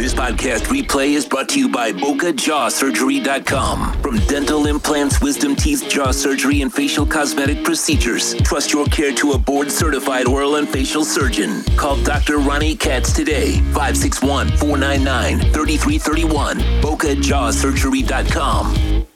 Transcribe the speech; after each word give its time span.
This 0.00 0.14
podcast 0.14 0.64
replay 0.68 1.08
is 1.08 1.26
brought 1.26 1.50
to 1.50 1.58
you 1.58 1.68
by 1.68 1.92
BocaJawSurgery.com. 1.92 4.00
From 4.00 4.16
dental 4.20 4.66
implants, 4.66 5.20
wisdom 5.20 5.54
teeth, 5.54 5.86
jaw 5.90 6.10
surgery, 6.10 6.62
and 6.62 6.72
facial 6.72 7.04
cosmetic 7.04 7.62
procedures, 7.64 8.32
trust 8.36 8.72
your 8.72 8.86
care 8.86 9.12
to 9.16 9.32
a 9.32 9.38
board 9.38 9.70
certified 9.70 10.26
oral 10.26 10.56
and 10.56 10.66
facial 10.66 11.04
surgeon. 11.04 11.62
Call 11.76 12.02
Dr. 12.02 12.38
Ronnie 12.38 12.76
Katz 12.76 13.12
today, 13.12 13.60
561 13.74 14.48
499 14.56 15.52
3331. 15.52 16.56
BocaJawSurgery.com. 16.80 19.06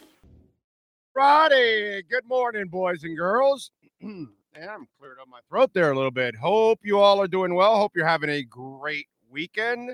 Friday. 1.14 2.02
Good 2.10 2.28
morning, 2.28 2.66
boys 2.66 3.04
and 3.04 3.16
girls. 3.16 3.70
and 4.02 4.28
I'm 4.54 4.86
cleared 4.98 5.18
up 5.18 5.28
my 5.30 5.40
throat 5.48 5.70
there 5.72 5.92
a 5.92 5.96
little 5.96 6.10
bit. 6.10 6.36
Hope 6.36 6.80
you 6.82 6.98
all 6.98 7.22
are 7.22 7.26
doing 7.26 7.54
well. 7.54 7.78
Hope 7.78 7.92
you're 7.96 8.06
having 8.06 8.28
a 8.28 8.42
great 8.42 9.06
weekend. 9.30 9.92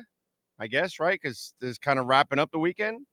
I 0.60 0.66
guess, 0.66 1.00
right? 1.00 1.18
Because 1.20 1.54
this 1.60 1.70
is 1.70 1.78
kind 1.78 1.98
of 1.98 2.06
wrapping 2.06 2.38
up 2.38 2.50
the 2.52 2.58
weekend. 2.58 3.06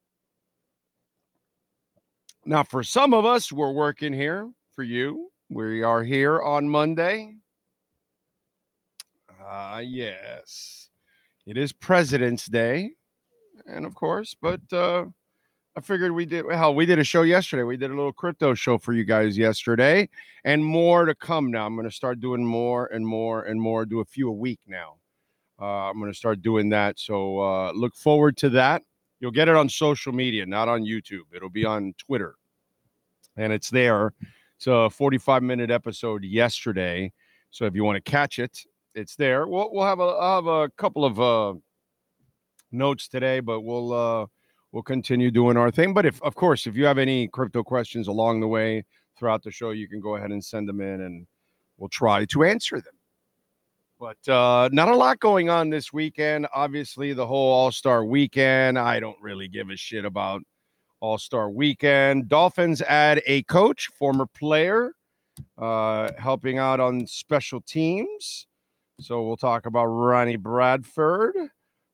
Now, 2.45 2.63
for 2.63 2.83
some 2.83 3.13
of 3.13 3.25
us, 3.25 3.51
we're 3.51 3.71
working 3.71 4.13
here. 4.13 4.51
For 4.75 4.83
you, 4.83 5.31
we 5.49 5.81
are 5.81 6.03
here 6.03 6.39
on 6.41 6.69
Monday. 6.69 7.33
Ah, 9.41 9.75
uh, 9.75 9.79
yes. 9.79 10.89
It 11.47 11.57
is 11.57 11.71
President's 11.71 12.45
Day. 12.45 12.91
And 13.65 13.85
of 13.85 13.95
course, 13.95 14.35
but 14.39 14.61
uh 14.71 15.05
I 15.77 15.79
figured 15.79 16.11
we 16.11 16.25
did 16.25 16.45
hell, 16.51 16.73
we 16.73 16.87
did 16.87 16.97
a 16.97 17.03
show 17.03 17.21
yesterday. 17.21 17.61
We 17.61 17.77
did 17.77 17.91
a 17.91 17.95
little 17.95 18.11
crypto 18.11 18.55
show 18.55 18.79
for 18.79 18.93
you 18.93 19.03
guys 19.03 19.37
yesterday, 19.37 20.09
and 20.43 20.65
more 20.65 21.05
to 21.05 21.13
come 21.13 21.51
now. 21.51 21.67
I'm 21.67 21.75
going 21.75 21.87
to 21.87 21.95
start 21.95 22.19
doing 22.19 22.43
more 22.43 22.87
and 22.87 23.05
more 23.05 23.43
and 23.43 23.61
more, 23.61 23.85
do 23.85 23.99
a 23.99 24.05
few 24.05 24.27
a 24.29 24.33
week 24.33 24.59
now. 24.65 24.95
Uh, 25.59 25.89
I'm 25.89 25.99
going 25.99 26.11
to 26.11 26.17
start 26.17 26.41
doing 26.41 26.69
that. 26.69 26.99
So 26.99 27.39
uh, 27.39 27.71
look 27.71 27.95
forward 27.95 28.37
to 28.37 28.49
that. 28.51 28.83
You'll 29.19 29.31
get 29.31 29.47
it 29.47 29.55
on 29.55 29.67
social 29.69 30.11
media, 30.11 30.45
not 30.45 30.67
on 30.67 30.83
YouTube. 30.83 31.23
It'll 31.35 31.49
be 31.49 31.65
on 31.65 31.93
Twitter, 31.97 32.35
and 33.35 33.51
it's 33.51 33.69
there. 33.69 34.13
It's 34.57 34.67
a 34.67 34.89
45 34.89 35.43
minute 35.43 35.71
episode 35.71 36.23
yesterday. 36.23 37.11
So 37.49 37.65
if 37.65 37.75
you 37.75 37.83
want 37.83 37.95
to 38.03 38.11
catch 38.11 38.39
it, 38.39 38.59
it's 38.93 39.15
there. 39.15 39.47
We'll, 39.47 39.69
we'll 39.71 39.85
have 39.85 39.99
a 39.99 40.03
I'll 40.03 40.35
have 40.35 40.47
a 40.47 40.69
couple 40.77 41.05
of 41.05 41.19
uh, 41.19 41.53
notes 42.71 43.07
today, 43.07 43.39
but 43.39 43.61
we'll 43.61 43.93
uh, 43.93 44.25
we'll 44.71 44.83
continue 44.83 45.31
doing 45.31 45.57
our 45.57 45.71
thing. 45.71 45.93
But 45.93 46.05
if, 46.05 46.21
of 46.21 46.35
course, 46.35 46.67
if 46.67 46.75
you 46.75 46.85
have 46.85 46.97
any 46.97 47.27
crypto 47.27 47.63
questions 47.63 48.07
along 48.07 48.41
the 48.41 48.47
way 48.47 48.83
throughout 49.17 49.43
the 49.43 49.51
show, 49.51 49.71
you 49.71 49.87
can 49.87 49.99
go 49.99 50.15
ahead 50.15 50.31
and 50.31 50.43
send 50.43 50.67
them 50.67 50.81
in, 50.81 51.01
and 51.01 51.27
we'll 51.77 51.89
try 51.89 52.25
to 52.25 52.43
answer 52.43 52.81
them. 52.81 52.93
But 53.99 54.29
uh, 54.29 54.69
not 54.71 54.89
a 54.89 54.95
lot 54.95 55.19
going 55.19 55.49
on 55.49 55.71
this 55.71 55.91
weekend. 55.91 56.47
Obviously, 56.53 57.13
the 57.13 57.25
whole 57.25 57.51
All 57.51 57.71
Star 57.71 58.05
weekend. 58.05 58.77
I 58.77 58.99
don't 58.99 59.17
really 59.21 59.47
give 59.47 59.71
a 59.71 59.75
shit 59.75 60.05
about 60.05 60.43
All 60.99 61.17
Star 61.17 61.49
weekend. 61.49 62.27
Dolphins 62.27 62.81
add 62.83 63.23
a 63.25 63.41
coach, 63.43 63.87
former 63.87 64.27
player, 64.27 64.91
uh, 65.57 66.11
helping 66.19 66.59
out 66.59 66.79
on 66.79 67.07
special 67.07 67.59
teams. 67.61 68.45
So 68.99 69.23
we'll 69.23 69.37
talk 69.37 69.65
about 69.65 69.85
Ronnie 69.85 70.37
Bradford. 70.37 71.35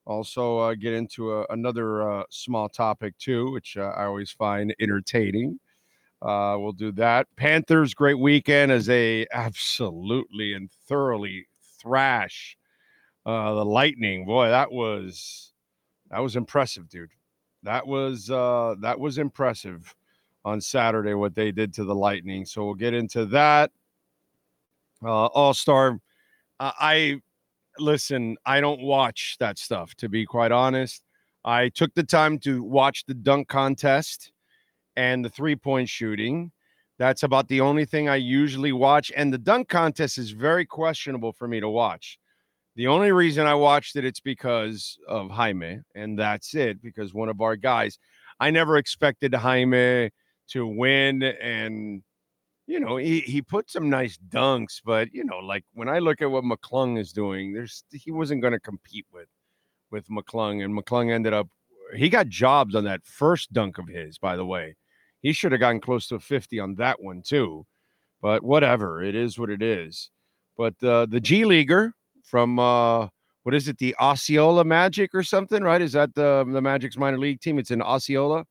Also, 0.06 0.60
uh, 0.60 0.76
get 0.76 0.94
into 0.94 1.34
a, 1.34 1.46
another 1.52 2.10
uh, 2.10 2.24
small 2.30 2.68
topic 2.68 3.18
too, 3.18 3.52
which 3.52 3.78
uh, 3.78 3.94
I 3.96 4.04
always 4.06 4.30
find 4.30 4.76
entertaining. 4.82 5.58
Uh, 6.22 6.58
we'll 6.60 6.74
do 6.74 6.92
that. 6.94 7.28
Panthers 7.38 7.94
great 7.94 8.20
weekend 8.20 8.74
as 8.74 8.86
they 8.86 9.26
absolutely 9.34 10.54
and 10.54 10.70
thoroughly 10.88 11.46
thrash 11.84 12.58
uh, 13.26 13.54
the 13.54 13.66
Lightning. 13.66 14.26
Boy, 14.26 14.50
that 14.50 14.72
was 14.72 15.54
that 16.10 16.20
was 16.20 16.36
impressive, 16.36 16.90
dude. 16.90 17.12
That 17.64 17.86
was 17.86 18.32
uh, 18.32 18.76
that 18.80 19.00
was 19.00 19.18
impressive 19.18 19.94
on 20.46 20.60
Saturday 20.60 21.14
what 21.14 21.36
they 21.36 21.52
did 21.52 21.74
to 21.76 21.84
the 21.84 21.96
Lightning. 21.96 22.46
So 22.46 22.66
we'll 22.66 22.74
get 22.74 22.94
into 22.94 23.26
that. 23.28 23.72
Uh, 25.04 25.26
All 25.28 25.54
Star. 25.54 26.00
I 26.60 27.20
listen, 27.80 28.38
I 28.46 28.62
don't 28.62 28.82
watch 28.82 29.36
that 29.40 29.58
stuff, 29.58 29.96
to 29.96 30.10
be 30.10 30.26
quite 30.26 30.52
honest. 30.52 31.04
I 31.46 31.70
took 31.70 31.94
the 31.94 32.04
time 32.04 32.40
to 32.40 32.64
watch 32.64 33.06
the 33.06 33.14
dunk 33.14 33.48
contest 33.50 34.32
and 34.96 35.26
the 35.26 35.30
three 35.30 35.56
point 35.56 35.90
shooting. 35.90 36.52
That's 37.04 37.24
about 37.24 37.50
the 37.50 37.60
only 37.60 37.84
thing 37.84 38.08
I 38.08 38.16
usually 38.16 38.72
watch. 38.72 39.12
And 39.14 39.34
the 39.34 39.38
dunk 39.38 39.68
contest 39.68 40.18
is 40.18 40.32
very 40.32 40.66
questionable 40.66 41.34
for 41.34 41.50
me 41.50 41.60
to 41.60 41.68
watch. 41.68 42.18
The 42.78 42.88
only 42.88 43.12
reason 43.12 43.46
I 43.46 43.56
watched 43.56 43.98
it, 43.98 44.06
it's 44.06 44.22
because 44.22 44.98
of 45.06 45.30
Jaime, 45.30 45.82
and 45.96 46.18
that's 46.18 46.56
it, 46.56 46.82
because 46.82 47.14
one 47.14 47.28
of 47.28 47.42
our 47.42 47.58
guys, 47.58 48.00
I 48.40 48.52
never 48.52 48.78
expected 48.78 49.34
Jaime 49.34 50.12
to 50.52 50.66
win. 50.66 51.24
And 51.24 52.04
you 52.68 52.80
know, 52.80 52.96
he, 52.96 53.20
he 53.20 53.42
put 53.42 53.70
some 53.70 53.90
nice 53.90 54.18
dunks, 54.30 54.80
but 54.86 55.14
you 55.14 55.26
know, 55.26 55.40
like 55.40 55.66
when 55.74 55.90
I 55.90 56.00
look 56.00 56.22
at 56.22 56.32
what 56.32 56.46
McClung 56.46 56.98
is 56.98 57.12
doing, 57.12 57.52
there's 57.52 57.84
he 57.92 58.12
wasn't 58.12 58.42
going 58.42 58.54
to 58.54 58.62
compete 58.62 59.08
with 59.12 59.28
with 59.92 60.08
McClung, 60.08 60.64
and 60.64 60.74
McClung 60.74 61.12
ended 61.12 61.34
up 61.34 61.50
he 61.98 62.08
got 62.08 62.30
jobs 62.30 62.76
on 62.76 62.86
that 62.86 63.02
first 63.04 63.52
dunk 63.52 63.78
of 63.78 63.90
his, 63.90 64.18
by 64.18 64.38
the 64.38 64.46
way. 64.46 64.78
He 65.24 65.34
should 65.34 65.54
have 65.54 65.62
gotten 65.62 65.82
close 65.82 66.08
to 66.10 66.20
50 66.20 66.60
on 66.60 66.76
that 66.76 67.02
one 67.02 67.24
too. 67.24 67.66
But 68.22 68.44
whatever, 68.44 69.02
it 69.02 69.16
is 69.16 69.40
what 69.40 69.50
it 69.50 69.62
is. 69.62 70.12
But 70.56 70.76
uh, 70.84 71.08
the 71.08 71.20
G 71.20 71.46
Leaguer 71.46 71.94
from 72.24 72.60
uh, 72.60 73.08
what 73.44 73.56
is 73.56 73.68
it, 73.68 73.78
the 73.78 73.96
Osceola 74.00 74.64
Magic 74.64 75.16
or 75.16 75.24
something, 75.24 75.64
right? 75.64 75.82
Is 75.82 75.94
that 75.94 76.14
the 76.14 76.46
the 76.48 76.62
Magic's 76.62 76.98
minor 76.98 77.18
league 77.18 77.42
team? 77.42 77.58
It's 77.58 77.72
in 77.72 77.82
Osceola. 77.82 78.46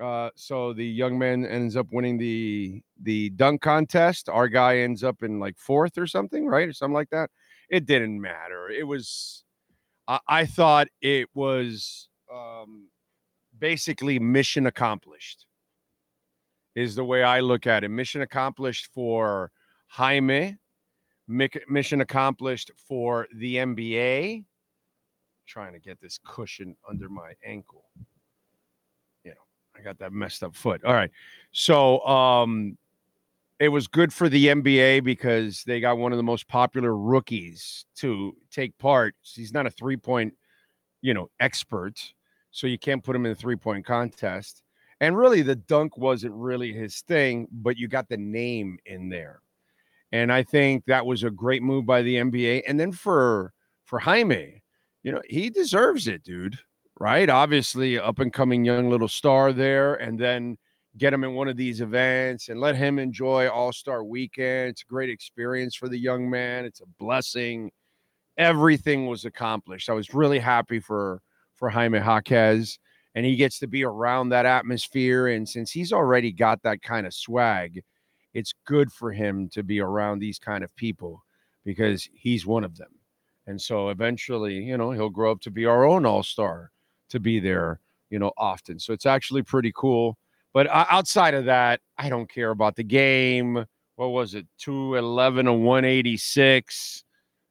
Uh, 0.00 0.30
so 0.34 0.72
the 0.72 0.86
young 0.86 1.18
man 1.18 1.44
ends 1.44 1.76
up 1.76 1.86
winning 1.92 2.18
the 2.18 2.82
the 3.02 3.30
dunk 3.30 3.60
contest. 3.60 4.28
Our 4.28 4.48
guy 4.48 4.78
ends 4.78 5.04
up 5.04 5.22
in 5.22 5.38
like 5.38 5.58
fourth 5.58 5.98
or 5.98 6.06
something, 6.06 6.46
right, 6.46 6.68
or 6.68 6.72
something 6.72 6.94
like 6.94 7.10
that. 7.10 7.30
It 7.68 7.86
didn't 7.86 8.20
matter. 8.20 8.68
It 8.68 8.86
was. 8.86 9.44
I, 10.08 10.18
I 10.26 10.46
thought 10.46 10.88
it 11.00 11.28
was 11.34 12.08
um, 12.32 12.88
basically 13.58 14.18
mission 14.18 14.66
accomplished. 14.66 15.46
Is 16.74 16.94
the 16.94 17.04
way 17.04 17.22
I 17.22 17.40
look 17.40 17.66
at 17.66 17.84
it. 17.84 17.88
Mission 17.90 18.22
accomplished 18.22 18.88
for 18.94 19.50
Jaime. 19.88 20.56
Mission 21.28 22.00
accomplished 22.00 22.70
for 22.88 23.28
the 23.34 23.56
NBA. 23.56 24.44
Trying 25.46 25.74
to 25.74 25.78
get 25.78 26.00
this 26.00 26.18
cushion 26.24 26.76
under 26.88 27.08
my 27.08 27.32
ankle. 27.44 27.84
You 29.24 29.32
know, 29.32 29.42
I 29.76 29.82
got 29.82 29.98
that 29.98 30.12
messed 30.12 30.42
up 30.42 30.56
foot. 30.56 30.82
All 30.84 30.94
right. 30.94 31.10
So 31.52 32.00
um 32.06 32.78
it 33.58 33.68
was 33.68 33.86
good 33.86 34.12
for 34.12 34.28
the 34.28 34.46
NBA 34.48 35.04
because 35.04 35.62
they 35.64 35.78
got 35.78 35.96
one 35.96 36.10
of 36.10 36.16
the 36.16 36.22
most 36.24 36.48
popular 36.48 36.96
rookies 36.96 37.84
to 37.96 38.34
take 38.50 38.76
part. 38.78 39.14
He's 39.22 39.52
not 39.52 39.66
a 39.66 39.70
three-point, 39.70 40.34
you 41.00 41.14
know, 41.14 41.30
expert, 41.38 42.12
so 42.50 42.66
you 42.66 42.76
can't 42.76 43.04
put 43.04 43.14
him 43.14 43.24
in 43.24 43.30
a 43.30 43.36
three-point 43.36 43.86
contest. 43.86 44.64
And 45.02 45.18
really 45.18 45.42
the 45.42 45.56
dunk 45.56 45.98
wasn't 45.98 46.32
really 46.34 46.72
his 46.72 47.02
thing, 47.02 47.46
but 47.52 47.76
you 47.76 47.88
got 47.88 48.08
the 48.08 48.16
name 48.16 48.78
in 48.86 49.10
there. 49.10 49.42
And 50.12 50.32
I 50.32 50.42
think 50.42 50.84
that 50.86 51.04
was 51.04 51.22
a 51.22 51.30
great 51.30 51.62
move 51.62 51.84
by 51.84 52.00
the 52.00 52.16
NBA. 52.16 52.62
And 52.66 52.80
then 52.80 52.92
for 52.92 53.52
for 53.84 53.98
Jaime, 53.98 54.62
you 55.02 55.12
know, 55.12 55.20
he 55.28 55.50
deserves 55.50 56.08
it, 56.08 56.22
dude 56.22 56.58
right? 57.02 57.28
Obviously, 57.28 57.98
up 57.98 58.20
and 58.20 58.32
coming 58.32 58.64
young 58.64 58.88
little 58.88 59.08
star 59.08 59.52
there, 59.52 59.94
and 59.96 60.18
then 60.18 60.56
get 60.98 61.12
him 61.12 61.24
in 61.24 61.34
one 61.34 61.48
of 61.48 61.56
these 61.56 61.80
events 61.80 62.48
and 62.48 62.60
let 62.60 62.76
him 62.76 62.98
enjoy 62.98 63.48
All 63.48 63.72
Star 63.72 64.04
Weekend. 64.04 64.70
It's 64.70 64.82
a 64.82 64.86
great 64.86 65.10
experience 65.10 65.74
for 65.74 65.88
the 65.88 65.98
young 65.98 66.30
man. 66.30 66.64
It's 66.64 66.80
a 66.80 66.86
blessing. 67.00 67.72
Everything 68.38 69.06
was 69.06 69.24
accomplished. 69.24 69.90
I 69.90 69.94
was 69.94 70.14
really 70.14 70.38
happy 70.38 70.78
for 70.78 71.20
for 71.56 71.70
Jaime 71.70 71.98
Jaquez, 71.98 72.78
and 73.14 73.26
he 73.26 73.36
gets 73.36 73.58
to 73.58 73.66
be 73.66 73.84
around 73.84 74.30
that 74.30 74.46
atmosphere. 74.46 75.28
And 75.28 75.48
since 75.48 75.70
he's 75.70 75.92
already 75.92 76.32
got 76.32 76.62
that 76.62 76.82
kind 76.82 77.06
of 77.06 77.14
swag, 77.14 77.82
it's 78.34 78.54
good 78.66 78.90
for 78.92 79.12
him 79.12 79.48
to 79.50 79.62
be 79.62 79.80
around 79.80 80.18
these 80.18 80.38
kind 80.38 80.64
of 80.64 80.74
people 80.76 81.22
because 81.64 82.08
he's 82.14 82.46
one 82.46 82.64
of 82.64 82.76
them. 82.76 82.90
And 83.46 83.60
so 83.60 83.90
eventually, 83.90 84.54
you 84.54 84.76
know, 84.76 84.92
he'll 84.92 85.10
grow 85.10 85.32
up 85.32 85.40
to 85.42 85.50
be 85.50 85.66
our 85.66 85.84
own 85.84 86.06
all 86.06 86.22
star 86.22 86.70
to 87.10 87.20
be 87.20 87.40
there, 87.40 87.80
you 88.10 88.18
know, 88.18 88.32
often. 88.36 88.78
So 88.78 88.92
it's 88.92 89.06
actually 89.06 89.42
pretty 89.42 89.72
cool. 89.74 90.16
But 90.54 90.66
uh, 90.68 90.86
outside 90.90 91.34
of 91.34 91.46
that, 91.46 91.80
I 91.98 92.08
don't 92.08 92.30
care 92.30 92.50
about 92.50 92.76
the 92.76 92.84
game. 92.84 93.64
What 93.96 94.08
was 94.08 94.34
it? 94.34 94.46
211 94.58 95.48
and 95.48 95.64
186. 95.64 97.04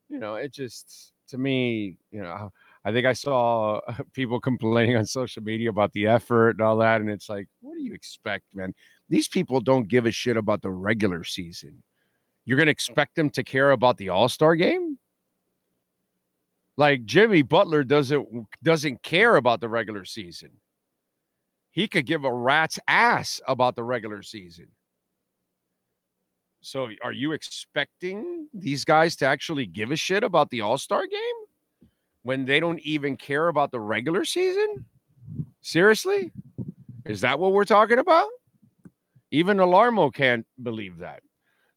You 0.10 0.20
know, 0.20 0.36
it 0.36 0.52
just, 0.54 1.14
to 1.30 1.38
me, 1.38 1.98
you 2.12 2.22
know, 2.22 2.52
I 2.84 2.92
think 2.92 3.06
I 3.06 3.14
saw 3.14 3.80
people 4.14 4.40
complaining 4.40 4.96
on 4.96 5.06
social 5.06 5.44
media 5.44 5.70
about 5.70 5.94
the 5.94 6.08
effort 6.08 6.52
and 6.52 6.62
all 6.62 6.78
that. 6.78 7.02
And 7.02 7.10
it's 7.10 7.30
like, 7.30 7.48
what 7.62 7.76
do 7.76 7.84
you 7.84 7.94
expect, 7.94 8.46
man? 8.54 8.74
These 9.10 9.28
people 9.28 9.60
don't 9.60 9.88
give 9.88 10.06
a 10.06 10.12
shit 10.12 10.38
about 10.38 10.62
the 10.62 10.72
regular 10.72 11.24
season. 11.24 11.84
You're 12.46 12.58
going 12.58 12.68
to 12.68 12.72
mm. 12.72 12.74
expect 12.74 13.16
them 13.16 13.30
to 13.32 13.44
care 13.44 13.72
about 13.72 13.98
the 13.98 14.10
All 14.10 14.30
Star 14.30 14.56
game? 14.56 14.98
Like 16.78 17.06
Jimmy 17.06 17.42
Butler 17.42 17.84
doesn't 17.84 18.48
doesn't 18.64 19.04
care 19.04 19.36
about 19.36 19.62
the 19.62 19.70
regular 19.70 20.06
season. 20.06 20.52
He 21.70 21.88
could 21.88 22.06
give 22.06 22.24
a 22.24 22.34
rat's 22.34 22.80
ass 22.88 23.40
about 23.48 23.76
the 23.76 23.84
regular 23.84 24.24
season. 24.24 24.68
So 26.62 26.90
are 27.04 27.12
you 27.12 27.34
expecting 27.34 28.48
these 28.54 28.86
guys 28.86 29.16
to 29.18 29.26
actually 29.26 29.66
give 29.66 29.92
a 29.92 29.96
shit 29.96 30.24
about 30.24 30.50
the 30.50 30.62
All-Star 30.62 31.08
game 31.08 31.41
when 32.24 32.46
they 32.46 32.60
don't 32.60 32.80
even 32.80 33.18
care 33.18 33.48
about 33.48 33.72
the 33.72 33.80
regular 33.80 34.26
season? 34.26 34.86
Seriously? 35.62 36.32
Is 37.06 37.22
that 37.22 37.40
what 37.40 37.54
we're 37.54 37.66
talking 37.66 38.00
about? 38.00 38.28
Even 39.32 39.58
Alarmo 39.58 40.14
can't 40.14 40.46
believe 40.62 40.98
that. 41.00 41.22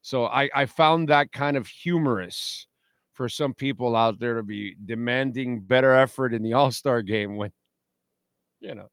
So 0.01 0.25
I, 0.25 0.49
I 0.53 0.65
found 0.65 1.09
that 1.09 1.31
kind 1.31 1.57
of 1.57 1.67
humorous 1.67 2.67
for 3.13 3.29
some 3.29 3.53
people 3.53 3.95
out 3.95 4.19
there 4.19 4.35
to 4.35 4.43
be 4.43 4.75
demanding 4.85 5.61
better 5.61 5.93
effort 5.93 6.33
in 6.33 6.43
the 6.43 6.53
All 6.53 6.71
Star 6.71 7.01
game 7.01 7.37
when, 7.37 7.51
you 8.59 8.75
know, 8.75 8.89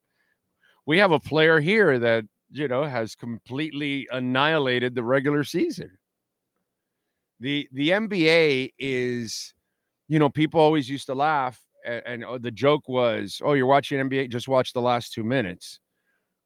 we 0.86 0.98
have 0.98 1.12
a 1.12 1.20
player 1.20 1.60
here 1.60 1.98
that, 1.98 2.24
you 2.50 2.68
know, 2.68 2.84
has 2.84 3.14
completely 3.14 4.08
annihilated 4.10 4.94
the 4.94 5.02
regular 5.02 5.44
season. 5.44 5.90
The, 7.40 7.68
the 7.72 7.90
NBA 7.90 8.72
is, 8.78 9.52
you 10.12 10.18
know, 10.18 10.28
people 10.28 10.60
always 10.60 10.90
used 10.90 11.06
to 11.06 11.14
laugh, 11.14 11.58
and, 11.86 12.02
and 12.04 12.24
uh, 12.26 12.36
the 12.36 12.50
joke 12.50 12.86
was, 12.86 13.40
oh, 13.42 13.54
you're 13.54 13.64
watching 13.64 13.98
NBA, 13.98 14.28
just 14.28 14.46
watch 14.46 14.74
the 14.74 14.80
last 14.82 15.14
two 15.14 15.24
minutes. 15.24 15.80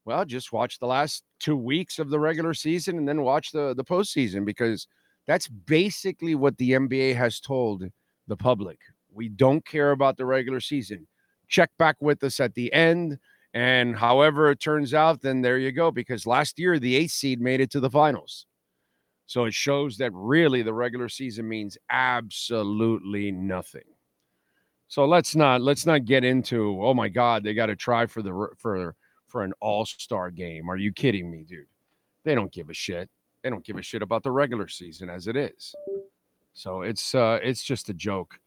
Well, 0.05 0.25
just 0.25 0.53
watch 0.53 0.79
the 0.79 0.87
last 0.87 1.25
two 1.41 1.57
weeks 1.57 1.99
of 1.99 2.09
the 2.09 2.21
regular 2.21 2.55
season 2.55 2.97
and 2.97 3.09
then 3.09 3.23
watch 3.23 3.51
the 3.51 3.75
the 3.75 3.83
postseason 3.83 4.45
because 4.45 4.87
that's 5.27 5.49
basically 5.49 6.37
what 6.37 6.57
the 6.59 6.71
NBA 6.71 7.17
has 7.17 7.41
told 7.41 7.83
the 8.29 8.37
public. 8.37 8.79
We 9.13 9.29
don't 9.31 9.67
care 9.67 9.91
about 9.91 10.17
the 10.17 10.27
regular 10.27 10.61
season. 10.61 11.09
Check 11.49 11.71
back 11.77 11.97
with 11.99 12.23
us 12.23 12.39
at 12.39 12.55
the 12.55 12.73
end. 12.73 13.19
And 13.53 13.97
however 13.97 14.53
it 14.53 14.61
turns 14.61 14.95
out, 14.95 15.23
then 15.23 15.43
there 15.43 15.59
you 15.59 15.73
go. 15.73 15.91
Because 15.91 16.25
last 16.25 16.61
year, 16.61 16.79
the 16.79 16.95
eighth 16.95 17.11
seed 17.11 17.41
made 17.41 17.61
it 17.61 17.73
to 17.73 17.81
the 17.81 17.91
finals. 17.91 18.47
So 19.27 19.45
it 19.45 19.55
shows 19.55 19.97
that 19.99 20.13
really 20.15 20.63
the 20.63 20.73
regular 20.73 21.09
season 21.09 21.49
means 21.49 21.77
absolutely 21.91 23.33
nothing. 23.33 23.83
So 24.89 25.05
let's 25.05 25.35
not 25.35 25.61
let's 25.63 25.85
not 25.85 26.05
get 26.05 26.25
into 26.25 26.81
oh 26.81 26.95
my 26.95 27.09
god 27.09 27.43
they 27.43 27.55
got 27.55 27.67
to 27.67 27.77
try 27.77 28.07
for 28.07 28.23
the 28.23 28.49
for 28.57 28.95
for 29.27 29.43
an 29.43 29.53
all-star 29.61 30.31
game. 30.31 30.71
Are 30.71 30.77
you 30.77 30.93
kidding 30.93 31.29
me, 31.29 31.45
dude? 31.47 31.67
They 32.25 32.37
don't 32.37 32.53
give 32.53 32.71
a 32.71 32.75
shit. 32.75 33.11
They 33.43 33.51
don't 33.51 33.65
give 33.65 33.77
a 33.77 33.83
shit 33.83 34.03
about 34.03 34.23
the 34.23 34.31
regular 34.31 34.69
season 34.69 35.11
as 35.11 35.27
it 35.27 35.37
is. 35.37 35.75
So 36.55 36.83
it's 36.83 37.15
uh 37.15 37.41
it's 37.43 37.65
just 37.65 37.89
a 37.89 37.95
joke 37.95 38.39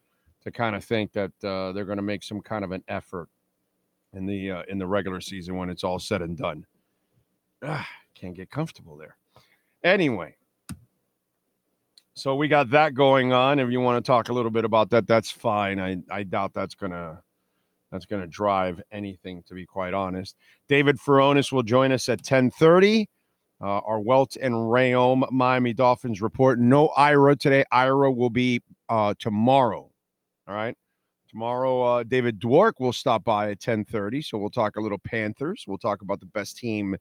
to 0.43 0.51
kind 0.51 0.75
of 0.75 0.83
think 0.83 1.11
that 1.13 1.31
uh, 1.43 1.71
they're 1.73 1.85
going 1.85 1.97
to 1.97 2.03
make 2.03 2.23
some 2.23 2.41
kind 2.41 2.63
of 2.63 2.71
an 2.71 2.83
effort 2.87 3.27
in 4.13 4.25
the 4.25 4.51
uh, 4.51 4.63
in 4.69 4.77
the 4.77 4.87
regular 4.87 5.21
season 5.21 5.55
when 5.55 5.69
it's 5.69 5.83
all 5.83 5.99
said 5.99 6.21
and 6.21 6.37
done. 6.37 6.65
Ah, 7.63 7.87
can't 8.15 8.35
get 8.35 8.49
comfortable 8.49 8.95
there. 8.95 9.17
Anyway, 9.83 10.35
so 12.19 12.35
we 12.35 12.47
got 12.47 12.69
that 12.71 12.93
going 12.93 13.31
on. 13.33 13.59
If 13.59 13.71
you 13.71 13.79
want 13.79 14.03
to 14.03 14.07
talk 14.07 14.29
a 14.29 14.33
little 14.33 14.51
bit 14.51 14.65
about 14.65 14.89
that, 14.89 15.07
that's 15.07 15.31
fine. 15.31 15.79
I 15.79 15.97
I 16.11 16.23
doubt 16.23 16.53
that's 16.53 16.75
gonna 16.75 17.21
that's 17.91 18.05
to 18.05 18.27
drive 18.27 18.81
anything, 18.91 19.43
to 19.47 19.53
be 19.53 19.65
quite 19.65 19.93
honest. 19.93 20.35
David 20.67 20.97
Furones 20.97 21.51
will 21.51 21.63
join 21.63 21.91
us 21.91 22.07
at 22.09 22.19
1030. 22.19 23.09
Uh, 23.61 23.65
our 23.65 23.99
Welt 23.99 24.37
and 24.41 24.53
Rayom 24.53 25.29
Miami 25.31 25.73
Dolphins 25.73 26.21
report. 26.21 26.59
No 26.59 26.89
Ira 26.89 27.35
today. 27.35 27.65
Ira 27.71 28.11
will 28.11 28.29
be 28.29 28.61
uh, 28.87 29.13
tomorrow. 29.19 29.89
All 30.47 30.55
right. 30.55 30.77
Tomorrow, 31.29 31.81
uh, 31.81 32.03
David 32.03 32.39
Dwork 32.39 32.73
will 32.79 32.93
stop 32.93 33.23
by 33.23 33.45
at 33.45 33.59
1030. 33.59 34.21
So 34.21 34.37
we'll 34.37 34.49
talk 34.49 34.77
a 34.77 34.81
little 34.81 34.97
Panthers. 34.97 35.65
We'll 35.67 35.77
talk 35.77 36.01
about 36.01 36.19
the 36.19 36.25
best 36.25 36.57
team 36.57 36.95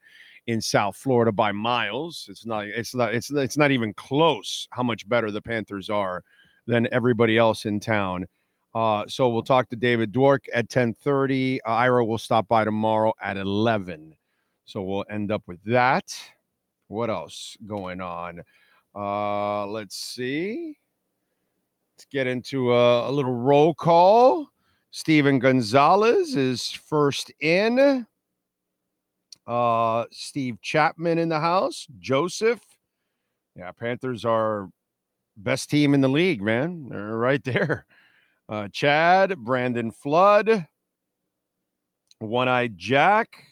in 0.47 0.61
South 0.61 0.97
Florida 0.97 1.33
by 1.33 1.53
miles. 1.53 2.27
It's 2.29 2.45
not, 2.45 2.67
it's 2.67 2.95
not, 2.95 3.15
it's, 3.15 3.31
it's 3.31 3.57
not 3.57 3.71
even 3.71 3.95
close 3.95 4.69
how 4.71 4.83
much 4.83 5.09
better 5.09 5.31
the 5.31 5.41
Panthers 5.41 5.89
are 5.89 6.23
than 6.67 6.87
everybody 6.93 7.39
else 7.39 7.65
in 7.65 7.81
town. 7.81 8.27
Uh, 8.75 9.05
so 9.09 9.29
we'll 9.31 9.43
talk 9.43 9.69
to 9.71 9.77
David 9.77 10.13
Dwork 10.13 10.45
at 10.53 10.69
10:30. 10.69 11.59
Uh, 11.67 11.71
Ira 11.71 12.05
will 12.05 12.19
stop 12.19 12.47
by 12.49 12.65
tomorrow 12.65 13.15
at 13.21 13.37
11. 13.37 14.15
So 14.67 14.83
we'll 14.83 15.07
end 15.11 15.33
up 15.33 15.43
with 15.47 15.63
that. 15.65 16.05
What 16.89 17.09
else 17.09 17.57
going 17.67 18.01
on? 18.03 18.43
Uh, 18.95 19.67
let's 19.67 19.97
see. 19.97 20.77
Let's 21.99 22.07
get 22.13 22.29
into 22.29 22.73
a, 22.73 23.11
a 23.11 23.11
little 23.11 23.35
roll 23.35 23.75
call. 23.75 24.47
Steven 24.93 25.41
Gonzalez 25.41 26.37
is 26.37 26.71
first 26.71 27.33
in. 27.41 28.07
Uh, 29.45 30.05
Steve 30.13 30.63
Chapman 30.63 31.19
in 31.19 31.29
the 31.29 31.41
house. 31.41 31.89
Joseph. 31.99 32.61
Yeah, 33.57 33.73
Panthers 33.73 34.25
are 34.25 34.71
best 35.37 35.71
team 35.71 35.93
in 35.93 36.01
the 36.01 36.09
league, 36.09 36.41
man. 36.41 36.87
They're 36.89 37.17
right 37.17 37.43
there. 37.43 37.85
Uh, 38.49 38.69
Chad, 38.69 39.37
Brandon 39.37 39.91
Flood, 39.91 40.69
One 42.21 42.49
Eye 42.49 42.69
Jack. 42.77 43.43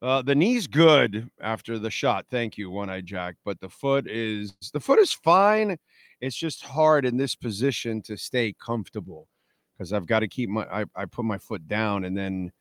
Uh, 0.00 0.22
the 0.22 0.36
knee's 0.36 0.68
good 0.68 1.28
after 1.40 1.80
the 1.80 1.90
shot. 1.90 2.26
Thank 2.30 2.56
you, 2.58 2.70
One 2.70 2.90
Eye 2.90 3.00
Jack. 3.00 3.34
But 3.44 3.58
the 3.58 3.68
foot 3.68 4.08
is 4.08 4.54
the 4.72 4.78
foot 4.78 5.00
is 5.00 5.12
fine. 5.12 5.76
It's 6.20 6.36
just 6.36 6.62
hard 6.62 7.04
in 7.04 7.16
this 7.16 7.34
position 7.34 8.02
to 8.02 8.16
stay 8.16 8.54
comfortable 8.58 9.28
because 9.76 9.92
I've 9.92 10.06
got 10.06 10.20
to 10.20 10.28
keep 10.28 10.48
my 10.48 10.64
I, 10.64 10.84
I 10.94 11.04
put 11.04 11.24
my 11.24 11.38
foot 11.38 11.68
down 11.68 12.04
and 12.04 12.16
then 12.16 12.52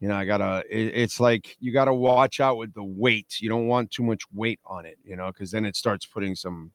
you 0.00 0.08
know 0.08 0.14
I 0.14 0.24
gotta 0.24 0.62
it, 0.70 0.92
it's 0.94 1.20
like 1.20 1.56
you 1.60 1.72
gotta 1.72 1.94
watch 1.94 2.40
out 2.40 2.56
with 2.56 2.72
the 2.74 2.84
weight. 2.84 3.40
You 3.40 3.48
don't 3.48 3.66
want 3.66 3.90
too 3.90 4.02
much 4.02 4.22
weight 4.32 4.60
on 4.64 4.86
it, 4.86 4.98
you 5.04 5.16
know, 5.16 5.28
because 5.28 5.50
then 5.50 5.64
it 5.64 5.76
starts 5.76 6.06
putting 6.06 6.34
some 6.34 6.72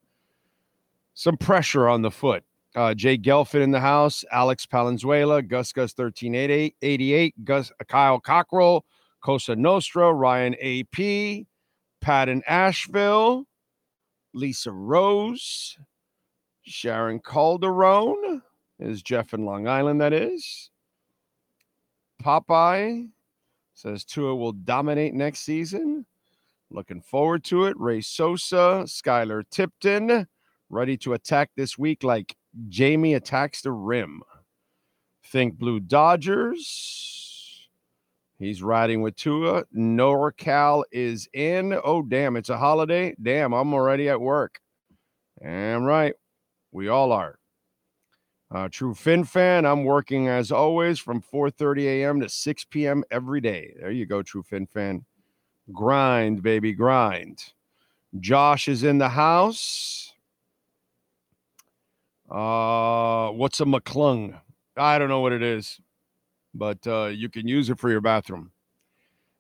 some 1.14 1.38
pressure 1.38 1.88
on 1.88 2.02
the 2.02 2.12
foot. 2.12 2.44
Uh, 2.76 2.94
Jay 2.94 3.18
Gelfin 3.18 3.62
in 3.62 3.72
the 3.72 3.80
house, 3.80 4.26
Alex 4.32 4.66
Palenzuela, 4.66 5.42
Gus 5.42 5.72
Gus 5.72 5.98
1388, 5.98 7.46
Gus 7.46 7.72
uh, 7.72 7.84
Kyle 7.86 8.20
Cockrell, 8.20 8.84
Cosa 9.22 9.56
Nostra, 9.56 10.12
Ryan 10.12 10.56
AP, 10.62 11.46
Pat 12.02 12.30
Asheville, 12.48 13.46
Lisa 14.34 14.72
Rose, 14.72 15.78
Sharon 16.66 17.20
Calderon 17.20 18.42
is 18.80 19.02
Jeff 19.02 19.34
in 19.34 19.46
Long 19.46 19.68
Island, 19.68 20.02
that 20.02 20.14
is. 20.14 20.70
Popeye 22.24 23.08
says 23.74 24.04
Tua 24.04 24.36
will 24.36 24.54
dominate 24.54 25.14
next 25.14 25.42
season. 25.42 26.06
Looking 26.72 27.02
forward 27.02 27.44
to 27.46 27.66
it. 27.66 27.80
Ray 27.80 28.02
Sosa, 28.02 28.84
Skylar 28.86 29.44
Tipton, 29.52 30.28
ready 30.70 30.98
to 30.98 31.14
attack 31.14 31.52
this 31.56 31.78
week 31.78 32.04
like 32.04 32.36
Jamie 32.68 33.14
attacks 33.14 33.62
the 33.62 33.72
rim. 33.72 34.24
Think 35.26 35.58
Blue 35.58 35.80
Dodgers. 35.80 37.68
He's 38.40 38.64
riding 38.64 39.02
with 39.02 39.16
Tua. 39.16 39.66
NorCal 39.76 40.84
is 40.92 41.30
in. 41.34 41.80
Oh, 41.84 42.02
damn, 42.02 42.36
it's 42.36 42.50
a 42.50 42.58
holiday. 42.58 43.16
Damn, 43.22 43.54
I'm 43.54 43.74
already 43.74 44.10
at 44.10 44.20
work. 44.20 44.60
Damn 45.42 45.84
right. 45.84 46.16
We 46.76 46.90
all 46.90 47.14
are. 47.14 47.40
Uh, 48.54 48.68
true 48.70 48.94
Fin 48.94 49.24
fan, 49.24 49.66
I'm 49.66 49.86
working 49.86 50.28
as 50.28 50.52
always 50.52 51.00
from 51.00 51.22
4:30 51.22 51.86
a.m. 51.86 52.20
to 52.20 52.28
6 52.28 52.66
p.m. 52.66 53.02
every 53.10 53.40
day. 53.40 53.74
There 53.80 53.92
you 53.92 54.06
go, 54.06 54.22
True 54.22 54.44
Fin 54.44 54.68
fan. 54.68 55.06
Grind, 55.72 56.44
baby, 56.44 56.74
grind. 56.74 57.40
Josh 58.20 58.68
is 58.68 58.84
in 58.84 58.98
the 58.98 59.08
house. 59.08 60.12
Uh, 62.30 63.30
what's 63.30 63.62
a 63.62 63.66
McClung? 63.66 64.38
I 64.76 65.00
don't 65.00 65.08
know 65.08 65.22
what 65.22 65.32
it 65.32 65.44
is, 65.44 65.80
but 66.54 66.86
uh, 66.86 67.06
you 67.06 67.30
can 67.30 67.48
use 67.48 67.70
it 67.70 67.80
for 67.80 67.90
your 67.90 68.02
bathroom. 68.02 68.52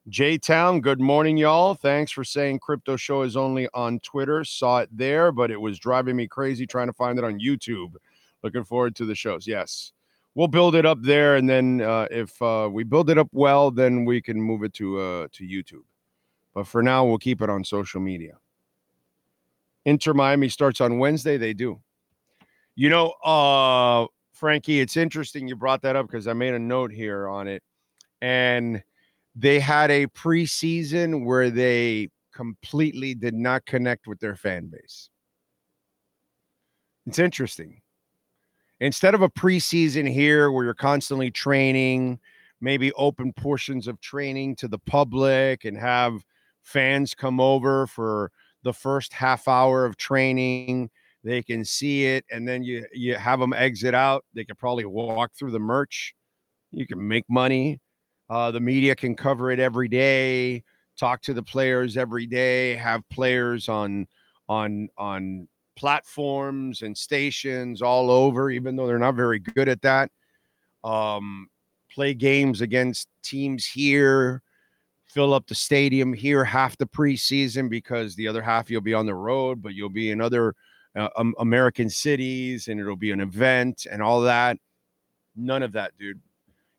J 0.08 0.38
Town, 0.38 0.82
good 0.82 1.02
morning, 1.02 1.36
y'all. 1.36 1.74
Thanks 1.74 2.12
for 2.12 2.24
saying 2.24 2.60
Crypto 2.60 2.96
Show 2.96 3.24
is 3.24 3.36
only 3.36 3.68
on 3.74 4.00
Twitter. 4.02 4.44
Saw 4.44 4.80
it 4.80 4.90
there, 4.92 5.32
but 5.32 5.50
it 5.50 5.60
was 5.60 5.80
driving 5.80 6.16
me 6.16 6.28
crazy 6.28 6.68
trying 6.68 6.86
to 6.86 6.94
find 6.94 7.18
it 7.18 7.26
on 7.26 7.40
YouTube. 7.40 7.96
Looking 8.44 8.64
forward 8.64 8.96
to 8.98 9.06
the 9.06 9.16
shows. 9.16 9.48
Yes, 9.48 9.94
we'll 10.36 10.48
build 10.48 10.76
it 10.76 10.86
up 10.86 11.00
there, 11.02 11.38
and 11.38 11.50
then 11.50 11.82
uh, 11.82 12.08
if 12.12 12.40
uh, 12.40 12.70
we 12.72 12.84
build 12.84 13.10
it 13.10 13.18
up 13.18 13.30
well, 13.32 13.72
then 13.72 14.06
we 14.06 14.22
can 14.22 14.40
move 14.40 14.62
it 14.64 14.76
to 14.76 15.00
uh, 15.00 15.28
to 15.32 15.44
YouTube. 15.44 15.86
But 16.54 16.68
for 16.68 16.84
now, 16.84 17.04
we'll 17.04 17.18
keep 17.18 17.42
it 17.42 17.50
on 17.50 17.64
social 17.64 18.00
media. 18.00 18.38
Inter 19.86 20.14
Miami 20.14 20.50
starts 20.50 20.82
on 20.82 21.00
Wednesday. 21.00 21.38
They 21.38 21.56
do. 21.56 21.82
You 22.76 22.90
know, 22.90 23.10
uh, 23.24 24.06
Frankie, 24.34 24.82
it's 24.82 24.98
interesting 24.98 25.48
you 25.48 25.56
brought 25.56 25.82
that 25.82 25.96
up 25.96 26.06
because 26.06 26.28
I 26.28 26.34
made 26.34 26.54
a 26.54 26.60
note 26.60 26.92
here 26.92 27.28
on 27.28 27.48
it. 27.48 27.64
And 28.22 28.84
they 29.36 29.60
had 29.60 29.92
a 29.92 30.08
preseason 30.08 31.26
where 31.26 31.50
they 31.50 32.10
completely 32.34 33.14
did 33.14 33.34
not 33.34 33.66
connect 33.66 34.08
with 34.08 34.20
their 34.20 34.36
fan 34.36 34.68
base. 34.68 35.10
It's 37.08 37.20
interesting. 37.20 37.82
instead 38.80 39.14
of 39.16 39.22
a 39.22 39.30
preseason 39.30 40.12
here 40.12 40.52
where 40.52 40.66
you're 40.66 40.74
constantly 40.74 41.32
training, 41.32 42.20
maybe 42.62 42.92
open 42.94 43.34
portions 43.34 43.88
of 43.88 44.00
training 44.02 44.56
to 44.58 44.68
the 44.68 44.80
public 44.80 45.66
and 45.66 45.78
have 45.78 46.24
fans 46.64 47.14
come 47.14 47.40
over 47.40 47.88
for 47.88 48.32
the 48.64 48.74
first 48.74 49.14
half 49.14 49.48
hour 49.48 49.86
of 49.86 49.98
training 49.98 50.90
they 51.24 51.42
can 51.44 51.64
see 51.66 52.06
it 52.06 52.26
and 52.32 52.48
then 52.48 52.64
you 52.64 52.86
you 52.94 53.16
have 53.16 53.40
them 53.40 53.54
exit 53.54 53.94
out 53.94 54.26
they 54.34 54.44
can 54.44 54.56
probably 54.56 54.86
walk 54.86 55.32
through 55.36 55.52
the 55.52 55.60
merch 55.60 56.16
you 56.72 56.88
can 56.88 57.08
make 57.08 57.24
money 57.30 57.80
uh, 58.30 58.52
the 58.52 58.60
media 58.60 58.96
can 58.96 59.16
cover 59.16 59.52
it 59.52 59.60
every 59.60 59.88
day 59.88 60.64
talk 60.98 61.22
to 61.22 61.34
the 61.34 61.44
players 61.44 61.98
every 61.98 62.26
day 62.26 62.76
have 62.76 63.08
players 63.10 63.68
on 63.68 64.08
on 64.48 64.88
on 64.98 65.48
platforms 65.76 66.84
and 66.84 66.98
stations 66.98 67.82
all 67.82 68.10
over 68.10 68.50
even 68.50 68.76
though 68.76 68.88
they're 68.88 68.98
not 68.98 69.16
very 69.16 69.40
good 69.40 69.68
at 69.68 69.82
that 69.82 70.10
um 70.86 71.48
play 71.92 72.14
games 72.14 72.62
against 72.62 73.10
teams 73.24 73.66
here 73.66 74.42
fill 75.16 75.34
up 75.34 75.48
the 75.48 75.56
stadium 75.56 76.12
here 76.12 76.44
half 76.44 76.78
the 76.78 76.86
preseason 76.86 77.70
because 77.70 78.16
the 78.16 78.28
other 78.28 78.42
half 78.42 78.70
you'll 78.70 78.82
be 78.82 78.94
on 78.94 79.06
the 79.06 79.16
road, 79.16 79.62
but 79.62 79.74
you'll 79.74 79.88
be 79.88 80.12
in 80.12 80.20
other 80.20 80.54
uh, 80.94 81.08
um, 81.16 81.34
American 81.40 81.90
cities 81.90 82.68
and 82.68 82.82
it'll 82.82 82.98
be 82.98 83.12
an 83.12 83.22
event 83.22 83.88
and 83.90 84.02
all 84.02 84.20
that. 84.20 84.58
None 85.38 85.64
of 85.64 85.72
that, 85.72 85.94
dude. 85.98 86.20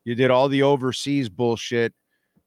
You 0.07 0.15
did 0.15 0.31
all 0.31 0.47
the 0.47 0.63
overseas 0.63 1.27
bullshit 1.27 1.93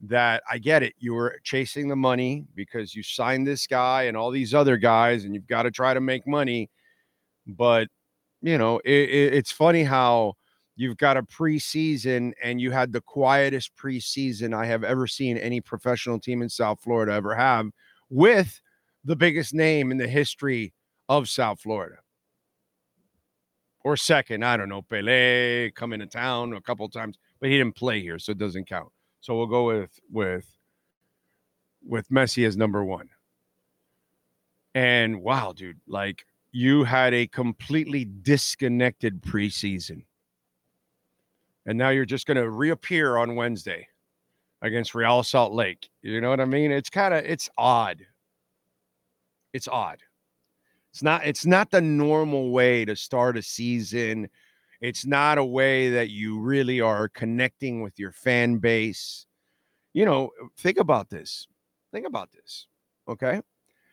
that 0.00 0.42
I 0.50 0.56
get 0.56 0.82
it. 0.82 0.94
You 0.98 1.12
were 1.12 1.38
chasing 1.44 1.88
the 1.88 1.96
money 1.96 2.46
because 2.54 2.94
you 2.94 3.02
signed 3.02 3.46
this 3.46 3.66
guy 3.66 4.04
and 4.04 4.16
all 4.16 4.30
these 4.30 4.54
other 4.54 4.78
guys, 4.78 5.24
and 5.24 5.34
you've 5.34 5.46
got 5.46 5.64
to 5.64 5.70
try 5.70 5.92
to 5.92 6.00
make 6.00 6.26
money. 6.26 6.70
But, 7.46 7.88
you 8.40 8.56
know, 8.56 8.78
it, 8.78 9.10
it, 9.10 9.34
it's 9.34 9.52
funny 9.52 9.84
how 9.84 10.36
You've 10.80 10.96
got 10.96 11.18
a 11.18 11.22
preseason, 11.22 12.32
and 12.42 12.58
you 12.58 12.70
had 12.70 12.90
the 12.90 13.02
quietest 13.02 13.76
preseason 13.76 14.54
I 14.54 14.64
have 14.64 14.82
ever 14.82 15.06
seen 15.06 15.36
any 15.36 15.60
professional 15.60 16.18
team 16.18 16.40
in 16.40 16.48
South 16.48 16.80
Florida 16.80 17.12
ever 17.12 17.34
have, 17.34 17.66
with 18.08 18.58
the 19.04 19.14
biggest 19.14 19.52
name 19.52 19.90
in 19.90 19.98
the 19.98 20.08
history 20.08 20.72
of 21.06 21.28
South 21.28 21.60
Florida. 21.60 21.96
Or 23.84 23.94
second, 23.94 24.42
I 24.42 24.56
don't 24.56 24.70
know, 24.70 24.80
Pele 24.80 25.70
coming 25.72 26.00
to 26.00 26.06
town 26.06 26.54
a 26.54 26.62
couple 26.62 26.88
times, 26.88 27.18
but 27.40 27.50
he 27.50 27.58
didn't 27.58 27.76
play 27.76 28.00
here, 28.00 28.18
so 28.18 28.32
it 28.32 28.38
doesn't 28.38 28.68
count. 28.68 28.90
So 29.20 29.36
we'll 29.36 29.46
go 29.46 29.66
with 29.66 29.98
with 30.10 30.46
with 31.86 32.08
Messi 32.08 32.46
as 32.46 32.56
number 32.56 32.84
one. 32.84 33.08
And 34.74 35.22
wow, 35.22 35.52
dude, 35.52 35.80
like 35.86 36.24
you 36.52 36.84
had 36.84 37.14
a 37.14 37.26
completely 37.26 38.04
disconnected 38.04 39.22
preseason 39.22 40.02
and 41.66 41.78
now 41.78 41.90
you're 41.90 42.04
just 42.04 42.26
going 42.26 42.36
to 42.36 42.50
reappear 42.50 43.16
on 43.16 43.36
Wednesday 43.36 43.86
against 44.62 44.94
Real 44.94 45.22
Salt 45.22 45.52
Lake. 45.52 45.88
You 46.02 46.20
know 46.20 46.30
what 46.30 46.40
I 46.40 46.44
mean? 46.44 46.70
It's 46.70 46.90
kind 46.90 47.14
of 47.14 47.24
it's 47.24 47.48
odd. 47.56 48.04
It's 49.52 49.68
odd. 49.68 49.98
It's 50.92 51.02
not 51.02 51.24
it's 51.24 51.46
not 51.46 51.70
the 51.70 51.80
normal 51.80 52.50
way 52.50 52.84
to 52.84 52.96
start 52.96 53.36
a 53.36 53.42
season. 53.42 54.28
It's 54.80 55.04
not 55.04 55.38
a 55.38 55.44
way 55.44 55.90
that 55.90 56.10
you 56.10 56.40
really 56.40 56.80
are 56.80 57.08
connecting 57.08 57.82
with 57.82 57.98
your 57.98 58.12
fan 58.12 58.58
base. 58.58 59.26
You 59.92 60.04
know, 60.04 60.30
think 60.58 60.78
about 60.78 61.10
this. 61.10 61.46
Think 61.92 62.06
about 62.06 62.30
this. 62.32 62.66
Okay? 63.08 63.42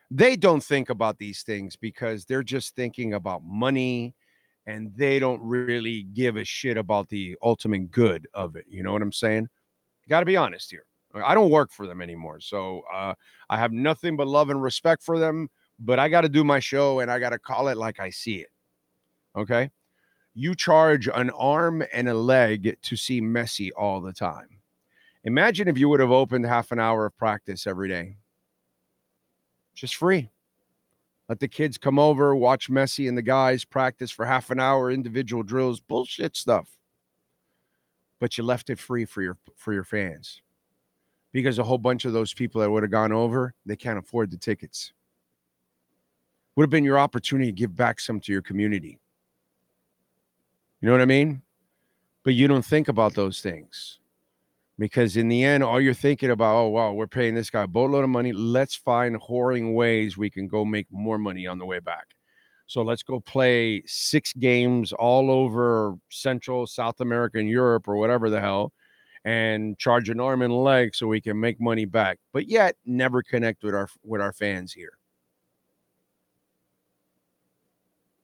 They 0.10 0.38
don't 0.38 0.64
think 0.64 0.90
about 0.90 1.18
these 1.18 1.44
things 1.44 1.76
because 1.76 2.26
they're 2.26 2.44
just 2.44 2.76
thinking 2.76 3.14
about 3.14 3.44
money 3.44 4.16
and 4.66 4.94
they 4.96 5.20
don't 5.20 5.42
really 5.42 6.04
give 6.14 6.38
a 6.38 6.44
shit 6.46 6.78
about 6.78 7.10
the 7.10 7.36
ultimate 7.42 7.92
good 7.92 8.28
of 8.34 8.56
it. 8.56 8.66
You 8.70 8.84
know 8.84 8.94
what 8.94 9.02
I'm 9.02 9.12
saying? 9.12 9.50
Got 10.08 10.22
to 10.22 10.26
be 10.26 10.38
honest 10.38 10.72
here. 10.72 10.86
I 11.14 11.34
don't 11.34 11.50
work 11.50 11.72
for 11.72 11.88
them 11.88 12.02
anymore. 12.02 12.40
So 12.40 12.84
uh, 12.94 13.14
I 13.50 13.58
have 13.58 13.72
nothing 13.72 14.16
but 14.16 14.28
love 14.28 14.50
and 14.50 14.62
respect 14.62 15.04
for 15.04 15.20
them, 15.20 15.50
but 15.80 16.00
I 16.00 16.10
got 16.10 16.22
to 16.22 16.30
do 16.30 16.44
my 16.44 16.60
show 16.60 17.00
and 17.00 17.10
I 17.10 17.20
got 17.20 17.30
to 17.30 17.40
call 17.40 17.70
it 17.70 17.78
like 17.78 18.00
I 18.00 18.10
see 18.10 18.36
it. 18.36 18.50
Okay. 19.36 19.70
You 20.40 20.54
charge 20.54 21.08
an 21.08 21.32
arm 21.32 21.84
and 21.92 22.08
a 22.08 22.14
leg 22.14 22.78
to 22.84 22.96
see 22.96 23.20
Messi 23.20 23.72
all 23.76 24.02
the 24.02 24.14
time. 24.14 24.60
Imagine 25.24 25.68
if 25.68 25.80
you 25.80 25.90
would 25.90 26.00
have 26.00 26.12
opened 26.12 26.46
half 26.46 26.72
an 26.72 26.80
hour 26.80 27.08
of 27.08 27.18
practice 27.18 27.66
every 27.66 27.90
day, 27.90 28.18
just 29.74 29.96
free. 29.96 30.30
Let 31.28 31.40
the 31.40 31.48
kids 31.48 31.80
come 31.80 31.98
over, 31.98 32.36
watch 32.36 32.70
Messi 32.70 33.10
and 33.10 33.18
the 33.18 33.24
guys 33.24 33.66
practice 33.66 34.12
for 34.12 34.28
half 34.28 34.52
an 34.52 34.60
hour, 34.60 34.92
individual 34.92 35.42
drills, 35.42 35.80
bullshit 35.80 36.38
stuff. 36.38 36.68
But 38.20 38.38
you 38.38 38.44
left 38.44 38.70
it 38.70 38.78
free 38.78 39.06
for 39.06 39.24
your 39.24 39.40
for 39.56 39.74
your 39.74 39.84
fans. 39.84 40.44
Because 41.32 41.58
a 41.58 41.64
whole 41.64 41.80
bunch 41.80 42.06
of 42.06 42.14
those 42.14 42.36
people 42.36 42.62
that 42.62 42.70
would 42.70 42.84
have 42.84 42.92
gone 42.92 43.12
over, 43.12 43.56
they 43.66 43.76
can't 43.76 43.98
afford 43.98 44.30
the 44.30 44.38
tickets. 44.38 44.94
Would 46.56 46.66
have 46.66 46.70
been 46.70 46.84
your 46.84 47.00
opportunity 47.00 47.52
to 47.52 47.58
give 47.58 47.76
back 47.76 48.00
some 48.00 48.20
to 48.20 48.32
your 48.32 48.44
community. 48.44 49.00
You 50.82 50.88
know 50.88 50.92
what 50.92 51.02
I 51.02 51.06
mean? 51.06 51.42
But 52.24 52.36
you 52.36 52.48
don't 52.48 52.66
think 52.66 52.88
about 52.88 53.14
those 53.16 53.42
things 53.42 54.00
because 54.78 55.18
in 55.18 55.28
the 55.28 55.44
end, 55.44 55.64
all 55.64 55.82
you're 55.82 55.94
thinking 55.94 56.30
about, 56.30 56.56
oh 56.56 56.68
wow, 56.68 56.94
we're 56.94 57.08
paying 57.08 57.34
this 57.34 57.50
guy 57.50 57.64
a 57.64 57.68
boatload 57.68 58.04
of 58.04 58.10
money. 58.10 58.32
Let's 58.32 58.76
find 58.76 59.20
whoring 59.20 59.74
ways 59.74 60.18
we 60.18 60.30
can 60.30 60.48
go 60.48 60.64
make 60.66 60.88
more 60.92 61.18
money 61.18 61.48
on 61.48 61.58
the 61.58 61.66
way 61.66 61.80
back. 61.80 62.08
So 62.68 62.82
let's 62.82 63.02
go 63.02 63.22
play 63.22 63.82
six 63.88 64.34
games 64.34 64.92
all 64.92 65.32
over 65.32 65.96
Central, 66.10 66.68
South 66.68 67.00
America, 67.00 67.38
and 67.40 67.50
Europe, 67.50 67.88
or 67.88 67.96
whatever 67.96 68.30
the 68.30 68.42
hell, 68.42 68.74
and 69.24 69.78
charge 69.80 70.10
an 70.10 70.20
arm 70.20 70.42
and 70.42 70.54
leg 70.54 70.94
so 70.94 71.08
we 71.08 71.22
can 71.22 71.40
make 71.40 71.62
money 71.62 71.86
back. 71.86 72.20
But 72.34 72.50
yet, 72.50 72.76
never 72.86 73.24
connect 73.24 73.64
with 73.64 73.74
our 73.74 73.88
with 74.04 74.22
our 74.22 74.34
fans 74.34 74.74
here. 74.74 74.98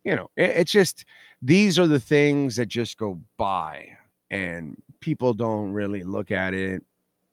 You 0.03 0.17
know, 0.17 0.29
it, 0.35 0.49
it's 0.51 0.71
just 0.73 1.05
these 1.43 1.77
are 1.77 1.87
the 1.87 1.99
things 1.99 2.55
that 2.55 2.67
just 2.67 2.97
go 2.97 3.19
by 3.37 3.89
and 4.31 4.81
people 5.01 5.33
don't 5.33 5.73
really 5.73 6.03
look 6.03 6.31
at 6.31 6.53
it. 6.53 6.81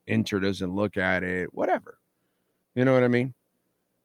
Inter 0.09 0.41
doesn't 0.41 0.75
look 0.75 0.97
at 0.97 1.23
it, 1.23 1.55
whatever. 1.55 1.99
You 2.75 2.85
know 2.85 2.93
what 2.93 3.05
I 3.05 3.09
mean? 3.09 3.35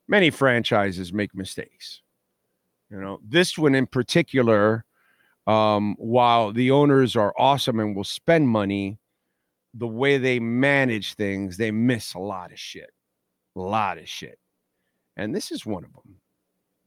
Many 0.07 0.29
franchises 0.29 1.12
make 1.12 1.33
mistakes. 1.33 2.01
You 2.91 3.01
know, 3.01 3.19
this 3.27 3.57
one 3.57 3.74
in 3.74 3.88
particular, 3.88 4.85
um, 5.47 5.95
while 5.97 6.53
the 6.53 6.69
owners 6.69 7.15
are 7.15 7.33
awesome 7.35 7.79
and 7.79 7.95
will 7.95 8.03
spend 8.03 8.47
money, 8.47 9.00
the 9.74 9.88
way 9.88 10.19
they 10.19 10.39
manage 10.39 11.15
things, 11.15 11.57
they 11.57 11.71
miss 11.71 12.13
a 12.13 12.19
lot 12.19 12.51
of 12.51 12.59
shit. 12.59 12.91
A 13.55 13.59
lot 13.59 13.97
of 13.97 14.07
shit. 14.07 14.38
And 15.17 15.33
this 15.33 15.51
is 15.51 15.65
one 15.65 15.83
of 15.83 15.91
them. 15.93 16.15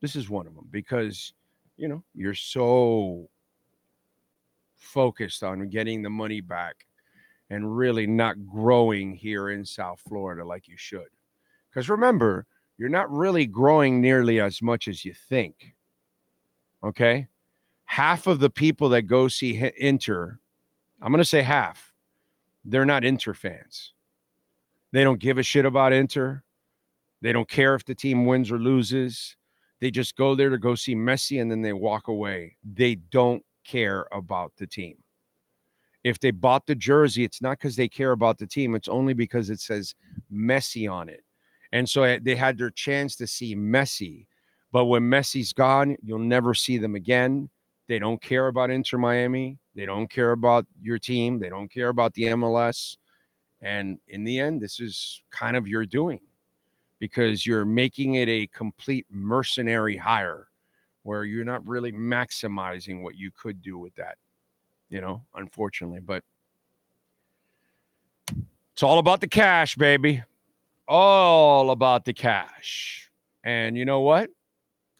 This 0.00 0.14
is 0.14 0.30
one 0.30 0.46
of 0.46 0.54
them 0.54 0.68
because, 0.70 1.32
you 1.78 1.88
know, 1.88 2.02
you're 2.14 2.35
so 2.35 3.30
focused 4.76 5.42
on 5.42 5.68
getting 5.68 6.02
the 6.02 6.11
money 6.11 6.40
back 6.40 6.85
and 7.50 7.76
really 7.76 8.06
not 8.06 8.47
growing 8.47 9.14
here 9.14 9.50
in 9.50 9.64
South 9.64 10.00
Florida 10.06 10.44
like 10.44 10.68
you 10.68 10.76
should. 10.76 11.06
Because 11.70 11.88
remember, 11.88 12.47
you're 12.76 12.88
not 12.88 13.11
really 13.11 13.47
growing 13.47 14.00
nearly 14.00 14.40
as 14.40 14.61
much 14.61 14.88
as 14.88 15.04
you 15.04 15.14
think. 15.14 15.75
Okay. 16.85 17.28
Half 17.87 18.26
of 18.26 18.40
the 18.40 18.50
people 18.50 18.90
that 18.90 19.02
go 19.02 19.28
see 19.28 19.70
Inter, 19.78 20.38
I'm 21.00 21.11
going 21.11 21.23
to 21.23 21.25
say 21.25 21.42
half, 21.42 21.94
they're 22.64 22.85
not 22.85 23.04
Inter 23.04 23.35
fans. 23.35 23.94
They 24.92 25.04
don't 25.04 25.20
give 25.20 25.38
a 25.38 25.42
shit 25.42 25.64
about 25.64 25.92
Inter. 25.92 26.42
They 27.23 27.32
don't 27.32 27.49
care 27.49 27.75
if 27.75 27.85
the 27.85 27.94
team 27.94 28.26
wins 28.26 28.50
or 28.50 28.58
loses. 28.58 29.37
They 29.80 29.90
just 29.90 30.16
go 30.16 30.35
there 30.35 30.50
to 30.50 30.58
go 30.58 30.75
see 30.75 30.94
Messi 30.94 31.40
and 31.40 31.50
then 31.50 31.62
they 31.62 31.73
walk 31.73 32.08
away. 32.08 32.56
They 32.64 32.97
don't 32.97 33.44
care 33.64 34.06
about 34.12 34.52
the 34.56 34.66
team. 34.66 34.97
If 36.04 36.18
they 36.18 36.30
bought 36.30 36.66
the 36.66 36.75
jersey, 36.75 37.25
it's 37.25 37.42
not 37.42 37.58
because 37.58 37.76
they 37.76 37.88
care 37.88 38.12
about 38.12 38.38
the 38.38 38.47
team, 38.47 38.75
it's 38.75 38.88
only 38.88 39.14
because 39.14 39.50
it 39.50 39.61
says 39.61 39.94
Messi 40.32 40.90
on 40.90 41.08
it. 41.08 41.23
And 41.73 41.88
so 41.88 42.02
eh, 42.04 42.18
they 42.23 42.35
had 42.35 42.56
their 42.56 42.70
chance 42.70 43.14
to 43.16 43.26
see 43.26 43.54
Messi. 43.54 44.26
But 44.73 44.87
when 44.87 45.02
Messi's 45.02 45.52
gone, 45.52 45.97
you'll 46.02 46.18
never 46.18 46.54
see 46.54 46.78
them 46.78 46.94
again. 46.94 47.50
They 47.88 47.99
don't 47.99 48.20
care 48.20 48.49
about 48.49 48.70
Inter 48.70 48.99
Miami. 48.99 49.58
They 49.75 49.87
don't 49.87 50.08
care 50.08 50.32
about 50.32 50.66
your 50.80 50.99
team. 50.99 51.38
They 51.38 51.49
don't 51.49 51.70
care 51.70 51.88
about 51.88 52.14
the 52.14 52.25
MLS. 52.25 52.97
And 53.61 53.99
in 54.08 54.25
the 54.25 54.38
end, 54.38 54.61
this 54.61 54.78
is 54.78 55.23
kind 55.30 55.56
of 55.56 55.66
your 55.66 55.85
doing 55.85 56.20
because 56.99 57.47
you're 57.47 57.64
making 57.64 58.14
it 58.14 58.28
a 58.28 58.47
complete 58.49 59.07
mercenary 59.11 59.97
hire 59.97 60.49
where 61.02 61.25
you're 61.25 61.45
not 61.45 61.67
really 61.67 61.93
maximizing 61.93 63.02
what 63.02 63.17
you 63.17 63.31
could 63.31 63.62
do 63.62 63.78
with 63.78 63.95
that, 63.95 64.17
you 64.90 65.00
know, 65.00 65.23
unfortunately. 65.35 66.00
But 66.00 66.23
it's 68.73 68.83
all 68.83 68.99
about 68.99 69.21
the 69.21 69.28
cash, 69.28 69.76
baby. 69.76 70.23
All 70.87 71.71
about 71.71 72.05
the 72.05 72.12
cash. 72.12 73.11
And 73.45 73.76
you 73.76 73.85
know 73.85 74.00
what? 74.00 74.31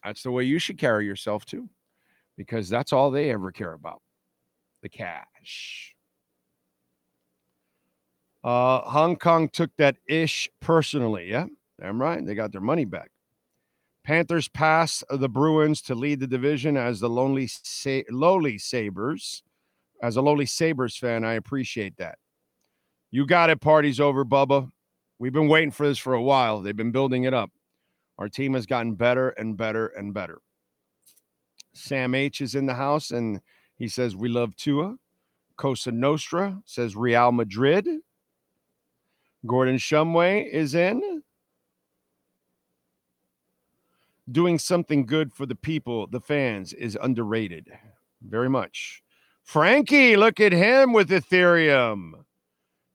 That's 0.03 0.23
the 0.23 0.31
way 0.31 0.43
you 0.45 0.59
should 0.59 0.77
carry 0.77 1.05
yourself 1.05 1.45
too. 1.45 1.69
because 2.39 2.69
that's 2.69 2.93
all 2.93 3.11
they 3.11 3.31
ever 3.31 3.51
care 3.51 3.73
about 3.73 4.01
the 4.81 4.87
cash. 4.87 5.93
Uh, 8.45 8.79
Hong 8.89 9.17
Kong 9.17 9.49
took 9.49 9.75
that 9.75 9.97
ish 10.07 10.49
personally. 10.61 11.29
Yeah, 11.29 11.47
I'm 11.83 12.01
right. 12.01 12.25
They 12.25 12.35
got 12.35 12.51
their 12.51 12.61
money 12.61 12.85
back. 12.85 13.11
Panthers 14.03 14.47
pass 14.47 15.03
the 15.09 15.29
Bruins 15.29 15.81
to 15.83 15.95
lead 15.95 16.19
the 16.19 16.27
division 16.27 16.77
as 16.77 16.99
the 16.99 17.09
lonely 17.09 17.47
sa- 17.47 18.01
lowly 18.09 18.57
Sabres. 18.57 19.43
As 20.01 20.15
a 20.15 20.21
lowly 20.21 20.45
Sabres 20.45 20.97
fan, 20.97 21.25
I 21.25 21.33
appreciate 21.33 21.97
that. 21.97 22.17
You 23.11 23.25
got 23.25 23.49
it. 23.49 23.59
Party's 23.59 23.99
over, 23.99 24.23
Bubba. 24.23 24.69
We've 25.19 25.33
been 25.33 25.49
waiting 25.49 25.71
for 25.71 25.87
this 25.87 25.97
for 25.97 26.13
a 26.13 26.21
while. 26.21 26.61
They've 26.61 26.75
been 26.75 26.91
building 26.91 27.25
it 27.25 27.33
up. 27.33 27.51
Our 28.17 28.29
team 28.29 28.53
has 28.53 28.65
gotten 28.65 28.95
better 28.95 29.29
and 29.29 29.57
better 29.57 29.87
and 29.87 30.13
better. 30.13 30.39
Sam 31.73 32.15
H 32.15 32.41
is 32.41 32.55
in 32.55 32.65
the 32.65 32.75
house 32.75 33.11
and 33.11 33.41
he 33.75 33.87
says, 33.87 34.15
We 34.15 34.29
love 34.29 34.55
Tua. 34.55 34.95
Cosa 35.57 35.91
Nostra 35.91 36.61
says 36.65 36.95
Real 36.95 37.31
Madrid. 37.31 37.87
Gordon 39.45 39.77
Shumway 39.77 40.49
is 40.49 40.75
in. 40.75 41.23
Doing 44.31 44.59
something 44.59 45.05
good 45.05 45.33
for 45.33 45.45
the 45.45 45.55
people, 45.55 46.07
the 46.07 46.19
fans, 46.19 46.73
is 46.73 46.97
underrated. 47.01 47.67
Very 48.21 48.49
much. 48.49 49.01
Frankie, 49.43 50.15
look 50.15 50.39
at 50.39 50.51
him 50.51 50.93
with 50.93 51.09
Ethereum. 51.09 52.11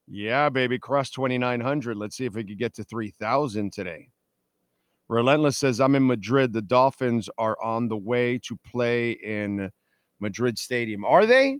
Yeah, 0.07 0.49
baby, 0.49 0.77
cross 0.77 1.09
2,900. 1.09 1.97
Let's 1.97 2.15
see 2.15 2.25
if 2.25 2.35
we 2.35 2.43
could 2.43 2.59
get 2.59 2.75
to 2.75 2.83
3,000 2.83 3.73
today. 3.73 4.09
Relentless 5.07 5.57
says, 5.57 5.79
I'm 5.79 5.95
in 5.95 6.07
Madrid. 6.07 6.53
The 6.53 6.61
Dolphins 6.61 7.29
are 7.37 7.57
on 7.61 7.87
the 7.87 7.97
way 7.97 8.39
to 8.39 8.57
play 8.65 9.11
in 9.11 9.71
Madrid 10.19 10.57
Stadium. 10.57 11.05
Are 11.05 11.25
they? 11.25 11.59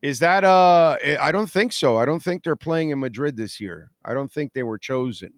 Is 0.00 0.20
that 0.20 0.44
uh 0.44 0.96
I 1.20 1.32
don't 1.32 1.50
think 1.50 1.72
so. 1.72 1.96
I 1.96 2.04
don't 2.04 2.22
think 2.22 2.44
they're 2.44 2.56
playing 2.56 2.90
in 2.90 3.00
Madrid 3.00 3.36
this 3.36 3.60
year. 3.60 3.90
I 4.04 4.14
don't 4.14 4.32
think 4.32 4.52
they 4.52 4.62
were 4.62 4.78
chosen. 4.78 5.32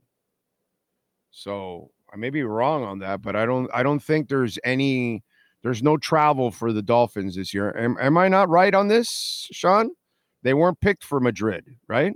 So 1.30 1.90
I 2.12 2.16
may 2.16 2.30
be 2.30 2.42
wrong 2.42 2.84
on 2.84 2.98
that, 3.00 3.22
but 3.22 3.36
I 3.36 3.46
don't 3.46 3.70
I 3.72 3.82
don't 3.82 4.00
think 4.00 4.28
there's 4.28 4.58
any 4.64 5.22
there's 5.62 5.82
no 5.82 5.96
travel 5.96 6.50
for 6.50 6.72
the 6.72 6.82
Dolphins 6.82 7.36
this 7.36 7.52
year. 7.52 7.76
Am, 7.76 7.96
am 8.00 8.16
I 8.16 8.28
not 8.28 8.48
right 8.48 8.74
on 8.74 8.88
this, 8.88 9.06
Sean? 9.52 9.90
They 10.42 10.54
weren't 10.54 10.80
picked 10.80 11.04
for 11.04 11.20
Madrid, 11.20 11.64
right? 11.86 12.14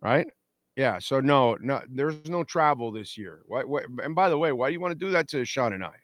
Right? 0.00 0.26
Yeah. 0.74 0.98
So 0.98 1.20
no, 1.20 1.56
no, 1.60 1.82
there's 1.88 2.28
no 2.28 2.44
travel 2.44 2.92
this 2.92 3.16
year. 3.18 3.42
Why, 3.46 3.62
why, 3.64 3.82
and 4.02 4.14
by 4.14 4.28
the 4.28 4.38
way, 4.38 4.52
why 4.52 4.68
do 4.68 4.72
you 4.72 4.80
want 4.80 4.92
to 4.92 5.06
do 5.06 5.10
that 5.12 5.28
to 5.28 5.44
Sean 5.44 5.72
and 5.74 5.84
I? 5.84 5.94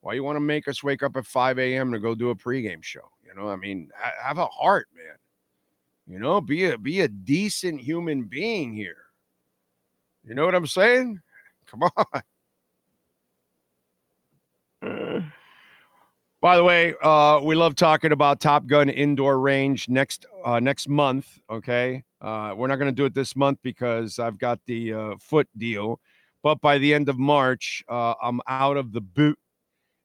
Why 0.00 0.14
you 0.14 0.22
want 0.22 0.36
to 0.36 0.40
make 0.40 0.68
us 0.68 0.82
wake 0.82 1.02
up 1.02 1.16
at 1.16 1.26
5 1.26 1.58
a.m. 1.58 1.90
to 1.92 1.98
go 1.98 2.14
do 2.14 2.30
a 2.30 2.36
pregame 2.36 2.84
show? 2.84 3.08
You 3.26 3.34
know, 3.34 3.48
I 3.48 3.56
mean, 3.56 3.88
have 4.22 4.38
a 4.38 4.46
heart, 4.46 4.88
man. 4.94 5.16
You 6.06 6.18
know, 6.18 6.40
be 6.40 6.66
a 6.66 6.76
be 6.76 7.00
a 7.00 7.08
decent 7.08 7.80
human 7.80 8.24
being 8.24 8.74
here. 8.74 8.96
You 10.22 10.34
know 10.34 10.44
what 10.44 10.54
I'm 10.54 10.66
saying? 10.66 11.20
Come 11.66 11.82
on. 14.82 15.32
By 16.40 16.56
the 16.56 16.64
way, 16.64 16.94
uh, 17.02 17.40
we 17.42 17.54
love 17.54 17.74
talking 17.74 18.12
about 18.12 18.38
Top 18.40 18.66
Gun 18.66 18.90
indoor 18.90 19.38
range 19.38 19.88
next 19.88 20.26
uh, 20.44 20.60
next 20.60 20.88
month. 20.88 21.38
Okay, 21.48 22.04
uh, 22.20 22.52
we're 22.54 22.66
not 22.66 22.76
going 22.76 22.90
to 22.90 22.94
do 22.94 23.06
it 23.06 23.14
this 23.14 23.34
month 23.34 23.58
because 23.62 24.18
I've 24.18 24.38
got 24.38 24.60
the 24.66 24.92
uh, 24.92 25.14
foot 25.18 25.48
deal, 25.56 26.00
but 26.42 26.60
by 26.60 26.76
the 26.76 26.92
end 26.92 27.08
of 27.08 27.18
March, 27.18 27.82
uh, 27.88 28.14
I'm 28.22 28.42
out 28.46 28.76
of 28.76 28.92
the 28.92 29.00
boot 29.00 29.38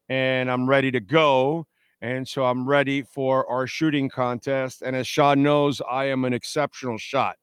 and 0.07 0.49
I'm 0.49 0.67
ready 0.67 0.91
to 0.91 0.99
go. 0.99 1.67
And 2.01 2.27
so 2.27 2.45
I'm 2.45 2.67
ready 2.67 3.01
for 3.01 3.45
our 3.49 3.67
shooting 3.67 4.09
contest. 4.09 4.81
And 4.81 4.95
as 4.95 5.05
Sean 5.05 5.43
knows, 5.43 5.81
I 5.81 6.05
am 6.05 6.23
an 6.25 6.33
exceptional 6.33 6.97
shot. 6.97 7.35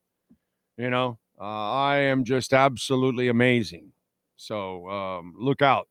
You 0.78 0.90
know, 0.90 1.18
uh, 1.40 1.44
I 1.44 1.98
am 1.98 2.24
just 2.24 2.52
absolutely 2.52 3.28
amazing. 3.28 3.92
So 4.36 4.88
um, 4.88 5.34
look 5.38 5.62
out. 5.62 5.88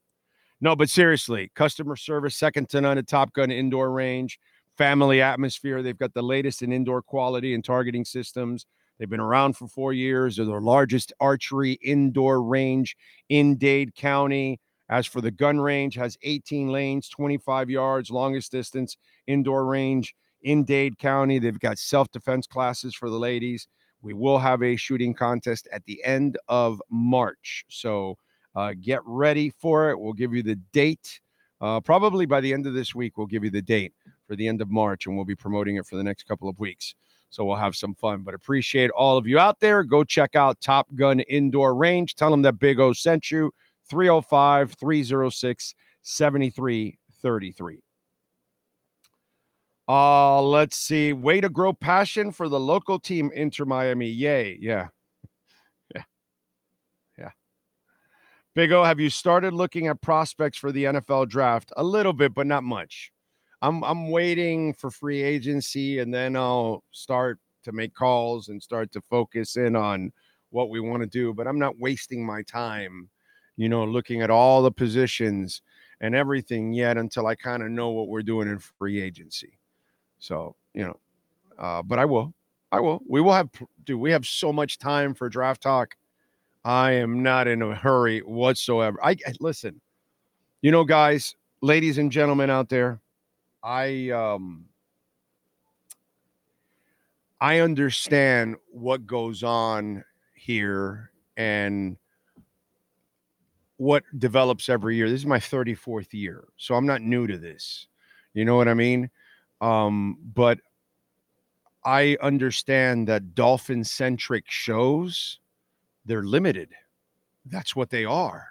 No, 0.61 0.75
but 0.75 0.89
seriously, 0.89 1.51
customer 1.55 1.95
service 1.95 2.35
second 2.37 2.69
to 2.69 2.81
none 2.81 2.97
at 2.97 3.07
Top 3.07 3.33
Gun 3.33 3.51
indoor 3.51 3.91
range, 3.91 4.39
family 4.77 5.21
atmosphere. 5.21 5.81
They've 5.81 5.97
got 5.97 6.13
the 6.13 6.21
latest 6.21 6.61
in 6.61 6.71
indoor 6.71 7.01
quality 7.01 7.53
and 7.53 7.63
targeting 7.63 8.05
systems. 8.05 8.65
They've 8.97 9.09
been 9.09 9.19
around 9.19 9.57
for 9.57 9.67
four 9.67 9.91
years. 9.91 10.37
They're 10.37 10.45
the 10.45 10.59
largest 10.59 11.11
archery 11.19 11.73
indoor 11.83 12.41
range 12.41 12.95
in 13.29 13.57
Dade 13.57 13.93
County. 13.95 14.59
As 14.87 15.07
for 15.07 15.19
the 15.19 15.31
gun 15.31 15.59
range, 15.59 15.95
has 15.95 16.17
18 16.21 16.69
lanes, 16.69 17.09
25 17.09 17.69
yards, 17.69 18.11
longest 18.11 18.51
distance 18.51 18.97
indoor 19.27 19.65
range 19.65 20.15
in 20.43 20.63
Dade 20.63 20.97
County. 20.97 21.39
They've 21.39 21.59
got 21.59 21.79
self-defense 21.79 22.47
classes 22.47 22.95
for 22.95 23.09
the 23.09 23.17
ladies. 23.17 23.67
We 24.01 24.13
will 24.13 24.37
have 24.37 24.61
a 24.61 24.75
shooting 24.75 25.15
contest 25.15 25.67
at 25.71 25.83
the 25.85 26.03
end 26.03 26.37
of 26.47 26.81
March. 26.89 27.65
So 27.67 28.17
uh, 28.55 28.73
get 28.79 29.01
ready 29.05 29.49
for 29.49 29.89
it. 29.89 29.99
We'll 29.99 30.13
give 30.13 30.33
you 30.33 30.43
the 30.43 30.55
date. 30.71 31.19
Uh, 31.61 31.79
probably 31.79 32.25
by 32.25 32.41
the 32.41 32.53
end 32.53 32.67
of 32.67 32.73
this 32.73 32.93
week, 32.93 33.17
we'll 33.17 33.27
give 33.27 33.43
you 33.43 33.49
the 33.49 33.61
date 33.61 33.93
for 34.27 34.35
the 34.35 34.47
end 34.47 34.61
of 34.61 34.69
March, 34.69 35.05
and 35.05 35.15
we'll 35.15 35.25
be 35.25 35.35
promoting 35.35 35.77
it 35.77 35.85
for 35.85 35.95
the 35.95 36.03
next 36.03 36.23
couple 36.23 36.49
of 36.49 36.59
weeks. 36.59 36.95
So 37.29 37.43
we'll 37.43 37.55
have 37.57 37.75
some 37.75 37.95
fun. 37.95 38.21
But 38.21 38.33
appreciate 38.33 38.91
all 38.91 39.17
of 39.17 39.27
you 39.27 39.39
out 39.39 39.59
there. 39.59 39.83
Go 39.83 40.03
check 40.03 40.35
out 40.35 40.61
Top 40.61 40.87
Gun 40.95 41.19
Indoor 41.21 41.75
Range. 41.75 42.13
Tell 42.15 42.31
them 42.31 42.41
that 42.43 42.59
Big 42.59 42.79
O 42.79 42.93
sent 42.93 43.31
you. 43.31 43.51
305 43.89 44.73
306 44.73 45.75
7333. 46.01 47.81
Uh, 49.87 50.41
let's 50.41 50.77
see. 50.77 51.13
Way 51.13 51.41
to 51.41 51.49
grow 51.49 51.73
passion 51.73 52.31
for 52.31 52.49
the 52.49 52.59
local 52.59 52.99
team, 52.99 53.31
Inter 53.35 53.65
Miami. 53.65 54.07
Yay. 54.07 54.57
Yeah. 54.59 54.87
Big 58.55 58.71
O, 58.71 58.85
have 58.85 59.01
you 59.01 59.09
started 59.09 59.53
looking 59.53 59.87
at 59.87 59.99
prospects 59.99 60.57
for 60.57 60.71
the 60.71 60.85
NFL 60.85 61.27
draft? 61.27 61.73
A 61.75 61.83
little 61.83 62.13
bit, 62.13 62.33
but 62.33 62.47
not 62.47 62.63
much. 62.63 63.11
I'm 63.61 63.83
I'm 63.83 64.09
waiting 64.09 64.73
for 64.73 64.89
free 64.89 65.21
agency 65.21 65.99
and 65.99 66.13
then 66.13 66.37
I'll 66.37 66.81
start 66.91 67.37
to 67.63 67.73
make 67.73 67.93
calls 67.93 68.47
and 68.47 68.63
start 68.63 68.93
to 68.93 69.01
focus 69.01 69.57
in 69.57 69.75
on 69.75 70.13
what 70.51 70.69
we 70.69 70.79
want 70.79 71.03
to 71.03 71.07
do. 71.07 71.33
But 71.33 71.47
I'm 71.47 71.59
not 71.59 71.79
wasting 71.79 72.25
my 72.25 72.43
time, 72.43 73.09
you 73.57 73.67
know, 73.67 73.83
looking 73.83 74.21
at 74.21 74.29
all 74.29 74.61
the 74.61 74.71
positions 74.71 75.61
and 75.99 76.15
everything 76.15 76.71
yet 76.71 76.97
until 76.97 77.27
I 77.27 77.35
kind 77.35 77.61
of 77.61 77.71
know 77.71 77.89
what 77.89 78.07
we're 78.07 78.21
doing 78.21 78.47
in 78.47 78.59
free 78.59 79.01
agency. 79.01 79.59
So, 80.19 80.55
you 80.73 80.85
know, 80.85 80.99
uh, 81.59 81.81
but 81.83 81.99
I 81.99 82.05
will. 82.05 82.33
I 82.71 82.79
will. 82.79 83.01
We 83.05 83.19
will 83.19 83.33
have 83.33 83.49
do 83.83 83.99
we 83.99 84.11
have 84.11 84.25
so 84.25 84.53
much 84.53 84.79
time 84.79 85.13
for 85.13 85.27
draft 85.27 85.61
talk 85.61 85.95
I 86.65 86.93
am 86.93 87.21
not 87.21 87.47
in 87.47 87.61
a 87.61 87.75
hurry 87.75 88.21
whatsoever. 88.21 88.97
I 89.03 89.15
listen, 89.39 89.79
you 90.63 90.71
know, 90.71 90.83
guys, 90.83 91.35
ladies 91.61 91.99
and 91.99 92.11
gentlemen 92.11 92.49
out 92.49 92.69
there, 92.69 92.99
I 93.63 94.09
um 94.09 94.65
I 97.39 97.59
understand 97.59 98.55
what 98.71 99.05
goes 99.05 99.43
on 99.43 100.03
here 100.33 101.11
and 101.37 101.97
what 103.77 104.03
develops 104.17 104.67
every 104.67 104.95
year. 104.95 105.07
This 105.07 105.19
is 105.19 105.25
my 105.27 105.37
34th 105.37 106.13
year, 106.13 106.45
so 106.57 106.73
I'm 106.73 106.87
not 106.87 107.03
new 107.03 107.27
to 107.27 107.37
this. 107.37 107.85
You 108.33 108.43
know 108.43 108.55
what 108.55 108.67
I 108.67 108.73
mean? 108.73 109.11
Um, 109.61 110.17
but 110.33 110.59
I 111.83 112.17
understand 112.23 113.07
that 113.07 113.35
dolphin 113.35 113.83
centric 113.83 114.45
shows 114.47 115.39
they're 116.05 116.23
limited. 116.23 116.69
That's 117.45 117.75
what 117.75 117.89
they 117.89 118.05
are. 118.05 118.47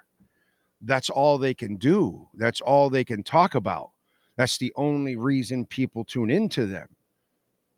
That's 0.81 1.11
all 1.11 1.39
they 1.39 1.55
can 1.55 1.77
do. 1.77 2.29
That's 2.35 2.61
all 2.61 2.91
they 2.91 3.05
can 3.05 3.23
talk 3.23 3.55
about. 3.55 3.91
That's 4.37 4.59
the 4.59 4.73
only 4.77 5.17
reason 5.17 5.65
people 5.65 6.05
tune 6.05 6.31
into 6.31 6.67
them. 6.67 6.89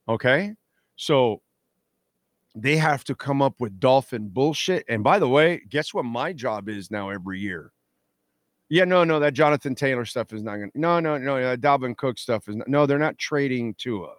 Okay. 0.09 0.55
So 0.97 1.43
they 2.55 2.77
have 2.77 3.05
to 3.05 3.15
come 3.15 3.43
up 3.43 3.61
with 3.61 3.79
dolphin 3.79 4.29
bullshit. 4.29 4.85
And 4.89 5.05
by 5.05 5.19
the 5.19 5.29
way, 5.29 5.63
guess 5.69 5.93
what 5.93 6.05
my 6.05 6.33
job 6.33 6.69
is 6.69 6.91
now 6.91 7.11
every 7.11 7.39
year? 7.39 7.73
Yeah, 8.69 8.85
no, 8.85 9.05
no, 9.05 9.21
that 9.21 9.35
Jonathan 9.35 9.77
Taylor 9.77 10.05
stuff 10.05 10.33
is 10.33 10.43
not 10.43 10.57
going 10.57 10.71
to, 10.73 10.81
no, 10.81 10.99
no, 10.99 11.19
no, 11.19 11.41
that 11.41 11.61
Dalvin 11.61 11.97
Cook 11.97 12.19
stuff 12.19 12.49
is 12.49 12.57
not, 12.57 12.67
no, 12.67 12.85
they're 12.85 12.99
not 12.99 13.17
trading 13.17 13.75
Tua. 13.75 14.15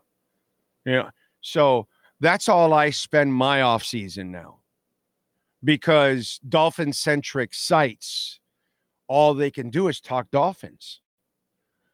Yeah. 0.86 1.10
So 1.41 1.88
that's 2.22 2.48
all 2.48 2.74
I 2.74 2.91
spend 2.91 3.34
my 3.34 3.62
off 3.63 3.84
season 3.84 4.32
now 4.32 4.57
because 5.63 6.39
dolphin 6.48 6.93
centric 6.93 7.54
sites, 7.54 8.39
all 9.08 9.34
they 9.34 9.52
can 9.52 9.70
do 9.70 9.88
is 9.88 10.00
talk 10.00 10.30
dolphins. 10.32 11.02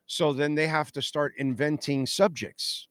So 0.05 0.33
then 0.33 0.55
they 0.55 0.67
have 0.67 0.91
to 0.93 1.01
start 1.01 1.33
inventing 1.37 2.05
subjects. 2.05 2.87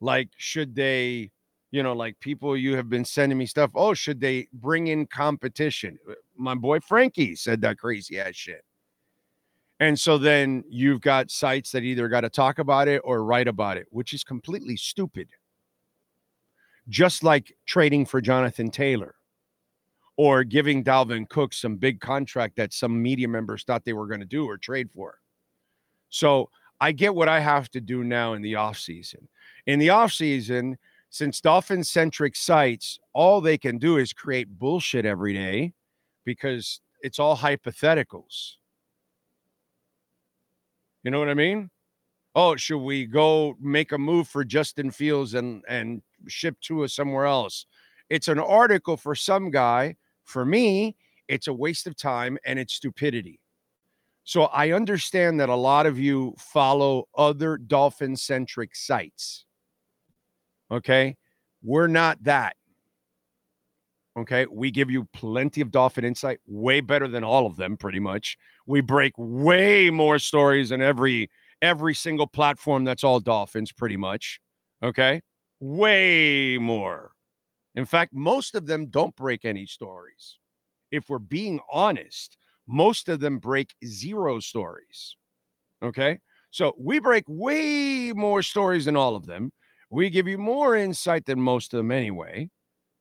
Like, 0.00 0.30
should 0.36 0.74
they, 0.74 1.30
you 1.70 1.82
know, 1.82 1.92
like 1.92 2.18
people 2.20 2.56
you 2.56 2.76
have 2.76 2.88
been 2.88 3.04
sending 3.04 3.38
me 3.38 3.46
stuff. 3.46 3.70
Oh, 3.74 3.94
should 3.94 4.20
they 4.20 4.48
bring 4.52 4.86
in 4.86 5.06
competition? 5.06 5.98
Uh, 6.08 6.14
my 6.36 6.54
boy 6.54 6.80
Frankie 6.80 7.36
said 7.36 7.60
that 7.60 7.78
crazy 7.78 8.18
ass 8.18 8.34
shit. 8.34 8.64
And 9.80 9.98
so 9.98 10.18
then 10.18 10.64
you've 10.68 11.00
got 11.00 11.30
sites 11.30 11.70
that 11.72 11.84
either 11.84 12.08
got 12.08 12.22
to 12.22 12.30
talk 12.30 12.58
about 12.58 12.88
it 12.88 13.00
or 13.04 13.24
write 13.24 13.46
about 13.46 13.76
it, 13.76 13.86
which 13.90 14.12
is 14.12 14.24
completely 14.24 14.76
stupid. 14.76 15.28
Just 16.88 17.22
like 17.22 17.54
trading 17.66 18.06
for 18.06 18.20
Jonathan 18.20 18.70
Taylor 18.70 19.17
or 20.18 20.42
giving 20.42 20.82
Dalvin 20.82 21.28
Cook 21.28 21.54
some 21.54 21.76
big 21.76 22.00
contract 22.00 22.56
that 22.56 22.74
some 22.74 23.00
media 23.00 23.28
members 23.28 23.62
thought 23.62 23.84
they 23.84 23.92
were 23.92 24.08
going 24.08 24.20
to 24.20 24.26
do 24.26 24.44
or 24.44 24.58
trade 24.58 24.90
for. 24.90 25.20
So 26.10 26.50
I 26.80 26.90
get 26.90 27.14
what 27.14 27.28
I 27.28 27.38
have 27.38 27.70
to 27.70 27.80
do 27.80 28.02
now 28.02 28.34
in 28.34 28.42
the 28.42 28.54
offseason. 28.54 29.28
In 29.66 29.78
the 29.78 29.88
offseason, 29.88 30.74
since 31.08 31.40
dolphin 31.40 31.84
centric 31.84 32.34
sites, 32.34 32.98
all 33.12 33.40
they 33.40 33.56
can 33.56 33.78
do 33.78 33.96
is 33.96 34.12
create 34.12 34.58
bullshit 34.58 35.06
every 35.06 35.34
day 35.34 35.72
because 36.24 36.80
it's 37.00 37.20
all 37.20 37.36
hypotheticals. 37.36 38.54
You 41.04 41.12
know 41.12 41.20
what 41.20 41.28
I 41.28 41.34
mean? 41.34 41.70
Oh, 42.34 42.56
should 42.56 42.78
we 42.78 43.06
go 43.06 43.56
make 43.60 43.92
a 43.92 43.98
move 43.98 44.26
for 44.26 44.44
Justin 44.44 44.90
Fields 44.90 45.34
and 45.34 45.62
and 45.68 46.02
ship 46.26 46.56
Tua 46.60 46.88
somewhere 46.88 47.24
else? 47.24 47.66
It's 48.10 48.28
an 48.28 48.40
article 48.40 48.96
for 48.96 49.14
some 49.14 49.50
guy. 49.50 49.96
For 50.28 50.44
me, 50.44 50.94
it's 51.26 51.46
a 51.46 51.52
waste 51.54 51.86
of 51.86 51.96
time 51.96 52.36
and 52.44 52.58
it's 52.58 52.74
stupidity. 52.74 53.40
So 54.24 54.42
I 54.44 54.72
understand 54.72 55.40
that 55.40 55.48
a 55.48 55.54
lot 55.54 55.86
of 55.86 55.98
you 55.98 56.34
follow 56.38 57.08
other 57.16 57.56
dolphin 57.56 58.14
centric 58.14 58.76
sites. 58.76 59.46
Okay. 60.70 61.16
We're 61.62 61.86
not 61.86 62.22
that. 62.24 62.56
Okay. 64.18 64.44
We 64.52 64.70
give 64.70 64.90
you 64.90 65.08
plenty 65.14 65.62
of 65.62 65.70
dolphin 65.70 66.04
insight, 66.04 66.40
way 66.46 66.82
better 66.82 67.08
than 67.08 67.24
all 67.24 67.46
of 67.46 67.56
them, 67.56 67.78
pretty 67.78 68.00
much. 68.00 68.36
We 68.66 68.82
break 68.82 69.14
way 69.16 69.88
more 69.88 70.18
stories 70.18 70.68
than 70.68 70.82
every 70.82 71.30
every 71.62 71.94
single 71.94 72.26
platform 72.26 72.84
that's 72.84 73.02
all 73.02 73.18
dolphins, 73.18 73.72
pretty 73.72 73.96
much. 73.96 74.40
Okay. 74.82 75.22
Way 75.58 76.58
more. 76.58 77.12
In 77.78 77.86
fact, 77.86 78.12
most 78.12 78.56
of 78.56 78.66
them 78.66 78.86
don't 78.86 79.14
break 79.14 79.44
any 79.44 79.64
stories. 79.64 80.38
If 80.90 81.08
we're 81.08 81.20
being 81.20 81.60
honest, 81.72 82.36
most 82.66 83.08
of 83.08 83.20
them 83.20 83.38
break 83.38 83.72
zero 83.86 84.40
stories. 84.40 85.14
Okay. 85.80 86.18
So 86.50 86.74
we 86.76 86.98
break 86.98 87.22
way 87.28 88.12
more 88.16 88.42
stories 88.42 88.86
than 88.86 88.96
all 88.96 89.14
of 89.14 89.26
them. 89.26 89.52
We 89.90 90.10
give 90.10 90.26
you 90.26 90.38
more 90.38 90.74
insight 90.74 91.24
than 91.24 91.40
most 91.40 91.72
of 91.72 91.78
them 91.78 91.92
anyway. 91.92 92.50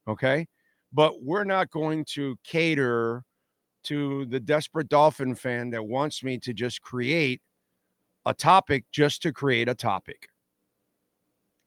Okay. 0.08 0.46
But 0.94 1.24
we're 1.24 1.44
not 1.44 1.72
going 1.72 2.06
to 2.10 2.36
cater 2.44 3.24
to 3.86 4.28
the 4.28 4.40
desperate 4.40 4.90
dolphin 4.90 5.34
fan 5.34 5.72
that 5.72 5.88
wants 5.88 6.24
me 6.24 6.38
to 6.38 6.54
just 6.54 6.84
create 6.84 7.42
a 8.28 8.34
topic 8.36 8.86
just 8.92 9.24
to 9.24 9.34
create 9.34 9.70
a 9.70 9.76
topic. 9.76 10.30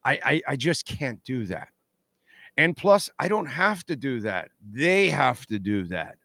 I, 0.04 0.12
I, 0.24 0.42
I 0.50 0.56
just 0.56 0.86
can't 0.86 1.20
do 1.24 1.46
that. 1.46 1.70
And 2.60 2.76
plus, 2.76 3.08
I 3.18 3.28
don't 3.28 3.46
have 3.46 3.86
to 3.86 3.96
do 3.96 4.20
that. 4.20 4.50
They 4.60 5.08
have 5.08 5.46
to 5.46 5.58
do 5.58 5.84
that. 5.84 6.18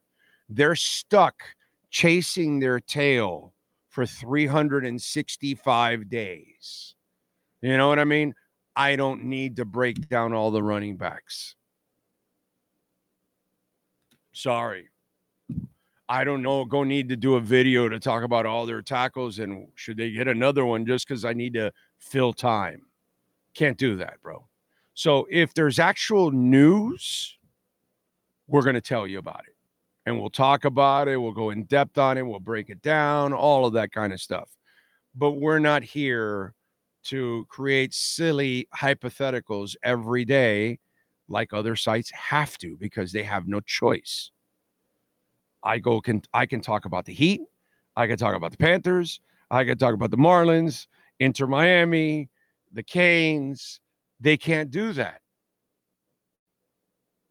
They're 0.49 0.75
stuck 0.75 1.41
chasing 1.89 2.59
their 2.59 2.81
tail 2.81 3.53
for 3.87 4.05
365 4.05 6.09
days. 6.09 6.95
You 7.61 7.77
know 7.77 7.87
what 7.87 7.99
I 7.99 8.03
mean? 8.03 8.35
I 8.75 8.97
don't 8.97 9.23
need 9.23 9.55
to 9.55 9.63
break 9.63 10.09
down 10.09 10.33
all 10.33 10.51
the 10.51 10.61
running 10.61 10.97
backs. 10.97 11.55
Sorry. 14.33 14.89
I 16.09 16.25
don't 16.25 16.41
know. 16.41 16.65
Go 16.65 16.83
need 16.83 17.07
to 17.07 17.15
do 17.15 17.35
a 17.35 17.39
video 17.39 17.87
to 17.87 17.97
talk 17.97 18.23
about 18.23 18.45
all 18.45 18.65
their 18.65 18.81
tackles 18.81 19.39
and 19.39 19.69
should 19.75 19.95
they 19.95 20.11
get 20.11 20.27
another 20.27 20.65
one 20.65 20.85
just 20.85 21.07
because 21.07 21.23
I 21.23 21.31
need 21.31 21.53
to 21.53 21.71
fill 21.97 22.33
time. 22.33 22.81
Can't 23.53 23.77
do 23.77 23.95
that, 23.95 24.21
bro. 24.21 24.45
So 24.95 25.27
if 25.29 25.53
there's 25.53 25.77
actual 25.77 26.31
news, 26.31 27.37
we're 28.47 28.63
going 28.63 28.75
to 28.75 28.81
tell 28.81 29.05
you 29.05 29.19
about 29.19 29.43
it 29.47 29.55
and 30.05 30.19
we'll 30.19 30.29
talk 30.29 30.65
about 30.65 31.07
it. 31.07 31.17
We'll 31.17 31.33
go 31.33 31.49
in 31.49 31.65
depth 31.65 31.97
on 31.97 32.17
it. 32.17 32.25
We'll 32.25 32.39
break 32.39 32.69
it 32.69 32.81
down, 32.81 33.33
all 33.33 33.65
of 33.65 33.73
that 33.73 33.91
kind 33.91 34.13
of 34.13 34.21
stuff. 34.21 34.49
But 35.13 35.31
we're 35.31 35.59
not 35.59 35.83
here 35.83 36.53
to 37.05 37.45
create 37.49 37.93
silly 37.93 38.67
hypotheticals 38.75 39.75
every 39.83 40.25
day 40.25 40.79
like 41.27 41.53
other 41.53 41.75
sites 41.75 42.11
have 42.11 42.57
to 42.59 42.77
because 42.77 43.11
they 43.11 43.23
have 43.23 43.47
no 43.47 43.59
choice. 43.59 44.31
I 45.63 45.79
go 45.79 45.99
can 45.99 46.21
I 46.33 46.45
can 46.45 46.61
talk 46.61 46.85
about 46.85 47.05
the 47.05 47.13
Heat, 47.13 47.41
I 47.95 48.07
can 48.07 48.17
talk 48.17 48.35
about 48.35 48.51
the 48.51 48.57
Panthers, 48.57 49.19
I 49.49 49.63
can 49.65 49.77
talk 49.77 49.93
about 49.93 50.11
the 50.11 50.17
Marlins, 50.17 50.87
Inter 51.19 51.47
Miami, 51.47 52.29
the 52.71 52.83
Canes. 52.83 53.79
They 54.19 54.37
can't 54.37 54.71
do 54.71 54.93
that. 54.93 55.21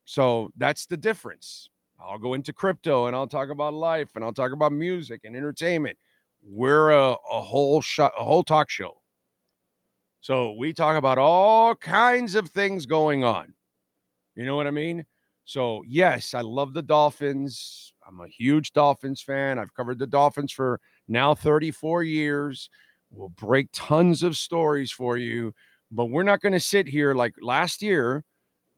So 0.04 0.50
that's 0.56 0.86
the 0.86 0.96
difference. 0.96 1.68
I'll 1.98 2.18
go 2.18 2.34
into 2.34 2.52
crypto 2.52 3.06
and 3.06 3.16
I'll 3.16 3.26
talk 3.26 3.48
about 3.48 3.72
life 3.74 4.10
and 4.14 4.24
I'll 4.24 4.32
talk 4.32 4.52
about 4.52 4.72
music 4.72 5.22
and 5.24 5.34
entertainment. 5.34 5.96
We're 6.42 6.90
a, 6.90 7.12
a 7.12 7.40
whole 7.40 7.80
shot, 7.80 8.12
a 8.18 8.24
whole 8.24 8.44
talk 8.44 8.68
show. 8.68 9.00
So 10.20 10.52
we 10.52 10.72
talk 10.72 10.96
about 10.96 11.18
all 11.18 11.74
kinds 11.74 12.34
of 12.34 12.48
things 12.50 12.86
going 12.86 13.24
on. 13.24 13.54
You 14.36 14.44
know 14.44 14.56
what 14.56 14.66
I 14.66 14.70
mean? 14.70 15.04
So 15.44 15.82
yes, 15.86 16.34
I 16.34 16.40
love 16.40 16.74
the 16.74 16.82
Dolphins. 16.82 17.92
I'm 18.06 18.20
a 18.20 18.28
huge 18.28 18.72
Dolphins 18.72 19.22
fan. 19.22 19.58
I've 19.58 19.74
covered 19.74 19.98
the 19.98 20.06
Dolphins 20.06 20.52
for 20.52 20.80
now 21.08 21.34
34 21.34 22.02
years. 22.02 22.68
We'll 23.10 23.30
break 23.30 23.68
tons 23.72 24.22
of 24.22 24.36
stories 24.36 24.90
for 24.90 25.16
you, 25.16 25.54
but 25.94 26.06
we're 26.06 26.22
not 26.22 26.40
going 26.40 26.52
to 26.52 26.60
sit 26.60 26.86
here 26.86 27.14
like 27.14 27.34
last 27.40 27.82
year 27.82 28.24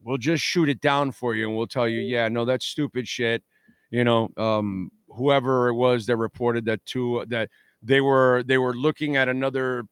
we'll 0.03 0.17
just 0.17 0.43
shoot 0.43 0.69
it 0.69 0.81
down 0.81 1.11
for 1.11 1.35
you 1.35 1.47
and 1.47 1.57
we'll 1.57 1.67
tell 1.67 1.87
you, 1.87 1.99
yeah, 1.99 2.27
no, 2.27 2.45
that's 2.45 2.65
stupid 2.65 3.07
shit. 3.07 3.43
You 3.89 4.03
know, 4.03 4.29
um, 4.37 4.91
whoever 5.09 5.69
it 5.69 5.73
was 5.73 6.05
that 6.07 6.17
reported 6.17 6.65
that 6.65 6.85
two 6.85 7.25
that 7.29 7.49
they 7.81 8.01
were 8.01 8.43
they 8.45 8.57
were 8.57 8.73
looking 8.73 9.15
at 9.15 9.29
another 9.29 9.83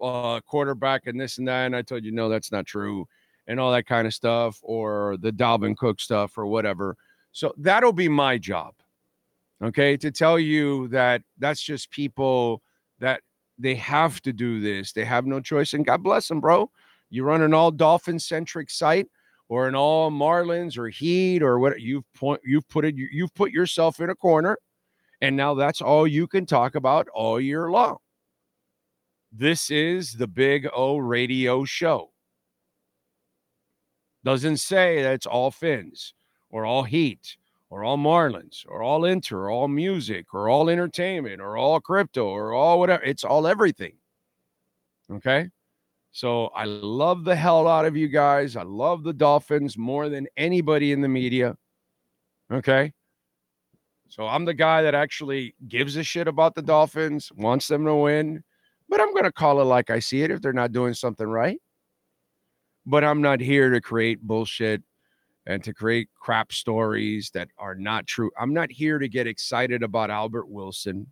uh 0.00 0.40
quarterback 0.40 1.06
and 1.06 1.20
this 1.20 1.38
and 1.38 1.46
that, 1.48 1.66
and 1.66 1.76
I 1.76 1.82
told 1.82 2.04
you, 2.04 2.12
no, 2.12 2.28
that's 2.28 2.50
not 2.50 2.66
true, 2.66 3.06
and 3.46 3.60
all 3.60 3.72
that 3.72 3.86
kind 3.86 4.06
of 4.06 4.14
stuff, 4.14 4.58
or 4.62 5.16
the 5.20 5.30
Dalvin 5.30 5.76
Cook 5.76 6.00
stuff 6.00 6.36
or 6.36 6.46
whatever. 6.46 6.96
So 7.32 7.54
that'll 7.56 7.92
be 7.92 8.08
my 8.08 8.36
job. 8.36 8.74
Okay, 9.62 9.96
to 9.98 10.10
tell 10.10 10.38
you 10.38 10.88
that 10.88 11.22
that's 11.38 11.62
just 11.62 11.90
people 11.90 12.62
that 12.98 13.20
they 13.58 13.74
have 13.76 14.20
to 14.22 14.32
do 14.32 14.60
this. 14.60 14.92
They 14.92 15.04
have 15.04 15.26
no 15.26 15.40
choice. 15.40 15.72
And 15.72 15.84
God 15.84 16.02
bless 16.02 16.28
them, 16.28 16.40
bro. 16.40 16.70
You 17.10 17.24
run 17.24 17.42
an 17.42 17.54
all 17.54 17.70
dolphin 17.70 18.18
centric 18.18 18.70
site 18.70 19.08
or 19.48 19.68
an 19.68 19.74
all 19.74 20.10
Marlins 20.10 20.76
or 20.76 20.88
Heat 20.88 21.42
or 21.42 21.58
what 21.58 21.80
you've 21.80 22.10
point 22.14 22.40
you've 22.44 22.68
put 22.68 22.84
it 22.84 22.94
you've 22.96 23.34
put 23.34 23.52
yourself 23.52 24.00
in 24.00 24.10
a 24.10 24.14
corner, 24.14 24.58
and 25.20 25.36
now 25.36 25.54
that's 25.54 25.80
all 25.80 26.06
you 26.06 26.26
can 26.26 26.46
talk 26.46 26.74
about 26.74 27.08
all 27.14 27.40
year 27.40 27.70
long. 27.70 27.98
This 29.32 29.70
is 29.70 30.14
the 30.14 30.26
Big 30.26 30.68
O 30.74 30.96
Radio 30.96 31.64
Show. 31.64 32.10
Doesn't 34.24 34.56
say 34.56 35.02
that 35.02 35.14
it's 35.14 35.26
all 35.26 35.50
Fins 35.50 36.14
or 36.50 36.64
all 36.64 36.82
Heat 36.82 37.36
or 37.70 37.84
all 37.84 37.98
Marlins 37.98 38.64
or 38.66 38.82
all 38.82 39.04
Inter 39.04 39.44
or 39.44 39.50
all 39.50 39.68
music 39.68 40.32
or 40.32 40.48
all 40.48 40.68
entertainment 40.68 41.40
or 41.40 41.56
all 41.56 41.80
crypto 41.80 42.26
or 42.26 42.52
all 42.52 42.78
whatever. 42.78 43.02
It's 43.02 43.24
all 43.24 43.46
everything. 43.46 43.94
Okay. 45.10 45.50
So 46.12 46.46
I 46.46 46.64
love 46.64 47.24
the 47.24 47.36
hell 47.36 47.68
out 47.68 47.84
of 47.84 47.96
you 47.96 48.08
guys. 48.08 48.56
I 48.56 48.62
love 48.62 49.02
the 49.02 49.12
Dolphins 49.12 49.76
more 49.76 50.08
than 50.08 50.26
anybody 50.36 50.92
in 50.92 51.00
the 51.00 51.08
media. 51.08 51.56
Okay. 52.50 52.92
So 54.08 54.26
I'm 54.26 54.44
the 54.44 54.54
guy 54.54 54.82
that 54.82 54.94
actually 54.94 55.54
gives 55.68 55.96
a 55.96 56.02
shit 56.02 56.28
about 56.28 56.54
the 56.54 56.62
Dolphins, 56.62 57.30
wants 57.34 57.68
them 57.68 57.84
to 57.84 57.94
win, 57.94 58.42
but 58.88 59.00
I'm 59.00 59.12
going 59.12 59.24
to 59.24 59.32
call 59.32 59.60
it 59.60 59.64
like 59.64 59.90
I 59.90 59.98
see 59.98 60.22
it 60.22 60.30
if 60.30 60.40
they're 60.40 60.52
not 60.52 60.72
doing 60.72 60.94
something 60.94 61.26
right. 61.26 61.60
But 62.86 63.02
I'm 63.02 63.20
not 63.20 63.40
here 63.40 63.70
to 63.70 63.80
create 63.80 64.22
bullshit 64.22 64.82
and 65.46 65.62
to 65.62 65.72
create 65.72 66.08
crap 66.18 66.52
stories 66.52 67.30
that 67.34 67.48
are 67.58 67.74
not 67.74 68.06
true. 68.06 68.30
I'm 68.38 68.52
not 68.52 68.70
here 68.70 68.98
to 68.98 69.08
get 69.08 69.26
excited 69.26 69.82
about 69.82 70.10
Albert 70.10 70.48
Wilson 70.48 71.06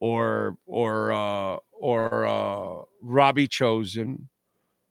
or 0.00 0.56
or 0.66 1.12
uh, 1.12 1.56
or 1.72 2.26
uh, 2.26 2.84
Robbie 3.02 3.48
Chosen. 3.48 4.28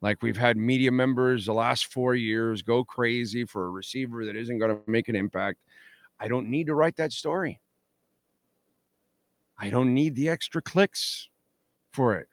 Like 0.02 0.24
we've 0.24 0.38
had 0.38 0.56
media 0.56 0.92
members 0.92 1.46
the 1.46 1.54
last 1.54 1.92
four 1.92 2.16
years 2.16 2.62
go 2.62 2.86
crazy 2.86 3.44
for 3.44 3.66
a 3.66 3.70
receiver 3.70 4.26
that 4.26 4.38
isn't 4.38 4.58
going 4.58 4.72
to 4.72 4.82
make 4.88 5.10
an 5.10 5.16
impact. 5.16 5.60
I 6.20 6.30
don't 6.30 6.50
need 6.50 6.68
to 6.68 6.76
write 6.76 6.96
that 6.98 7.12
story. 7.12 7.60
I 9.58 9.70
don't 9.70 9.94
need 9.94 10.16
the 10.16 10.30
extra 10.30 10.62
clicks 10.62 11.28
for 11.92 12.16
it. 12.16 12.28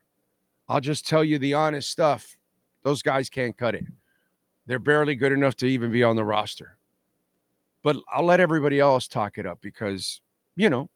I'll 0.69 0.81
just 0.81 1.09
tell 1.09 1.25
you 1.25 1.41
the 1.41 1.55
honest 1.55 1.91
stuff. 1.91 2.37
Those 2.85 3.03
guys 3.03 3.29
can't 3.29 3.57
cut 3.57 3.75
it. 3.75 3.85
They're 4.67 4.79
barely 4.79 5.15
good 5.15 5.33
enough 5.33 5.57
to 5.57 5.67
even 5.67 5.93
be 5.93 6.03
on 6.03 6.17
the 6.17 6.25
roster. 6.25 6.77
But 7.83 7.97
I'll 8.13 8.25
let 8.25 8.41
everybody 8.41 8.81
else 8.81 9.07
talk 9.07 9.39
it 9.39 9.47
up 9.47 9.61
because, 9.61 10.21
you 10.57 10.69
know, 10.69 10.91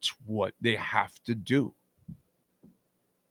it's 0.00 0.12
what 0.26 0.54
they 0.60 0.74
have 0.76 1.12
to 1.26 1.34
do. 1.34 1.74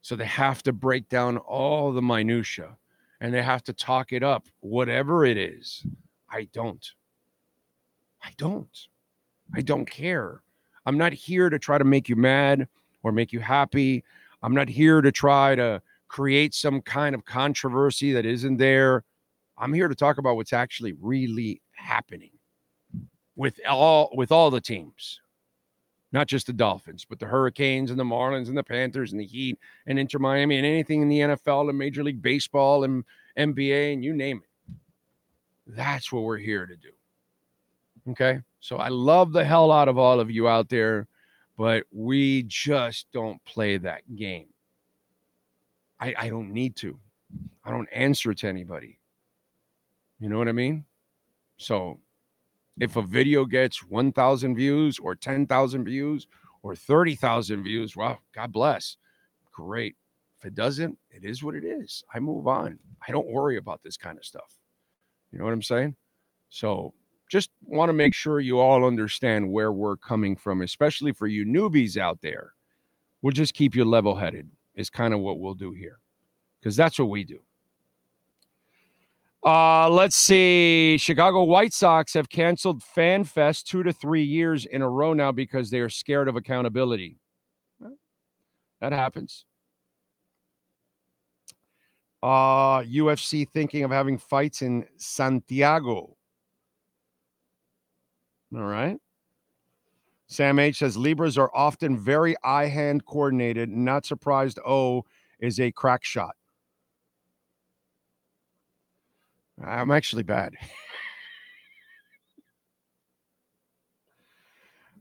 So 0.01 0.15
they 0.15 0.25
have 0.25 0.63
to 0.63 0.73
break 0.73 1.10
down 1.10 1.38
all 1.38 1.91
the 1.91 2.01
minutia 2.01 2.77
and 3.19 3.34
they 3.34 3.41
have 3.41 3.63
to 3.65 3.73
talk 3.73 4.13
it 4.13 4.23
up, 4.23 4.47
whatever 4.62 5.25
it 5.25 5.38
is. 5.38 5.86
I 6.29 6.47
don't. 6.53 6.86
I 8.23 8.32
don't. 8.38 8.88
I 9.53 9.62
don't 9.62 9.89
care. 9.89 10.41
I'm 10.86 10.97
not 10.97 11.12
here 11.13 11.49
to 11.49 11.60
try 11.60 11.77
to 11.77 11.84
make 11.84 12.08
you 12.08 12.15
mad 12.15 12.67
or 13.03 13.12
make 13.12 13.34
you 13.34 13.39
happy. 13.39 14.03
I'm 14.41 14.53
not 14.53 14.69
here 14.69 15.01
to 15.01 15.12
try 15.12 15.55
to 15.55 15.82
create 16.08 16.53
some 16.53 16.82
kind 16.82 17.13
of 17.13 17.25
controversy 17.25 18.13
that 18.13 18.25
isn't 18.25 18.58
there. 18.58 19.03
I'm 19.60 19.74
here 19.74 19.88
to 19.88 19.95
talk 19.95 20.17
about 20.17 20.38
what's 20.38 20.54
actually 20.54 20.93
really 21.00 21.62
happening 21.74 22.32
with 23.36 23.60
all 23.67 24.10
with 24.13 24.32
all 24.32 24.50
the 24.50 24.62
teams. 24.62 25.19
Not 26.12 26.28
just 26.28 26.48
the 26.48 26.54
Dolphins, 26.54 27.06
but 27.08 27.19
the 27.19 27.28
Hurricanes 27.28 27.91
and 27.91 28.00
the 28.00 28.04
Marlins 28.04 28.48
and 28.48 28.58
the 28.58 28.63
Panthers 28.63 29.12
and 29.12 29.22
the 29.22 29.26
Heat 29.26 29.60
and 29.86 30.00
Inter 30.00 30.17
Miami 30.17 30.58
and 30.58 30.65
anything 30.65 31.04
in 31.04 31.10
the 31.10 31.19
NFL 31.19 31.69
and 31.69 31.78
Major 31.78 32.04
League 32.04 32.22
Baseball 32.22 32.84
and 32.84 33.04
NBA 33.38 33.93
and 33.93 34.04
you 34.04 34.13
name 34.13 34.41
it. 34.43 34.76
That's 35.67 36.12
what 36.12 36.24
we're 36.24 36.38
here 36.38 36.65
to 36.65 36.76
do. 36.76 36.89
Okay. 38.10 38.41
So 38.60 38.78
I 38.78 38.88
love 38.88 39.34
the 39.34 39.45
hell 39.45 39.72
out 39.72 39.88
of 39.88 40.00
all 40.00 40.19
of 40.19 40.32
you 40.32 40.48
out 40.48 40.67
there, 40.67 41.08
but 41.58 41.84
we 41.91 42.43
just 42.43 43.06
don't 43.13 43.43
play 43.45 43.78
that 43.78 44.02
game. 44.15 44.48
I, 46.00 46.15
I 46.17 46.30
don't 46.30 46.52
need 46.52 46.76
to. 46.78 46.98
I 47.63 47.72
don't 47.72 47.89
answer 47.93 48.34
to 48.34 48.48
anybody. 48.48 48.98
You 50.19 50.29
know 50.29 50.38
what 50.38 50.47
I 50.47 50.53
mean? 50.53 50.86
So 51.58 51.99
if 52.79 52.95
a 52.95 53.01
video 53.01 53.45
gets 53.45 53.84
1,000 53.84 54.55
views 54.55 54.99
or 54.99 55.15
10,000 55.15 55.86
views 55.86 56.27
or 56.63 56.75
30,000 56.75 57.63
views, 57.63 57.95
well, 57.95 58.19
God 58.34 58.51
bless. 58.51 58.97
Great. 59.51 59.95
If 60.39 60.45
it 60.45 60.55
doesn't, 60.55 60.97
it 61.12 61.25
is 61.25 61.43
what 61.43 61.55
it 61.55 61.65
is. 61.65 62.03
I 62.13 62.19
move 62.19 62.47
on. 62.47 62.79
I 63.05 63.12
don't 63.12 63.27
worry 63.27 63.58
about 63.58 63.82
this 63.84 63.97
kind 63.97 64.17
of 64.17 64.25
stuff. 64.25 64.58
You 65.32 65.39
know 65.39 65.45
what 65.45 65.53
I'm 65.53 65.62
saying? 65.62 65.95
So 66.49 66.93
just 67.29 67.51
want 67.62 67.89
to 67.89 67.93
make 67.93 68.13
sure 68.13 68.39
you 68.39 68.60
all 68.60 68.86
understand 68.86 69.51
where 69.51 69.71
we're 69.71 69.97
coming 69.97 70.36
from, 70.36 70.62
especially 70.62 71.12
for 71.12 71.27
you 71.27 71.45
newbies 71.45 71.97
out 71.97 72.19
there. 72.21 72.53
We'll 73.21 73.34
just 73.34 73.53
keep 73.53 73.75
you 73.75 73.86
level 73.86 74.15
headed, 74.15 74.49
is 74.75 74.89
kind 74.89 75.13
of 75.13 75.19
what 75.19 75.39
we'll 75.39 75.53
do 75.53 75.73
here, 75.73 75.99
because 76.60 76.75
that's 76.75 76.97
what 76.97 77.10
we 77.10 77.23
do. 77.25 77.39
Uh, 79.45 79.89
let's 79.89 80.15
see. 80.15 80.97
Chicago 80.97 81.43
White 81.43 81.73
Sox 81.73 82.13
have 82.13 82.30
canceled 82.30 82.84
Fan 82.84 83.23
Fest 83.23 83.67
two 83.67 83.84
to 83.84 83.93
three 83.93 84.23
years 84.23 84.65
in 84.65 84.82
a 84.82 84.89
row 84.89 85.13
now 85.13 85.32
because 85.32 85.69
they 85.69 85.80
are 85.80 85.89
scared 85.89 86.28
of 86.28 86.36
accountability. 86.36 87.17
That 88.82 88.91
happens. 88.91 89.45
Uh, 92.21 92.82
UFC 92.82 93.47
thinking 93.49 93.84
of 93.84 93.91
having 93.91 94.17
fights 94.17 94.62
in 94.62 94.86
Santiago. 94.97 96.15
All 98.54 98.63
right. 98.63 98.97
Sam 100.28 100.60
H 100.60 100.80
says 100.80 100.97
Libras 100.97 101.38
are 101.38 101.52
often 101.56 101.97
very 101.97 102.36
eye 102.43 102.67
hand 102.67 103.06
coordinated. 103.06 103.69
Not 103.69 104.06
surprised. 104.06 104.60
O 104.65 105.06
is 105.39 105.60
a 105.60 105.71
crack 105.71 106.04
shot. 106.04 106.36
I'm 109.63 109.91
actually 109.91 110.24
bad. 110.24 110.54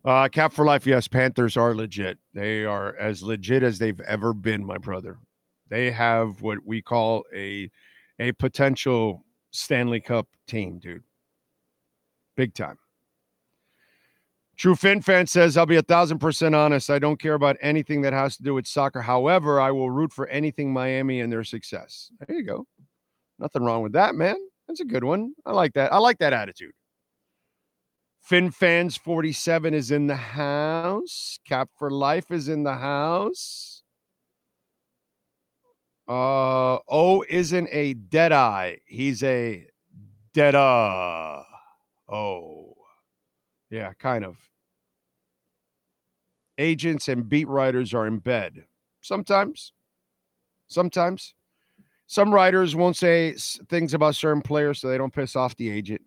uh, 0.05 0.29
Cap 0.29 0.53
for 0.53 0.65
life. 0.65 0.87
Yes, 0.87 1.09
Panthers 1.09 1.57
are 1.57 1.75
legit. 1.75 2.19
They 2.35 2.65
are 2.65 2.97
as 2.97 3.23
legit 3.23 3.63
as 3.63 3.79
they've 3.79 4.01
ever 4.01 4.33
been, 4.33 4.65
my 4.65 4.79
brother. 4.79 5.19
They 5.69 5.91
have 5.91 6.43
what 6.43 6.59
we 6.65 6.83
call 6.83 7.25
a 7.35 7.71
a 8.19 8.33
potential 8.33 9.25
Stanley 9.51 10.01
Cup 10.01 10.27
team, 10.47 10.79
dude. 10.79 11.05
Big 12.37 12.55
time. 12.55 12.79
True 14.57 14.75
Fin 14.75 15.01
fan 15.01 15.29
says, 15.29 15.57
I'll 15.57 15.67
be 15.67 15.77
a 15.77 15.83
thousand 15.83 16.19
percent 16.19 16.55
honest. 16.55 16.91
I 16.91 16.99
don't 16.99 17.21
care 17.21 17.35
about 17.35 17.57
anything 17.61 18.03
that 18.03 18.13
has 18.13 18.37
to 18.39 18.43
do 18.43 18.55
with 18.55 18.67
soccer. 18.67 19.01
However, 19.01 19.61
I 19.61 19.71
will 19.71 19.91
root 19.91 20.13
for 20.13 20.27
anything 20.27 20.73
Miami 20.73 21.21
and 21.21 21.33
their 21.33 21.45
success. 21.45 22.11
There 22.27 22.37
you 22.37 22.43
go. 22.43 22.67
Nothing 23.39 23.63
wrong 23.63 23.83
with 23.83 23.93
that, 23.93 24.17
man. 24.17 24.37
That's 24.69 24.81
a 24.81 24.85
good 24.85 25.05
one. 25.05 25.33
I 25.47 25.53
like 25.53 25.73
that. 25.75 25.93
I 25.93 25.99
like 25.99 26.19
that 26.19 26.35
attitude. 26.35 26.73
Fin 28.21 28.51
fans 28.51 28.97
47 28.99 29.73
is 29.73 29.91
in 29.91 30.07
the 30.07 30.15
house. 30.15 31.39
Cap 31.47 31.71
for 31.79 31.91
life 31.91 32.31
is 32.31 32.49
in 32.49 32.63
the 32.63 32.75
house. 32.75 33.83
Uh 36.07 36.79
O 36.89 37.25
isn't 37.29 37.69
a 37.73 37.95
dead 37.95 38.33
eye. 38.33 38.79
He's 38.87 39.23
a 39.23 39.67
dead 40.35 40.55
uh. 40.55 41.43
Oh. 42.09 42.75
Yeah, 43.71 43.93
kind 43.95 44.25
of. 44.25 44.37
Agents 46.59 47.09
and 47.09 47.29
beat 47.29 47.49
writers 47.49 47.95
are 47.95 48.07
in 48.07 48.19
bed. 48.19 48.65
Sometimes. 49.01 49.73
Sometimes. 50.67 51.35
Some 52.09 52.33
writers 52.33 52.75
won't 52.75 52.97
say 52.97 53.35
things 53.69 53.93
about 53.93 54.17
certain 54.17 54.41
players 54.41 54.81
so 54.81 54.89
they 54.89 54.97
don't 54.97 55.13
piss 55.13 55.37
off 55.37 55.55
the 55.57 55.71
agent. 55.71 56.01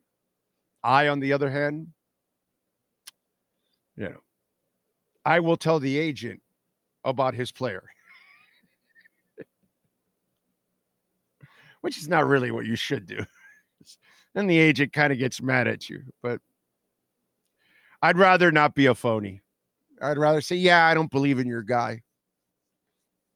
I, 0.84 1.10
on 1.10 1.20
the 1.20 1.32
other 1.32 1.50
hand, 1.50 1.90
you 3.96 4.06
know, 4.06 4.18
I 5.24 5.40
will 5.40 5.58
tell 5.58 5.80
the 5.80 6.00
agent 6.00 6.42
about 7.04 7.36
his 7.36 7.52
player. 7.52 7.84
Which 11.82 12.00
is 12.00 12.08
not 12.08 12.28
really 12.28 12.50
what 12.50 12.66
you 12.66 12.76
should 12.76 13.06
do. 13.06 13.24
then 14.34 14.48
the 14.48 14.58
agent 14.58 14.94
kind 14.94 15.14
of 15.14 15.20
gets 15.20 15.40
mad 15.40 15.68
at 15.68 15.88
you. 15.88 16.02
But 16.24 16.42
I'd 18.02 18.18
rather 18.18 18.52
not 18.52 18.74
be 18.74 18.88
a 18.88 18.96
phony. 18.96 19.42
I'd 20.02 20.18
rather 20.18 20.42
say, 20.42 20.56
yeah, 20.56 20.88
I 20.88 20.96
don't 20.96 21.12
believe 21.12 21.38
in 21.38 21.46
your 21.46 21.62
guy. 21.62 22.02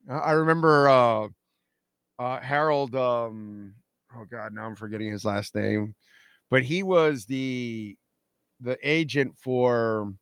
I 0.10 0.32
remember 0.32 0.90
uh, 0.90 1.28
uh, 2.20 2.40
Harold. 2.40 2.96
Um, 2.96 3.74
oh 4.16 4.26
God, 4.30 4.54
now 4.54 4.66
I'm 4.66 4.76
forgetting 4.76 5.12
his 5.12 5.26
last 5.26 5.56
name, 5.56 5.96
but 6.50 6.64
he 6.64 6.84
was 6.84 7.26
the 7.26 7.96
the 8.62 8.78
agent 8.84 9.36
for. 9.38 10.14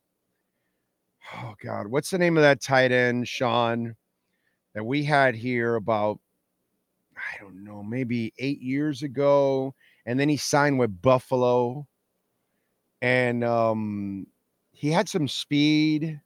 Oh 1.36 1.54
God, 1.64 1.88
what's 1.88 2.10
the 2.10 2.18
name 2.18 2.36
of 2.38 2.44
that 2.44 2.62
tight 2.62 2.92
end, 2.92 3.28
Sean, 3.28 3.96
that 4.76 4.86
we 4.86 5.04
had 5.04 5.36
here 5.36 5.76
about? 5.76 6.20
I 7.16 7.42
don't 7.42 7.64
know, 7.64 7.82
maybe 7.82 8.34
eight 8.40 8.60
years 8.62 9.04
ago, 9.04 9.74
and 10.06 10.20
then 10.20 10.28
he 10.28 10.36
signed 10.36 10.80
with 10.80 11.02
Buffalo, 11.02 11.88
and 13.02 13.44
um, 13.44 14.28
he 14.72 14.90
had 14.92 15.08
some 15.08 15.28
speed. 15.28 16.20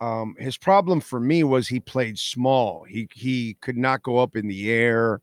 Um, 0.00 0.36
his 0.38 0.56
problem 0.56 1.00
for 1.00 1.20
me 1.20 1.42
was 1.44 1.68
he 1.68 1.80
played 1.80 2.18
small. 2.18 2.84
He 2.84 3.08
he 3.14 3.56
could 3.60 3.76
not 3.76 4.02
go 4.02 4.18
up 4.18 4.36
in 4.36 4.46
the 4.46 4.70
air, 4.70 5.22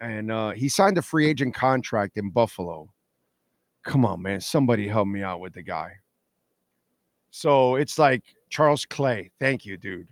and 0.00 0.32
uh, 0.32 0.50
he 0.50 0.68
signed 0.68 0.96
a 0.96 1.02
free 1.02 1.26
agent 1.26 1.54
contract 1.54 2.16
in 2.16 2.30
Buffalo. 2.30 2.88
Come 3.82 4.06
on, 4.06 4.22
man! 4.22 4.40
Somebody 4.40 4.88
help 4.88 5.08
me 5.08 5.22
out 5.22 5.40
with 5.40 5.52
the 5.52 5.62
guy. 5.62 5.92
So 7.30 7.76
it's 7.76 7.98
like 7.98 8.22
Charles 8.48 8.86
Clay. 8.86 9.30
Thank 9.38 9.66
you, 9.66 9.76
dude. 9.76 10.08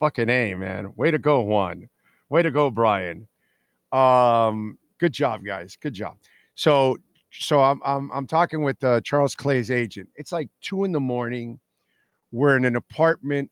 Fucking 0.00 0.28
a 0.28 0.54
man. 0.54 0.92
Way 0.96 1.10
to 1.10 1.18
go, 1.18 1.42
Juan. 1.42 1.88
Way 2.28 2.42
to 2.42 2.50
go, 2.50 2.70
Brian. 2.70 3.28
Um, 3.92 4.78
good 4.98 5.12
job, 5.12 5.44
guys. 5.44 5.76
Good 5.80 5.94
job. 5.94 6.16
So 6.54 6.96
so 7.30 7.62
I'm 7.62 7.80
I'm 7.84 8.10
I'm 8.12 8.26
talking 8.26 8.62
with 8.62 8.82
uh, 8.82 9.00
Charles 9.02 9.34
Clay's 9.34 9.70
agent. 9.70 10.08
It's 10.16 10.32
like 10.32 10.48
two 10.60 10.84
in 10.84 10.92
the 10.92 11.00
morning. 11.00 11.60
We're 12.32 12.56
in 12.56 12.64
an 12.64 12.76
apartment 12.76 13.50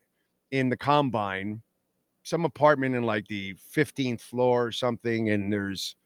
in 0.51 0.69
the 0.69 0.77
combine, 0.77 1.63
some 2.23 2.45
apartment 2.45 2.95
in 2.95 3.03
like 3.03 3.27
the 3.27 3.55
15th 3.75 4.21
floor 4.21 4.67
or 4.67 4.73
something, 4.73 5.31
and 5.31 5.53
there's 5.53 5.97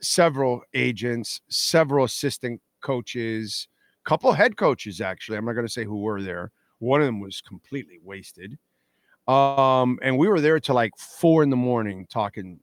several 0.00 0.62
agents, 0.74 1.40
several 1.48 2.04
assistant 2.04 2.60
coaches, 2.80 3.68
couple 4.04 4.32
head 4.32 4.56
coaches 4.56 5.00
actually. 5.00 5.36
I'm 5.36 5.44
not 5.44 5.52
going 5.52 5.66
to 5.66 5.72
say 5.72 5.84
who 5.84 6.00
were 6.00 6.22
there. 6.22 6.50
One 6.78 7.00
of 7.00 7.06
them 7.06 7.20
was 7.20 7.40
completely 7.40 7.98
wasted. 8.02 8.56
Um, 9.26 9.98
and 10.00 10.16
we 10.16 10.28
were 10.28 10.40
there 10.40 10.58
till 10.58 10.74
like 10.74 10.92
four 10.96 11.42
in 11.42 11.50
the 11.50 11.56
morning 11.56 12.06
talking 12.08 12.60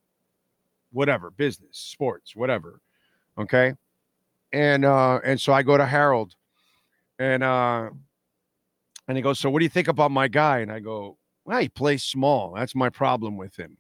whatever, 0.92 1.30
business, 1.30 1.78
sports, 1.78 2.36
whatever. 2.36 2.80
Okay 3.38 3.74
and 4.56 4.86
uh 4.86 5.20
and 5.26 5.40
so 5.40 5.52
I 5.52 5.64
go 5.64 5.78
to 5.78 5.86
Harold 5.86 6.34
and 7.20 7.44
uh 7.44 7.90
and 9.08 9.18
he 9.18 9.24
goes, 9.24 9.40
So 9.40 9.50
what 9.50 9.60
do 9.60 9.66
you 9.66 9.70
think 9.70 9.88
about 9.88 10.12
my 10.12 10.28
guy? 10.28 10.60
And 10.60 10.72
I 10.72 10.80
go, 10.80 11.18
Well, 11.46 11.60
he 11.60 11.70
plays 11.70 12.04
small. 12.04 12.54
That's 12.56 12.76
my 12.76 12.90
problem 12.90 13.38
with 13.38 13.56
him. 13.56 13.78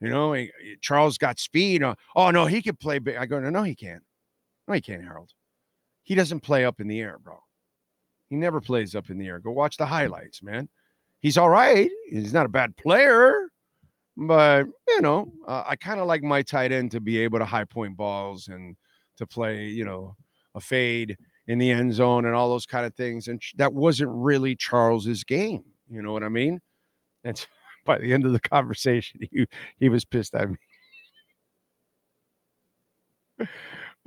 You 0.00 0.10
know, 0.10 0.34
he, 0.34 0.50
Charles 0.82 1.18
got 1.18 1.38
speed. 1.38 1.82
Uh, 1.82 1.94
oh 2.14 2.30
no, 2.30 2.46
he 2.46 2.62
can 2.62 2.76
play 2.76 2.98
big. 2.98 3.16
I 3.16 3.26
go, 3.26 3.40
No, 3.40 3.50
no, 3.50 3.62
he 3.62 3.74
can't. 3.74 4.02
No, 4.68 4.74
he 4.74 4.80
can't, 4.80 5.02
Harold. 5.02 5.30
He 6.02 6.14
doesn't 6.14 6.40
play 6.40 6.64
up 6.64 6.80
in 6.80 6.88
the 6.88 7.00
air, 7.00 7.18
bro. 7.22 7.38
He 8.28 8.36
never 8.36 8.60
plays 8.60 8.94
up 8.94 9.10
in 9.10 9.18
the 9.18 9.26
air. 9.26 9.38
Go 9.38 9.52
watch 9.52 9.76
the 9.76 9.86
highlights, 9.86 10.42
man. 10.42 10.68
He's 11.20 11.38
all 11.38 11.48
right. 11.48 11.90
He's 12.08 12.32
not 12.32 12.46
a 12.46 12.50
bad 12.50 12.76
player, 12.76 13.48
but 14.16 14.66
you 14.88 15.00
know, 15.00 15.32
uh, 15.46 15.64
I 15.66 15.76
kind 15.76 16.00
of 16.00 16.06
like 16.06 16.22
my 16.22 16.42
tight 16.42 16.72
end 16.72 16.90
to 16.92 17.00
be 17.00 17.18
able 17.18 17.38
to 17.38 17.44
high 17.44 17.64
point 17.64 17.96
balls 17.96 18.48
and 18.48 18.76
to 19.18 19.26
play, 19.26 19.66
you 19.66 19.84
know, 19.84 20.16
a 20.54 20.60
fade 20.60 21.16
in 21.48 21.58
the 21.58 21.70
end 21.70 21.94
zone 21.94 22.24
and 22.24 22.34
all 22.34 22.48
those 22.48 22.66
kind 22.66 22.86
of 22.86 22.94
things. 22.94 23.28
And 23.28 23.40
that 23.56 23.72
wasn't 23.72 24.10
really 24.12 24.56
Charles's 24.56 25.24
game. 25.24 25.64
You 25.88 26.02
know 26.02 26.12
what 26.12 26.22
I 26.22 26.28
mean? 26.28 26.60
And 27.24 27.44
by 27.84 27.98
the 27.98 28.12
end 28.12 28.24
of 28.26 28.32
the 28.32 28.40
conversation, 28.40 29.20
he 29.30 29.46
he 29.78 29.88
was 29.88 30.04
pissed 30.04 30.34
at 30.34 30.50
me. 30.50 30.56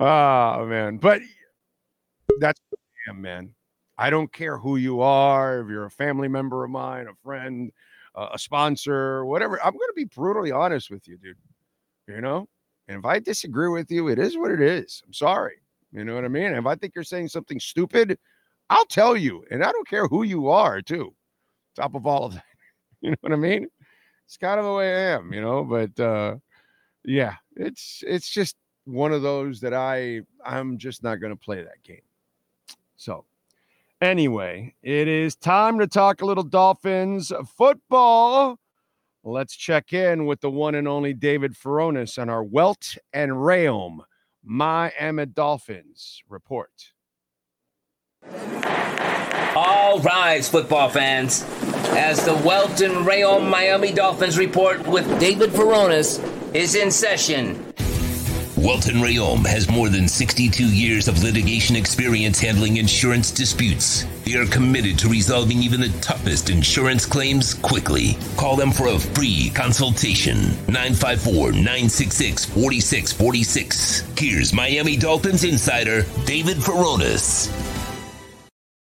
oh 0.00 0.66
man, 0.66 0.98
but 0.98 1.22
that's 2.40 2.60
him, 3.06 3.22
man. 3.22 3.54
I 3.98 4.10
don't 4.10 4.32
care 4.32 4.56
who 4.56 4.76
you 4.76 5.02
are, 5.02 5.60
if 5.60 5.68
you're 5.68 5.84
a 5.84 5.90
family 5.90 6.28
member 6.28 6.64
of 6.64 6.70
mine, 6.70 7.06
a 7.06 7.14
friend, 7.22 7.70
uh, 8.14 8.30
a 8.32 8.38
sponsor, 8.38 9.26
whatever. 9.26 9.62
I'm 9.62 9.72
going 9.72 9.88
to 9.88 9.94
be 9.94 10.04
brutally 10.04 10.52
honest 10.52 10.90
with 10.90 11.06
you, 11.06 11.18
dude. 11.18 11.36
You 12.08 12.20
know, 12.20 12.48
and 12.88 12.98
if 12.98 13.04
I 13.04 13.20
disagree 13.20 13.68
with 13.68 13.90
you, 13.90 14.08
it 14.08 14.18
is 14.18 14.36
what 14.36 14.50
it 14.50 14.60
is. 14.60 15.02
I'm 15.06 15.12
sorry. 15.12 15.56
You 15.92 16.04
know 16.04 16.14
what 16.14 16.24
I 16.24 16.28
mean? 16.28 16.52
If 16.52 16.66
I 16.66 16.74
think 16.74 16.94
you're 16.94 17.04
saying 17.04 17.28
something 17.28 17.58
stupid, 17.58 18.18
I'll 18.68 18.86
tell 18.86 19.16
you, 19.16 19.44
and 19.50 19.64
I 19.64 19.72
don't 19.72 19.88
care 19.88 20.06
who 20.06 20.22
you 20.22 20.48
are, 20.48 20.80
too. 20.80 21.14
Top 21.74 21.94
of 21.94 22.06
all 22.06 22.26
of 22.26 22.34
that, 22.34 22.44
you 23.00 23.10
know 23.10 23.16
what 23.20 23.32
I 23.32 23.36
mean? 23.36 23.66
It's 24.26 24.36
kind 24.36 24.60
of 24.60 24.66
the 24.66 24.72
way 24.72 24.94
I 24.94 25.14
am, 25.14 25.32
you 25.32 25.40
know. 25.40 25.64
But 25.64 25.98
uh, 25.98 26.36
yeah, 27.04 27.34
it's 27.56 28.04
it's 28.06 28.30
just 28.30 28.56
one 28.84 29.12
of 29.12 29.22
those 29.22 29.60
that 29.60 29.74
I 29.74 30.20
I'm 30.44 30.78
just 30.78 31.02
not 31.02 31.16
going 31.16 31.32
to 31.32 31.36
play 31.36 31.62
that 31.62 31.82
game. 31.82 32.02
So 32.96 33.24
Anyway, 34.00 34.74
it 34.82 35.08
is 35.08 35.36
time 35.36 35.78
to 35.78 35.86
talk 35.86 36.22
a 36.22 36.24
little 36.24 36.42
Dolphins 36.42 37.30
football. 37.54 38.58
Let's 39.22 39.54
check 39.54 39.92
in 39.92 40.24
with 40.24 40.40
the 40.40 40.50
one 40.50 40.74
and 40.74 40.88
only 40.88 41.12
David 41.12 41.52
Furones 41.52 42.18
on 42.18 42.30
our 42.30 42.42
Welt 42.42 42.96
and 43.12 43.30
Rheaume 43.32 44.00
Miami 44.42 45.26
Dolphins 45.26 46.22
report. 46.28 46.70
All 49.54 50.00
rise, 50.00 50.48
football 50.48 50.88
fans, 50.88 51.44
as 51.96 52.24
the 52.24 52.34
Welton 52.46 53.04
Rheaume 53.04 53.48
Miami 53.48 53.92
Dolphins 53.92 54.38
report 54.38 54.86
with 54.86 55.06
David 55.20 55.50
Furones 55.50 56.24
is 56.54 56.74
in 56.74 56.90
session. 56.90 57.72
Welton 58.62 58.96
Rheaume 58.96 59.46
has 59.46 59.70
more 59.70 59.88
than 59.88 60.06
62 60.06 60.66
years 60.66 61.08
of 61.08 61.22
litigation 61.22 61.76
experience 61.76 62.38
handling 62.38 62.76
insurance 62.76 63.30
disputes. 63.30 64.04
They 64.26 64.34
are 64.34 64.44
committed 64.44 64.98
to 64.98 65.08
resolving 65.08 65.62
even 65.62 65.80
the 65.80 65.88
toughest 66.02 66.50
insurance 66.50 67.06
claims 67.06 67.54
quickly. 67.54 68.18
Call 68.36 68.56
them 68.56 68.70
for 68.70 68.88
a 68.88 68.98
free 68.98 69.50
consultation. 69.54 70.40
954 70.68 71.52
966 71.52 72.44
4646. 72.44 74.02
Here's 74.18 74.52
Miami 74.52 74.98
Dolphins 74.98 75.44
insider 75.44 76.02
David 76.26 76.58
Furones. 76.58 77.48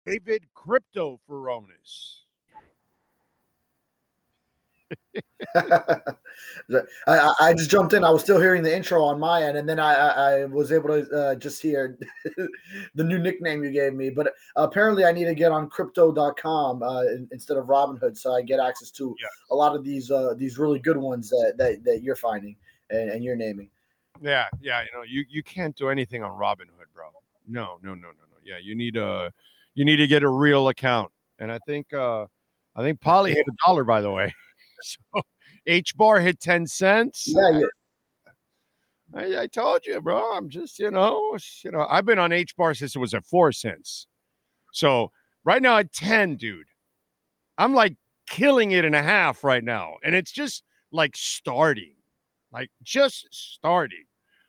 David 0.06 0.44
Crypto 0.54 1.20
Furones. 1.28 2.20
I, 7.06 7.32
I 7.40 7.54
just 7.54 7.70
jumped 7.70 7.92
in. 7.94 8.04
I 8.04 8.10
was 8.10 8.22
still 8.22 8.40
hearing 8.40 8.62
the 8.62 8.74
intro 8.74 9.02
on 9.02 9.18
my 9.18 9.42
end, 9.42 9.56
and 9.56 9.68
then 9.68 9.78
I, 9.78 9.94
I, 9.94 10.44
was 10.44 10.72
able 10.72 10.88
to 10.88 11.10
uh, 11.10 11.34
just 11.34 11.62
hear 11.62 11.98
the 12.94 13.04
new 13.04 13.18
nickname 13.18 13.64
you 13.64 13.70
gave 13.70 13.94
me. 13.94 14.10
But 14.10 14.32
apparently, 14.56 15.04
I 15.04 15.12
need 15.12 15.24
to 15.24 15.34
get 15.34 15.52
on 15.52 15.68
crypto.com 15.70 16.82
uh, 16.82 17.02
instead 17.32 17.56
of 17.56 17.66
Robinhood, 17.66 18.16
so 18.18 18.34
I 18.34 18.42
get 18.42 18.60
access 18.60 18.90
to 18.92 19.14
a 19.50 19.54
lot 19.54 19.74
of 19.74 19.84
these 19.84 20.10
uh, 20.10 20.34
these 20.36 20.58
really 20.58 20.78
good 20.78 20.96
ones 20.96 21.30
that, 21.30 21.54
that, 21.56 21.84
that 21.84 22.02
you're 22.02 22.16
finding 22.16 22.56
and, 22.90 23.10
and, 23.10 23.24
you're 23.24 23.36
naming. 23.36 23.70
Yeah, 24.20 24.46
yeah. 24.60 24.82
You 24.82 24.88
know, 24.94 25.02
you, 25.02 25.24
you 25.28 25.42
can't 25.42 25.74
do 25.76 25.88
anything 25.88 26.22
on 26.22 26.30
Robinhood, 26.38 26.88
bro. 26.94 27.06
No, 27.46 27.78
no, 27.82 27.94
no, 27.94 27.94
no, 27.94 28.08
no. 28.08 28.36
Yeah, 28.44 28.58
you 28.62 28.74
need 28.74 28.96
a 28.96 29.32
you 29.74 29.84
need 29.84 29.96
to 29.96 30.06
get 30.06 30.22
a 30.22 30.28
real 30.28 30.68
account, 30.68 31.10
and 31.38 31.50
I 31.52 31.58
think 31.66 31.92
uh 31.92 32.26
I 32.76 32.82
think 32.82 33.00
Polly 33.00 33.34
hit 33.34 33.46
a 33.48 33.66
dollar, 33.66 33.84
by 33.84 34.00
the 34.00 34.10
way. 34.10 34.32
so 34.82 35.22
H 35.68 35.96
bar 35.96 36.18
hit 36.18 36.40
10 36.40 36.66
cents. 36.66 37.24
Yeah, 37.26 37.60
yeah. 37.60 37.66
I, 39.14 39.42
I, 39.42 39.46
told 39.46 39.86
you, 39.86 40.00
bro. 40.00 40.32
I'm 40.32 40.48
just, 40.48 40.78
you 40.78 40.90
know, 40.90 41.36
you 41.62 41.70
know, 41.70 41.86
I've 41.88 42.04
been 42.04 42.18
on 42.18 42.32
H 42.32 42.56
bar 42.56 42.74
since 42.74 42.96
it 42.96 42.98
was 42.98 43.14
at 43.14 43.24
four 43.24 43.52
cents. 43.52 44.06
So 44.72 45.12
right 45.44 45.62
now 45.62 45.78
at 45.78 45.92
10, 45.92 46.36
dude, 46.36 46.66
I'm 47.56 47.74
like 47.74 47.96
killing 48.28 48.72
it 48.72 48.84
in 48.84 48.94
a 48.94 49.02
half 49.02 49.44
right 49.44 49.62
now. 49.64 49.96
And 50.02 50.14
it's 50.14 50.32
just 50.32 50.64
like 50.90 51.16
starting, 51.16 51.94
like 52.52 52.70
just 52.82 53.28
starting. 53.30 54.04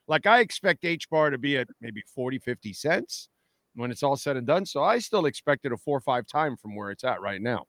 Like 0.08 0.26
I 0.26 0.40
expect 0.40 0.86
H 0.86 1.10
bar 1.10 1.30
to 1.30 1.38
be 1.38 1.58
at 1.58 1.68
maybe 1.82 2.02
40, 2.16 2.40
50 2.40 2.74
cents 2.74 3.30
when 3.76 3.92
it's 3.92 4.04
all 4.04 4.18
said 4.18 4.38
and 4.38 4.48
done. 4.48 4.66
So 4.66 4.84
I 4.84 5.00
still 5.00 5.26
expect 5.26 5.66
it 5.66 5.72
a 5.72 5.78
four 5.78 5.98
or 5.98 6.02
five 6.02 6.28
time 6.28 6.58
from 6.58 6.76
where 6.76 6.92
it's 6.92 7.04
at 7.04 7.22
right 7.22 7.42
now. 7.42 7.66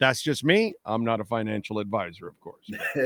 That's 0.00 0.22
just 0.22 0.44
me. 0.44 0.74
I'm 0.84 1.04
not 1.04 1.20
a 1.20 1.24
financial 1.24 1.80
advisor, 1.80 2.28
of 2.28 2.38
course. 2.40 2.70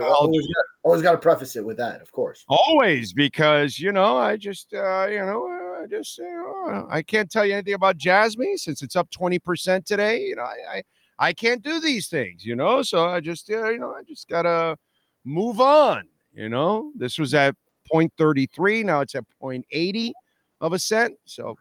always, 0.00 0.46
got, 0.46 0.64
always 0.84 1.02
got 1.02 1.12
to 1.12 1.18
preface 1.18 1.56
it 1.56 1.64
with 1.64 1.76
that, 1.78 2.00
of 2.00 2.12
course. 2.12 2.44
Always, 2.48 3.12
because 3.12 3.80
you 3.80 3.90
know, 3.90 4.16
I 4.16 4.36
just, 4.36 4.72
uh, 4.72 5.06
you 5.10 5.18
know, 5.18 5.46
I 5.82 5.86
just, 5.86 6.20
uh, 6.20 6.84
I 6.88 7.02
can't 7.02 7.30
tell 7.30 7.44
you 7.44 7.54
anything 7.54 7.74
about 7.74 7.96
Jasmy 7.96 8.56
since 8.56 8.82
it's 8.82 8.94
up 8.94 9.10
twenty 9.10 9.38
percent 9.38 9.86
today. 9.86 10.20
You 10.20 10.36
know, 10.36 10.42
I, 10.42 10.76
I, 10.76 10.82
I 11.18 11.32
can't 11.32 11.62
do 11.62 11.80
these 11.80 12.08
things. 12.08 12.44
You 12.44 12.54
know, 12.54 12.82
so 12.82 13.06
I 13.06 13.20
just, 13.20 13.50
uh, 13.50 13.70
you 13.70 13.78
know, 13.78 13.92
I 13.92 14.02
just 14.02 14.28
gotta 14.28 14.76
move 15.24 15.60
on. 15.60 16.04
You 16.32 16.48
know, 16.48 16.92
this 16.94 17.18
was 17.18 17.34
at 17.34 17.56
0.33. 17.92 18.84
Now 18.84 19.00
it's 19.00 19.14
at 19.14 19.24
0.80 19.42 20.12
of 20.60 20.72
a 20.72 20.78
cent. 20.78 21.14
So 21.24 21.56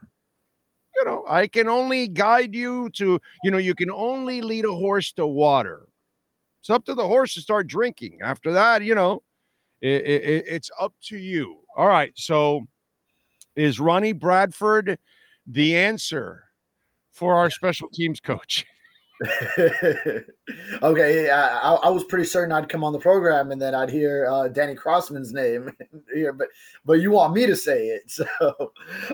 you 0.98 1.06
know, 1.06 1.24
I 1.28 1.48
can 1.48 1.68
only 1.68 2.08
guide 2.08 2.56
you 2.56 2.90
to, 2.92 3.20
you 3.44 3.52
know, 3.52 3.58
you 3.58 3.76
can 3.76 3.92
only 3.92 4.42
lead 4.42 4.66
a 4.66 4.74
horse 4.74 5.12
to 5.14 5.28
water. 5.28 5.88
It's 6.62 6.70
up 6.70 6.86
to 6.86 6.96
the 6.96 7.08
horse 7.08 7.34
to 7.36 7.42
start 7.42 7.68
drinking. 7.68 8.20
After 8.24 8.52
that, 8.54 8.84
you 8.84 8.96
know, 8.96 9.24
it, 9.82 10.04
it, 10.04 10.46
it's 10.48 10.72
up 10.80 10.94
to 11.04 11.18
you. 11.18 11.60
All 11.76 11.88
right. 11.88 12.12
So 12.16 12.68
is 13.56 13.80
Ronnie 13.80 14.14
Bradford 14.14 14.98
the 15.46 15.78
answer 15.78 16.46
for 17.12 17.36
our 17.36 17.50
special 17.50 17.90
teams 17.90 18.20
coach? 18.20 18.66
okay, 20.84 21.30
I, 21.32 21.74
I, 21.74 21.90
was 21.90 22.04
pretty 22.04 22.26
certain 22.26 22.52
I'd 22.52 22.70
come 22.70 22.84
on 22.84 22.94
the 22.94 23.00
program 23.00 23.52
and 23.52 23.60
then 23.60 23.74
I'd 23.74 23.90
hear 23.90 24.28
uh, 24.30 24.48
Danny 24.48 24.76
Crossman's 24.76 25.34
name 25.34 25.72
here, 26.14 26.34
but 26.34 26.50
but 26.86 27.00
you 27.02 27.10
want 27.10 27.34
me 27.34 27.48
to 27.48 27.56
say 27.56 27.88
it, 27.88 28.12
so 28.12 28.28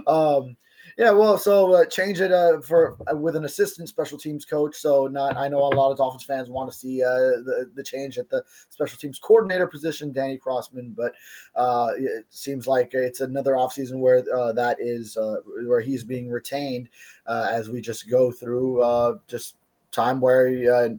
um, 0.07 0.57
yeah, 0.97 1.11
well, 1.11 1.37
so 1.37 1.73
uh, 1.73 1.85
change 1.85 2.21
it 2.21 2.31
uh, 2.31 2.61
for 2.61 2.97
uh, 3.11 3.15
with 3.15 3.35
an 3.35 3.45
assistant 3.45 3.89
special 3.89 4.17
teams 4.17 4.45
coach. 4.45 4.75
So 4.75 5.07
not, 5.07 5.35
I 5.37 5.47
know 5.47 5.59
a 5.59 5.73
lot 5.75 5.91
of 5.91 5.97
Dolphins 5.97 6.23
fans 6.23 6.49
want 6.49 6.71
to 6.71 6.77
see 6.77 7.03
uh, 7.03 7.09
the 7.09 7.71
the 7.73 7.83
change 7.83 8.17
at 8.17 8.29
the 8.29 8.43
special 8.69 8.97
teams 8.97 9.19
coordinator 9.19 9.67
position, 9.67 10.11
Danny 10.11 10.37
Crossman. 10.37 10.93
But 10.95 11.13
uh, 11.55 11.91
it 11.97 12.25
seems 12.29 12.67
like 12.67 12.93
it's 12.93 13.21
another 13.21 13.53
offseason 13.53 13.99
where 13.99 14.23
uh, 14.35 14.53
that 14.53 14.77
is 14.79 15.17
where 15.65 15.81
he's 15.81 16.03
being 16.03 16.29
retained 16.29 16.89
as 17.27 17.69
we 17.69 17.81
just 17.81 18.09
go 18.09 18.31
through 18.31 19.19
just 19.27 19.55
time 19.91 20.19
where 20.19 20.97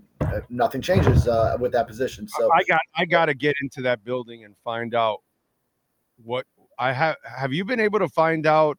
nothing 0.49 0.81
changes 0.81 1.27
with 1.61 1.73
that 1.73 1.87
position. 1.87 2.27
So 2.27 2.51
I 2.53 2.63
got 2.65 2.81
I 2.97 3.05
got 3.05 3.27
to 3.27 3.35
get 3.35 3.55
into 3.63 3.81
that 3.83 4.05
building 4.05 4.45
and 4.45 4.57
find 4.65 4.95
out 4.95 5.23
what 6.23 6.47
I 6.81 6.93
have. 6.93 7.17
Have 7.25 7.53
you 7.53 7.65
been 7.65 7.81
able 7.81 8.01
to 8.01 8.09
find 8.09 8.47
out? 8.47 8.77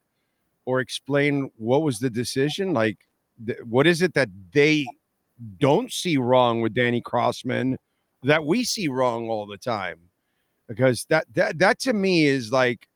Or 0.65 0.80
explain 0.80 1.49
what 1.58 1.84
was 1.84 1.99
the 1.99 2.10
decision? 2.10 2.73
Like, 2.73 2.97
th- 3.45 3.60
what 3.63 3.88
is 3.88 4.01
it 4.01 4.13
that 4.13 4.30
they 4.53 4.86
don't 5.59 5.91
see 5.91 6.18
wrong 6.18 6.61
with 6.61 6.74
Danny 6.74 7.01
Crossman 7.01 7.78
that 8.24 8.45
we 8.45 8.63
see 8.63 8.88
wrong 8.88 9.30
all 9.30 9.45
the 9.45 9.57
time? 9.57 9.99
Because 10.68 11.05
that 11.09 11.26
that 11.36 11.59
that 11.59 11.80
to 11.82 11.93
me 11.93 12.26
is 12.26 12.51
like 12.51 12.88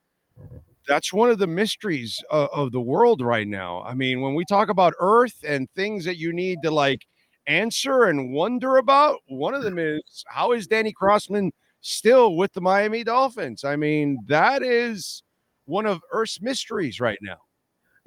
that's 0.87 1.13
one 1.13 1.29
of 1.29 1.37
the 1.37 1.47
mysteries 1.47 2.21
of, 2.31 2.49
of 2.51 2.71
the 2.71 2.81
world 2.81 3.21
right 3.21 3.47
now. 3.47 3.83
I 3.83 3.93
mean, 3.93 4.21
when 4.21 4.33
we 4.33 4.43
talk 4.43 4.69
about 4.69 4.95
Earth 4.99 5.35
and 5.47 5.69
things 5.75 6.03
that 6.05 6.17
you 6.17 6.33
need 6.33 6.63
to 6.63 6.71
like 6.71 7.05
answer 7.45 8.05
and 8.05 8.33
wonder 8.33 8.77
about, 8.77 9.19
one 9.27 9.53
of 9.53 9.61
them 9.63 9.77
is 9.77 10.01
how 10.27 10.51
is 10.51 10.65
Danny 10.67 10.91
Crossman 10.91 11.51
still 11.81 12.35
with 12.35 12.51
the 12.53 12.61
Miami 12.61 13.03
Dolphins? 13.03 13.63
I 13.63 13.75
mean, 13.75 14.17
that 14.27 14.63
is 14.63 15.21
one 15.65 15.85
of 15.85 16.01
Earth's 16.11 16.41
mysteries 16.41 16.99
right 16.99 17.19
now. 17.21 17.37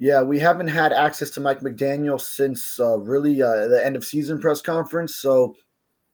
Yeah, 0.03 0.21
we 0.21 0.37
haven't 0.37 0.67
had 0.67 0.91
access 0.91 1.29
to 1.29 1.39
Mike 1.39 1.61
McDaniel 1.61 2.19
since 2.19 2.77
uh, 2.77 2.97
really 2.97 3.41
uh, 3.41 3.69
the 3.69 3.81
end 3.85 3.95
of 3.95 4.03
season 4.03 4.37
press 4.37 4.61
conference. 4.61 5.15
So 5.15 5.55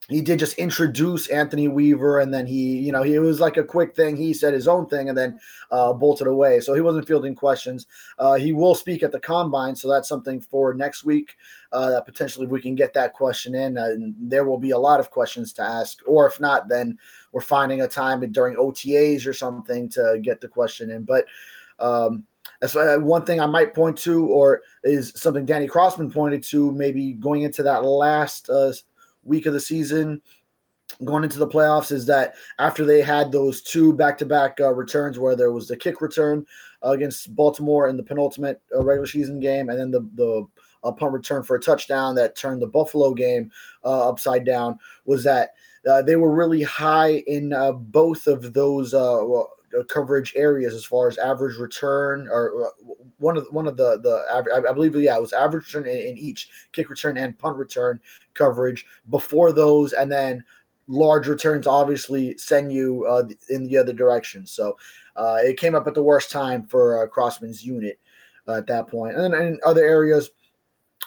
he 0.10 0.22
did 0.22 0.38
just 0.38 0.60
introduce 0.60 1.28
Anthony 1.30 1.68
Weaver, 1.68 2.20
and 2.20 2.32
then 2.32 2.46
he, 2.46 2.78
you 2.78 2.92
know, 2.92 3.02
he 3.02 3.18
was 3.18 3.40
like 3.40 3.58
a 3.58 3.64
quick 3.64 3.96
thing. 3.96 4.16
He 4.16 4.32
said 4.32 4.54
his 4.54 4.68
own 4.68 4.86
thing, 4.86 5.10
and 5.10 5.18
then 5.18 5.40
uh, 5.72 5.92
bolted 5.92 6.28
away. 6.28 6.60
So 6.60 6.76
he 6.76 6.82
wasn't 6.82 7.08
fielding 7.08 7.34
questions. 7.34 7.88
Uh, 8.20 8.36
he 8.36 8.54
will 8.54 8.76
speak 8.76 9.02
at 9.02 9.12
the 9.12 9.20
combine, 9.20 9.76
so 9.76 9.90
that's 9.90 10.08
something 10.08 10.40
for 10.40 10.76
next 10.76 11.04
week. 11.04 11.36
Uh, 11.72 11.90
that 11.90 12.06
potentially 12.06 12.46
we 12.46 12.62
can 12.62 12.76
get 12.76 12.94
that 12.94 13.16
question 13.16 13.56
in, 13.56 13.76
and 13.76 14.14
there 14.20 14.46
will 14.46 14.60
be 14.60 14.70
a 14.70 14.78
lot 14.78 15.00
of 15.00 15.10
questions 15.10 15.52
to 15.54 15.64
ask. 15.64 15.98
Or 16.06 16.28
if 16.28 16.40
not, 16.40 16.68
then 16.68 16.96
we're 17.32 17.42
finding 17.42 17.82
a 17.82 17.88
time 17.88 18.20
during 18.32 18.56
OTAs 18.56 19.26
or 19.26 19.34
something 19.34 19.90
to 19.90 20.20
get 20.22 20.42
the 20.42 20.48
question 20.48 20.92
in. 20.92 21.06
But 21.06 21.26
um, 21.80 22.26
that's 22.60 22.76
one 22.76 23.26
thing 23.26 23.40
I 23.40 23.46
might 23.46 23.74
point 23.74 23.98
to, 24.00 24.28
or 24.28 24.62
is 24.84 25.14
something 25.16 25.46
Danny 25.46 25.68
Crossman 25.68 26.12
pointed 26.12 26.44
to, 26.46 26.72
maybe 26.74 27.14
going 27.14 27.44
into 27.44 27.64
that 27.64 27.86
last 27.86 28.50
uh, 28.50 28.74
week 29.24 29.46
of 29.46 29.54
the 29.54 29.60
season 29.60 30.22
going 31.06 31.24
into 31.24 31.40
the 31.40 31.48
playoffs 31.48 31.92
is 31.92 32.06
that 32.06 32.36
after 32.58 32.86
they 32.86 33.02
had 33.02 33.32
those 33.32 33.62
two 33.62 33.94
back-to-back 33.94 34.60
uh, 34.60 34.74
returns 34.74 35.20
where 35.20 35.36
there 35.36 35.52
was 35.52 35.68
the 35.68 35.78
kick 35.78 36.02
return 36.02 36.46
uh, 36.84 36.90
against 36.90 37.34
Baltimore 37.36 37.88
in 37.88 37.98
the 37.98 38.04
penultimate 38.04 38.62
uh, 38.76 38.84
regular 38.84 39.08
season 39.08 39.40
game 39.40 39.70
and 39.70 39.80
then 39.80 39.92
the 39.92 40.02
the 40.16 40.46
uh, 40.84 40.92
punt 40.92 41.12
return 41.12 41.44
for 41.44 41.58
a 41.58 41.60
touchdown 41.62 42.16
that 42.16 42.38
turned 42.38 42.62
the 42.62 42.68
Buffalo 42.68 43.14
game 43.14 43.52
uh, 43.84 44.10
upside 44.10 44.46
down 44.46 44.80
was 45.06 45.24
that 45.26 45.54
uh, 45.90 46.02
they 46.02 46.16
were 46.16 46.34
really 46.34 46.64
high 46.64 47.18
in 47.28 47.54
both 47.92 48.28
of 48.28 48.54
those 48.54 48.94
coverage 49.88 50.34
areas 50.36 50.74
as 50.74 50.86
far 50.86 51.08
as 51.08 51.18
average 51.18 51.58
return 51.58 52.28
or 52.30 52.72
one 53.18 53.38
of 53.38 53.46
one 53.52 53.68
of 53.68 53.78
the 53.78 54.00
the 54.00 54.68
I 54.68 54.74
believe 54.74 54.96
yeah 54.96 55.18
it 55.18 55.22
was 55.22 55.34
average 55.34 55.74
return 55.74 55.90
in, 55.90 56.18
each 56.18 56.50
kick 56.72 56.90
return 56.90 57.18
and 57.18 57.38
punt 57.38 57.58
return 57.58 58.00
coverage 58.34 58.86
before 59.10 59.52
those, 59.52 59.94
and 59.94 60.12
then 60.12 60.44
large 60.88 61.28
returns 61.28 61.68
obviously 61.68 62.38
send 62.38 62.74
you 62.74 63.06
uh, 63.06 63.24
in 63.50 63.68
the 63.68 63.78
other 63.78 63.94
direction. 63.94 64.46
So 64.46 64.78
uh, 65.16 65.38
it 65.42 65.60
came 65.60 65.76
up 65.76 65.88
at 65.88 65.94
the 65.94 66.04
worst 66.04 66.32
time 66.32 66.66
for 66.66 67.04
uh, 67.04 67.08
Crossman's 67.08 67.64
unit 67.64 68.00
uh, 68.48 68.56
at 68.56 68.68
that. 68.68 68.92
And 68.92 69.34
then 69.34 69.34
in 69.34 69.60
other 69.66 69.86
areas, 69.86 70.32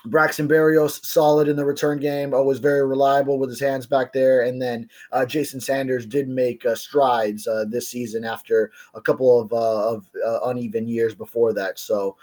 Braxton 0.06 0.48
Berrios 0.48 1.04
solid 1.04 1.48
in 1.48 1.56
the 1.56 1.64
return 1.64 1.98
game, 1.98 2.34
always 2.34 2.58
very 2.58 2.86
reliable 2.86 3.38
with 3.38 3.50
his 3.50 3.60
hands 3.60 3.86
back 3.86 4.12
there. 4.12 4.42
And 4.42 4.60
then 4.60 4.88
uh, 5.12 5.24
Jason 5.24 5.60
Sanders 5.60 6.06
did 6.06 6.28
make 6.28 6.66
uh, 6.66 6.74
strides 6.74 7.46
uh, 7.46 7.64
this 7.68 7.88
season 7.88 8.24
after 8.24 8.72
a 8.94 9.00
couple 9.00 9.40
of, 9.40 9.52
uh, 9.52 9.94
of 9.94 10.08
uh, 10.24 10.40
uneven 10.46 10.88
years 10.88 11.14
before 11.14 11.52
that. 11.54 11.78
So, 11.78 12.16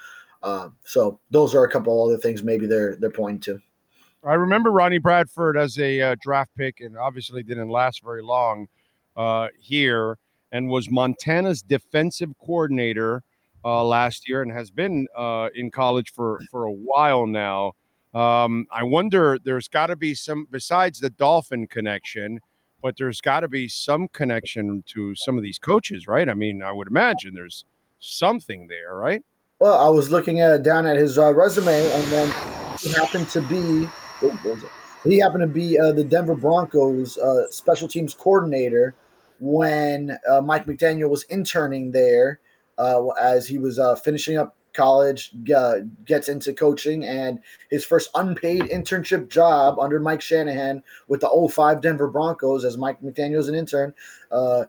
uh, 0.43 0.69
so 0.83 1.19
those 1.31 1.55
are 1.55 1.63
a 1.63 1.71
couple 1.71 2.05
other 2.05 2.17
things 2.17 2.43
maybe 2.43 2.65
they're 2.65 2.95
they're 2.95 3.09
pointing 3.09 3.41
to. 3.41 3.61
I 4.25 4.33
remember 4.33 4.71
Ronnie 4.71 4.97
Bradford 4.97 5.57
as 5.57 5.79
a 5.79 6.15
draft 6.21 6.51
pick, 6.57 6.81
and 6.81 6.97
obviously 6.97 7.43
didn't 7.43 7.69
last 7.69 8.03
very 8.03 8.21
long 8.21 8.67
here, 9.57 10.17
and 10.51 10.69
was 10.69 10.89
Montana's 10.89 11.61
defensive 11.61 12.31
coordinator 12.45 13.23
uh, 13.63 13.83
last 13.83 14.27
year, 14.27 14.41
and 14.41 14.51
has 14.51 14.71
been 14.71 15.07
uh, 15.17 15.49
in 15.55 15.71
college 15.71 16.11
for 16.13 16.39
for 16.49 16.65
a 16.65 16.71
while 16.71 17.27
now. 17.27 17.73
Um, 18.13 18.65
I 18.71 18.83
wonder. 18.83 19.37
There's 19.43 19.67
got 19.67 19.87
to 19.87 19.95
be 19.95 20.13
some 20.13 20.47
besides 20.49 20.99
the 20.99 21.09
Dolphin 21.11 21.67
connection, 21.67 22.39
but 22.81 22.95
there's 22.97 23.21
got 23.21 23.41
to 23.41 23.47
be 23.47 23.67
some 23.67 24.07
connection 24.09 24.83
to 24.87 25.15
some 25.15 25.37
of 25.37 25.43
these 25.43 25.59
coaches, 25.59 26.07
right? 26.07 26.27
I 26.27 26.33
mean, 26.33 26.63
I 26.63 26.71
would 26.71 26.87
imagine 26.87 27.33
there's 27.33 27.65
something 27.99 28.67
there, 28.67 28.95
right? 28.95 29.23
Well, 29.59 29.77
I 29.77 29.89
was 29.89 30.09
looking 30.09 30.39
at 30.39 30.63
down 30.63 30.85
at 30.85 30.95
his 30.95 31.17
uh, 31.17 31.33
resume, 31.33 31.91
and 31.91 32.03
then 32.05 32.33
he 32.79 32.89
happened 32.93 33.29
to 33.29 33.41
be 33.41 33.87
he 35.03 35.17
happened 35.17 35.41
to 35.41 35.47
be 35.47 35.79
uh, 35.79 35.91
the 35.91 36.03
Denver 36.03 36.35
Broncos 36.35 37.17
uh, 37.17 37.49
special 37.51 37.87
teams 37.87 38.13
coordinator 38.13 38.95
when 39.39 40.17
uh, 40.29 40.41
Mike 40.41 40.65
McDaniel 40.65 41.09
was 41.09 41.23
interning 41.23 41.91
there 41.91 42.39
uh, 42.79 43.07
as 43.21 43.45
he 43.45 43.59
was 43.59 43.77
uh, 43.77 43.95
finishing 43.95 44.37
up 44.37 44.55
college, 44.73 45.31
gets 46.05 46.29
into 46.29 46.53
coaching, 46.53 47.03
and 47.03 47.39
his 47.69 47.83
first 47.83 48.09
unpaid 48.15 48.61
internship 48.63 49.29
job 49.29 49.77
under 49.79 49.99
Mike 49.99 50.21
Shanahan 50.21 50.81
with 51.07 51.21
the 51.21 51.49
05 51.51 51.81
Denver 51.81 52.07
Broncos 52.07 52.63
as 52.63 52.77
Mike 52.77 53.01
McDaniel's 53.01 53.49
an 53.49 53.55
intern. 53.55 53.93
Uh, 54.31 54.63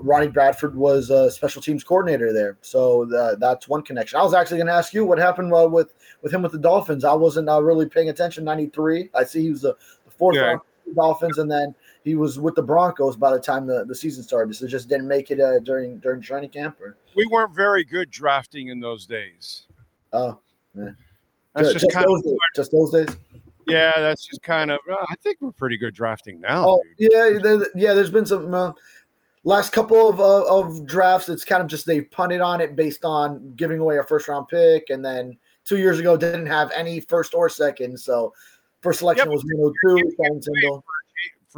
Ronnie 0.00 0.28
Bradford 0.28 0.76
was 0.76 1.10
a 1.10 1.30
special 1.30 1.60
teams 1.60 1.82
coordinator 1.82 2.32
there, 2.32 2.56
so 2.60 3.06
that's 3.40 3.68
one 3.68 3.82
connection. 3.82 4.20
I 4.20 4.22
was 4.22 4.34
actually 4.34 4.58
going 4.58 4.68
to 4.68 4.74
ask 4.74 4.94
you 4.94 5.04
what 5.04 5.18
happened 5.18 5.50
with 5.50 5.92
with 6.22 6.32
him 6.32 6.42
with 6.42 6.52
the 6.52 6.58
Dolphins. 6.58 7.04
I 7.04 7.14
wasn't 7.14 7.48
uh, 7.48 7.60
really 7.62 7.88
paying 7.88 8.08
attention. 8.08 8.44
Ninety 8.44 8.66
three. 8.66 9.10
I 9.14 9.24
see 9.24 9.42
he 9.42 9.50
was 9.50 9.62
the, 9.62 9.74
the 10.04 10.10
fourth 10.10 10.36
yeah. 10.36 10.58
Dolphins, 10.94 11.38
and 11.38 11.50
then 11.50 11.74
he 12.08 12.14
was 12.14 12.40
with 12.40 12.54
the 12.54 12.62
Broncos 12.62 13.16
by 13.16 13.30
the 13.30 13.38
time 13.38 13.66
the, 13.66 13.84
the 13.84 13.94
season 13.94 14.22
started. 14.22 14.54
So 14.54 14.66
just 14.66 14.88
didn't 14.88 15.06
make 15.06 15.30
it 15.30 15.40
uh, 15.40 15.58
during 15.60 15.98
during 15.98 16.22
training 16.22 16.50
camp. 16.50 16.80
Or? 16.80 16.96
We 17.14 17.26
weren't 17.26 17.54
very 17.54 17.84
good 17.84 18.10
drafting 18.10 18.68
in 18.68 18.80
those 18.80 19.06
days. 19.06 19.66
Oh, 20.12 20.38
yeah. 20.74 20.90
That's 21.54 21.72
just, 21.74 21.84
just 21.84 21.94
kind 21.94 22.06
those 22.08 22.20
of 22.20 22.24
days. 22.24 22.38
just 22.56 22.72
those 22.72 22.92
days. 22.92 23.16
Yeah, 23.66 23.92
that's 23.98 24.26
just 24.26 24.42
kind 24.42 24.70
of. 24.70 24.78
Uh, 24.90 25.04
I 25.10 25.14
think 25.16 25.38
we're 25.40 25.52
pretty 25.52 25.76
good 25.76 25.94
drafting 25.94 26.40
now. 26.40 26.66
Oh, 26.66 26.82
dude. 26.98 27.12
yeah, 27.12 27.38
there, 27.42 27.66
yeah. 27.74 27.92
There's 27.92 28.10
been 28.10 28.24
some 28.24 28.54
uh, 28.54 28.72
last 29.44 29.72
couple 29.72 30.08
of 30.08 30.18
uh, 30.18 30.44
of 30.44 30.86
drafts. 30.86 31.28
It's 31.28 31.44
kind 31.44 31.60
of 31.60 31.68
just 31.68 31.84
they 31.84 32.00
punted 32.00 32.40
on 32.40 32.62
it 32.62 32.74
based 32.74 33.04
on 33.04 33.52
giving 33.56 33.80
away 33.80 33.98
a 33.98 34.02
first 34.02 34.28
round 34.28 34.48
pick, 34.48 34.88
and 34.88 35.04
then 35.04 35.36
two 35.66 35.76
years 35.76 35.98
ago 35.98 36.16
didn't 36.16 36.46
have 36.46 36.70
any 36.74 37.00
first 37.00 37.34
or 37.34 37.50
second. 37.50 38.00
So 38.00 38.32
first 38.80 39.00
selection 39.00 39.26
yep. 39.26 39.34
was 39.34 39.44
102, 39.44 40.16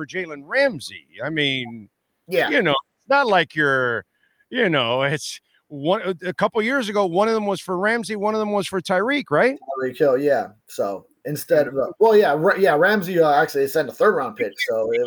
For 0.01 0.07
Jalen 0.07 0.44
Ramsey. 0.46 1.07
I 1.22 1.28
mean, 1.28 1.90
yeah, 2.26 2.48
you 2.48 2.62
know, 2.62 2.70
it's 2.70 3.11
not 3.11 3.26
like 3.26 3.55
you're, 3.55 4.07
you 4.48 4.70
know, 4.70 5.03
it's 5.03 5.38
one 5.68 6.16
a 6.24 6.32
couple 6.32 6.62
years 6.62 6.88
ago, 6.88 7.05
one 7.05 7.28
of 7.28 7.34
them 7.34 7.44
was 7.44 7.61
for 7.61 7.76
Ramsey, 7.76 8.16
one 8.16 8.32
of 8.32 8.40
them 8.40 8.51
was 8.51 8.66
for 8.66 8.80
Tyreek, 8.80 9.24
right? 9.30 9.59
Tyreek 9.78 9.98
Hill, 9.98 10.16
yeah. 10.16 10.53
So 10.68 11.05
instead 11.26 11.68
of, 11.68 11.74
well, 11.98 12.16
yeah, 12.16 12.34
yeah, 12.59 12.76
Ramsey 12.76 13.20
uh, 13.20 13.30
actually 13.30 13.68
sent 13.68 13.90
a 13.90 13.92
third 13.92 14.14
round 14.14 14.36
pick. 14.36 14.55
So 14.70 14.90
it, 14.90 15.07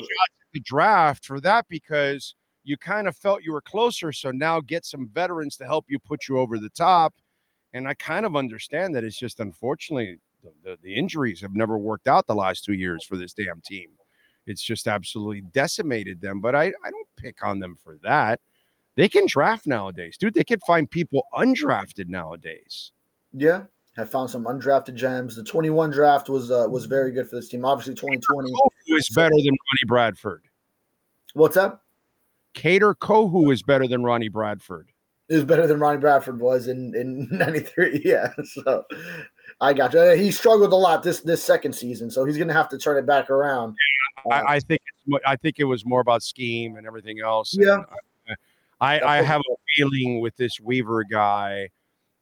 the 0.54 0.60
draft 0.60 1.26
for 1.26 1.42
that 1.42 1.66
because 1.70 2.36
you 2.64 2.78
kind 2.78 3.08
of 3.08 3.18
felt 3.18 3.42
you 3.42 3.52
were 3.52 3.62
closer. 3.62 4.12
So 4.12 4.30
now 4.30 4.62
get 4.62 4.86
some 4.86 5.10
veterans 5.12 5.58
to 5.58 5.66
help 5.66 5.86
you 5.88 5.98
put 5.98 6.28
you 6.30 6.38
over 6.38 6.60
the 6.60 6.70
top. 6.70 7.16
And 7.74 7.88
I 7.88 7.96
kind 7.96 8.28
of 8.28 8.36
understand 8.36 8.94
that 8.94 9.04
it's 9.04 9.18
just 9.18 9.40
unfortunately 9.40 10.20
the, 10.44 10.52
the, 10.64 10.78
the, 10.84 10.94
injuries 10.94 11.42
have 11.42 11.56
never 11.56 11.80
worked 11.80 12.08
out 12.08 12.28
the 12.28 12.36
last 12.36 12.64
two 12.64 12.74
years 12.74 13.04
for 13.04 13.18
this 13.18 13.34
damn 13.34 13.60
team. 13.62 13.90
It's 14.46 14.62
just 14.62 14.88
absolutely 14.88 15.42
decimated 15.54 16.22
them. 16.22 16.42
But 16.42 16.56
I, 16.56 16.66
I 16.66 16.92
don't 16.92 17.08
pick 17.18 17.44
on 17.44 17.60
them 17.60 17.78
for 17.84 17.98
that. 18.04 18.40
They 18.96 19.10
can 19.10 19.26
draft 19.26 19.66
nowadays, 19.66 20.18
dude. 20.18 20.34
They 20.36 20.44
can 20.44 20.60
find 20.60 20.90
people 20.90 21.24
undrafted 21.34 22.10
nowadays. 22.10 22.92
Yeah, 23.32 23.64
have 23.96 24.12
found 24.12 24.30
some 24.30 24.46
undrafted 24.46 24.96
gems. 24.96 25.36
The 25.36 25.44
21 25.44 25.90
draft 25.90 26.30
was 26.30 26.52
uh, 26.52 26.68
was 26.70 26.86
very 26.86 27.12
good 27.12 27.28
for 27.30 27.38
this 27.38 27.50
team. 27.50 27.66
Obviously, 27.66 27.96
2020 27.96 28.52
Kohou 28.52 28.98
is 28.98 29.10
better 29.10 29.36
than 29.36 29.46
Ronnie 29.46 29.88
Bradford. 29.88 30.44
What's 31.34 31.58
up? 31.58 31.84
Kader 32.54 32.94
Kohou 32.94 33.52
is 33.52 33.64
better 33.64 33.88
than 33.88 34.04
Ronnie 34.04 34.30
Bradford 34.30 34.94
is 35.30 35.46
better 35.46 35.68
than 35.68 35.80
Ronnie 35.80 36.00
Bradford 36.00 36.40
was 36.40 36.68
in 36.68 36.96
in 36.96 37.28
'93. 37.32 38.02
Yeah, 38.04 38.34
so 38.44 38.84
I 39.62 39.74
got 39.74 39.94
you. 39.94 40.00
Uh, 40.00 40.16
he 40.16 40.32
struggled 40.32 40.74
a 40.74 40.76
lot 40.76 41.04
this 41.04 41.22
this 41.22 41.44
second 41.44 41.74
season, 41.74 42.10
so 42.10 42.26
he's 42.26 42.38
going 42.38 42.48
to 42.48 42.54
have 42.54 42.70
to 42.70 42.78
turn 42.78 42.98
it 42.98 43.06
back 43.06 43.30
around. 43.30 43.76
Yeah, 44.26 44.36
I, 44.36 44.56
I, 44.56 44.60
think 44.60 44.82
I 45.26 45.36
think 45.36 45.60
it 45.60 45.66
was 45.66 45.86
more 45.86 46.02
about 46.02 46.24
scheme 46.24 46.76
and 46.76 46.88
everything 46.88 47.20
else. 47.22 47.56
Yeah, 47.58 47.84
I, 48.80 49.00
I, 49.00 49.20
I 49.20 49.22
have 49.22 49.42
a 49.42 49.56
feeling 49.76 50.22
with 50.22 50.36
this 50.38 50.60
Weaver 50.60 51.04
guy 51.04 51.70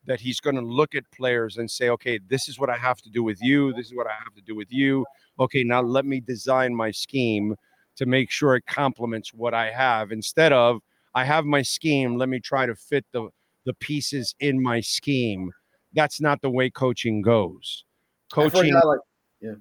that 0.05 0.19
he's 0.19 0.39
going 0.39 0.55
to 0.55 0.61
look 0.61 0.95
at 0.95 1.03
players 1.11 1.57
and 1.57 1.69
say, 1.69 1.89
okay, 1.89 2.19
this 2.27 2.47
is 2.47 2.59
what 2.59 2.69
I 2.69 2.77
have 2.77 3.01
to 3.01 3.09
do 3.09 3.23
with 3.23 3.38
you. 3.41 3.71
This 3.73 3.88
is 3.88 3.95
what 3.95 4.07
I 4.07 4.13
have 4.23 4.34
to 4.36 4.41
do 4.41 4.55
with 4.55 4.71
you. 4.71 5.05
Okay, 5.39 5.63
now 5.63 5.82
let 5.82 6.05
me 6.05 6.19
design 6.19 6.75
my 6.75 6.91
scheme 6.91 7.55
to 7.97 8.05
make 8.05 8.32
sure 8.32 8.55
it 8.55 8.65
complements 8.65 9.34
what 9.34 9.53
I 9.53 9.69
have 9.69 10.11
instead 10.11 10.53
of 10.53 10.79
I 11.13 11.25
have 11.25 11.45
my 11.45 11.61
scheme. 11.61 12.17
Let 12.17 12.29
me 12.29 12.39
try 12.39 12.65
to 12.65 12.75
fit 12.75 13.05
the 13.11 13.29
the 13.65 13.73
pieces 13.75 14.34
in 14.39 14.61
my 14.61 14.82
scheme. 14.82 15.51
That's 15.93 16.21
not 16.21 16.41
the 16.41 16.49
way 16.49 16.69
coaching 16.69 17.21
goes. 17.21 17.85
Coaching, 18.31 18.73
like, 18.73 18.99
yeah. 19.41 19.55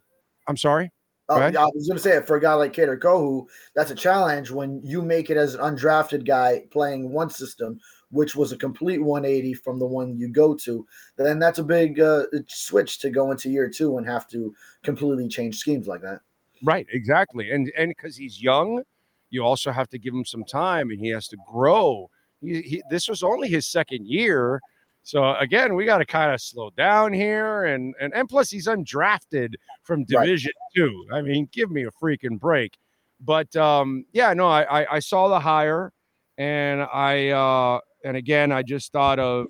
I'm 0.47 0.57
sorry. 0.57 0.91
Oh, 1.29 1.37
I 1.37 1.51
was 1.51 1.87
going 1.87 1.97
to 1.97 2.03
say 2.03 2.21
for 2.23 2.37
a 2.37 2.41
guy 2.41 2.55
like 2.55 2.73
Kader 2.73 2.99
Kohou, 2.99 3.47
that's 3.77 3.93
a 3.93 3.95
challenge 3.95 4.51
when 4.51 4.81
you 4.83 5.01
make 5.01 5.31
it 5.31 5.37
as 5.37 5.55
an 5.55 5.61
undrafted 5.61 6.27
guy 6.27 6.65
playing 6.73 7.13
one 7.13 7.31
system, 7.31 7.79
which 8.11 8.35
was 8.35 8.51
a 8.51 8.57
complete 8.57 8.99
180 8.99 9.55
from 9.55 9.79
the 9.79 9.87
one 9.87 10.19
you 10.19 10.29
go 10.29 10.57
to. 10.57 10.85
Then 11.17 11.39
that's 11.39 11.61
a 11.61 11.65
big 11.65 12.01
uh, 12.01 12.25
switch 12.49 12.99
to 13.01 13.11
go 13.11 13.31
into 13.31 13.49
year 13.49 13.71
two 13.71 13.97
and 13.99 14.07
have 14.09 14.27
to 14.31 14.53
completely 14.83 15.29
change 15.29 15.59
schemes 15.59 15.87
like 15.87 16.03
that. 16.03 16.21
Right, 16.65 16.87
exactly, 16.93 17.53
and 17.53 17.73
and 17.79 17.91
because 17.97 18.17
he's 18.17 18.43
young, 18.43 18.83
you 19.31 19.43
also 19.45 19.71
have 19.71 19.89
to 19.91 19.99
give 19.99 20.13
him 20.13 20.25
some 20.25 20.45
time 20.45 20.91
and 20.91 21.01
he 21.01 21.09
has 21.11 21.29
to 21.29 21.37
grow. 21.51 22.11
He, 22.43 22.61
he, 22.63 22.83
this 22.91 23.09
was 23.09 23.23
only 23.23 23.49
his 23.49 23.67
second 23.67 24.07
year. 24.07 24.61
So 25.03 25.35
again, 25.37 25.75
we 25.75 25.85
got 25.85 25.99
to 25.99 26.05
kind 26.05 26.33
of 26.33 26.41
slow 26.41 26.71
down 26.77 27.13
here, 27.13 27.65
and 27.65 27.95
and 28.01 28.13
and 28.15 28.29
plus 28.29 28.51
he's 28.51 28.67
undrafted 28.67 29.55
from 29.83 30.05
Division 30.05 30.53
right. 30.77 30.89
Two. 30.89 31.07
I 31.13 31.23
mean, 31.23 31.49
give 31.53 31.71
me 31.71 31.85
a 31.85 31.91
freaking 31.91 32.39
break. 32.39 32.77
but 33.21 33.55
um, 33.57 34.05
yeah, 34.13 34.33
no, 34.33 34.49
I, 34.49 34.83
I 34.83 34.97
I 34.97 34.99
saw 35.01 35.29
the 35.29 35.41
hire, 35.41 35.93
and 36.39 36.83
I 36.83 37.29
uh, 37.29 37.81
and 38.05 38.17
again 38.17 38.53
I 38.53 38.63
just 38.63 38.93
thought 38.93 39.19
of 39.19 39.47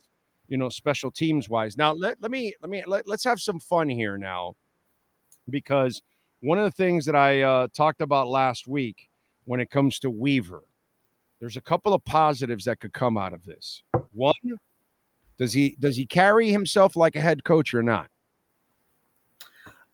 you 0.48 0.56
know 0.56 0.68
special 0.68 1.10
teams 1.10 1.48
wise. 1.48 1.76
Now 1.76 1.92
let 1.92 2.20
let 2.20 2.30
me 2.30 2.54
let 2.60 2.70
me 2.70 2.82
let, 2.86 3.06
let's 3.08 3.24
have 3.24 3.40
some 3.40 3.60
fun 3.60 3.88
here 3.88 4.18
now, 4.18 4.54
because 5.48 6.02
one 6.40 6.58
of 6.58 6.64
the 6.64 6.70
things 6.70 7.04
that 7.06 7.16
I 7.16 7.42
uh, 7.42 7.68
talked 7.74 8.00
about 8.00 8.28
last 8.28 8.66
week 8.66 9.08
when 9.44 9.60
it 9.60 9.70
comes 9.70 9.98
to 10.00 10.10
Weaver, 10.10 10.62
there's 11.38 11.56
a 11.56 11.60
couple 11.62 11.94
of 11.94 12.04
positives 12.04 12.64
that 12.64 12.80
could 12.80 12.92
come 12.92 13.16
out 13.16 13.32
of 13.32 13.44
this. 13.44 13.82
One, 14.12 14.34
does 15.40 15.54
he 15.54 15.74
does 15.80 15.96
he 15.96 16.04
carry 16.04 16.50
himself 16.50 16.96
like 16.96 17.16
a 17.16 17.20
head 17.20 17.42
coach 17.44 17.72
or 17.72 17.82
not? 17.82 18.08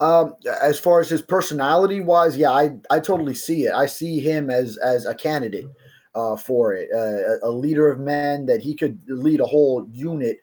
Um, 0.00 0.34
as 0.60 0.78
far 0.78 1.00
as 1.00 1.08
his 1.08 1.22
personality 1.22 2.00
wise, 2.00 2.36
yeah, 2.36 2.50
I 2.50 2.76
I 2.90 2.98
totally 2.98 3.34
see 3.34 3.66
it. 3.66 3.72
I 3.72 3.86
see 3.86 4.18
him 4.18 4.50
as 4.50 4.76
as 4.78 5.06
a 5.06 5.14
candidate 5.14 5.68
uh, 6.16 6.36
for 6.36 6.74
it, 6.74 6.90
uh, 6.92 7.46
a 7.46 7.50
leader 7.50 7.88
of 7.88 8.00
men 8.00 8.44
that 8.46 8.60
he 8.60 8.74
could 8.74 8.98
lead 9.06 9.38
a 9.38 9.46
whole 9.46 9.86
unit. 9.92 10.40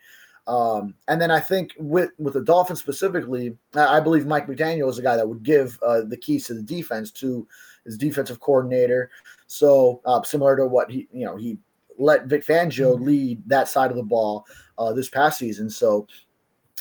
Um, 0.47 0.95
and 1.09 1.21
then 1.21 1.31
I 1.31 1.41
think 1.41 1.73
with 1.77 2.11
with 2.17 2.35
the 2.35 2.41
Dolphins 2.41 2.79
specifically, 2.79 3.57
I 3.75 3.99
believe 3.99 4.25
Mike 4.25 4.47
McDaniel 4.47 4.89
is 4.89 4.99
a 4.99 5.03
guy 5.03 5.17
that 5.17 5.27
would 5.27 5.43
give 5.43 5.77
uh, 5.85 6.03
the 6.07 6.17
keys 6.17 6.47
to 6.47 6.53
the 6.53 6.63
defense 6.63 7.11
to 7.11 7.45
his 7.83 7.97
defensive 7.97 8.39
coordinator. 8.39 9.11
So 9.47 9.99
uh, 10.05 10.23
similar 10.23 10.55
to 10.55 10.65
what 10.65 10.89
he 10.89 11.09
you 11.11 11.25
know 11.25 11.35
he 11.35 11.57
let 11.99 12.25
Vic 12.25 12.45
Fangio 12.45 12.99
lead 12.99 13.43
that 13.47 13.67
side 13.67 13.91
of 13.91 13.97
the 13.97 14.03
ball 14.03 14.45
uh, 14.77 14.93
this 14.93 15.09
past 15.09 15.39
season. 15.39 15.69
So 15.69 16.07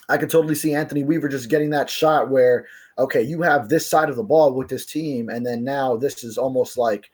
I 0.08 0.16
could 0.18 0.30
totally 0.30 0.54
see 0.54 0.74
Anthony 0.74 1.04
Weaver 1.04 1.28
just 1.28 1.48
getting 1.48 1.70
that 1.70 1.88
shot 1.88 2.30
where, 2.30 2.66
okay, 2.98 3.22
you 3.22 3.42
have 3.42 3.68
this 3.68 3.86
side 3.86 4.10
of 4.10 4.16
the 4.16 4.22
ball 4.22 4.52
with 4.52 4.68
this 4.68 4.84
team, 4.84 5.28
and 5.28 5.44
then 5.46 5.64
now 5.64 5.96
this 5.96 6.24
is 6.24 6.36
almost 6.36 6.76
like 6.76 7.10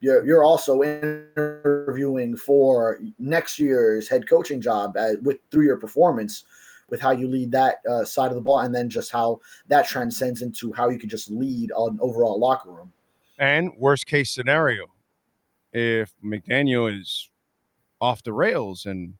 you're 0.00 0.24
you're 0.26 0.44
also 0.44 0.82
interviewing 0.82 2.36
for 2.36 3.00
next 3.18 3.58
year's 3.58 4.08
head 4.08 4.28
coaching 4.28 4.60
job 4.60 4.96
at, 4.96 5.22
with 5.22 5.38
through 5.50 5.64
your 5.64 5.78
performance 5.78 6.44
with 6.90 7.00
how 7.00 7.10
you 7.12 7.26
lead 7.26 7.50
that 7.52 7.76
uh, 7.88 8.04
side 8.04 8.30
of 8.30 8.34
the 8.34 8.40
ball, 8.40 8.60
and 8.60 8.74
then 8.74 8.90
just 8.90 9.10
how 9.10 9.40
that 9.68 9.86
transcends 9.86 10.42
into 10.42 10.72
how 10.72 10.90
you 10.90 10.98
can 10.98 11.08
just 11.08 11.30
lead 11.30 11.70
an 11.74 11.98
overall 12.02 12.38
locker 12.38 12.70
room. 12.70 12.92
And 13.38 13.72
worst 13.78 14.06
case 14.06 14.30
scenario, 14.30 14.86
if 15.72 16.12
McDaniel 16.22 17.00
is 17.00 17.30
off 18.00 18.22
the 18.22 18.32
rails 18.32 18.84
and 18.84 19.14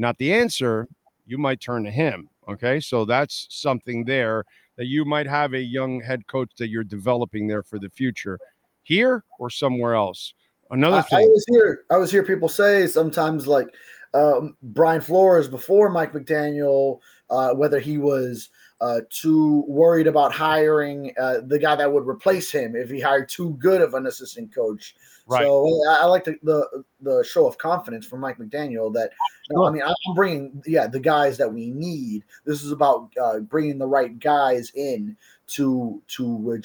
not 0.00 0.18
the 0.18 0.32
answer, 0.32 0.88
you 1.26 1.38
might 1.38 1.60
turn 1.60 1.84
to 1.84 1.90
him. 1.90 2.28
Okay. 2.48 2.80
So 2.80 3.04
that's 3.04 3.46
something 3.50 4.04
there 4.04 4.44
that 4.76 4.86
you 4.86 5.04
might 5.04 5.26
have 5.26 5.52
a 5.52 5.60
young 5.60 6.00
head 6.00 6.26
coach 6.26 6.50
that 6.58 6.68
you're 6.68 6.84
developing 6.84 7.46
there 7.46 7.62
for 7.62 7.78
the 7.78 7.90
future 7.90 8.38
here 8.82 9.24
or 9.38 9.50
somewhere 9.50 9.94
else. 9.94 10.34
Another 10.70 11.02
thing. 11.02 11.18
I 11.18 11.26
was 11.26 11.44
here, 11.50 11.84
I 11.90 11.96
was 11.98 12.10
hear 12.10 12.24
people 12.24 12.48
say 12.48 12.86
sometimes 12.86 13.46
like 13.46 13.68
um, 14.14 14.56
Brian 14.62 15.00
Flores 15.00 15.48
before 15.48 15.90
Mike 15.90 16.12
McDaniel, 16.12 17.00
uh, 17.28 17.52
whether 17.54 17.78
he 17.78 17.98
was 17.98 18.50
uh, 18.80 19.00
too 19.10 19.64
worried 19.68 20.06
about 20.06 20.32
hiring 20.32 21.12
uh, 21.20 21.40
the 21.46 21.58
guy 21.58 21.76
that 21.76 21.92
would 21.92 22.06
replace 22.06 22.50
him 22.50 22.74
if 22.74 22.88
he 22.88 23.00
hired 23.00 23.28
too 23.28 23.50
good 23.58 23.82
of 23.82 23.94
an 23.94 24.06
assistant 24.06 24.54
coach. 24.54 24.94
Right. 25.30 25.44
So 25.44 25.80
I, 25.88 25.98
I 26.00 26.04
like 26.06 26.24
the, 26.24 26.36
the 26.42 26.84
the 27.00 27.24
show 27.24 27.46
of 27.46 27.56
confidence 27.56 28.04
from 28.04 28.18
Mike 28.18 28.38
McDaniel 28.38 28.92
that 28.94 29.12
you 29.48 29.56
know, 29.56 29.64
I 29.64 29.70
mean 29.70 29.82
I'm 29.82 30.14
bringing 30.14 30.60
yeah 30.66 30.88
the 30.88 30.98
guys 30.98 31.38
that 31.38 31.52
we 31.52 31.70
need. 31.70 32.24
This 32.44 32.64
is 32.64 32.72
about 32.72 33.12
uh, 33.22 33.38
bringing 33.38 33.78
the 33.78 33.86
right 33.86 34.18
guys 34.18 34.72
in 34.74 35.16
to 35.48 36.02
to 36.08 36.60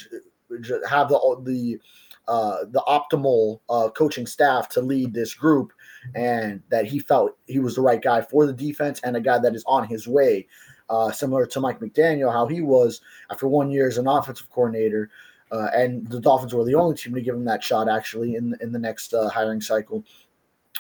have 0.90 1.10
the 1.10 1.42
the 1.44 1.80
uh, 2.28 2.66
the 2.72 2.84
optimal 2.88 3.60
uh, 3.70 3.90
coaching 3.90 4.26
staff 4.26 4.68
to 4.70 4.82
lead 4.82 5.14
this 5.14 5.36
group, 5.36 5.72
and 6.16 6.64
that 6.70 6.88
he 6.88 6.98
felt 6.98 7.38
he 7.46 7.60
was 7.60 7.76
the 7.76 7.82
right 7.82 8.02
guy 8.02 8.22
for 8.22 8.48
the 8.48 8.54
defense 8.54 9.00
and 9.04 9.16
a 9.16 9.22
guy 9.22 9.38
that 9.38 9.56
is 9.56 9.64
on 9.68 9.88
his 9.88 10.08
way. 10.08 10.48
Uh, 10.90 11.12
similar 11.12 11.46
to 11.46 11.60
Mike 11.60 11.80
McDaniel, 11.80 12.32
how 12.32 12.48
he 12.48 12.62
was 12.62 13.02
after 13.30 13.48
one 13.48 13.70
year 13.70 13.88
as 13.88 14.00
an 14.00 14.08
offensive 14.08 14.50
coordinator, 14.50 15.10
uh, 15.56 15.70
and 15.76 16.08
the 16.08 16.20
Dolphins 16.20 16.54
were 16.54 16.66
the 16.66 16.76
only 16.76 16.96
team 16.96 17.14
to 17.14 17.22
give 17.22 17.36
him 17.36 17.46
that 17.46 17.64
shot 17.64 17.88
actually 17.90 18.36
in 18.36 18.56
in 18.62 18.72
the 18.72 18.80
next 18.80 19.14
uh, 19.14 19.30
hiring 19.30 19.62
cycle. 19.62 20.04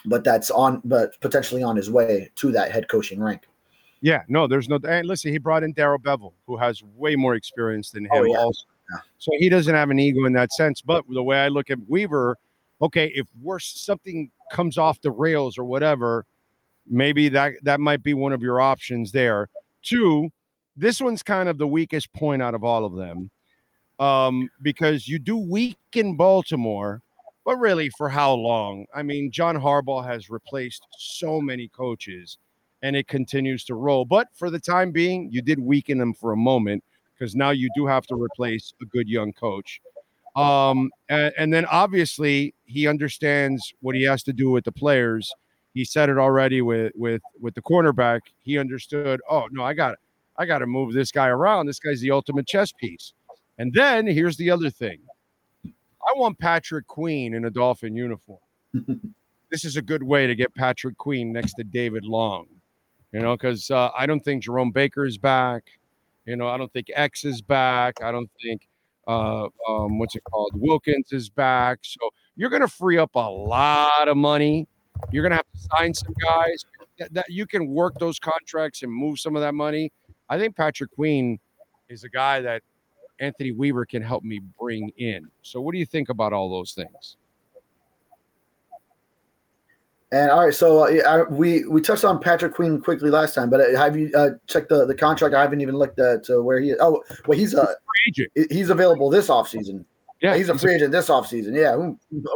But 0.06 0.24
that's 0.24 0.52
on, 0.52 0.82
but 0.86 1.20
potentially 1.22 1.64
on 1.64 1.76
his 1.76 1.90
way 1.90 2.30
to 2.36 2.52
that 2.52 2.72
head 2.72 2.88
coaching 2.90 3.20
rank. 3.22 3.44
Yeah, 4.02 4.22
no, 4.28 4.46
there's 4.46 4.70
no. 4.70 4.78
And 4.88 5.08
listen, 5.08 5.32
he 5.32 5.40
brought 5.40 5.64
in 5.64 5.74
Darrell 5.74 5.98
Bevell, 6.00 6.34
who 6.46 6.58
has 6.58 6.84
way 6.96 7.16
more 7.16 7.34
experience 7.36 7.90
than 7.90 8.06
him. 8.06 8.12
Oh, 8.14 8.24
yeah. 8.24 8.38
Also, 8.38 8.66
Yeah. 8.92 9.00
so 9.18 9.32
he 9.40 9.50
doesn't 9.50 9.74
have 9.74 9.90
an 9.90 9.98
ego 9.98 10.26
in 10.26 10.34
that 10.34 10.52
sense. 10.54 10.82
But 10.82 11.06
the 11.10 11.24
way 11.24 11.40
I 11.40 11.48
look 11.48 11.72
at 11.72 11.80
Weaver, 11.88 12.38
okay, 12.82 13.12
if 13.16 13.28
worse 13.42 13.66
something 13.66 14.30
comes 14.52 14.78
off 14.78 15.02
the 15.02 15.12
rails 15.12 15.58
or 15.58 15.64
whatever, 15.64 16.26
maybe 16.88 17.30
that 17.30 17.54
that 17.64 17.80
might 17.80 18.04
be 18.04 18.14
one 18.14 18.34
of 18.34 18.44
your 18.44 18.62
options 18.62 19.12
there. 19.12 19.50
Two, 19.82 20.30
this 20.78 21.02
one's 21.02 21.24
kind 21.24 21.50
of 21.50 21.58
the 21.58 21.68
weakest 21.68 22.14
point 22.14 22.44
out 22.44 22.54
of 22.54 22.64
all 22.64 22.86
of 22.86 22.96
them, 22.96 23.32
um, 24.00 24.50
because 24.62 25.08
you 25.08 25.20
do 25.20 25.38
weak 25.38 25.78
in 25.94 26.16
Baltimore, 26.16 27.02
but 27.46 27.58
really 27.58 27.90
for 27.90 28.10
how 28.10 28.34
long? 28.34 28.86
I 28.94 29.04
mean, 29.04 29.32
John 29.32 29.56
Harbaugh 29.56 30.06
has 30.06 30.30
replaced 30.30 30.86
so 30.98 31.40
many 31.40 31.68
coaches, 31.70 32.38
and 32.82 32.96
it 32.96 33.08
continues 33.08 33.64
to 33.66 33.76
roll. 33.76 34.06
But 34.06 34.28
for 34.34 34.50
the 34.50 34.60
time 34.60 34.92
being, 34.92 35.30
you 35.32 35.42
did 35.42 35.60
weaken 35.60 35.98
them 35.98 36.14
for 36.14 36.32
a 36.32 36.38
moment 36.38 36.84
because 37.18 37.36
now 37.36 37.52
you 37.52 37.70
do 37.76 37.86
have 37.86 38.06
to 38.08 38.16
replace 38.16 38.74
a 38.82 38.86
good 38.86 39.08
young 39.08 39.32
coach. 39.34 39.80
Um, 40.36 40.92
and, 41.08 41.34
and 41.38 41.54
then 41.54 41.66
obviously 41.66 42.54
he 42.66 42.88
understands 42.88 43.74
what 43.80 43.96
he 43.96 44.04
has 44.04 44.22
to 44.24 44.34
do 44.34 44.52
with 44.52 44.66
the 44.66 44.72
players. 44.72 45.34
He 45.74 45.86
said 45.86 46.10
it 46.10 46.18
already 46.18 46.62
with 46.62 46.92
with 46.96 47.22
with 47.40 47.54
the 47.54 47.62
cornerback. 47.62 48.22
He 48.42 48.58
understood. 48.58 49.22
Oh 49.30 49.48
no, 49.52 49.64
I 49.64 49.74
got 49.74 49.96
I 50.38 50.46
got 50.46 50.60
to 50.60 50.68
move 50.68 50.94
this 50.94 51.12
guy 51.12 51.28
around. 51.28 51.68
This 51.68 51.80
guy's 51.80 52.02
the 52.02 52.12
ultimate 52.12 52.48
chess 52.48 52.72
piece. 52.74 53.14
And 53.58 53.74
then 53.74 54.06
here's 54.06 54.38
the 54.38 54.52
other 54.52 54.70
thing. 54.70 55.00
I 55.66 56.18
want 56.18 56.38
Patrick 56.40 56.88
Queen 56.88 57.34
in 57.34 57.46
a 57.46 57.50
Dolphin 57.50 57.96
uniform. 57.96 58.40
this 59.52 59.66
is 59.66 59.78
a 59.78 59.82
good 59.82 60.04
way 60.04 60.28
to 60.28 60.36
get 60.36 60.54
Patrick 60.56 60.98
Queen 60.98 61.32
next 61.32 61.54
to 61.56 61.64
David 61.64 62.06
Long. 62.06 62.48
You 63.12 63.22
know, 63.22 63.36
because 63.38 63.72
uh, 63.72 63.90
I 63.98 64.06
don't 64.06 64.20
think 64.20 64.44
Jerome 64.44 64.72
Baker 64.72 65.06
is 65.06 65.18
back. 65.18 65.64
You 66.26 66.36
know, 66.36 66.48
I 66.48 66.58
don't 66.58 66.72
think 66.74 66.88
X 66.94 67.24
is 67.24 67.42
back. 67.42 68.02
I 68.04 68.12
don't 68.12 68.30
think 68.42 68.68
uh, 69.08 69.48
um, 69.70 70.00
what's 70.00 70.16
it 70.16 70.24
called? 70.24 70.52
Wilkins 70.56 71.12
is 71.12 71.30
back. 71.30 71.80
So 71.84 72.10
you're 72.36 72.50
going 72.50 72.62
to 72.62 72.68
free 72.68 72.98
up 72.98 73.12
a 73.16 73.30
lot 73.30 74.08
of 74.08 74.18
money. 74.18 74.68
You're 75.12 75.24
going 75.24 75.32
to 75.32 75.38
have 75.38 75.52
to 75.54 75.78
sign 75.78 75.94
some 75.94 76.14
guys 76.22 76.66
that, 77.00 77.14
that 77.14 77.26
you 77.30 77.46
can 77.46 77.68
work 77.68 77.94
those 78.00 78.20
contracts 78.20 78.84
and 78.84 78.92
move 78.92 79.20
some 79.20 79.36
of 79.36 79.42
that 79.42 79.54
money. 79.54 79.92
I 80.30 80.40
think 80.40 80.56
Patrick 80.56 80.92
Queen 80.92 81.40
is 81.90 82.04
a 82.04 82.10
guy 82.10 82.42
that 82.42 82.64
Anthony 83.20 83.52
Weaver 83.52 83.86
can 83.86 84.02
help 84.02 84.24
me 84.24 84.42
bring 84.60 84.92
in. 84.98 85.28
So 85.42 85.62
what 85.62 85.74
do 85.74 85.80
you 85.80 85.86
think 85.86 86.10
about 86.10 86.34
all 86.34 86.50
those 86.50 86.74
things? 86.74 87.18
And 90.12 90.30
all 90.30 90.46
right, 90.46 90.54
so 90.54 90.86
uh, 90.86 91.02
I, 91.08 91.24
we 91.24 91.66
we 91.66 91.82
touched 91.82 92.06
on 92.06 92.22
Patrick 92.22 92.54
Queen 92.54 92.80
quickly 92.80 93.10
last 93.10 93.34
time, 93.34 93.50
but 93.50 93.60
uh, 93.60 93.78
have 93.78 93.98
you 93.98 94.12
uh, 94.16 94.32
checked 94.48 94.70
the, 94.70 94.86
the 94.86 94.94
contract? 94.96 95.34
I 95.34 95.42
haven't 95.42 95.62
even 95.62 95.76
looked 95.76 96.00
at 96.00 96.30
uh, 96.30 96.42
where 96.42 96.60
he 96.60 96.70
is. 96.70 96.78
Oh, 96.80 97.04
well, 97.28 97.38
he's 97.38 97.54
a 97.54 97.76
Agent. 98.08 98.32
he's 98.52 98.70
available 98.70 99.10
this 99.10 99.28
offseason. 99.28 99.84
Yeah, 100.22 100.36
he's 100.38 100.50
a 100.50 100.58
free 100.58 100.76
agent 100.76 100.92
this 100.92 101.10
offseason. 101.10 101.56
Yeah. 101.56 101.76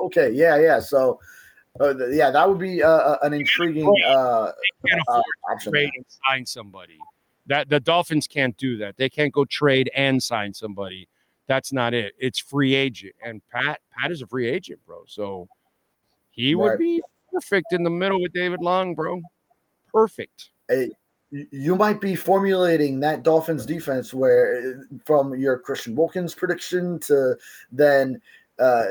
Okay. 0.05 0.32
Yeah. 0.32 0.57
Yeah. 0.57 0.80
So, 0.80 1.19
uh, 1.80 1.95
yeah, 2.09 2.30
that 2.32 2.47
would 2.47 2.59
be 2.59 2.84
uh, 2.84 3.17
an 3.21 3.34
intriguing 3.34 3.91
uh, 4.05 4.09
uh, 4.09 5.21
option. 5.51 5.71
trade 5.71 5.89
and 5.95 6.05
sign 6.27 6.45
somebody. 6.45 6.97
That 7.49 7.67
the 7.67 7.79
Dolphins 7.79 8.27
can't 8.27 8.55
do 8.57 8.77
that. 8.77 8.95
They 8.97 9.09
can't 9.09 9.33
go 9.33 9.43
trade 9.43 9.89
and 9.95 10.21
sign 10.21 10.53
somebody. 10.53 11.09
That's 11.47 11.73
not 11.73 11.95
it. 11.95 12.13
It's 12.19 12.39
free 12.39 12.75
agent. 12.75 13.15
And 13.25 13.41
Pat 13.51 13.81
Pat 13.91 14.11
is 14.11 14.21
a 14.21 14.27
free 14.27 14.47
agent, 14.47 14.79
bro. 14.85 15.03
So 15.07 15.47
he 16.29 16.53
would 16.55 16.77
be 16.77 17.01
perfect 17.33 17.73
in 17.73 17.83
the 17.83 17.89
middle 17.89 18.21
with 18.21 18.33
David 18.33 18.61
Long, 18.61 18.93
bro. 18.93 19.21
Perfect. 19.91 20.51
Hey, 20.67 20.91
you 21.31 21.75
might 21.75 21.99
be 21.99 22.15
formulating 22.15 22.99
that 22.99 23.23
Dolphins 23.23 23.65
defense 23.65 24.13
where 24.13 24.83
from 25.05 25.35
your 25.35 25.57
Christian 25.57 25.95
Wilkins 25.95 26.35
prediction 26.35 26.99
to 26.99 27.35
then 27.71 28.21
uh 28.60 28.86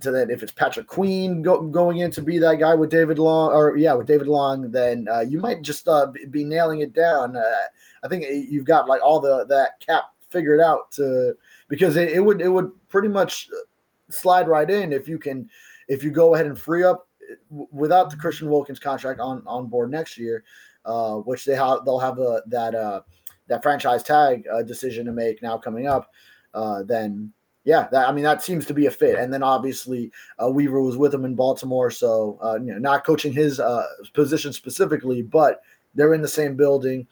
to- 0.00 0.10
then 0.10 0.30
if 0.30 0.42
it's 0.42 0.52
Patrick 0.52 0.86
Queen 0.86 1.42
go, 1.42 1.62
going 1.62 1.98
in 1.98 2.10
to 2.10 2.22
be 2.22 2.38
that 2.38 2.58
guy 2.58 2.74
with 2.74 2.90
David 2.90 3.18
Long 3.18 3.52
or 3.52 3.76
yeah 3.76 3.94
with 3.94 4.06
David 4.06 4.28
Long 4.28 4.70
then 4.70 5.06
uh, 5.10 5.20
you 5.20 5.40
might 5.40 5.62
just 5.62 5.88
uh, 5.88 6.06
be- 6.30 6.44
nailing 6.44 6.80
it 6.80 6.92
down. 6.92 7.36
Uh, 7.36 7.66
I 8.04 8.08
think 8.08 8.24
you've 8.50 8.64
got 8.64 8.88
like 8.88 9.02
all 9.02 9.20
the 9.20 9.46
that 9.46 9.80
cap 9.80 10.04
figured 10.30 10.60
out 10.60 10.90
to 10.92 11.34
because 11.68 11.96
it, 11.96 12.10
it 12.10 12.20
would 12.20 12.40
it 12.40 12.48
would 12.48 12.70
pretty 12.88 13.08
much 13.08 13.48
uh, 13.52 13.64
slide 14.10 14.48
right 14.48 14.68
in 14.68 14.92
if 14.92 15.08
you 15.08 15.18
can 15.18 15.48
if 15.88 16.04
you 16.04 16.10
go 16.10 16.34
ahead 16.34 16.46
and 16.46 16.58
free 16.58 16.84
up 16.84 17.08
without 17.50 18.10
the 18.10 18.16
Christian 18.16 18.50
Wilkins 18.50 18.78
contract 18.78 19.20
on 19.20 19.42
on 19.46 19.66
board 19.66 19.90
next 19.90 20.18
year, 20.18 20.44
uh, 20.84 21.14
which 21.16 21.44
they 21.44 21.54
have 21.56 21.84
they'll 21.84 21.98
have 21.98 22.18
a, 22.18 22.42
that 22.46 22.74
uh, 22.74 23.00
that 23.48 23.62
franchise 23.62 24.02
tag 24.02 24.44
uh, 24.52 24.62
decision 24.62 25.06
to 25.06 25.12
make 25.12 25.42
now 25.42 25.56
coming 25.56 25.86
up. 25.86 26.10
Uh, 26.54 26.82
then 26.82 27.32
yeah, 27.66 27.88
that, 27.90 28.08
I 28.08 28.12
mean 28.12 28.22
that 28.24 28.42
seems 28.42 28.64
to 28.66 28.74
be 28.74 28.86
a 28.86 28.90
fit. 28.90 29.18
And 29.18 29.34
then 29.34 29.42
obviously 29.42 30.12
uh, 30.42 30.48
Weaver 30.48 30.80
was 30.80 30.96
with 30.96 31.12
him 31.12 31.24
in 31.24 31.34
Baltimore, 31.34 31.90
so 31.90 32.38
uh, 32.42 32.54
you 32.54 32.72
know, 32.72 32.78
not 32.78 33.04
coaching 33.04 33.32
his 33.32 33.58
uh, 33.58 33.84
position 34.14 34.52
specifically, 34.52 35.20
but 35.20 35.62
they're 35.94 36.14
in 36.14 36.22
the 36.22 36.28
same 36.28 36.56
building. 36.56 37.06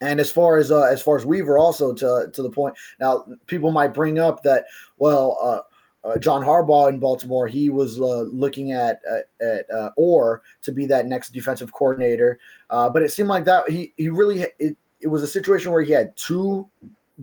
And 0.00 0.18
as 0.18 0.32
far 0.32 0.56
as 0.56 0.72
uh, 0.72 0.84
as 0.84 1.02
far 1.02 1.16
as 1.16 1.26
Weaver, 1.26 1.58
also 1.58 1.92
to 1.92 2.30
to 2.32 2.42
the 2.42 2.50
point 2.50 2.74
now, 2.98 3.26
people 3.46 3.70
might 3.70 3.92
bring 3.92 4.18
up 4.18 4.42
that 4.44 4.64
well, 4.96 5.38
uh, 5.42 6.08
uh, 6.08 6.18
John 6.18 6.42
Harbaugh 6.42 6.88
in 6.88 6.98
Baltimore, 6.98 7.46
he 7.46 7.68
was 7.68 8.00
uh, 8.00 8.22
looking 8.22 8.72
at 8.72 9.00
uh, 9.10 9.44
at 9.44 9.70
uh, 9.70 9.90
Orr 9.96 10.42
to 10.62 10.72
be 10.72 10.86
that 10.86 11.06
next 11.06 11.30
defensive 11.34 11.72
coordinator, 11.72 12.38
uh, 12.70 12.88
but 12.88 13.02
it 13.02 13.12
seemed 13.12 13.28
like 13.28 13.44
that 13.44 13.68
he 13.68 13.92
he 13.98 14.08
really 14.08 14.46
it, 14.58 14.76
it 15.00 15.08
was 15.08 15.22
a 15.22 15.28
situation 15.28 15.70
where 15.70 15.82
he 15.82 15.92
had 15.92 16.16
two 16.16 16.66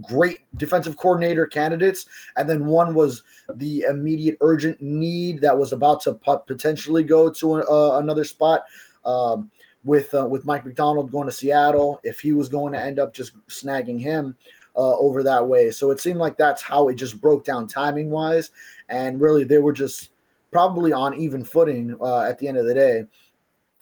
great 0.01 0.39
defensive 0.57 0.97
coordinator 0.97 1.45
candidates, 1.45 2.07
and 2.35 2.49
then 2.49 2.65
one 2.65 2.95
was 2.95 3.23
the 3.55 3.81
immediate 3.81 4.37
urgent 4.41 4.81
need 4.81 5.41
that 5.41 5.57
was 5.57 5.71
about 5.71 6.01
to 6.01 6.13
potentially 6.47 7.03
go 7.03 7.29
to 7.29 7.55
another 7.97 8.23
spot. 8.23 8.63
Um, 9.05 9.51
with 9.85 10.13
uh, 10.13 10.25
with 10.25 10.45
Mike 10.45 10.65
Macdonald 10.65 11.11
going 11.11 11.27
to 11.27 11.31
Seattle, 11.33 11.99
if 12.03 12.19
he 12.19 12.31
was 12.31 12.47
going 12.47 12.73
to 12.73 12.79
end 12.79 12.99
up 12.99 13.13
just 13.13 13.33
snagging 13.47 13.99
him 13.99 14.35
uh, 14.75 14.97
over 14.97 15.23
that 15.23 15.45
way, 15.45 15.71
so 15.71 15.91
it 15.91 15.99
seemed 15.99 16.19
like 16.19 16.37
that's 16.37 16.61
how 16.61 16.87
it 16.87 16.95
just 16.95 17.19
broke 17.19 17.43
down 17.43 17.67
timing 17.67 18.09
wise, 18.09 18.51
and 18.89 19.19
really 19.19 19.43
they 19.43 19.57
were 19.57 19.73
just 19.73 20.11
probably 20.51 20.93
on 20.93 21.13
even 21.15 21.43
footing 21.43 21.97
uh, 21.99 22.21
at 22.21 22.39
the 22.39 22.47
end 22.47 22.57
of 22.57 22.65
the 22.65 22.73
day 22.73 23.03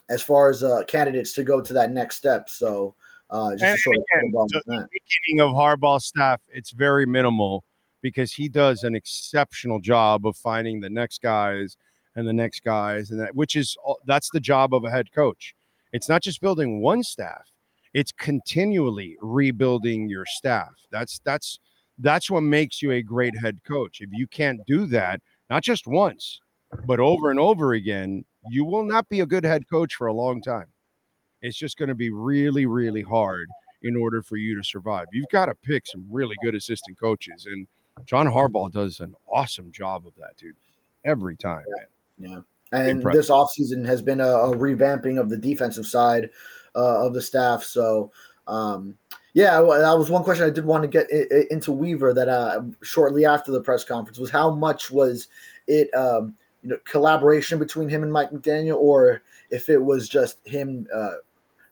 as 0.09 0.21
far 0.21 0.49
as 0.49 0.63
uh, 0.63 0.83
candidates 0.87 1.33
to 1.33 1.43
go 1.43 1.61
to 1.61 1.73
that 1.73 1.91
next 1.91 2.15
step. 2.15 2.49
So 2.49 2.95
uh, 3.31 3.51
just 3.51 3.63
and 3.63 3.79
sort 3.79 3.95
again, 3.95 4.33
of 4.35 4.49
the 4.49 4.59
beginning 4.91 5.41
of 5.41 5.55
Harbaugh's 5.55 6.05
staff, 6.05 6.41
it's 6.49 6.71
very 6.71 7.05
minimal 7.05 7.63
because 8.01 8.33
he 8.33 8.49
does 8.49 8.83
an 8.83 8.95
exceptional 8.95 9.79
job 9.79 10.25
of 10.25 10.35
finding 10.35 10.81
the 10.81 10.89
next 10.89 11.21
guys 11.21 11.77
and 12.15 12.27
the 12.27 12.33
next 12.33 12.63
guys, 12.63 13.09
and 13.09 13.19
that 13.21 13.33
which 13.35 13.55
is 13.55 13.77
that's 14.05 14.29
the 14.33 14.39
job 14.39 14.73
of 14.73 14.83
a 14.83 14.91
head 14.91 15.11
coach. 15.13 15.55
It's 15.93 16.09
not 16.09 16.21
just 16.21 16.41
building 16.41 16.81
one 16.81 17.03
staff; 17.03 17.49
it's 17.93 18.11
continually 18.11 19.17
rebuilding 19.21 20.09
your 20.09 20.25
staff. 20.25 20.73
That's 20.91 21.19
that's 21.23 21.59
that's 21.99 22.29
what 22.29 22.41
makes 22.41 22.81
you 22.81 22.91
a 22.91 23.01
great 23.01 23.37
head 23.37 23.61
coach. 23.65 24.01
If 24.01 24.09
you 24.11 24.27
can't 24.27 24.59
do 24.67 24.85
that, 24.87 25.21
not 25.49 25.63
just 25.63 25.87
once, 25.87 26.41
but 26.85 26.99
over 26.99 27.31
and 27.31 27.39
over 27.39 27.73
again, 27.73 28.25
you 28.49 28.65
will 28.65 28.83
not 28.83 29.07
be 29.07 29.21
a 29.21 29.25
good 29.25 29.45
head 29.45 29.69
coach 29.69 29.95
for 29.95 30.07
a 30.07 30.13
long 30.13 30.41
time 30.41 30.67
it's 31.41 31.57
just 31.57 31.77
going 31.77 31.89
to 31.89 31.95
be 31.95 32.11
really, 32.11 32.65
really 32.65 33.01
hard 33.01 33.47
in 33.83 33.95
order 33.95 34.21
for 34.21 34.37
you 34.37 34.55
to 34.55 34.63
survive. 34.63 35.07
You've 35.11 35.29
got 35.31 35.47
to 35.47 35.55
pick 35.55 35.87
some 35.87 36.05
really 36.09 36.35
good 36.43 36.55
assistant 36.55 36.99
coaches, 36.99 37.47
and 37.47 37.67
John 38.05 38.27
Harbaugh 38.27 38.71
does 38.71 38.99
an 38.99 39.15
awesome 39.31 39.71
job 39.71 40.05
of 40.05 40.13
that, 40.15 40.37
dude. 40.37 40.55
Every 41.03 41.35
time, 41.35 41.63
yeah. 42.19 42.29
yeah. 42.29 42.39
And 42.71 42.89
Impressive. 42.89 43.19
this 43.19 43.29
offseason 43.29 43.85
has 43.85 44.01
been 44.01 44.21
a, 44.21 44.27
a, 44.27 44.55
revamping 44.55 45.19
of 45.19 45.29
the 45.29 45.35
defensive 45.35 45.85
side 45.85 46.29
uh, 46.75 47.05
of 47.05 47.13
the 47.13 47.21
staff. 47.21 47.63
So, 47.63 48.11
um, 48.47 48.95
yeah, 49.33 49.59
that 49.59 49.97
was 49.97 50.09
one 50.09 50.23
question 50.23 50.45
I 50.45 50.51
did 50.51 50.63
want 50.63 50.83
to 50.83 50.87
get 50.87 51.09
into 51.51 51.71
Weaver 51.73 52.13
that 52.13 52.29
uh, 52.29 52.61
shortly 52.81 53.25
after 53.25 53.51
the 53.51 53.61
press 53.61 53.83
conference 53.83 54.19
was 54.19 54.29
how 54.29 54.51
much 54.51 54.89
was 54.89 55.27
it, 55.67 55.93
um, 55.93 56.35
you 56.63 56.69
know, 56.69 56.77
collaboration 56.85 57.59
between 57.59 57.89
him 57.89 58.03
and 58.03 58.13
Mike 58.13 58.31
McDaniel, 58.31 58.77
or 58.77 59.21
if 59.49 59.67
it 59.67 59.81
was 59.81 60.07
just 60.07 60.37
him 60.45 60.87
uh, 60.93 61.15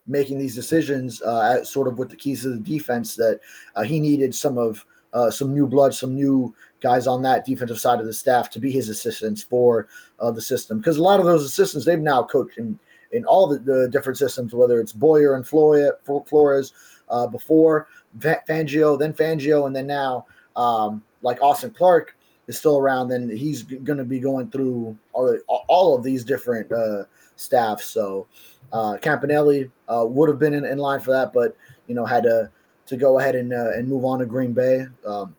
making 0.09 0.39
these 0.39 0.55
decisions, 0.55 1.21
uh, 1.21 1.63
sort 1.63 1.87
of 1.87 1.97
with 1.97 2.09
the 2.09 2.15
keys 2.15 2.41
to 2.41 2.49
the 2.49 2.57
defense, 2.57 3.15
that 3.15 3.39
uh, 3.75 3.83
he 3.83 3.99
needed 3.99 4.33
some 4.35 4.57
of 4.57 4.85
uh, 5.13 5.31
some 5.31 5.53
new 5.53 5.65
blood, 5.65 5.93
some 5.93 6.13
new 6.13 6.53
guys 6.81 7.07
on 7.07 7.21
that 7.21 7.45
defensive 7.45 7.79
side 7.79 7.99
of 7.99 8.05
the 8.05 8.13
staff 8.13 8.49
to 8.49 8.59
be 8.59 8.71
his 8.71 8.89
assistants 8.89 9.41
for 9.41 9.87
uh, 10.19 10.31
the 10.31 10.41
system. 10.41 10.77
Because 10.77 10.97
a 10.97 11.03
lot 11.03 11.19
of 11.19 11.25
those 11.25 11.43
assistants 11.43 11.85
they've 11.85 11.99
now 11.99 12.23
coached 12.23 12.57
in 12.57 12.77
in 13.11 13.25
all 13.25 13.47
the, 13.47 13.57
the 13.59 13.89
different 13.89 14.17
systems, 14.17 14.53
whether 14.53 14.79
it's 14.79 14.91
Boyer 14.91 15.35
and 15.35 15.47
Flores 15.47 16.73
uh, 17.09 17.27
before 17.27 17.87
Fangio, 18.19 18.99
then 18.99 19.13
Fangio, 19.13 19.65
and 19.65 19.75
then 19.75 19.87
now 19.87 20.25
um, 20.55 21.01
like 21.21 21.41
Austin 21.41 21.71
Clark 21.71 22.15
is 22.47 22.57
still 22.57 22.77
around. 22.77 23.07
Then 23.07 23.29
he's 23.29 23.63
going 23.63 23.97
to 23.97 24.05
be 24.05 24.19
going 24.19 24.49
through 24.51 24.97
all, 25.13 25.39
all 25.67 25.95
of 25.95 26.03
these 26.03 26.23
different 26.23 26.71
uh, 26.71 27.05
staffs. 27.35 27.85
So 27.85 28.27
uh, 28.71 28.97
Campanile 29.01 29.69
uh, 29.87 30.05
would 30.05 30.29
have 30.29 30.39
been 30.39 30.53
in, 30.53 30.65
in, 30.65 30.77
line 30.77 30.99
for 30.99 31.11
that, 31.11 31.33
but 31.33 31.55
you 31.87 31.95
know 31.95 32.05
had 32.05 32.23
to 32.23 32.49
to 32.85 32.97
go 32.97 33.19
ahead 33.19 33.35
and 33.35 33.53
uh, 33.53 33.71
and 33.71 33.87
move 33.87 34.05
on 34.05 34.19
to 34.19 34.25
Green 34.25 34.53
Bay, 34.53 34.85
um, 35.05 35.35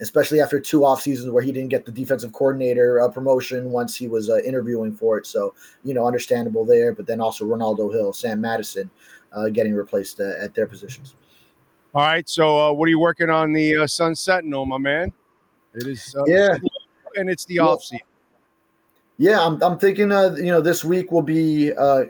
especially 0.00 0.40
after 0.40 0.60
two 0.60 0.84
off 0.84 1.02
seasons 1.02 1.30
where 1.30 1.42
he 1.42 1.52
didn't 1.52 1.70
get 1.70 1.84
the 1.84 1.92
defensive 1.92 2.32
coordinator 2.32 3.00
uh, 3.00 3.08
promotion 3.08 3.70
once 3.70 3.96
he 3.96 4.08
was 4.08 4.28
uh, 4.30 4.38
interviewing 4.38 4.94
for 4.94 5.18
it. 5.18 5.26
So 5.26 5.54
you 5.84 5.94
know 5.94 6.06
understandable 6.06 6.64
there, 6.64 6.92
but 6.92 7.06
then 7.06 7.20
also 7.20 7.44
Renaldo 7.44 7.90
Hill, 7.90 8.12
Sam 8.12 8.40
Madison, 8.40 8.90
uh, 9.32 9.48
getting 9.48 9.74
replaced 9.74 10.20
at 10.20 10.54
their 10.54 10.66
positions. 10.66 11.14
All 11.94 12.02
right, 12.02 12.28
so 12.28 12.72
what 12.74 12.84
are 12.84 12.90
you 12.90 13.00
working 13.00 13.30
on 13.30 13.52
the 13.52 13.86
Sun 13.86 14.14
Sentinel, 14.14 14.66
my 14.66 14.78
man? 14.78 15.12
It 15.74 15.86
is 15.86 16.14
yeah, 16.26 16.58
and 17.16 17.30
it's 17.30 17.46
the 17.46 17.60
off 17.60 17.82
season. 17.82 18.07
Yeah, 19.20 19.44
I'm, 19.44 19.60
I'm 19.62 19.78
thinking, 19.78 20.12
uh, 20.12 20.36
you 20.36 20.46
know, 20.46 20.60
this 20.60 20.84
week 20.84 21.10
will 21.10 21.22
be, 21.22 21.72
uh, 21.72 22.04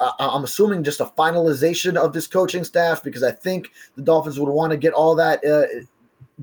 I, 0.00 0.34
am 0.34 0.44
assuming 0.44 0.82
just 0.82 1.00
a 1.00 1.04
finalization 1.04 1.96
of 1.96 2.14
this 2.14 2.26
coaching 2.26 2.64
staff 2.64 3.02
because 3.02 3.22
I 3.22 3.30
think 3.30 3.72
the 3.94 4.02
Dolphins 4.02 4.40
would 4.40 4.48
want 4.48 4.70
to 4.70 4.78
get 4.78 4.94
all 4.94 5.14
that 5.16 5.44
uh, 5.44 5.66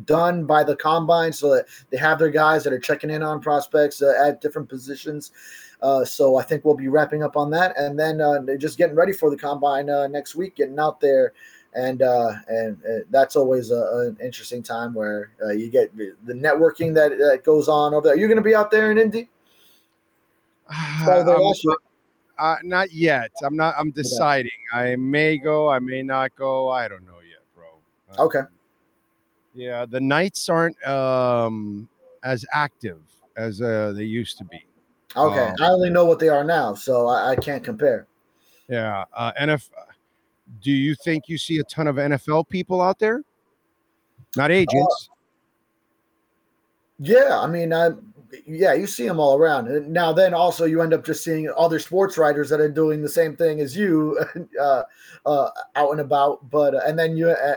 done 0.06 0.46
by 0.46 0.64
the 0.64 0.76
combine 0.76 1.34
so 1.34 1.56
that 1.56 1.66
they 1.90 1.98
have 1.98 2.20
their 2.20 2.30
guys 2.30 2.64
that 2.64 2.74
are 2.74 2.80
checking 2.80 3.10
in 3.10 3.24
on 3.24 3.42
prospects 3.42 4.04
uh, 4.04 4.14
at 4.24 4.40
different 4.40 4.70
positions. 4.70 5.32
Uh, 5.82 6.06
so 6.06 6.38
I 6.38 6.44
think 6.44 6.64
we'll 6.64 6.76
be 6.76 6.90
wrapping 6.90 7.24
up 7.24 7.36
on 7.36 7.50
that, 7.52 7.76
and 7.78 8.00
then 8.00 8.22
uh, 8.22 8.40
just 8.58 8.78
getting 8.78 8.96
ready 8.96 9.14
for 9.14 9.32
the 9.32 9.38
combine 9.38 9.88
next 10.12 10.36
week, 10.36 10.56
getting 10.56 10.80
out 10.80 11.00
there 11.00 11.34
and 11.74 12.02
uh, 12.02 12.34
and 12.48 12.78
uh, 12.86 13.04
that's 13.12 13.36
always 13.36 13.72
a, 13.72 14.08
an 14.08 14.18
interesting 14.24 14.64
time 14.64 14.94
where 14.94 15.32
uh, 15.44 15.52
you 15.52 15.70
get 15.70 15.96
the 15.96 16.34
networking 16.34 16.94
that, 16.96 17.12
that 17.20 17.44
goes 17.44 17.68
on 17.68 17.94
over 17.94 18.08
there. 18.08 18.18
You're 18.18 18.28
going 18.28 18.38
to 18.38 18.44
be 18.44 18.56
out 18.56 18.72
there 18.72 18.92
in 18.92 18.98
Indy. 18.98 19.30
Uh, 20.70 21.54
uh, 22.40 22.56
not 22.64 22.92
yet. 22.92 23.32
I'm 23.44 23.56
not. 23.56 23.76
I'm 23.78 23.92
deciding. 23.92 24.52
I 24.74 24.96
may 24.96 25.38
go. 25.38 25.70
I 25.70 25.80
may 25.80 26.04
not 26.04 26.36
go. 26.36 26.70
I 26.70 26.88
don't 26.88 27.06
know 27.06 27.20
yet, 27.28 27.42
bro. 27.56 27.66
Uh, 28.18 28.26
okay. 28.26 28.42
Yeah, 29.54 29.86
the 29.86 30.00
Knights 30.00 30.50
aren't 30.50 30.82
um, 30.88 31.90
as 32.24 32.46
active 32.54 33.00
as 33.36 33.62
uh, 33.62 33.94
they 33.96 34.04
used 34.04 34.38
to 34.38 34.46
be. 34.46 34.64
Okay, 35.16 35.48
um, 35.48 35.56
I 35.60 35.70
only 35.70 35.90
know 35.90 36.06
what 36.06 36.20
they 36.20 36.30
are 36.30 36.44
now, 36.44 36.76
so 36.76 37.08
I, 37.08 37.32
I 37.32 37.36
can't 37.36 37.64
compare. 37.64 38.06
Yeah, 38.70 39.06
uh, 39.14 39.32
NF. 39.40 39.70
Do 40.62 40.72
you 40.72 40.96
think 40.96 41.28
you 41.28 41.38
see 41.38 41.58
a 41.60 41.64
ton 41.64 41.88
of 41.88 41.96
NFL 41.96 42.50
people 42.50 42.82
out 42.82 43.00
there? 43.00 43.24
Not 44.36 44.52
agents. 44.52 45.10
Uh, 45.12 45.16
yeah, 47.00 47.40
I 47.40 47.48
mean, 47.48 47.74
I 47.74 47.90
yeah, 48.46 48.74
you 48.74 48.88
see 48.88 49.08
them 49.08 49.20
all 49.20 49.38
around. 49.38 49.68
And 49.68 49.92
now, 49.92 50.12
then 50.14 50.34
also 50.34 50.66
you 50.66 50.82
end 50.82 50.94
up 50.94 51.06
just 51.06 51.24
seeing 51.24 51.52
other 51.58 51.80
sports 51.80 52.18
writers 52.18 52.50
that 52.50 52.60
are 52.60 52.70
doing 52.70 53.02
the 53.02 53.10
same 53.10 53.36
thing 53.36 53.60
as 53.60 53.76
you 53.76 54.20
uh, 54.62 54.84
uh, 55.26 55.50
out 55.76 55.92
and 55.92 56.02
about. 56.02 56.50
But 56.50 56.76
uh, 56.76 56.82
and 56.86 56.98
then 56.98 57.16
you, 57.16 57.30
uh, 57.30 57.56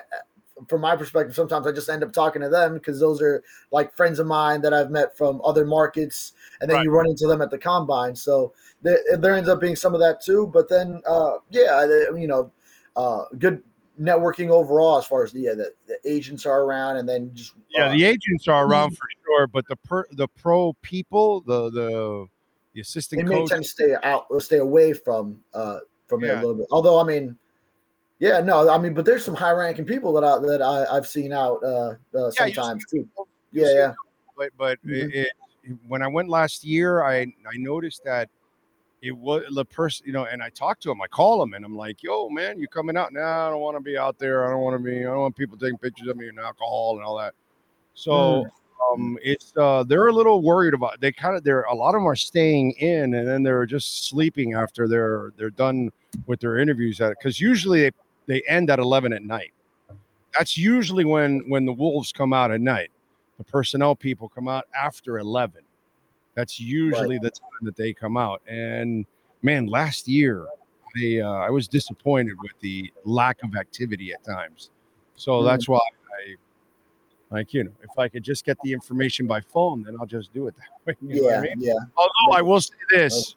from 0.68 0.81
my 0.81 0.97
perspective, 0.97 1.35
sometimes 1.35 1.66
I 1.66 1.73
just 1.73 1.89
end 1.89 2.05
up 2.05 2.12
talking 2.12 2.43
to 2.43 2.49
them 2.49 2.75
because 2.75 3.01
those 3.01 3.21
are 3.23 3.43
like 3.71 3.97
friends 3.97 4.18
of 4.18 4.27
mine 4.27 4.61
that 4.62 4.75
I've 4.75 4.91
met 4.91 5.16
from 5.16 5.41
other 5.45 5.64
markets, 5.64 6.33
and 6.61 6.71
then 6.71 6.79
right. 6.79 6.85
you 6.85 6.91
run 6.91 7.07
into 7.09 7.27
them 7.27 7.43
at 7.43 7.51
the 7.51 7.59
combine. 7.59 8.14
So 8.14 8.53
there, 8.83 8.99
there 9.18 9.35
ends 9.35 9.49
up 9.49 9.61
being 9.61 9.77
some 9.77 9.95
of 9.95 10.01
that 10.01 10.21
too. 10.21 10.47
But 10.53 10.68
then, 10.68 11.01
uh, 11.07 11.39
yeah, 11.51 11.85
you 12.14 12.27
know, 12.27 12.53
uh, 12.97 13.25
good 13.39 13.62
networking 14.01 14.48
overall 14.48 14.98
as 14.98 15.05
far 15.05 15.22
as 15.22 15.32
the, 15.32 15.40
yeah, 15.40 15.55
the, 15.55 15.72
the 15.86 15.96
agents 16.05 16.46
are 16.46 16.62
around 16.62 16.96
and 16.96 17.09
then 17.09 17.30
just 17.34 17.53
yeah 17.68 17.86
uh, 17.86 17.92
the 17.92 18.05
agents 18.05 18.48
are 18.48 18.66
around 18.66 18.90
for 18.96 19.07
sure 19.24 19.46
but 19.46 19.66
the 19.68 19.76
per 19.76 20.07
the 20.12 20.26
pro 20.28 20.72
people 20.80 21.42
the 21.42 21.70
the 21.70 22.26
the 22.74 22.80
assistant 22.80 23.28
they 23.28 23.34
may 23.34 23.46
tend 23.46 23.62
to 23.62 23.68
stay 23.68 23.94
out 24.03 24.26
or 24.30 24.40
stay 24.40 24.59
away 24.59 24.92
from 24.94 25.38
uh 25.53 25.80
from 26.07 26.22
yeah. 26.24 26.30
it 26.30 26.32
a 26.32 26.40
little 26.40 26.55
bit 26.55 26.66
although 26.70 26.98
i 26.98 27.05
mean 27.05 27.36
yeah 28.20 28.40
no 28.40 28.70
i 28.70 28.78
mean 28.78 28.94
but 28.94 29.05
there's 29.05 29.24
some 29.24 29.34
high 29.34 29.53
ranking 29.53 29.84
people 29.84 30.12
that 30.14 30.24
i 30.24 30.38
that 30.38 30.62
I, 30.62 30.96
i've 30.96 31.07
seen 31.07 31.32
out 31.32 31.62
uh, 31.62 31.94
uh 32.16 32.30
sometimes 32.30 32.84
yeah, 32.92 33.03
too 33.03 33.09
yeah 33.53 33.72
yeah 33.74 33.92
but 34.36 34.51
but 34.57 34.78
mm-hmm. 34.78 35.11
it, 35.12 35.28
it, 35.64 35.76
when 35.86 36.01
i 36.01 36.09
went 36.09 36.30
last 36.30 36.64
year 36.64 37.05
i 37.05 37.20
i 37.20 37.57
noticed 37.57 38.03
that 38.05 38.30
it 39.03 39.16
was 39.16 39.44
the 39.55 39.64
person, 39.64 40.07
you 40.07 40.12
know, 40.12 40.26
and 40.26 40.42
I 40.42 40.51
talked 40.51 40.82
to 40.82 40.90
him. 40.90 41.01
I 41.01 41.07
call 41.07 41.42
him 41.42 41.55
and 41.55 41.64
I'm 41.64 41.76
like, 41.76 42.03
yo, 42.03 42.28
man, 42.28 42.59
you 42.59 42.68
coming 42.68 42.96
out? 42.96 43.12
Nah, 43.12 43.46
I 43.46 43.51
don't 43.51 43.61
want 43.61 43.76
to 43.76 43.82
be 43.82 43.96
out 43.96 44.18
there. 44.18 44.46
I 44.46 44.51
don't 44.51 44.61
want 44.61 44.76
to 44.76 44.82
be, 44.82 44.98
I 44.98 45.11
don't 45.11 45.20
want 45.20 45.36
people 45.36 45.57
taking 45.57 45.78
pictures 45.78 46.09
of 46.09 46.16
me 46.16 46.28
and 46.28 46.38
alcohol 46.38 46.96
and 46.96 47.05
all 47.05 47.16
that. 47.18 47.34
So 47.94 48.11
mm. 48.11 48.51
um 48.92 49.18
it's 49.22 49.53
uh 49.57 49.84
they're 49.84 50.09
a 50.09 50.12
little 50.12 50.42
worried 50.42 50.74
about 50.74 51.01
they 51.01 51.12
kind 51.12 51.36
of 51.36 51.44
they're 51.44 51.62
a 51.62 51.74
lot 51.74 51.90
of 51.90 52.01
them 52.01 52.07
are 52.07 52.16
staying 52.16 52.72
in 52.72 53.14
and 53.14 53.26
then 53.26 53.42
they're 53.42 53.66
just 53.66 54.09
sleeping 54.09 54.55
after 54.55 54.86
they're 54.86 55.32
they're 55.36 55.51
done 55.51 55.90
with 56.26 56.40
their 56.40 56.59
interviews 56.59 57.01
at 57.01 57.12
it. 57.12 57.18
because 57.18 57.40
usually 57.40 57.82
they, 57.82 57.90
they 58.26 58.42
end 58.48 58.70
at 58.70 58.78
11 58.78 59.12
at 59.12 59.22
night. 59.22 59.53
That's 60.38 60.57
usually 60.57 61.05
when 61.05 61.40
when 61.48 61.64
the 61.64 61.72
wolves 61.72 62.12
come 62.12 62.32
out 62.32 62.51
at 62.51 62.61
night. 62.61 62.90
The 63.38 63.44
personnel 63.44 63.96
people 63.96 64.28
come 64.28 64.48
out 64.48 64.66
after 64.74 65.18
11. 65.18 65.62
That's 66.41 66.59
usually 66.59 67.18
the 67.18 67.30
time 67.30 67.61
that 67.62 67.76
they 67.76 67.93
come 67.93 68.16
out. 68.16 68.41
And 68.49 69.05
man, 69.43 69.66
last 69.66 70.09
year 70.09 70.47
I 70.97 71.18
uh, 71.18 71.32
I 71.47 71.51
was 71.51 71.68
disappointed 71.68 72.41
with 72.41 72.53
the 72.61 72.91
lack 73.05 73.43
of 73.45 73.55
activity 73.57 74.14
at 74.14 74.24
times. 74.24 74.70
So 75.16 75.43
Mm. 75.43 75.45
that's 75.45 75.68
why 75.68 75.76
I 76.18 76.36
like 77.30 77.53
you 77.53 77.64
know 77.64 77.72
if 77.82 77.99
I 77.99 78.09
could 78.09 78.22
just 78.22 78.47
get 78.47 78.57
the 78.62 78.72
information 78.72 79.26
by 79.26 79.43
phone, 79.43 79.82
then 79.82 79.97
I'll 80.01 80.07
just 80.07 80.32
do 80.32 80.47
it 80.47 80.55
that 80.86 80.86
way. 80.86 80.97
You 81.03 81.20
know 81.20 81.26
what 81.26 81.34
I 81.34 81.36
Yeah, 81.36 81.43
mean? 81.43 81.61
yeah. 81.61 81.74
Although 81.99 82.32
I 82.38 82.41
will 82.41 82.62
say 82.62 82.74
this, 82.91 83.34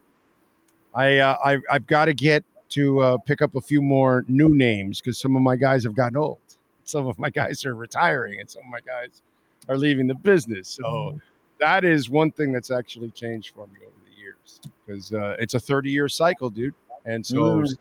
I 0.94 1.18
uh, 1.18 1.36
I 1.44 1.60
I've 1.70 1.86
got 1.86 2.06
to 2.06 2.14
get 2.14 2.46
to 2.70 3.00
uh, 3.02 3.18
pick 3.18 3.42
up 3.42 3.56
a 3.56 3.62
few 3.62 3.82
more 3.82 4.24
new 4.30 4.56
names 4.56 5.02
because 5.02 5.20
some 5.20 5.36
of 5.36 5.42
my 5.42 5.58
guys 5.58 5.84
have 5.84 5.94
gotten 5.94 6.16
old. 6.16 6.40
Some 6.86 7.06
of 7.08 7.20
my 7.20 7.30
guys 7.30 7.66
are 7.66 7.76
retiring, 7.76 8.40
and 8.40 8.50
some 8.50 8.62
of 8.64 8.70
my 8.70 8.80
guys 8.80 9.22
are 9.68 9.76
leaving 9.78 10.08
the 10.08 10.16
business. 10.16 10.70
So 10.70 11.20
that 11.64 11.86
is 11.86 12.10
one 12.10 12.30
thing 12.30 12.52
that's 12.52 12.72
actually 12.72 13.10
changed 13.12 13.54
for 13.56 13.68
me 13.68 13.80
over 13.86 13.96
the 14.06 14.22
years 14.22 14.60
because 14.86 15.14
uh, 15.14 15.38
it's 15.40 15.54
a 15.54 15.60
30 15.60 15.90
year 15.90 16.10
cycle, 16.10 16.50
dude. 16.50 16.74
And 17.06 17.26
so 17.26 17.36
Mm. 17.38 17.78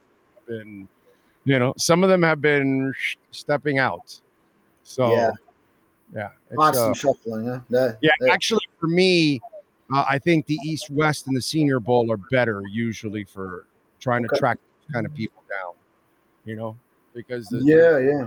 been, 0.47 0.89
you 1.45 1.59
know, 1.59 1.75
some 1.77 2.05
of 2.05 2.09
them 2.11 2.23
have 2.23 2.41
been 2.41 2.93
sh- 2.97 3.17
stepping 3.33 3.79
out. 3.81 4.21
So 4.85 5.11
Yeah. 5.11 5.31
yeah, 6.15 6.29
it's, 6.51 6.57
Constant 6.57 6.91
uh, 6.91 6.95
shuffling, 6.95 7.47
huh? 7.47 7.61
That, 7.71 7.99
yeah, 8.03 8.13
that- 8.21 8.31
actually, 8.31 8.67
for 8.79 8.87
me, 8.87 9.41
uh, 9.93 10.05
I 10.09 10.19
think 10.21 10.47
the 10.47 10.61
East 10.63 10.89
West 10.91 11.27
and 11.27 11.37
the 11.37 11.43
Senior 11.43 11.81
Bowl 11.81 12.13
are 12.13 12.21
better 12.31 12.63
usually 12.71 13.25
for 13.25 13.67
trying 13.99 14.23
to 14.23 14.29
track 14.29 14.59
kind 14.93 15.07
of 15.07 15.15
people 15.15 15.43
down. 15.51 15.75
You 16.45 16.55
know, 16.55 16.77
because 17.15 17.49
the, 17.49 17.59
yeah, 17.65 17.99
yeah. 17.99 18.27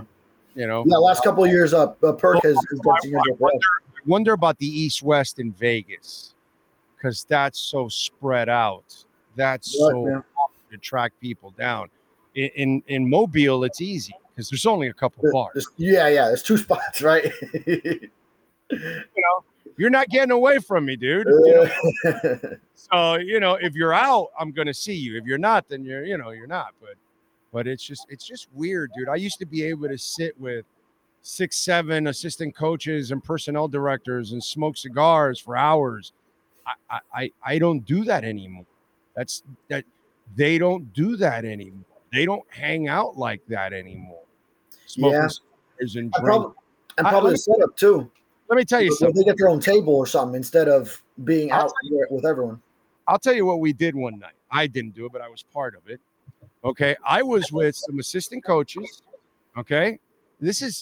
you 0.54 0.66
know, 0.66 0.84
Yeah, 0.86 0.96
last 0.98 1.22
couple 1.24 1.44
of 1.44 1.50
years 1.50 1.72
up, 1.72 2.02
uh, 2.04 2.12
Perk 2.12 2.42
has, 2.42 2.56
has 2.70 2.80
got 2.80 3.00
seniors 3.02 3.22
up 3.42 3.60
wonder 4.06 4.32
about 4.32 4.58
the 4.58 4.66
East 4.66 5.02
West 5.02 5.38
in 5.38 5.52
Vegas 5.52 6.34
because 6.96 7.24
that's 7.28 7.58
so 7.58 7.88
spread 7.88 8.48
out. 8.48 9.04
That's 9.36 9.76
Right, 9.80 9.90
so 9.92 10.24
to 10.70 10.76
track 10.78 11.12
people 11.20 11.52
down. 11.58 11.88
In 12.34 12.50
in, 12.54 12.82
in 12.88 13.08
Mobile, 13.10 13.64
it's 13.64 13.80
easy 13.80 14.14
because 14.34 14.48
there's 14.50 14.66
only 14.66 14.88
a 14.88 14.92
couple 14.94 15.22
There- 15.22 15.32
bars. 15.32 15.52
there's- 15.54 15.66
yeah, 15.76 16.08
yeah. 16.08 16.26
There's 16.26 16.42
two 16.42 16.56
spots, 16.66 17.02
right? 17.02 17.32
You 17.66 18.10
know, 18.70 19.44
you're 19.76 19.90
not 19.90 20.08
getting 20.08 20.30
away 20.32 20.58
from 20.58 20.86
me, 20.86 20.96
dude. 20.96 21.26
You 21.26 21.68
know? 22.04 22.40
So 22.74 23.14
you 23.16 23.40
know, 23.40 23.54
if 23.54 23.74
you're 23.74 23.92
out, 23.94 24.28
I'm 24.38 24.52
gonna 24.52 24.74
see 24.74 24.94
you. 24.94 25.16
If 25.16 25.24
you're 25.24 25.38
not, 25.38 25.68
then 25.68 25.84
you're 25.84 26.04
you 26.04 26.16
know 26.18 26.30
you're 26.30 26.46
not. 26.46 26.68
But 26.80 26.94
but 27.52 27.66
it's 27.66 27.82
just 27.82 28.06
it's 28.10 28.24
just 28.26 28.48
weird, 28.54 28.90
dude. 28.96 29.08
I 29.08 29.16
used 29.16 29.38
to 29.40 29.46
be 29.46 29.64
able 29.64 29.88
to 29.88 29.98
sit 29.98 30.38
with 30.40 30.64
six, 31.26 31.56
seven 31.58 32.06
assistant 32.06 32.54
coaches 32.54 33.10
and 33.10 33.22
personnel 33.22 33.66
directors 33.66 34.30
and 34.30 34.42
smoke 34.42 34.76
cigars 34.76 35.40
for 35.40 35.56
hours. 35.56 36.12
I 36.64 36.72
I 36.88 37.00
I, 37.14 37.32
I 37.44 37.58
don't 37.58 37.80
do 37.84 38.04
that 38.04 38.22
anymore. 38.22 38.64
That's 39.16 39.42
that 39.68 39.84
they 40.36 40.56
don't 40.56 40.92
do 40.92 41.16
that 41.16 41.44
anymore. 41.44 41.84
They 42.12 42.24
don't 42.26 42.44
hang 42.48 42.86
out 42.88 43.16
like 43.16 43.44
that 43.48 43.72
anymore. 43.72 44.22
Smoking 44.86 45.14
Yeah. 45.20 45.28
cigars 45.28 45.96
and 45.96 46.12
probably, 46.12 46.54
and 46.98 47.06
I- 47.06 47.10
probably 47.10 47.30
let 47.30 47.34
the 47.34 47.38
setup 47.38 47.76
too. 47.76 48.10
Let 48.48 48.56
me 48.56 48.64
tell 48.64 48.80
you 48.80 48.94
something. 48.94 49.16
They 49.16 49.24
get 49.24 49.36
their 49.36 49.48
own 49.48 49.58
table 49.58 49.96
or 49.96 50.06
something 50.06 50.36
instead 50.36 50.68
of 50.68 51.02
being 51.24 51.50
I'll 51.50 51.62
out 51.62 51.72
there 51.90 52.06
with 52.10 52.24
everyone. 52.24 52.62
I'll 53.08 53.18
tell 53.18 53.34
you 53.34 53.44
what 53.44 53.58
we 53.58 53.72
did 53.72 53.96
one 53.96 54.20
night. 54.20 54.34
I 54.52 54.68
didn't 54.68 54.94
do 54.94 55.06
it, 55.06 55.12
but 55.12 55.20
I 55.20 55.28
was 55.28 55.42
part 55.42 55.74
of 55.74 55.88
it. 55.88 56.00
Okay. 56.64 56.94
I 57.04 57.24
was 57.24 57.50
with 57.50 57.74
some 57.74 57.98
assistant 57.98 58.44
coaches. 58.44 59.02
Okay. 59.58 59.98
This 60.38 60.62
is, 60.62 60.80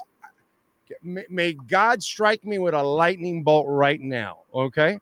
may, 1.03 1.53
God 1.53 2.03
strike 2.03 2.45
me 2.45 2.59
with 2.59 2.75
a 2.75 2.83
lightning 2.83 3.43
bolt 3.43 3.67
right 3.69 4.01
now. 4.01 4.39
Okay. 4.55 4.99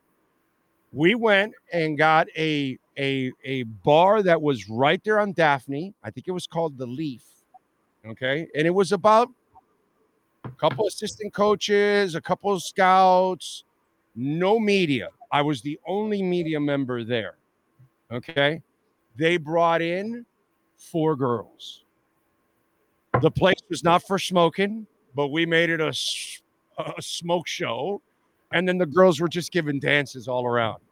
We 0.93 1.15
went 1.15 1.55
and 1.73 1.97
got 1.97 2.29
a, 2.37 2.79
a, 2.99 3.33
a 3.45 3.63
bar 3.63 4.23
that 4.23 4.41
was 4.41 4.69
right 4.69 5.03
there 5.05 5.21
on 5.21 5.33
Daphne. 5.33 5.95
I 6.05 6.11
think 6.11 6.29
it 6.29 6.33
was 6.33 6.47
called 6.47 6.77
The 6.77 6.87
Leaf. 6.87 7.23
Okay. 8.07 8.47
And 8.55 8.67
it 8.67 8.75
was 8.75 8.93
about 8.93 9.31
a 10.45 10.51
couple 10.51 10.87
assistant 10.87 11.33
coaches, 11.33 12.15
a 12.15 12.21
couple 12.21 12.59
scouts, 12.61 13.65
no 14.15 14.59
media. 14.59 15.09
I 15.31 15.41
was 15.43 15.63
the 15.63 15.79
only 15.87 16.23
media 16.23 16.61
member 16.61 17.05
there. 17.05 17.37
Okay. 18.13 18.61
They 19.17 19.37
brought 19.37 19.83
in 19.83 20.27
four 20.77 21.17
girls. 21.17 21.85
The 23.21 23.31
place 23.31 23.61
was 23.69 23.85
not 23.85 24.03
for 24.03 24.19
smoking, 24.19 24.87
but 25.15 25.29
we 25.29 25.47
made 25.47 25.71
it 25.71 25.81
a, 25.81 25.93
a 26.79 27.03
smoke 27.03 27.47
show. 27.47 28.01
And 28.53 28.69
then 28.69 28.79
the 28.79 28.87
girls 28.87 29.21
were 29.21 29.29
just 29.29 29.51
giving 29.51 29.81
dances 29.81 30.29
all 30.29 30.47
around. 30.47 30.83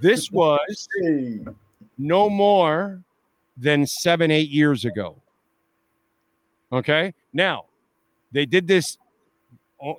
This 0.00 0.30
was 0.32 0.88
no 1.98 2.28
more 2.28 3.02
than 3.56 3.86
seven, 3.86 4.30
eight 4.30 4.50
years 4.50 4.84
ago. 4.84 5.16
Okay. 6.72 7.14
Now, 7.32 7.66
they 8.32 8.46
did 8.46 8.66
this. 8.66 8.98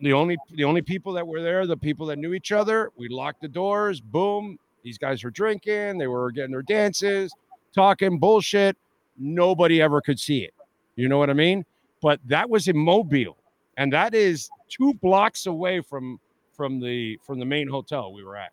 The 0.02 0.12
only 0.12 0.38
the 0.54 0.64
only 0.64 0.82
people 0.82 1.14
that 1.14 1.26
were 1.26 1.42
there, 1.42 1.68
the 1.68 1.78
people 1.78 2.08
that 2.08 2.18
knew 2.18 2.34
each 2.34 2.52
other, 2.52 2.92
we 2.98 3.08
locked 3.10 3.42
the 3.42 3.48
doors. 3.48 4.02
Boom. 4.02 4.58
These 4.84 4.98
guys 4.98 5.24
were 5.24 5.30
drinking. 5.30 5.98
They 5.98 6.08
were 6.08 6.32
getting 6.32 6.52
their 6.52 6.64
dances, 6.64 7.32
talking 7.74 8.20
bullshit. 8.20 8.76
Nobody 9.18 9.82
ever 9.82 10.02
could 10.02 10.20
see 10.20 10.40
it. 10.44 10.54
You 10.96 11.08
know 11.08 11.18
what 11.18 11.30
I 11.30 11.34
mean? 11.34 11.64
But 12.02 12.20
that 12.26 12.50
was 12.50 12.68
in 12.68 12.78
Mobile, 12.78 13.38
and 13.78 13.94
that 13.94 14.14
is 14.14 14.50
two 14.68 14.94
blocks 14.96 15.46
away 15.46 15.82
from 15.82 16.20
from 16.54 16.80
the 16.80 17.18
from 17.24 17.40
the 17.40 17.46
main 17.46 17.68
hotel 17.68 18.12
we 18.12 18.24
were 18.24 18.36
at. 18.36 18.52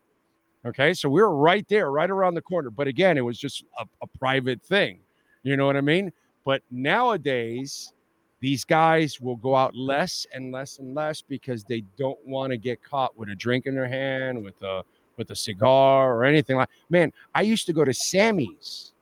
Okay, 0.66 0.95
so 0.95 1.09
we 1.09 1.20
were 1.20 1.35
right 1.35 1.66
there, 1.68 1.91
right 1.91 2.11
around 2.11 2.35
the 2.35 2.43
corner. 2.43 2.70
But 2.70 2.87
again, 2.87 3.18
it 3.18 3.22
was 3.22 3.39
just 3.39 3.64
a, 3.79 3.85
a 4.03 4.07
private 4.07 4.62
thing. 4.62 5.01
You 5.43 5.57
know 5.57 5.66
what 5.66 5.77
I 5.77 5.83
mean? 5.83 6.11
But 6.45 6.62
nowadays, 6.70 7.93
these 8.41 8.64
guys 8.64 9.20
will 9.20 9.37
go 9.37 9.55
out 9.57 9.75
less 9.75 10.27
and 10.33 10.53
less 10.53 10.79
and 10.79 10.95
less 10.95 11.20
because 11.20 11.64
they 11.64 11.83
don't 11.99 12.18
want 12.27 12.51
to 12.51 12.57
get 12.57 12.83
caught 12.83 13.16
with 13.16 13.29
a 13.31 13.35
drink 13.35 13.66
in 13.66 13.75
their 13.75 13.89
hand, 13.89 14.43
with 14.43 14.61
a 14.62 14.85
with 15.16 15.31
a 15.31 15.37
cigar 15.37 16.14
or 16.14 16.25
anything 16.25 16.57
like. 16.57 16.68
Man, 16.91 17.12
I 17.35 17.43
used 17.43 17.66
to 17.66 17.72
go 17.72 17.85
to 17.85 17.95
Sammy's 17.95 18.93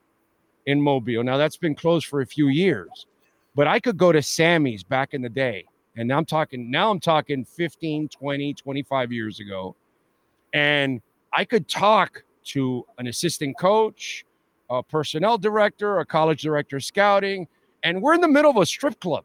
in 0.67 0.81
Mobile. 0.81 1.25
Now 1.25 1.37
that's 1.37 1.57
been 1.57 1.75
closed 1.75 2.07
for 2.07 2.21
a 2.21 2.27
few 2.27 2.49
years, 2.49 3.07
but 3.55 3.67
I 3.67 3.81
could 3.81 3.97
go 3.97 4.13
to 4.13 4.23
Sammy's 4.23 4.83
back 4.83 5.15
in 5.15 5.23
the 5.23 5.29
day. 5.29 5.67
And 5.97 6.09
now 6.09 6.17
I'm 6.19 6.25
talking 6.25 6.71
now 6.71 6.91
I'm 6.91 7.01
talking 7.01 7.45
15, 7.45 8.09
20, 8.09 8.55
25 8.55 9.13
years 9.13 9.41
ago. 9.41 9.77
And 10.55 11.01
I 11.33 11.45
could 11.45 11.69
talk 11.69 12.23
to 12.45 12.85
an 12.99 13.07
assistant 13.07 13.59
coach, 13.59 14.25
a 14.71 14.83
personnel 14.83 15.39
director, 15.39 15.99
a 16.01 16.07
college 16.07 16.43
director 16.43 16.77
of 16.77 16.85
scouting, 16.85 17.47
and 17.83 18.01
we're 18.03 18.15
in 18.15 18.21
the 18.21 18.29
middle 18.29 18.51
of 18.51 18.57
a 18.57 18.67
strip 18.67 18.99
club. 19.01 19.25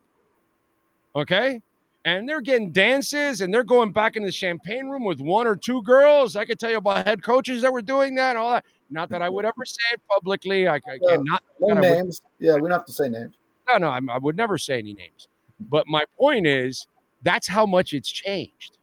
Okay. 1.15 1.61
And 2.05 2.27
they're 2.27 2.41
getting 2.41 2.71
dances 2.71 3.41
and 3.41 3.53
they're 3.53 3.65
going 3.65 3.91
back 3.91 4.15
in 4.15 4.23
the 4.23 4.31
champagne 4.31 4.87
room 4.87 5.03
with 5.03 5.19
one 5.19 5.45
or 5.45 5.57
two 5.57 5.81
girls. 5.83 6.37
I 6.37 6.45
could 6.45 6.57
tell 6.57 6.71
you 6.71 6.77
about 6.77 7.05
head 7.05 7.21
coaches 7.21 7.61
that 7.63 7.73
were 7.73 7.81
doing 7.81 8.15
that 8.15 8.29
and 8.31 8.37
all 8.37 8.51
that. 8.51 8.63
Not 8.89 9.09
that 9.09 9.21
I 9.21 9.27
would 9.27 9.43
ever 9.43 9.65
say 9.65 9.81
it 9.93 10.01
publicly. 10.09 10.67
I, 10.69 10.75
I 10.75 10.79
Yeah. 11.01 11.15
cannot. 11.17 11.43
No 11.59 11.69
I 11.69 11.73
would- 11.73 11.81
names. 11.81 12.21
Yeah, 12.39 12.53
we 12.55 12.61
don't 12.61 12.71
have 12.71 12.85
to 12.85 12.93
say 12.93 13.09
names. 13.09 13.35
no, 13.67 13.77
no, 13.77 13.89
I'm, 13.89 14.09
I 14.09 14.17
would 14.19 14.37
never 14.37 14.57
say 14.57 14.77
any 14.79 14.93
names. 14.93 15.27
But 15.59 15.87
my 15.87 16.03
point 16.17 16.47
is, 16.47 16.87
that's 17.23 17.47
how 17.47 17.65
much 17.65 17.93
it's 17.93 18.09
changed. 18.09 18.77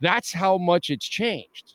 That's 0.00 0.32
how 0.32 0.58
much 0.58 0.90
it's 0.90 1.06
changed. 1.06 1.74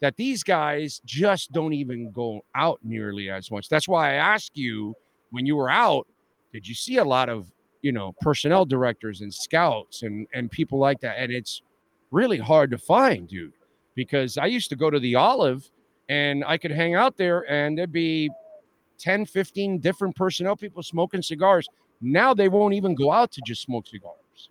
That 0.00 0.16
these 0.16 0.42
guys 0.42 1.00
just 1.04 1.52
don't 1.52 1.74
even 1.74 2.10
go 2.10 2.40
out 2.54 2.80
nearly 2.82 3.28
as 3.30 3.50
much. 3.50 3.68
That's 3.68 3.86
why 3.86 4.12
I 4.12 4.14
asked 4.14 4.56
you 4.56 4.94
when 5.30 5.46
you 5.46 5.56
were 5.56 5.70
out, 5.70 6.06
did 6.52 6.66
you 6.66 6.74
see 6.74 6.96
a 6.96 7.04
lot 7.04 7.28
of 7.28 7.52
you 7.82 7.92
know 7.92 8.14
personnel 8.20 8.64
directors 8.64 9.20
and 9.20 9.32
scouts 9.32 10.02
and 10.02 10.26
and 10.32 10.50
people 10.50 10.78
like 10.78 11.00
that? 11.00 11.16
And 11.18 11.30
it's 11.30 11.62
really 12.10 12.38
hard 12.38 12.70
to 12.70 12.78
find, 12.78 13.28
dude, 13.28 13.52
because 13.94 14.38
I 14.38 14.46
used 14.46 14.70
to 14.70 14.76
go 14.76 14.90
to 14.90 14.98
the 14.98 15.14
Olive 15.14 15.70
and 16.08 16.44
I 16.46 16.58
could 16.58 16.72
hang 16.72 16.94
out 16.94 17.16
there 17.16 17.48
and 17.50 17.78
there'd 17.78 17.92
be 17.92 18.30
10, 18.98 19.26
15 19.26 19.78
different 19.78 20.16
personnel 20.16 20.56
people 20.56 20.82
smoking 20.82 21.22
cigars. 21.22 21.68
Now 22.00 22.32
they 22.34 22.48
won't 22.48 22.74
even 22.74 22.94
go 22.94 23.12
out 23.12 23.30
to 23.32 23.42
just 23.44 23.62
smoke 23.62 23.86
cigars. 23.86 24.50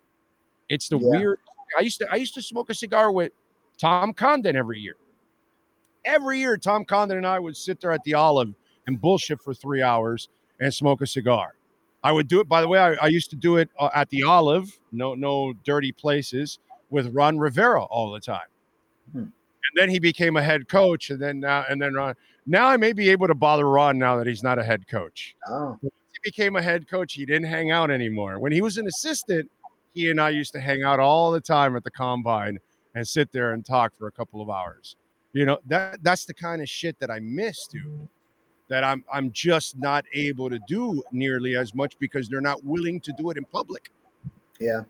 It's 0.68 0.88
the 0.88 0.98
Yeah. 0.98 1.08
weird. 1.18 1.38
I 1.78 1.82
used 1.82 1.98
to 2.00 2.10
I 2.10 2.16
used 2.16 2.34
to 2.34 2.42
smoke 2.42 2.70
a 2.70 2.74
cigar 2.74 3.12
with 3.12 3.32
Tom 3.78 4.12
Condon 4.12 4.56
every 4.56 4.78
year. 4.80 4.96
Every 6.04 6.38
year, 6.38 6.56
Tom 6.56 6.84
Condon 6.84 7.18
and 7.18 7.26
I 7.26 7.38
would 7.38 7.56
sit 7.56 7.80
there 7.80 7.92
at 7.92 8.02
the 8.04 8.14
Olive 8.14 8.54
and 8.86 9.00
bullshit 9.00 9.40
for 9.40 9.52
three 9.54 9.82
hours 9.82 10.28
and 10.60 10.72
smoke 10.72 11.00
a 11.02 11.06
cigar. 11.06 11.54
I 12.02 12.12
would 12.12 12.28
do 12.28 12.40
it. 12.40 12.48
By 12.48 12.62
the 12.62 12.68
way, 12.68 12.78
I, 12.78 12.94
I 12.94 13.06
used 13.08 13.28
to 13.30 13.36
do 13.36 13.58
it 13.58 13.68
uh, 13.78 13.90
at 13.94 14.08
the 14.08 14.22
Olive. 14.22 14.78
No, 14.90 15.14
no 15.14 15.52
dirty 15.64 15.92
places 15.92 16.58
with 16.88 17.12
Ron 17.14 17.38
Rivera 17.38 17.84
all 17.84 18.10
the 18.10 18.20
time. 18.20 18.48
Hmm. 19.12 19.18
And 19.18 19.32
then 19.76 19.90
he 19.90 19.98
became 19.98 20.36
a 20.36 20.42
head 20.42 20.66
coach, 20.68 21.10
and 21.10 21.20
then 21.20 21.40
now 21.40 21.64
and 21.68 21.80
then 21.80 21.92
Ron. 21.94 22.14
Now 22.46 22.66
I 22.68 22.76
may 22.78 22.92
be 22.94 23.10
able 23.10 23.26
to 23.26 23.34
bother 23.34 23.68
Ron 23.68 23.98
now 23.98 24.16
that 24.16 24.26
he's 24.26 24.42
not 24.42 24.58
a 24.58 24.64
head 24.64 24.88
coach 24.88 25.36
Oh, 25.46 25.78
became 26.22 26.56
a 26.56 26.62
head 26.62 26.88
coach, 26.88 27.14
he 27.14 27.26
didn't 27.26 27.48
hang 27.48 27.70
out 27.70 27.90
anymore. 27.90 28.38
When 28.38 28.52
he 28.52 28.60
was 28.60 28.78
an 28.78 28.86
assistant, 28.86 29.50
he 29.92 30.10
and 30.10 30.20
I 30.20 30.30
used 30.30 30.52
to 30.52 30.60
hang 30.60 30.82
out 30.82 31.00
all 31.00 31.30
the 31.30 31.40
time 31.40 31.76
at 31.76 31.84
the 31.84 31.90
combine 31.90 32.58
and 32.94 33.06
sit 33.06 33.32
there 33.32 33.52
and 33.52 33.64
talk 33.64 33.92
for 33.98 34.06
a 34.06 34.12
couple 34.12 34.40
of 34.40 34.50
hours. 34.50 34.96
You 35.32 35.46
know, 35.46 35.58
that 35.66 36.02
that's 36.02 36.24
the 36.24 36.34
kind 36.34 36.60
of 36.60 36.68
shit 36.68 36.98
that 37.00 37.10
I 37.10 37.20
miss, 37.20 37.66
dude. 37.66 38.08
That 38.68 38.84
I'm 38.84 39.04
I'm 39.12 39.32
just 39.32 39.78
not 39.78 40.04
able 40.14 40.48
to 40.50 40.58
do 40.68 41.02
nearly 41.12 41.56
as 41.56 41.74
much 41.74 41.98
because 41.98 42.28
they're 42.28 42.40
not 42.40 42.64
willing 42.64 43.00
to 43.00 43.12
do 43.12 43.30
it 43.30 43.36
in 43.36 43.44
public. 43.44 43.90
Yeah. 44.60 44.82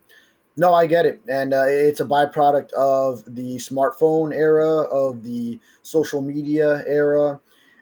No, 0.57 0.73
I 0.73 0.85
get 0.85 1.05
it. 1.05 1.21
And 1.29 1.53
uh, 1.53 1.65
it's 1.67 2.01
a 2.01 2.05
byproduct 2.05 2.73
of 2.73 3.23
the 3.35 3.55
smartphone 3.55 4.33
era, 4.33 4.81
of 4.81 5.23
the 5.23 5.59
social 5.81 6.21
media 6.21 6.83
era. 6.85 7.39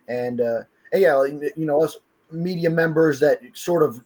And, 0.07 0.39
uh, 0.39 0.61
and 0.93 1.01
yeah, 1.01 1.23
you 1.23 1.65
know, 1.65 1.83
us 1.83 1.97
media 2.32 2.69
members 2.69 3.19
that 3.19 3.41
sort 3.53 3.84
of, 3.84 4.01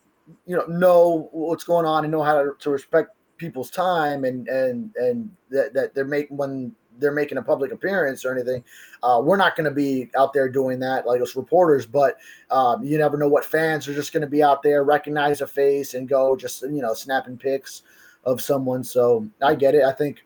you 0.45 0.55
know, 0.55 0.65
know 0.65 1.29
what's 1.31 1.63
going 1.63 1.85
on 1.85 2.03
and 2.03 2.11
know 2.11 2.23
how 2.23 2.41
to, 2.41 2.51
to 2.59 2.69
respect 2.69 3.09
people's 3.37 3.69
time 3.69 4.23
and, 4.23 4.47
and, 4.47 4.95
and 4.95 5.29
that, 5.49 5.73
that 5.73 5.93
they're 5.93 6.05
making 6.05 6.37
when 6.37 6.73
they're 6.99 7.11
making 7.11 7.37
a 7.37 7.41
public 7.41 7.71
appearance 7.71 8.23
or 8.23 8.31
anything. 8.31 8.63
Uh, 9.01 9.19
we're 9.23 9.37
not 9.37 9.55
going 9.55 9.65
to 9.65 9.71
be 9.71 10.09
out 10.17 10.31
there 10.31 10.47
doing 10.47 10.79
that 10.79 11.05
like 11.05 11.21
us 11.21 11.35
reporters, 11.35 11.85
but 11.85 12.17
um, 12.51 12.83
you 12.83 12.97
never 12.97 13.17
know 13.17 13.27
what 13.27 13.43
fans 13.43 13.87
are 13.87 13.95
just 13.95 14.13
going 14.13 14.21
to 14.21 14.27
be 14.27 14.43
out 14.43 14.61
there, 14.61 14.83
recognize 14.83 15.41
a 15.41 15.47
face 15.47 15.95
and 15.95 16.07
go 16.07 16.35
just, 16.35 16.61
you 16.61 16.81
know, 16.81 16.93
snapping 16.93 17.37
pics 17.37 17.81
of 18.25 18.41
someone. 18.41 18.83
So 18.83 19.27
I 19.41 19.55
get 19.55 19.75
it. 19.75 19.83
I 19.83 19.91
think 19.91 20.23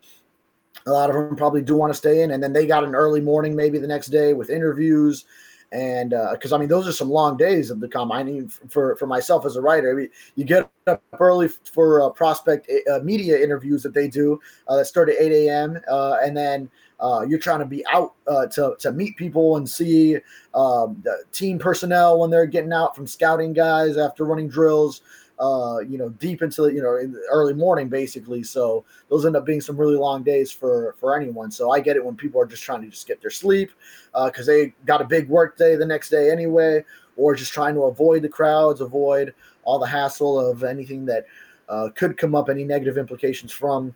a 0.86 0.92
lot 0.92 1.10
of 1.10 1.16
them 1.16 1.36
probably 1.36 1.62
do 1.62 1.76
want 1.76 1.92
to 1.92 1.98
stay 1.98 2.22
in, 2.22 2.32
and 2.32 2.42
then 2.42 2.54
they 2.54 2.66
got 2.66 2.84
an 2.84 2.96
early 2.96 3.22
morning 3.22 3.56
maybe 3.56 3.78
the 3.78 3.88
next 3.88 4.08
day 4.08 4.34
with 4.34 4.50
interviews. 4.50 5.26
And 5.72 6.14
uh 6.14 6.30
because 6.32 6.54
uh, 6.54 6.56
I 6.56 6.60
mean, 6.60 6.70
those 6.70 6.88
are 6.88 6.94
some 6.94 7.10
long 7.10 7.36
days 7.38 7.70
of 7.70 7.80
the 7.80 7.88
combine. 7.88 8.48
For 8.70 8.96
for 8.96 9.06
myself 9.06 9.46
as 9.46 9.56
a 9.56 9.62
writer, 9.62 9.92
I 9.92 9.94
mean, 9.94 10.10
you 10.36 10.46
get 10.46 10.70
up 10.88 11.04
early 11.20 11.50
for 11.50 12.02
uh, 12.02 12.10
prospect 12.10 12.72
uh, 12.92 13.00
media 13.04 13.38
interviews 13.38 13.84
that 13.84 13.94
they 13.94 14.08
do 14.08 14.40
uh, 14.68 14.78
that 14.78 14.86
start 14.86 15.10
at 15.10 15.18
8 15.20 15.32
a.m. 15.48 15.80
Uh, 15.90 16.18
and 16.24 16.36
then 16.36 16.70
uh, 17.00 17.26
you're 17.28 17.40
trying 17.40 17.60
to 17.60 17.66
be 17.66 17.86
out 17.88 18.14
to 18.52 18.76
to 18.80 18.92
meet 18.92 19.18
people 19.18 19.58
and 19.58 19.70
see 19.70 20.16
um, 20.54 21.02
the 21.04 21.24
team 21.32 21.60
personnel 21.60 22.20
when 22.20 22.30
they're 22.30 22.46
getting 22.46 22.74
out 22.74 22.96
from 22.96 23.06
scouting 23.06 23.52
guys 23.54 23.98
after 23.98 24.24
running 24.24 24.48
drills 24.48 25.02
uh, 25.40 25.80
you 25.88 25.98
know, 25.98 26.10
deep 26.10 26.42
into 26.42 26.64
the, 26.64 26.74
you 26.74 26.82
know, 26.82 26.98
in 26.98 27.12
the 27.12 27.22
early 27.32 27.54
morning, 27.54 27.90
basically. 27.90 28.44
So 28.44 28.84
those 29.10 29.26
end 29.26 29.36
up 29.36 29.46
being 29.46 29.62
some 29.62 29.78
really 29.78 29.96
long 29.96 30.24
days 30.24 30.52
for 30.52 30.96
for 31.00 31.16
anyone. 31.16 31.52
So 31.52 31.72
I 31.72 31.80
get 31.80 31.96
it 31.96 32.04
when 32.04 32.16
people 32.16 32.42
are 32.42 32.46
just 32.46 32.64
trying 32.64 32.82
to 32.82 32.90
just 32.90 33.08
get 33.08 33.22
their 33.22 33.32
sleep 33.32 33.72
uh 34.14 34.26
because 34.26 34.50
uh, 34.50 34.52
they 34.52 34.74
got 34.86 35.02
a 35.02 35.06
big 35.06 35.30
work 35.30 35.58
day 35.58 35.76
the 35.76 35.86
next 35.86 36.10
day 36.10 36.32
anyway, 36.32 36.84
or 37.16 37.36
just 37.36 37.54
trying 37.54 37.76
to 37.76 37.84
avoid 37.84 38.22
the 38.22 38.30
crowds, 38.30 38.82
avoid 38.82 39.34
all 39.64 39.80
the 39.80 39.88
hassle 39.88 40.40
of 40.40 40.64
anything 40.64 41.06
that 41.06 41.26
uh, 41.70 41.90
could 41.96 42.18
come 42.18 42.34
up, 42.36 42.50
any 42.50 42.64
negative 42.64 42.98
implications 42.98 43.52
from 43.52 43.94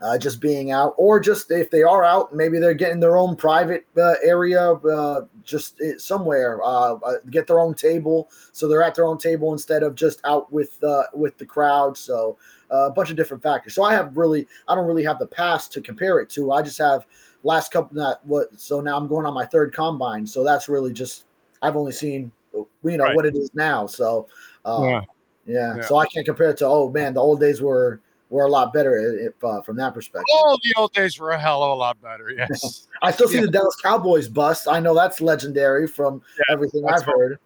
uh, 0.00 0.16
just 0.16 0.40
being 0.40 0.70
out, 0.70 0.94
or 0.96 1.18
just 1.18 1.50
if 1.50 1.70
they 1.70 1.82
are 1.82 2.04
out, 2.04 2.34
maybe 2.34 2.58
they're 2.58 2.74
getting 2.74 3.00
their 3.00 3.16
own 3.16 3.34
private 3.34 3.86
uh, 3.96 4.14
area, 4.22 4.72
uh, 4.72 5.22
just 5.44 5.80
eh, 5.80 5.94
somewhere, 5.98 6.60
uh, 6.62 6.94
uh, 6.94 7.14
get 7.30 7.46
their 7.46 7.58
own 7.58 7.74
table, 7.74 8.30
so 8.52 8.68
they're 8.68 8.82
at 8.82 8.94
their 8.94 9.06
own 9.06 9.18
table 9.18 9.52
instead 9.52 9.82
of 9.82 9.94
just 9.94 10.20
out 10.24 10.52
with 10.52 10.82
uh, 10.84 11.04
with 11.12 11.36
the 11.38 11.46
crowd. 11.46 11.96
So 11.96 12.38
a 12.70 12.90
bunch 12.90 13.10
of 13.10 13.16
different 13.16 13.42
factors. 13.42 13.74
So 13.74 13.82
I 13.82 13.94
have 13.94 14.16
really, 14.16 14.46
I 14.68 14.74
don't 14.74 14.86
really 14.86 15.04
have 15.04 15.18
the 15.18 15.26
past 15.26 15.72
to 15.72 15.80
compare 15.80 16.20
it 16.20 16.28
to. 16.30 16.52
I 16.52 16.62
just 16.62 16.78
have 16.78 17.06
last 17.42 17.72
couple 17.72 17.96
that 18.00 18.20
what. 18.24 18.48
So 18.60 18.80
now 18.80 18.96
I'm 18.96 19.08
going 19.08 19.26
on 19.26 19.34
my 19.34 19.46
third 19.46 19.74
combine. 19.74 20.26
So 20.26 20.44
that's 20.44 20.68
really 20.68 20.92
just 20.92 21.24
I've 21.60 21.76
only 21.76 21.92
seen 21.92 22.30
you 22.54 22.66
know 22.96 23.04
right. 23.04 23.16
what 23.16 23.26
it 23.26 23.34
is 23.34 23.50
now. 23.54 23.86
So 23.86 24.28
yeah. 24.64 25.00
yeah. 25.46 25.76
yeah, 25.76 25.82
so 25.82 25.96
I 25.96 26.06
can't 26.06 26.26
compare 26.26 26.50
it 26.50 26.58
to 26.58 26.66
oh 26.66 26.88
man, 26.88 27.14
the 27.14 27.20
old 27.20 27.40
days 27.40 27.60
were 27.60 28.00
were 28.30 28.44
a 28.44 28.50
lot 28.50 28.72
better 28.72 28.96
if, 28.96 29.42
uh, 29.42 29.62
from 29.62 29.76
that 29.76 29.94
perspective. 29.94 30.26
Oh, 30.30 30.58
the 30.62 30.74
old 30.76 30.92
days 30.92 31.18
were 31.18 31.30
a 31.30 31.38
hell 31.38 31.62
of 31.62 31.70
a 31.70 31.74
lot 31.74 32.00
better. 32.00 32.30
Yes, 32.38 32.86
I 33.02 33.10
still 33.10 33.28
see 33.28 33.36
yeah. 33.36 33.42
the 33.42 33.50
Dallas 33.50 33.76
Cowboys 33.76 34.28
bust. 34.28 34.68
I 34.68 34.80
know 34.80 34.94
that's 34.94 35.20
legendary 35.20 35.88
from 35.88 36.22
yeah, 36.38 36.54
everything 36.54 36.84
I've 36.88 37.04
heard. 37.04 37.38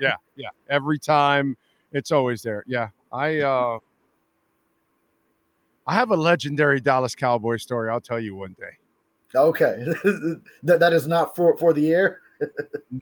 Yeah, 0.00 0.14
yeah. 0.36 0.48
Every 0.70 0.98
time, 0.98 1.56
it's 1.92 2.10
always 2.12 2.42
there. 2.42 2.64
Yeah, 2.66 2.88
I 3.12 3.40
uh, 3.40 3.78
I 5.86 5.94
have 5.94 6.10
a 6.10 6.16
legendary 6.16 6.80
Dallas 6.80 7.14
Cowboy 7.14 7.56
story. 7.58 7.90
I'll 7.90 8.00
tell 8.00 8.20
you 8.20 8.34
one 8.34 8.56
day. 8.58 8.76
Okay, 9.34 9.84
that 10.62 10.78
that 10.80 10.92
is 10.92 11.06
not 11.06 11.36
for 11.36 11.56
for 11.56 11.72
the 11.72 11.92
air. 11.92 12.20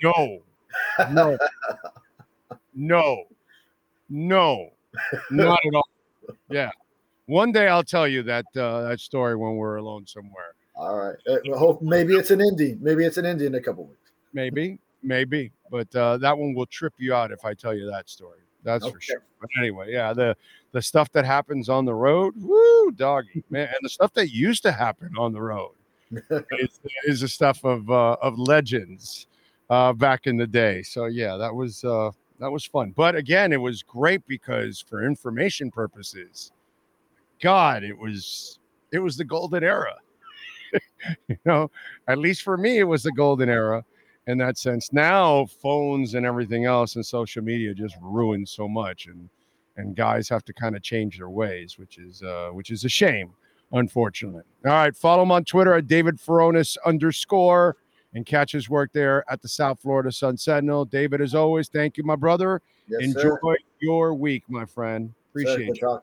no, 0.02 0.40
no, 1.10 1.38
no, 2.74 3.24
no, 4.08 4.70
not 5.30 5.60
at 5.64 5.74
all. 5.74 5.88
Yeah, 6.50 6.70
one 7.30 7.52
day 7.52 7.68
I'll 7.68 7.84
tell 7.84 8.08
you 8.08 8.22
that 8.24 8.44
uh, 8.56 8.88
that 8.88 9.00
story 9.00 9.36
when 9.36 9.56
we're 9.56 9.76
alone 9.76 10.06
somewhere. 10.06 10.54
All 10.74 10.96
right. 10.96 11.16
Uh, 11.28 11.56
hope 11.56 11.80
maybe 11.80 12.14
it's 12.14 12.30
an 12.30 12.40
Indy. 12.40 12.76
Maybe 12.80 13.04
it's 13.04 13.18
an 13.18 13.26
Indy 13.26 13.46
in 13.46 13.54
a 13.54 13.60
couple 13.60 13.84
weeks. 13.86 14.10
Maybe, 14.32 14.78
maybe, 15.02 15.52
but 15.70 15.94
uh, 15.94 16.16
that 16.18 16.36
one 16.36 16.54
will 16.54 16.66
trip 16.66 16.94
you 16.98 17.14
out 17.14 17.30
if 17.30 17.44
I 17.44 17.54
tell 17.54 17.74
you 17.74 17.88
that 17.90 18.08
story. 18.08 18.40
That's 18.62 18.84
okay. 18.84 18.94
for 18.94 19.00
sure. 19.00 19.22
But 19.40 19.50
anyway, 19.58 19.92
yeah, 19.92 20.12
the 20.12 20.36
the 20.72 20.82
stuff 20.82 21.10
that 21.12 21.24
happens 21.24 21.68
on 21.68 21.84
the 21.84 21.94
road, 21.94 22.34
woo, 22.36 22.90
doggy 22.92 23.44
man, 23.50 23.68
and 23.68 23.78
the 23.82 23.88
stuff 23.88 24.12
that 24.14 24.30
used 24.30 24.62
to 24.64 24.72
happen 24.72 25.12
on 25.18 25.32
the 25.32 25.40
road 25.40 25.72
is, 26.58 26.80
is 27.04 27.20
the 27.20 27.28
stuff 27.28 27.64
of 27.64 27.90
uh, 27.90 28.16
of 28.20 28.38
legends 28.38 29.28
uh, 29.70 29.92
back 29.92 30.26
in 30.26 30.36
the 30.36 30.46
day. 30.46 30.82
So 30.82 31.06
yeah, 31.06 31.36
that 31.36 31.54
was 31.54 31.84
uh, 31.84 32.10
that 32.40 32.50
was 32.50 32.64
fun. 32.64 32.92
But 32.96 33.14
again, 33.14 33.52
it 33.52 33.60
was 33.60 33.82
great 33.82 34.26
because 34.26 34.80
for 34.80 35.04
information 35.04 35.70
purposes 35.70 36.52
God, 37.40 37.82
it 37.82 37.96
was 37.96 38.58
it 38.92 38.98
was 38.98 39.16
the 39.16 39.24
golden 39.24 39.64
era. 39.64 39.96
you 41.28 41.36
know, 41.44 41.70
at 42.08 42.18
least 42.18 42.42
for 42.42 42.56
me, 42.56 42.78
it 42.78 42.84
was 42.84 43.02
the 43.02 43.12
golden 43.12 43.48
era 43.48 43.84
in 44.26 44.38
that 44.38 44.58
sense. 44.58 44.92
Now 44.92 45.46
phones 45.46 46.14
and 46.14 46.26
everything 46.26 46.64
else 46.64 46.96
and 46.96 47.04
social 47.04 47.42
media 47.42 47.74
just 47.74 47.96
ruin 48.00 48.46
so 48.46 48.68
much, 48.68 49.06
and 49.06 49.28
and 49.76 49.96
guys 49.96 50.28
have 50.28 50.44
to 50.44 50.52
kind 50.52 50.76
of 50.76 50.82
change 50.82 51.18
their 51.18 51.30
ways, 51.30 51.78
which 51.78 51.98
is 51.98 52.22
uh, 52.22 52.50
which 52.52 52.70
is 52.70 52.84
a 52.84 52.88
shame, 52.88 53.32
unfortunately. 53.72 54.42
All 54.66 54.72
right, 54.72 54.94
follow 54.94 55.22
him 55.22 55.32
on 55.32 55.44
Twitter 55.44 55.74
at 55.74 55.86
David 55.86 56.18
Furones 56.18 56.76
underscore 56.84 57.76
and 58.14 58.26
catch 58.26 58.52
his 58.52 58.68
work 58.68 58.90
there 58.92 59.24
at 59.30 59.40
the 59.40 59.48
South 59.48 59.80
Florida 59.80 60.10
Sun 60.10 60.36
Sentinel. 60.36 60.84
David, 60.84 61.20
as 61.20 61.34
always, 61.34 61.68
thank 61.68 61.96
you, 61.96 62.04
my 62.04 62.16
brother. 62.16 62.60
Yes, 62.88 63.02
Enjoy 63.02 63.22
sir. 63.22 63.56
your 63.80 64.14
week, 64.14 64.42
my 64.48 64.64
friend. 64.64 65.14
Appreciate 65.30 65.80
you. 65.80 66.00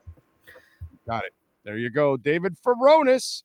Got 1.08 1.24
it. 1.24 1.32
There 1.64 1.78
you 1.78 1.88
go. 1.88 2.18
David 2.18 2.56
Furones 2.64 3.42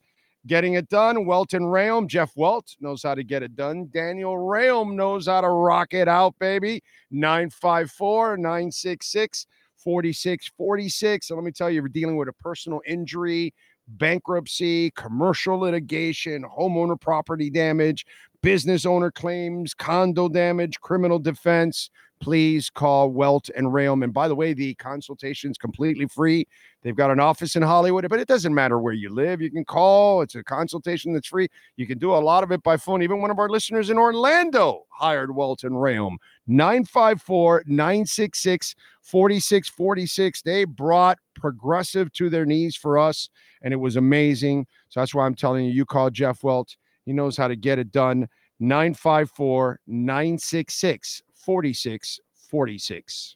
getting 0.47 0.73
it 0.73 0.89
done. 0.89 1.25
Welton 1.25 1.63
Rayom, 1.63 2.07
Jeff 2.07 2.33
Welt 2.35 2.75
knows 2.81 3.03
how 3.03 3.15
to 3.15 3.23
get 3.23 3.41
it 3.41 3.55
done. 3.55 3.89
Daniel 3.93 4.35
Rayom 4.35 4.95
knows 4.95 5.27
how 5.27 5.39
to 5.41 5.47
rock 5.47 5.93
it 5.93 6.09
out, 6.09 6.37
baby. 6.39 6.83
954 7.11 8.35
966 8.37 9.47
4646. 9.77 11.27
So 11.27 11.35
let 11.35 11.43
me 11.45 11.51
tell 11.51 11.69
you, 11.69 11.81
we're 11.81 11.87
dealing 11.87 12.17
with 12.17 12.27
a 12.27 12.33
personal 12.33 12.81
injury, 12.85 13.53
bankruptcy, 13.87 14.91
commercial 14.91 15.59
litigation, 15.59 16.43
homeowner 16.43 16.99
property 16.99 17.49
damage, 17.49 18.05
business 18.41 18.85
owner 18.85 19.09
claims, 19.09 19.73
condo 19.73 20.27
damage, 20.27 20.81
criminal 20.81 21.19
defense, 21.19 21.89
please 22.23 22.69
call 22.69 23.11
Welt 23.11 23.49
and 23.53 23.67
Rayom. 23.67 24.01
And 24.01 24.13
by 24.13 24.29
the 24.29 24.35
way, 24.35 24.53
the 24.53 24.75
consultation 24.75 25.51
is 25.51 25.57
completely 25.57 26.07
free. 26.07 26.47
They've 26.81 26.95
got 26.95 27.11
an 27.11 27.19
office 27.19 27.57
in 27.57 27.61
Hollywood, 27.61 28.07
but 28.07 28.17
it 28.17 28.29
doesn't 28.29 28.53
matter 28.53 28.79
where 28.79 28.93
you 28.93 29.09
live. 29.09 29.41
You 29.41 29.51
can 29.51 29.65
call. 29.65 30.21
It's 30.21 30.35
a 30.35 30.41
consultation 30.41 31.11
that's 31.11 31.27
free. 31.27 31.49
You 31.75 31.85
can 31.85 31.97
do 31.97 32.13
a 32.13 32.15
lot 32.15 32.41
of 32.41 32.51
it 32.53 32.63
by 32.63 32.77
phone. 32.77 33.03
Even 33.03 33.19
one 33.19 33.29
of 33.29 33.39
our 33.39 33.49
listeners 33.49 33.89
in 33.89 33.97
Orlando 33.97 34.85
hired 34.89 35.35
Welt 35.35 35.65
and 35.65 35.75
Rayom. 35.75 36.15
954 36.47 37.63
966 37.67 38.75
4646. 39.01 40.41
They 40.43 40.63
brought 40.63 41.19
progressive 41.35 42.09
to 42.13 42.29
their 42.29 42.45
knees 42.45 42.77
for 42.77 42.97
us, 42.97 43.27
and 43.61 43.73
it 43.73 43.77
was 43.77 43.97
amazing. 43.97 44.65
So 44.87 45.01
that's 45.01 45.13
why 45.13 45.25
I'm 45.25 45.35
telling 45.35 45.65
you, 45.65 45.71
you 45.71 45.85
call 45.85 46.09
Jeff 46.09 46.41
Welt. 46.41 46.77
He 47.05 47.11
knows 47.11 47.35
how 47.35 47.49
to 47.49 47.57
get 47.57 47.79
it 47.79 47.91
done. 47.91 48.29
954 48.61 49.81
966 49.87 51.21
46 51.45 52.19
46. 52.49 53.35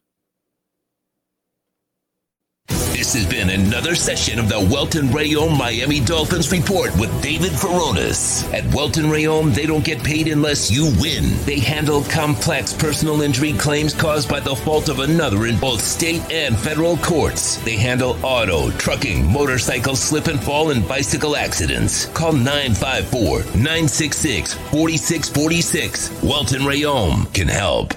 This 2.97 3.13
has 3.13 3.27
been 3.27 3.51
another 3.51 3.93
session 3.93 4.39
of 4.39 4.49
the 4.49 4.59
Welton 4.59 5.09
Rayom 5.09 5.55
Miami 5.55 5.99
Dolphins 5.99 6.51
Report 6.51 6.89
with 6.97 7.21
David 7.21 7.51
Furones. 7.51 8.51
At 8.51 8.65
Welton 8.73 9.05
Rayom, 9.05 9.53
they 9.53 9.67
don't 9.67 9.85
get 9.85 10.03
paid 10.03 10.27
unless 10.27 10.71
you 10.71 10.85
win. 10.99 11.25
They 11.45 11.59
handle 11.59 12.01
complex 12.05 12.73
personal 12.73 13.21
injury 13.21 13.53
claims 13.53 13.93
caused 13.93 14.27
by 14.27 14.39
the 14.39 14.55
fault 14.55 14.89
of 14.89 14.97
another 14.97 15.45
in 15.45 15.59
both 15.59 15.81
state 15.81 16.23
and 16.31 16.57
federal 16.57 16.97
courts. 16.97 17.57
They 17.57 17.77
handle 17.77 18.17
auto, 18.25 18.71
trucking, 18.71 19.31
motorcycle 19.31 19.95
slip 19.95 20.25
and 20.25 20.41
fall, 20.41 20.71
and 20.71 20.85
bicycle 20.87 21.35
accidents. 21.35 22.07
Call 22.07 22.33
954 22.33 23.41
966 23.61 24.55
4646. 24.55 26.23
Welton 26.23 26.61
Rayom 26.61 27.31
can 27.31 27.47
help 27.47 27.93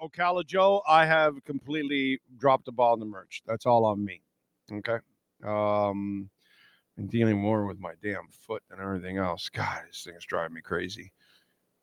right. 0.00 0.10
Ocala 0.10 0.46
Joe, 0.46 0.82
I 0.88 1.06
have 1.06 1.42
completely 1.44 2.20
dropped 2.38 2.64
the 2.66 2.72
ball 2.72 2.94
in 2.94 3.00
the 3.00 3.06
merch. 3.06 3.42
That's 3.46 3.66
all 3.66 3.84
on 3.84 4.04
me. 4.04 4.22
Okay. 4.72 4.98
Um, 5.44 6.28
and 6.96 7.10
dealing 7.10 7.38
more 7.38 7.66
with 7.66 7.78
my 7.78 7.92
damn 8.02 8.28
foot 8.46 8.62
than 8.68 8.80
everything 8.80 9.18
else. 9.18 9.48
God, 9.48 9.82
this 9.86 10.02
thing 10.04 10.14
is 10.14 10.24
driving 10.24 10.54
me 10.54 10.60
crazy. 10.60 11.12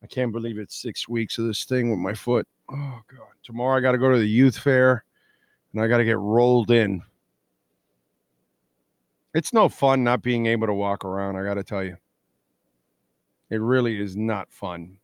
I 0.03 0.07
can't 0.07 0.31
believe 0.31 0.59
it's 0.59 0.75
six 0.75 1.07
weeks 1.07 1.37
of 1.37 1.45
this 1.47 1.65
thing 1.65 1.89
with 1.89 1.99
my 1.99 2.13
foot. 2.13 2.47
Oh 2.69 2.99
God! 3.07 3.27
Tomorrow 3.43 3.77
I 3.77 3.81
got 3.81 3.93
to 3.93 3.97
go 3.97 4.11
to 4.11 4.17
the 4.17 4.25
youth 4.25 4.57
fair, 4.57 5.03
and 5.73 5.81
I 5.81 5.87
got 5.87 5.97
to 5.97 6.05
get 6.05 6.17
rolled 6.17 6.69
in. 6.69 7.01
It's 9.33 9.53
no 9.53 9.67
fun 9.67 10.03
not 10.03 10.21
being 10.21 10.45
able 10.45 10.67
to 10.67 10.73
walk 10.73 11.05
around. 11.05 11.37
I 11.37 11.43
got 11.43 11.55
to 11.55 11.63
tell 11.63 11.83
you, 11.83 11.97
it 13.49 13.61
really 13.61 13.99
is 13.99 14.15
not 14.15 14.51
fun. 14.51 14.97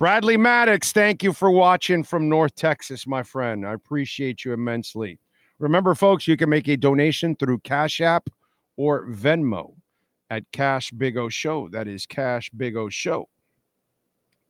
Bradley 0.00 0.38
Maddox, 0.38 0.92
thank 0.92 1.22
you 1.22 1.34
for 1.34 1.50
watching 1.50 2.02
from 2.02 2.26
North 2.26 2.54
Texas, 2.54 3.06
my 3.06 3.22
friend. 3.22 3.66
I 3.66 3.74
appreciate 3.74 4.46
you 4.46 4.54
immensely. 4.54 5.18
Remember, 5.58 5.94
folks, 5.94 6.26
you 6.26 6.38
can 6.38 6.48
make 6.48 6.68
a 6.68 6.76
donation 6.78 7.36
through 7.36 7.58
Cash 7.58 8.00
App 8.00 8.30
or 8.78 9.08
Venmo 9.08 9.74
at 10.30 10.50
Cash 10.52 10.90
Big 10.92 11.18
O 11.18 11.28
Show. 11.28 11.68
That 11.68 11.86
is 11.86 12.06
Cash 12.06 12.48
Big 12.56 12.78
O 12.78 12.88
Show. 12.88 13.28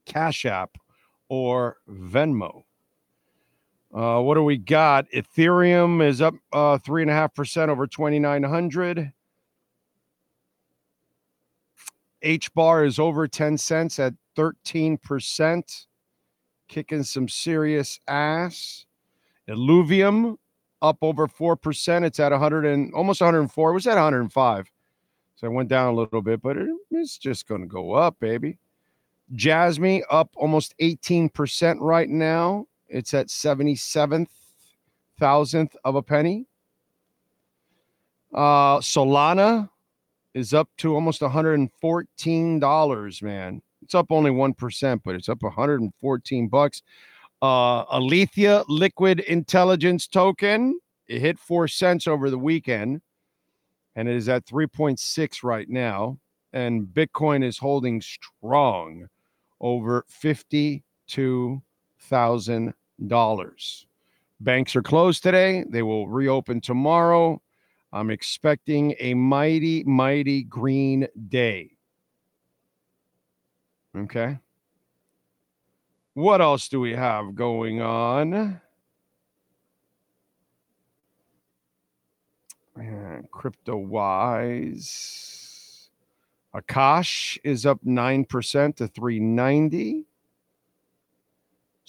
Cash 0.06 0.46
App 0.46 0.76
or 1.28 1.78
Venmo. 1.90 2.62
Uh, 3.92 4.20
what 4.20 4.36
do 4.36 4.44
we 4.44 4.56
got? 4.56 5.10
Ethereum 5.12 6.00
is 6.00 6.22
up 6.22 6.34
uh, 6.52 6.78
three 6.78 7.02
and 7.02 7.10
a 7.10 7.14
half 7.14 7.34
percent 7.34 7.72
over 7.72 7.88
twenty 7.88 8.20
nine 8.20 8.44
hundred. 8.44 9.12
H 12.22 12.52
bar 12.54 12.84
is 12.84 12.98
over 12.98 13.26
ten 13.26 13.56
cents 13.58 13.98
at 13.98 14.14
thirteen 14.36 14.98
percent, 14.98 15.86
kicking 16.68 17.02
some 17.02 17.28
serious 17.28 17.98
ass. 18.08 18.86
Illuvium 19.48 20.36
up 20.82 20.98
over 21.02 21.26
four 21.26 21.56
percent. 21.56 22.04
It's 22.04 22.20
at 22.20 22.32
one 22.32 22.40
hundred 22.40 22.66
and 22.66 22.92
almost 22.94 23.20
one 23.20 23.28
hundred 23.28 23.40
and 23.40 23.52
four. 23.52 23.70
It 23.70 23.74
was 23.74 23.86
at 23.86 23.94
one 23.94 24.02
hundred 24.02 24.20
and 24.20 24.32
five, 24.32 24.70
so 25.36 25.46
it 25.46 25.52
went 25.52 25.68
down 25.68 25.92
a 25.92 25.96
little 25.96 26.22
bit, 26.22 26.42
but 26.42 26.56
it, 26.56 26.68
it's 26.90 27.18
just 27.18 27.48
going 27.48 27.62
to 27.62 27.66
go 27.66 27.92
up, 27.92 28.18
baby. 28.20 28.58
Jasmy 29.32 30.02
up 30.10 30.30
almost 30.36 30.74
eighteen 30.78 31.28
percent 31.28 31.80
right 31.80 32.08
now 32.08 32.66
it's 32.90 33.14
at 33.14 33.28
77th 33.28 34.28
thousandth 35.18 35.76
of 35.84 35.94
a 35.94 36.02
penny. 36.02 36.46
Uh, 38.34 38.78
Solana 38.78 39.68
is 40.34 40.52
up 40.54 40.68
to 40.78 40.94
almost 40.94 41.20
$114, 41.20 43.22
man. 43.22 43.62
It's 43.82 43.94
up 43.94 44.06
only 44.10 44.30
1%, 44.30 45.00
but 45.04 45.14
it's 45.14 45.28
up 45.28 45.42
114 45.42 46.48
bucks. 46.48 46.82
Uh, 47.42 47.84
Alethea 47.90 48.64
Liquid 48.68 49.20
Intelligence 49.20 50.06
Token, 50.06 50.78
it 51.08 51.20
hit 51.20 51.38
4 51.38 51.68
cents 51.68 52.06
over 52.06 52.30
the 52.30 52.38
weekend 52.38 53.02
and 53.96 54.08
it 54.08 54.14
is 54.14 54.28
at 54.28 54.46
3.6 54.46 55.42
right 55.42 55.68
now 55.68 56.16
and 56.52 56.86
Bitcoin 56.86 57.42
is 57.42 57.58
holding 57.58 58.00
strong 58.00 59.08
over 59.60 60.04
52,000 60.08 62.74
dollars. 63.06 63.86
Banks 64.40 64.74
are 64.74 64.82
closed 64.82 65.22
today. 65.22 65.64
They 65.68 65.82
will 65.82 66.08
reopen 66.08 66.60
tomorrow. 66.60 67.40
I'm 67.92 68.10
expecting 68.10 68.94
a 69.00 69.14
mighty, 69.14 69.82
mighty 69.84 70.44
green 70.44 71.08
day. 71.28 71.70
Okay. 73.96 74.38
What 76.14 76.40
else 76.40 76.68
do 76.68 76.80
we 76.80 76.94
have 76.94 77.34
going 77.34 77.80
on? 77.80 78.60
crypto 83.30 83.76
wise, 83.76 85.10
Akash 86.54 87.38
is 87.44 87.66
up 87.66 87.80
9% 87.84 88.76
to 88.76 88.88
390. 88.88 90.04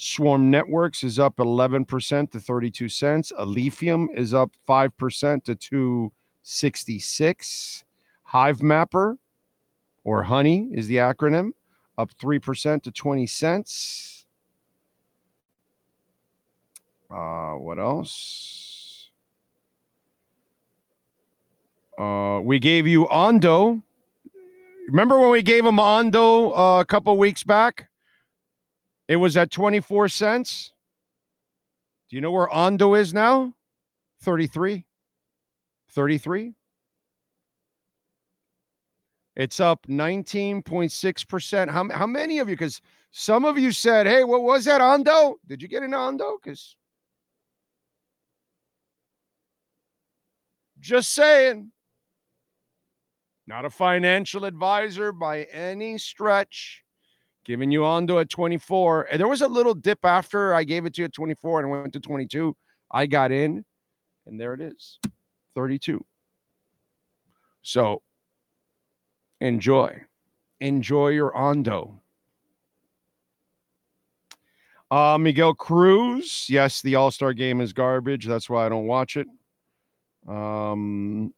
Swarm 0.03 0.49
Networks 0.49 1.03
is 1.03 1.19
up 1.19 1.35
11% 1.35 2.31
to 2.31 2.39
32 2.39 2.89
cents. 2.89 3.31
Alephium 3.39 4.07
is 4.15 4.33
up 4.33 4.49
5% 4.67 5.43
to 5.43 5.53
266. 5.53 7.83
Hive 8.23 8.63
Mapper 8.63 9.19
or 10.03 10.23
Honey 10.23 10.71
is 10.73 10.87
the 10.87 10.95
acronym, 10.95 11.51
up 11.99 12.09
3% 12.19 12.81
to 12.81 12.91
20 12.91 13.27
cents. 13.27 14.25
Uh, 17.11 17.51
what 17.51 17.77
else? 17.77 19.11
Uh, 21.99 22.39
we 22.43 22.57
gave 22.57 22.87
you 22.87 23.07
Ondo. 23.09 23.83
Remember 24.87 25.19
when 25.19 25.29
we 25.29 25.43
gave 25.43 25.63
him 25.63 25.79
Ondo 25.79 26.53
uh, 26.53 26.79
a 26.79 26.85
couple 26.85 27.15
weeks 27.19 27.43
back? 27.43 27.90
It 29.11 29.17
was 29.17 29.35
at 29.35 29.51
24 29.51 30.07
cents. 30.07 30.71
Do 32.09 32.15
you 32.15 32.21
know 32.21 32.31
where 32.31 32.49
Ondo 32.49 32.93
is 32.93 33.13
now? 33.13 33.53
33. 34.21 34.85
33. 35.89 36.53
It's 39.35 39.59
up 39.59 39.85
19.6%. 39.87 41.69
How, 41.69 41.89
how 41.89 42.07
many 42.07 42.39
of 42.39 42.47
you? 42.47 42.55
Because 42.55 42.79
some 43.11 43.43
of 43.43 43.59
you 43.59 43.73
said, 43.73 44.07
hey, 44.07 44.23
what 44.23 44.43
was 44.43 44.63
that, 44.63 44.79
Ondo? 44.79 45.35
Did 45.45 45.61
you 45.61 45.67
get 45.67 45.83
an 45.83 45.93
Ondo? 45.93 46.37
Because 46.41 46.77
just 50.79 51.09
saying. 51.09 51.73
Not 53.45 53.65
a 53.65 53.69
financial 53.69 54.45
advisor 54.45 55.11
by 55.11 55.43
any 55.51 55.97
stretch 55.97 56.85
giving 57.45 57.71
you 57.71 57.85
Ondo 57.85 58.19
at 58.19 58.29
24. 58.29 59.07
And 59.11 59.19
there 59.19 59.27
was 59.27 59.41
a 59.41 59.47
little 59.47 59.73
dip 59.73 60.03
after 60.03 60.53
I 60.53 60.63
gave 60.63 60.85
it 60.85 60.93
to 60.95 61.01
you 61.01 61.05
at 61.05 61.13
24 61.13 61.61
and 61.61 61.71
went 61.71 61.93
to 61.93 61.99
22. 61.99 62.55
I 62.91 63.05
got 63.05 63.31
in, 63.31 63.65
and 64.25 64.39
there 64.39 64.53
it 64.53 64.61
is 64.61 64.99
32. 65.55 66.03
So 67.61 68.01
enjoy. 69.39 70.01
Enjoy 70.59 71.09
your 71.09 71.35
Ondo. 71.35 72.01
Uh, 74.91 75.17
Miguel 75.17 75.53
Cruz. 75.53 76.47
Yes, 76.49 76.81
the 76.81 76.95
All 76.95 77.11
Star 77.11 77.33
game 77.33 77.61
is 77.61 77.71
garbage. 77.71 78.25
That's 78.25 78.49
why 78.49 78.65
I 78.65 78.69
don't 78.69 78.87
watch 78.87 79.15
it. 79.15 79.27
Um, 80.27 81.33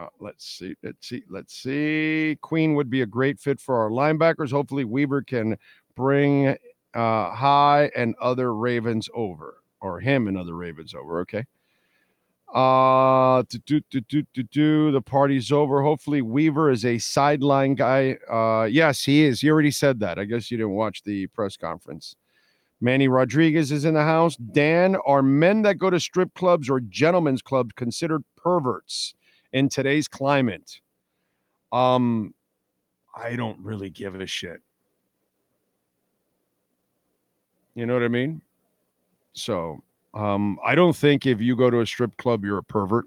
uh, 0.00 0.06
let's 0.18 0.46
see. 0.46 0.74
Let's 0.82 1.08
see. 1.08 1.22
Let's 1.28 1.54
see. 1.54 2.38
Queen 2.40 2.74
would 2.74 2.88
be 2.88 3.02
a 3.02 3.06
great 3.06 3.38
fit 3.38 3.60
for 3.60 3.76
our 3.76 3.90
linebackers. 3.90 4.50
Hopefully, 4.50 4.84
Weaver 4.84 5.22
can 5.22 5.56
bring 5.94 6.48
uh, 6.94 7.30
High 7.30 7.90
and 7.94 8.14
other 8.20 8.54
Ravens 8.54 9.08
over, 9.14 9.62
or 9.80 10.00
him 10.00 10.28
and 10.28 10.38
other 10.38 10.54
Ravens 10.54 10.94
over. 10.94 11.20
Okay. 11.20 11.44
Uh, 12.52 13.44
do, 13.64 13.80
to 13.92 14.00
do, 14.00 14.24
to 14.34 14.42
do. 14.42 14.90
The 14.90 15.02
party's 15.02 15.52
over. 15.52 15.82
Hopefully, 15.82 16.22
Weaver 16.22 16.70
is 16.70 16.84
a 16.84 16.98
sideline 16.98 17.74
guy. 17.74 18.16
Uh, 18.30 18.64
yes, 18.64 19.04
he 19.04 19.24
is. 19.24 19.40
He 19.40 19.50
already 19.50 19.70
said 19.70 20.00
that. 20.00 20.18
I 20.18 20.24
guess 20.24 20.50
you 20.50 20.56
didn't 20.56 20.72
watch 20.72 21.02
the 21.04 21.26
press 21.28 21.56
conference. 21.56 22.16
Manny 22.80 23.08
Rodriguez 23.08 23.70
is 23.70 23.84
in 23.84 23.94
the 23.94 24.02
house. 24.02 24.36
Dan, 24.36 24.96
are 25.04 25.22
men 25.22 25.62
that 25.62 25.78
go 25.78 25.90
to 25.90 26.00
strip 26.00 26.32
clubs 26.34 26.70
or 26.70 26.80
gentlemen's 26.80 27.42
clubs 27.42 27.72
considered 27.76 28.24
perverts? 28.36 29.14
In 29.52 29.68
today's 29.68 30.08
climate, 30.08 30.80
um, 31.72 32.34
I 33.14 33.36
don't 33.36 33.58
really 33.60 33.90
give 33.90 34.14
a 34.14 34.26
shit. 34.26 34.60
You 37.74 37.86
know 37.86 37.94
what 37.94 38.02
I 38.02 38.08
mean? 38.08 38.42
So, 39.32 39.82
um, 40.14 40.58
I 40.64 40.74
don't 40.74 40.94
think 40.94 41.26
if 41.26 41.40
you 41.40 41.56
go 41.56 41.70
to 41.70 41.80
a 41.80 41.86
strip 41.86 42.16
club, 42.16 42.44
you're 42.44 42.58
a 42.58 42.64
pervert. 42.64 43.06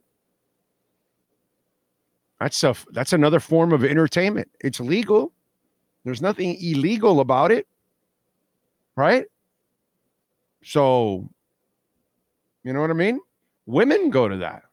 That's 2.39 2.63
a 2.63 2.75
that's 2.91 3.13
another 3.13 3.39
form 3.39 3.71
of 3.71 3.83
entertainment. 3.83 4.49
It's 4.61 4.79
legal. 4.79 5.31
There's 6.03 6.21
nothing 6.21 6.57
illegal 6.61 7.19
about 7.19 7.51
it. 7.51 7.67
Right? 8.95 9.25
So, 10.63 11.29
you 12.63 12.73
know 12.73 12.81
what 12.81 12.89
I 12.89 12.93
mean? 12.93 13.19
Women 13.65 14.09
go 14.09 14.27
to 14.27 14.37
that. 14.37 14.63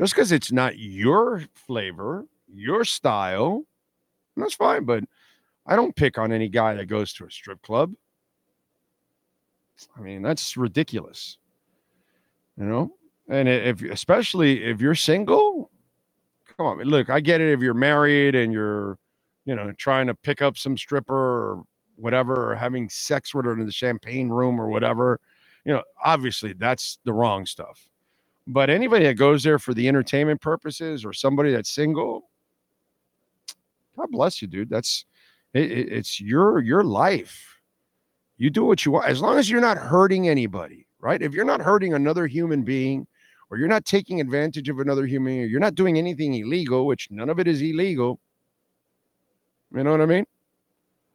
Just 0.00 0.14
because 0.14 0.32
it's 0.32 0.50
not 0.50 0.78
your 0.78 1.42
flavor, 1.52 2.24
your 2.50 2.86
style, 2.86 3.64
that's 4.34 4.54
fine. 4.54 4.84
But 4.84 5.04
I 5.66 5.76
don't 5.76 5.94
pick 5.94 6.16
on 6.16 6.32
any 6.32 6.48
guy 6.48 6.72
that 6.74 6.86
goes 6.86 7.12
to 7.14 7.26
a 7.26 7.30
strip 7.30 7.60
club. 7.60 7.92
I 9.96 10.00
mean, 10.00 10.22
that's 10.22 10.56
ridiculous. 10.56 11.36
You 12.56 12.64
know, 12.64 12.94
and 13.28 13.46
if 13.46 13.82
especially 13.82 14.64
if 14.64 14.80
you're 14.80 14.94
single, 14.94 15.70
come 16.56 16.66
on. 16.66 16.78
Look, 16.78 17.10
I 17.10 17.20
get 17.20 17.42
it 17.42 17.52
if 17.52 17.60
you're 17.60 17.74
married 17.74 18.34
and 18.34 18.54
you're, 18.54 18.98
you 19.44 19.54
know, 19.54 19.70
trying 19.72 20.06
to 20.06 20.14
pick 20.14 20.40
up 20.40 20.56
some 20.56 20.78
stripper 20.78 21.14
or 21.14 21.62
whatever, 21.96 22.50
or 22.50 22.54
having 22.54 22.88
sex 22.88 23.34
with 23.34 23.44
her 23.44 23.52
in 23.52 23.66
the 23.66 23.72
champagne 23.72 24.30
room 24.30 24.58
or 24.58 24.68
whatever. 24.68 25.20
You 25.66 25.74
know, 25.74 25.82
obviously 26.02 26.54
that's 26.54 26.98
the 27.04 27.12
wrong 27.12 27.44
stuff. 27.44 27.86
But 28.46 28.70
anybody 28.70 29.04
that 29.04 29.14
goes 29.14 29.42
there 29.42 29.58
for 29.58 29.74
the 29.74 29.86
entertainment 29.86 30.40
purposes 30.40 31.04
or 31.04 31.12
somebody 31.12 31.52
that's 31.52 31.70
single, 31.70 32.30
God 33.96 34.10
bless 34.10 34.40
you, 34.40 34.48
dude. 34.48 34.70
That's 34.70 35.04
it, 35.54 35.70
it, 35.70 35.92
it's 35.92 36.20
your 36.20 36.60
your 36.60 36.82
life. 36.82 37.58
You 38.38 38.50
do 38.50 38.64
what 38.64 38.84
you 38.84 38.92
want 38.92 39.06
as 39.06 39.20
long 39.20 39.38
as 39.38 39.50
you're 39.50 39.60
not 39.60 39.76
hurting 39.76 40.28
anybody, 40.28 40.86
right? 40.98 41.20
If 41.20 41.34
you're 41.34 41.44
not 41.44 41.60
hurting 41.60 41.92
another 41.92 42.26
human 42.26 42.62
being, 42.62 43.06
or 43.50 43.58
you're 43.58 43.68
not 43.68 43.84
taking 43.84 44.20
advantage 44.20 44.68
of 44.68 44.78
another 44.78 45.06
human, 45.06 45.40
or 45.40 45.46
you're 45.46 45.60
not 45.60 45.74
doing 45.74 45.98
anything 45.98 46.34
illegal, 46.34 46.86
which 46.86 47.08
none 47.10 47.28
of 47.28 47.38
it 47.38 47.46
is 47.46 47.60
illegal. 47.60 48.18
You 49.74 49.84
know 49.84 49.90
what 49.90 50.00
I 50.00 50.06
mean? 50.06 50.24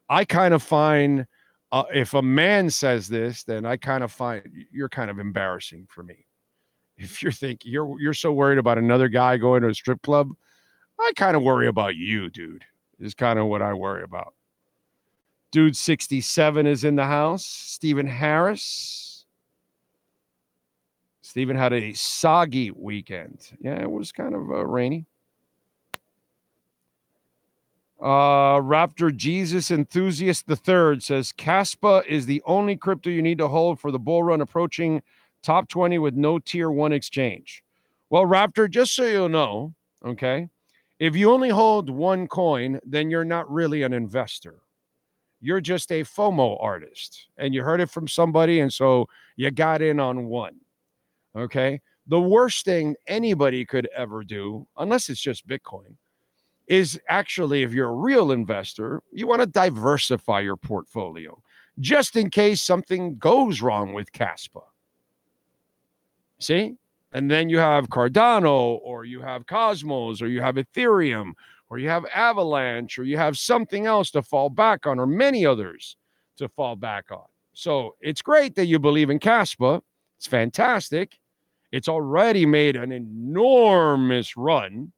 I 0.07 0.23
kind 0.23 0.53
of 0.53 0.61
find 0.61 1.25
uh, 1.71 1.83
if 1.93 2.13
a 2.13 2.21
man 2.21 2.69
says 2.69 3.07
this, 3.07 3.43
then 3.43 3.65
I 3.65 3.77
kind 3.77 4.03
of 4.03 4.11
find 4.11 4.43
you're 4.71 4.89
kind 4.89 5.09
of 5.09 5.19
embarrassing 5.19 5.87
for 5.89 6.03
me. 6.03 6.24
If 6.97 7.21
you're 7.21 7.31
thinking 7.31 7.71
you're 7.71 7.99
you're 7.99 8.13
so 8.13 8.31
worried 8.31 8.57
about 8.57 8.77
another 8.77 9.09
guy 9.09 9.37
going 9.37 9.61
to 9.63 9.69
a 9.69 9.73
strip 9.73 10.01
club, 10.01 10.31
I 10.99 11.11
kind 11.15 11.35
of 11.35 11.43
worry 11.43 11.67
about 11.67 11.95
you, 11.95 12.29
dude. 12.29 12.63
Is 12.99 13.13
kind 13.13 13.37
of 13.37 13.47
what 13.47 13.61
I 13.61 13.73
worry 13.73 14.03
about. 14.03 14.33
Dude 15.51 15.75
67 15.75 16.67
is 16.67 16.83
in 16.83 16.95
the 16.95 17.05
house. 17.05 17.45
Stephen 17.45 18.07
Harris. 18.07 19.25
Stephen 21.21 21.57
had 21.57 21.73
a 21.73 21.91
soggy 21.93 22.71
weekend. 22.71 23.51
Yeah, 23.59 23.81
it 23.81 23.91
was 23.91 24.13
kind 24.13 24.33
of 24.33 24.49
uh, 24.49 24.65
rainy. 24.65 25.05
Uh, 27.99 28.59
Raptor 28.59 29.15
Jesus 29.15 29.71
Enthusiast 29.71 30.47
the 30.47 30.55
Third 30.55 31.01
says 31.01 31.33
Kaspa 31.37 32.05
is 32.05 32.25
the 32.25 32.41
only 32.45 32.75
crypto 32.75 33.09
you 33.09 33.21
need 33.21 33.37
to 33.37 33.47
hold 33.47 33.79
for 33.79 33.91
the 33.91 33.99
bull 33.99 34.23
run 34.23 34.41
approaching 34.41 35.01
top 35.45 35.69
20 35.69 35.99
with 35.99 36.15
no 36.15 36.39
tier 36.39 36.71
one 36.71 36.91
exchange. 36.91 37.63
Well, 38.09 38.25
Raptor, 38.25 38.69
just 38.69 38.95
so 38.95 39.05
you 39.05 39.29
know, 39.29 39.73
okay, 40.05 40.49
if 40.99 41.15
you 41.15 41.31
only 41.31 41.49
hold 41.49 41.89
one 41.89 42.27
coin, 42.27 42.79
then 42.85 43.09
you're 43.09 43.25
not 43.25 43.49
really 43.51 43.83
an 43.83 43.93
investor. 43.93 44.59
You're 45.41 45.61
just 45.61 45.91
a 45.91 46.03
FOMO 46.03 46.61
artist, 46.61 47.27
and 47.37 47.53
you 47.53 47.61
heard 47.61 47.81
it 47.81 47.89
from 47.89 48.07
somebody, 48.07 48.61
and 48.61 48.73
so 48.73 49.07
you 49.35 49.51
got 49.51 49.81
in 49.81 49.99
on 49.99 50.25
one. 50.25 50.55
Okay. 51.35 51.81
The 52.07 52.21
worst 52.21 52.65
thing 52.65 52.95
anybody 53.07 53.65
could 53.65 53.89
ever 53.95 54.23
do, 54.23 54.67
unless 54.77 55.09
it's 55.09 55.19
just 55.19 55.47
Bitcoin, 55.47 55.95
is 56.67 56.99
actually 57.09 57.63
if 57.63 57.73
you're 57.73 57.89
a 57.89 57.95
real 57.95 58.31
investor, 58.31 59.01
you 59.11 59.27
want 59.27 59.41
to 59.41 59.47
diversify 59.47 60.39
your 60.39 60.55
portfolio 60.55 61.41
just 61.79 62.15
in 62.15 62.29
case 62.29 62.61
something 62.61 63.17
goes 63.17 63.61
wrong 63.61 63.93
with 63.93 64.11
Kaspa. 64.11 64.61
See? 66.39 66.75
And 67.11 67.31
then 67.31 67.49
you 67.49 67.59
have 67.59 67.87
Cardano 67.87 68.79
or 68.83 69.05
you 69.05 69.21
have 69.21 69.45
Cosmos 69.47 70.21
or 70.21 70.27
you 70.27 70.41
have 70.41 70.55
Ethereum 70.55 71.31
or 71.69 71.77
you 71.79 71.87
have 71.89 72.05
Avalanche 72.13 72.99
or 72.99 73.03
you 73.03 73.17
have 73.17 73.37
something 73.37 73.85
else 73.85 74.11
to 74.11 74.21
fall 74.21 74.49
back 74.49 74.85
on 74.85 74.99
or 74.99 75.07
many 75.07 75.45
others 75.45 75.95
to 76.37 76.49
fall 76.49 76.75
back 76.75 77.05
on. 77.11 77.23
So 77.53 77.95
it's 78.01 78.21
great 78.21 78.55
that 78.55 78.65
you 78.65 78.79
believe 78.79 79.09
in 79.09 79.19
Kaspa. 79.19 79.81
It's 80.17 80.27
fantastic. 80.27 81.17
It's 81.71 81.87
already 81.87 82.45
made 82.45 82.75
an 82.75 82.91
enormous 82.91 84.35
run. 84.35 84.91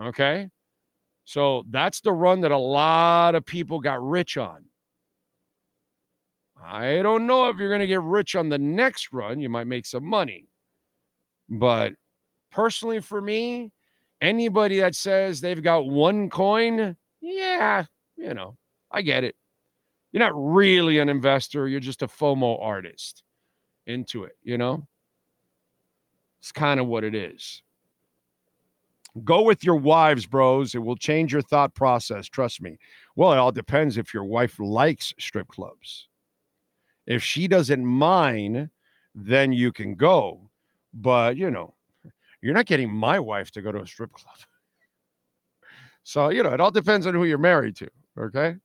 Okay. 0.00 0.50
So 1.24 1.64
that's 1.70 2.00
the 2.00 2.12
run 2.12 2.42
that 2.42 2.52
a 2.52 2.58
lot 2.58 3.34
of 3.34 3.44
people 3.44 3.80
got 3.80 4.06
rich 4.06 4.36
on. 4.36 4.64
I 6.62 7.02
don't 7.02 7.26
know 7.26 7.48
if 7.48 7.56
you're 7.56 7.68
going 7.68 7.80
to 7.80 7.86
get 7.86 8.02
rich 8.02 8.36
on 8.36 8.48
the 8.48 8.58
next 8.58 9.12
run. 9.12 9.40
You 9.40 9.48
might 9.48 9.66
make 9.66 9.86
some 9.86 10.04
money. 10.04 10.46
But 11.48 11.94
personally, 12.50 13.00
for 13.00 13.20
me, 13.20 13.72
anybody 14.20 14.80
that 14.80 14.94
says 14.94 15.40
they've 15.40 15.62
got 15.62 15.86
one 15.86 16.30
coin, 16.30 16.96
yeah, 17.20 17.84
you 18.16 18.34
know, 18.34 18.56
I 18.90 19.02
get 19.02 19.24
it. 19.24 19.36
You're 20.12 20.24
not 20.24 20.32
really 20.34 20.98
an 20.98 21.08
investor, 21.08 21.68
you're 21.68 21.80
just 21.80 22.02
a 22.02 22.06
FOMO 22.06 22.62
artist 22.62 23.22
into 23.86 24.24
it, 24.24 24.36
you 24.42 24.58
know? 24.58 24.86
It's 26.40 26.52
kind 26.52 26.80
of 26.80 26.86
what 26.86 27.04
it 27.04 27.14
is. 27.14 27.62
Go 29.24 29.42
with 29.42 29.64
your 29.64 29.76
wives, 29.76 30.26
bros. 30.26 30.74
It 30.74 30.78
will 30.78 30.96
change 30.96 31.32
your 31.32 31.42
thought 31.42 31.74
process. 31.74 32.28
Trust 32.28 32.60
me. 32.60 32.78
Well, 33.14 33.32
it 33.32 33.38
all 33.38 33.52
depends 33.52 33.96
if 33.96 34.12
your 34.12 34.24
wife 34.24 34.58
likes 34.58 35.14
strip 35.18 35.48
clubs. 35.48 36.08
If 37.06 37.22
she 37.22 37.48
doesn't 37.48 37.84
mind, 37.84 38.68
then 39.14 39.52
you 39.52 39.72
can 39.72 39.94
go. 39.94 40.45
But, 40.96 41.36
you 41.36 41.50
know, 41.50 41.74
you're 42.40 42.54
not 42.54 42.66
getting 42.66 42.92
my 42.92 43.18
wife 43.18 43.50
to 43.52 43.62
go 43.62 43.70
to 43.70 43.82
a 43.82 43.86
strip 43.86 44.12
club. 44.12 44.36
So, 46.04 46.30
you 46.30 46.42
know, 46.42 46.52
it 46.54 46.60
all 46.60 46.70
depends 46.70 47.06
on 47.06 47.14
who 47.14 47.24
you're 47.24 47.38
married 47.38 47.76
to. 47.76 47.88
Okay. 48.18 48.56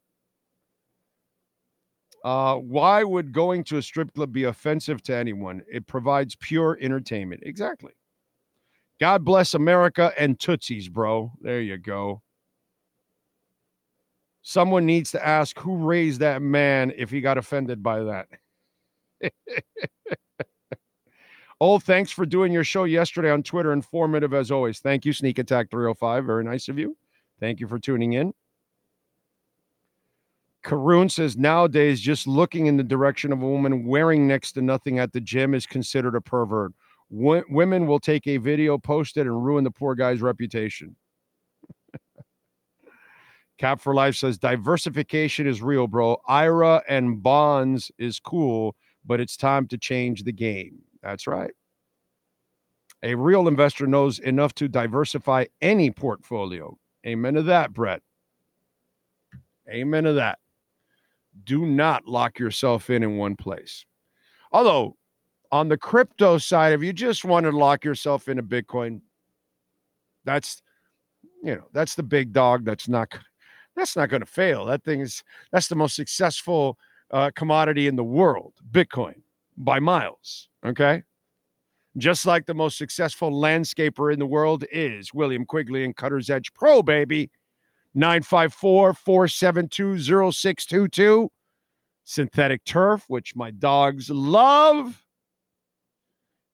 Uh, 2.23 2.55
why 2.55 3.03
would 3.03 3.33
going 3.33 3.63
to 3.63 3.77
a 3.77 3.81
strip 3.81 4.13
club 4.13 4.31
be 4.31 4.43
offensive 4.43 5.01
to 5.03 5.15
anyone? 5.15 5.63
It 5.71 5.87
provides 5.87 6.35
pure 6.35 6.77
entertainment. 6.79 7.41
Exactly. 7.45 7.93
God 8.99 9.25
bless 9.25 9.55
America 9.55 10.13
and 10.17 10.39
Tootsies, 10.39 10.87
bro. 10.87 11.31
There 11.41 11.61
you 11.61 11.79
go. 11.79 12.21
Someone 14.43 14.85
needs 14.85 15.11
to 15.11 15.25
ask 15.25 15.57
who 15.59 15.75
raised 15.77 16.19
that 16.19 16.41
man 16.41 16.93
if 16.95 17.09
he 17.09 17.21
got 17.21 17.39
offended 17.39 17.81
by 17.81 18.03
that. 18.03 18.27
oh, 21.61 21.79
thanks 21.79 22.11
for 22.11 22.25
doing 22.25 22.51
your 22.51 22.65
show 22.65 22.83
yesterday 22.83 23.31
on 23.31 23.43
Twitter. 23.43 23.71
Informative 23.71 24.33
as 24.33 24.51
always. 24.51 24.79
Thank 24.79 25.05
you, 25.05 25.13
Sneak 25.13 25.39
Attack 25.39 25.71
305. 25.71 26.25
Very 26.25 26.43
nice 26.43 26.67
of 26.67 26.77
you. 26.77 26.97
Thank 27.39 27.61
you 27.61 27.67
for 27.67 27.79
tuning 27.79 28.13
in. 28.13 28.33
Karoon 30.65 31.09
says 31.09 31.37
nowadays, 31.37 32.01
just 32.01 32.27
looking 32.27 32.67
in 32.67 32.75
the 32.75 32.83
direction 32.83 33.31
of 33.31 33.41
a 33.41 33.47
woman 33.47 33.85
wearing 33.85 34.27
next 34.27 34.51
to 34.53 34.61
nothing 34.61 34.99
at 34.99 35.13
the 35.13 35.21
gym 35.21 35.53
is 35.53 35.65
considered 35.65 36.15
a 36.15 36.21
pervert 36.21 36.73
w- 37.11 37.43
women 37.49 37.87
will 37.87 37.99
take 37.99 38.27
a 38.27 38.37
video, 38.37 38.77
post 38.77 39.17
it, 39.17 39.21
and 39.21 39.45
ruin 39.45 39.63
the 39.63 39.71
poor 39.71 39.95
guy's 39.95 40.21
reputation. 40.21 40.95
Cap 43.57 43.81
for 43.81 43.93
Life 43.93 44.15
says 44.15 44.37
diversification 44.37 45.47
is 45.47 45.61
real, 45.61 45.87
bro. 45.87 46.17
IRA 46.27 46.81
and 46.87 47.21
bonds 47.21 47.91
is 47.97 48.19
cool, 48.19 48.75
but 49.05 49.19
it's 49.19 49.37
time 49.37 49.67
to 49.67 49.77
change 49.77 50.23
the 50.23 50.31
game. 50.31 50.79
That's 51.03 51.27
right. 51.27 51.51
A 53.03 53.15
real 53.15 53.47
investor 53.47 53.87
knows 53.87 54.19
enough 54.19 54.53
to 54.55 54.67
diversify 54.67 55.45
any 55.61 55.89
portfolio. 55.89 56.77
Amen 57.05 57.33
to 57.33 57.43
that, 57.43 57.73
Brett. 57.73 58.01
Amen 59.69 60.03
to 60.03 60.13
that. 60.13 60.39
Do 61.43 61.65
not 61.65 62.07
lock 62.07 62.37
yourself 62.37 62.89
in 62.89 63.03
in 63.03 63.17
one 63.17 63.35
place. 63.35 63.85
Although 64.51 64.97
on 65.51 65.67
the 65.67 65.77
crypto 65.77 66.37
side, 66.37 66.73
if 66.73 66.83
you 66.83 66.93
just 66.93 67.25
want 67.25 67.45
to 67.45 67.51
lock 67.51 67.83
yourself 67.83 68.27
into 68.27 68.43
Bitcoin, 68.43 69.01
that's 70.25 70.61
you 71.43 71.55
know 71.55 71.67
that's 71.73 71.95
the 71.95 72.03
big 72.03 72.33
dog. 72.33 72.65
That's 72.65 72.87
not 72.87 73.17
that's 73.75 73.95
not 73.95 74.09
going 74.09 74.21
to 74.21 74.27
fail. 74.27 74.65
That 74.65 74.83
thing 74.83 74.99
is 74.99 75.23
that's 75.51 75.67
the 75.67 75.75
most 75.75 75.95
successful 75.95 76.77
uh, 77.09 77.31
commodity 77.35 77.87
in 77.87 77.95
the 77.95 78.03
world, 78.03 78.53
Bitcoin 78.71 79.15
by 79.57 79.79
miles. 79.79 80.49
Okay. 80.65 81.03
Just 81.97 82.25
like 82.25 82.45
the 82.45 82.53
most 82.53 82.77
successful 82.77 83.31
landscaper 83.31 84.13
in 84.13 84.19
the 84.19 84.25
world 84.25 84.63
is 84.71 85.13
William 85.13 85.45
Quigley 85.45 85.83
and 85.83 85.95
Cutter's 85.95 86.29
Edge 86.29 86.53
Pro, 86.53 86.81
baby. 86.81 87.29
954 87.93 88.93
472 88.93 90.31
0622. 90.31 91.29
Synthetic 92.03 92.63
turf, 92.63 93.03
which 93.07 93.35
my 93.35 93.51
dogs 93.51 94.09
love 94.09 95.03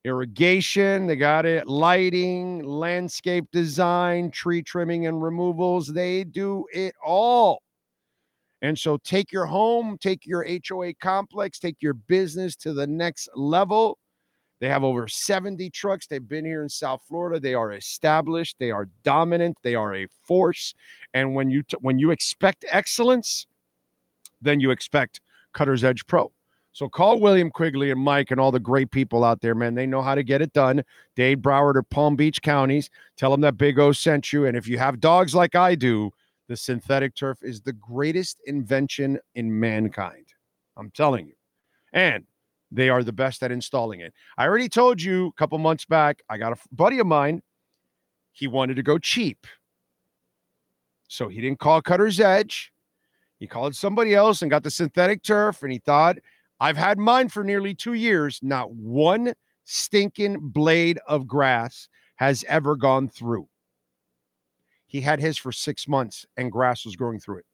irrigation, 0.07 1.05
they 1.05 1.15
got 1.15 1.45
it, 1.45 1.67
lighting, 1.67 2.63
landscape 2.63 3.45
design, 3.51 4.31
tree 4.31 4.63
trimming 4.63 5.05
and 5.05 5.21
removals. 5.21 5.87
They 5.87 6.23
do 6.23 6.65
it 6.73 6.95
all. 7.05 7.61
And 8.61 8.77
so 8.77 8.97
take 8.97 9.31
your 9.31 9.45
home, 9.45 9.97
take 9.99 10.25
your 10.25 10.45
HOA 10.67 10.93
complex, 10.95 11.59
take 11.59 11.77
your 11.79 11.93
business 11.93 12.55
to 12.57 12.73
the 12.73 12.87
next 12.87 13.29
level. 13.35 13.99
They 14.59 14.69
have 14.69 14.83
over 14.83 15.07
70 15.07 15.69
trucks. 15.69 16.07
They've 16.07 16.27
been 16.27 16.45
here 16.45 16.63
in 16.63 16.69
South 16.69 17.01
Florida. 17.07 17.39
They 17.39 17.53
are 17.53 17.73
established. 17.73 18.55
They 18.59 18.71
are 18.71 18.89
dominant. 19.03 19.57
They 19.61 19.75
are 19.75 19.93
a 19.93 20.07
force. 20.23 20.73
And 21.13 21.35
when 21.35 21.51
you 21.51 21.61
t- 21.61 21.77
when 21.81 21.99
you 21.99 22.09
expect 22.09 22.65
excellence, 22.69 23.45
then 24.41 24.59
you 24.59 24.71
expect 24.71 25.21
Cutter's 25.53 25.83
Edge 25.83 26.05
Pro. 26.07 26.31
So 26.71 26.87
call 26.87 27.19
William 27.19 27.49
Quigley 27.49 27.89
and 27.91 27.99
Mike 27.99 28.29
and 28.29 28.39
all 28.39 28.51
the 28.51 28.59
great 28.59 28.91
people 28.91 29.23
out 29.23 29.41
there, 29.41 29.55
man. 29.55 29.73
They 29.73 29.87
know 29.87 30.01
how 30.01 30.13
to 30.13 30.21
get 30.21 30.43
it 30.43 30.53
done. 30.53 30.83
Dade, 31.15 31.41
Broward, 31.41 31.75
or 31.75 31.83
Palm 31.83 32.15
Beach 32.15 32.41
counties. 32.41 32.89
Tell 33.15 33.31
them 33.31 33.41
that 33.41 33.57
Big 33.57 33.79
O 33.79 33.91
sent 33.91 34.31
you. 34.31 34.45
And 34.45 34.55
if 34.55 34.67
you 34.67 34.77
have 34.77 34.99
dogs 34.99 35.33
like 35.33 35.55
I 35.55 35.73
do, 35.73 36.11
the 36.47 36.57
synthetic 36.57 37.15
turf 37.15 37.39
is 37.41 37.61
the 37.61 37.73
greatest 37.73 38.39
invention 38.45 39.19
in 39.35 39.59
mankind. 39.59 40.27
I'm 40.77 40.91
telling 40.91 41.27
you. 41.27 41.33
And 41.93 42.25
They 42.71 42.89
are 42.89 43.03
the 43.03 43.13
best 43.13 43.43
at 43.43 43.51
installing 43.51 44.01
it. 44.01 44.13
I 44.37 44.45
already 44.45 44.69
told 44.69 45.01
you 45.01 45.27
a 45.27 45.31
couple 45.33 45.57
months 45.57 45.85
back, 45.85 46.21
I 46.29 46.37
got 46.37 46.53
a 46.53 46.57
buddy 46.71 46.99
of 46.99 47.07
mine. 47.07 47.41
He 48.33 48.47
wanted 48.47 48.75
to 48.75 48.83
go 48.83 48.97
cheap. 48.97 49.47
So 51.07 51.29
he 51.29 51.39
didn't 51.39 51.59
call 51.59 51.81
Cutter's 51.81 52.19
Edge. 52.19 52.73
He 53.39 53.47
called 53.47 53.75
somebody 53.75 54.13
else 54.13 54.41
and 54.41 54.51
got 54.51 54.63
the 54.63 54.71
synthetic 54.71 55.23
turf. 55.23 55.63
And 55.63 55.71
he 55.71 55.79
thought, 55.79 56.17
I've 56.59 56.77
had 56.77 56.97
mine 56.97 57.29
for 57.29 57.43
nearly 57.43 57.73
two 57.73 57.93
years. 57.93 58.39
Not 58.41 58.71
one 58.71 59.33
stinking 59.63 60.39
blade 60.39 60.99
of 61.07 61.27
grass 61.27 61.87
has 62.15 62.43
ever 62.47 62.75
gone 62.75 63.07
through. 63.07 63.47
He 64.87 65.01
had 65.01 65.19
his 65.19 65.37
for 65.37 65.51
six 65.51 65.87
months 65.87 66.25
and 66.37 66.51
grass 66.51 66.85
was 66.85 66.95
growing 66.95 67.19
through 67.19 67.39
it. 67.39 67.45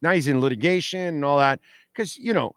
Now 0.00 0.12
he's 0.12 0.28
in 0.28 0.40
litigation 0.40 1.00
and 1.00 1.24
all 1.24 1.38
that. 1.38 1.60
Because, 1.92 2.16
you 2.16 2.32
know, 2.32 2.56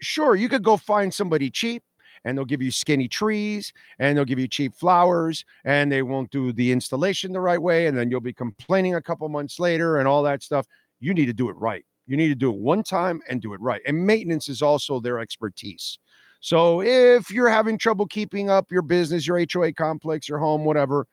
sure, 0.00 0.34
you 0.34 0.48
could 0.48 0.64
go 0.64 0.76
find 0.76 1.12
somebody 1.12 1.50
cheap 1.50 1.82
and 2.24 2.36
they'll 2.36 2.44
give 2.44 2.62
you 2.62 2.70
skinny 2.70 3.08
trees 3.08 3.72
and 3.98 4.16
they'll 4.16 4.24
give 4.24 4.38
you 4.38 4.48
cheap 4.48 4.74
flowers 4.74 5.44
and 5.64 5.92
they 5.92 6.02
won't 6.02 6.30
do 6.30 6.52
the 6.52 6.72
installation 6.72 7.32
the 7.32 7.40
right 7.40 7.60
way. 7.60 7.86
And 7.86 7.96
then 7.96 8.10
you'll 8.10 8.20
be 8.20 8.32
complaining 8.32 8.96
a 8.96 9.02
couple 9.02 9.28
months 9.28 9.60
later 9.60 9.98
and 9.98 10.08
all 10.08 10.22
that 10.24 10.42
stuff. 10.42 10.66
You 11.00 11.14
need 11.14 11.26
to 11.26 11.32
do 11.32 11.48
it 11.48 11.56
right. 11.56 11.84
You 12.06 12.16
need 12.16 12.28
to 12.28 12.34
do 12.34 12.50
it 12.50 12.58
one 12.58 12.82
time 12.82 13.20
and 13.28 13.40
do 13.40 13.52
it 13.52 13.60
right. 13.60 13.82
And 13.86 14.06
maintenance 14.06 14.48
is 14.48 14.62
also 14.62 14.98
their 14.98 15.20
expertise. 15.20 15.98
So 16.40 16.82
if 16.82 17.30
you're 17.30 17.48
having 17.48 17.78
trouble 17.78 18.06
keeping 18.06 18.48
up 18.48 18.70
your 18.70 18.82
business, 18.82 19.26
your 19.26 19.44
HOA 19.52 19.72
complex, 19.72 20.28
your 20.28 20.38
home, 20.38 20.64
whatever, 20.64 21.06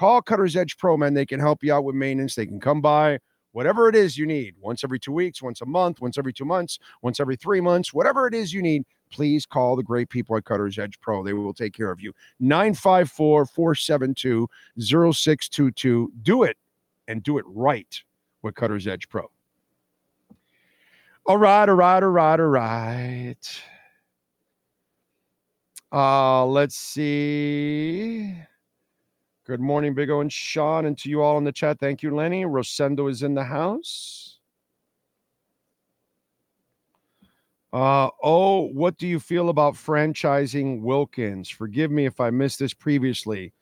call 0.00 0.22
Cutter's 0.22 0.56
Edge 0.56 0.78
Pro, 0.78 0.96
man. 0.96 1.12
They 1.12 1.26
can 1.26 1.38
help 1.38 1.62
you 1.62 1.74
out 1.74 1.84
with 1.84 1.94
maintenance. 1.94 2.34
They 2.34 2.46
can 2.46 2.58
come 2.58 2.80
by, 2.80 3.18
whatever 3.52 3.86
it 3.86 3.94
is 3.94 4.16
you 4.16 4.24
need, 4.24 4.54
once 4.58 4.82
every 4.82 4.98
two 4.98 5.12
weeks, 5.12 5.42
once 5.42 5.60
a 5.60 5.66
month, 5.66 6.00
once 6.00 6.16
every 6.16 6.32
two 6.32 6.46
months, 6.46 6.78
once 7.02 7.20
every 7.20 7.36
three 7.36 7.60
months, 7.60 7.92
whatever 7.92 8.26
it 8.26 8.32
is 8.32 8.50
you 8.50 8.62
need, 8.62 8.84
please 9.12 9.44
call 9.44 9.76
the 9.76 9.82
great 9.82 10.08
people 10.08 10.34
at 10.38 10.46
Cutter's 10.46 10.78
Edge 10.78 10.98
Pro. 11.00 11.22
They 11.22 11.34
will 11.34 11.52
take 11.52 11.74
care 11.74 11.90
of 11.90 12.00
you. 12.00 12.14
954 12.40 13.44
472 13.44 14.48
0622. 14.78 16.12
Do 16.22 16.44
it 16.44 16.56
and 17.06 17.22
do 17.22 17.36
it 17.36 17.44
right 17.46 18.02
with 18.40 18.54
Cutter's 18.54 18.86
Edge 18.86 19.06
Pro. 19.10 19.30
All 21.26 21.36
right, 21.36 21.68
all 21.68 21.74
right, 21.74 22.02
all 22.02 22.08
right, 22.08 22.40
all 22.40 22.46
right. 22.46 23.62
Uh, 25.92 26.46
let's 26.46 26.76
see. 26.76 28.34
Good 29.50 29.58
morning, 29.58 29.94
Big 29.94 30.10
O 30.10 30.20
and 30.20 30.32
Sean, 30.32 30.86
and 30.86 30.96
to 30.98 31.10
you 31.10 31.22
all 31.22 31.36
in 31.36 31.42
the 31.42 31.50
chat. 31.50 31.80
Thank 31.80 32.04
you, 32.04 32.14
Lenny. 32.14 32.44
Rosendo 32.44 33.10
is 33.10 33.24
in 33.24 33.34
the 33.34 33.42
house. 33.42 34.38
Uh, 37.72 38.10
oh, 38.22 38.68
what 38.68 38.96
do 38.96 39.08
you 39.08 39.18
feel 39.18 39.48
about 39.48 39.74
franchising 39.74 40.82
Wilkins? 40.82 41.48
Forgive 41.48 41.90
me 41.90 42.06
if 42.06 42.20
I 42.20 42.30
missed 42.30 42.60
this 42.60 42.72
previously. 42.72 43.52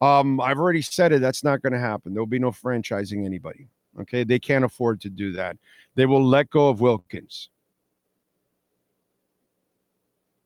Um, 0.00 0.40
I've 0.40 0.56
already 0.56 0.80
said 0.80 1.12
it. 1.12 1.20
That's 1.20 1.44
not 1.44 1.60
going 1.60 1.74
to 1.74 1.78
happen. 1.78 2.14
There'll 2.14 2.24
be 2.24 2.38
no 2.38 2.50
franchising 2.50 3.26
anybody. 3.26 3.68
Okay. 4.00 4.24
They 4.24 4.38
can't 4.38 4.64
afford 4.64 5.02
to 5.02 5.10
do 5.10 5.32
that. 5.32 5.58
They 5.96 6.06
will 6.06 6.24
let 6.24 6.48
go 6.48 6.70
of 6.70 6.80
Wilkins. 6.80 7.50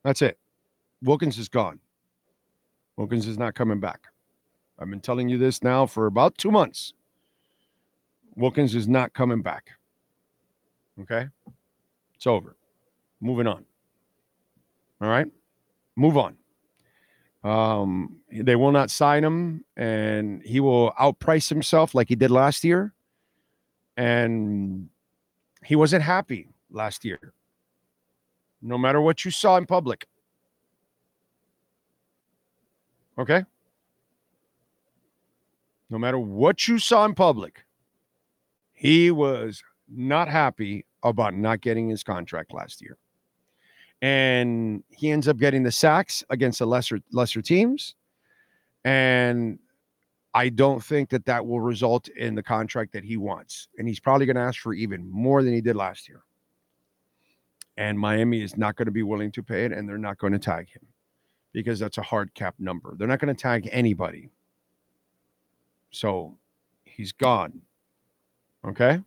That's 0.02 0.20
it. 0.20 0.36
Wilkins 1.00 1.38
is 1.38 1.48
gone. 1.48 1.78
Wilkins 2.96 3.28
is 3.28 3.38
not 3.38 3.54
coming 3.54 3.78
back. 3.78 4.09
I've 4.80 4.88
been 4.88 5.00
telling 5.00 5.28
you 5.28 5.36
this 5.36 5.62
now 5.62 5.84
for 5.84 6.06
about 6.06 6.38
two 6.38 6.50
months. 6.50 6.94
Wilkins 8.34 8.74
is 8.74 8.88
not 8.88 9.12
coming 9.12 9.42
back. 9.42 9.72
Okay. 11.02 11.28
It's 12.14 12.26
over. 12.26 12.56
Moving 13.20 13.46
on. 13.46 13.64
All 15.00 15.08
right. 15.08 15.26
Move 15.96 16.16
on. 16.16 16.36
Um, 17.42 18.16
they 18.30 18.56
will 18.56 18.72
not 18.72 18.90
sign 18.90 19.24
him, 19.24 19.64
and 19.76 20.42
he 20.42 20.60
will 20.60 20.92
outprice 20.92 21.48
himself 21.48 21.94
like 21.94 22.08
he 22.08 22.14
did 22.14 22.30
last 22.30 22.64
year. 22.64 22.94
And 23.96 24.88
he 25.64 25.76
wasn't 25.76 26.02
happy 26.02 26.48
last 26.70 27.04
year. 27.04 27.34
No 28.62 28.78
matter 28.78 29.00
what 29.00 29.24
you 29.24 29.30
saw 29.30 29.56
in 29.56 29.66
public. 29.66 30.06
Okay. 33.18 33.44
No 35.90 35.98
matter 35.98 36.18
what 36.18 36.68
you 36.68 36.78
saw 36.78 37.04
in 37.04 37.14
public, 37.14 37.64
he 38.72 39.10
was 39.10 39.62
not 39.88 40.28
happy 40.28 40.86
about 41.02 41.34
not 41.34 41.60
getting 41.60 41.88
his 41.88 42.02
contract 42.04 42.54
last 42.54 42.80
year. 42.80 42.96
And 44.00 44.82
he 44.88 45.10
ends 45.10 45.28
up 45.28 45.36
getting 45.36 45.62
the 45.62 45.72
sacks 45.72 46.24
against 46.30 46.60
the 46.60 46.66
lesser 46.66 47.00
lesser 47.12 47.42
teams. 47.42 47.94
And 48.84 49.58
i 50.32 50.48
don't 50.48 50.82
think 50.82 51.10
that 51.10 51.26
that 51.26 51.44
will 51.44 51.60
result 51.60 52.06
in 52.08 52.36
the 52.36 52.42
contract 52.42 52.92
that 52.92 53.04
he 53.04 53.16
wants. 53.16 53.68
And 53.76 53.88
he's 53.88 54.00
probably 54.00 54.26
going 54.26 54.36
to 54.36 54.42
ask 54.42 54.60
for 54.60 54.72
even 54.72 55.10
more 55.10 55.42
than 55.42 55.52
he 55.52 55.60
did 55.60 55.76
last 55.76 56.08
year. 56.08 56.22
And 57.76 57.98
miami 57.98 58.42
is 58.42 58.56
not 58.56 58.76
going 58.76 58.86
to 58.86 58.92
be 58.92 59.02
willing 59.02 59.32
to 59.32 59.42
pay 59.42 59.64
it 59.64 59.72
and 59.72 59.88
they're 59.88 59.98
not 59.98 60.18
going 60.18 60.32
to 60.32 60.38
tag 60.38 60.68
him 60.70 60.86
because 61.52 61.78
that's 61.78 61.98
a 61.98 62.02
hard 62.02 62.32
cap 62.34 62.54
number. 62.58 62.94
They're 62.96 63.08
not 63.08 63.18
going 63.18 63.34
to 63.34 63.42
tag 63.42 63.68
anybody 63.72 64.30
so 65.90 66.36
he's 66.84 67.12
gone 67.12 67.60
okay 68.64 69.00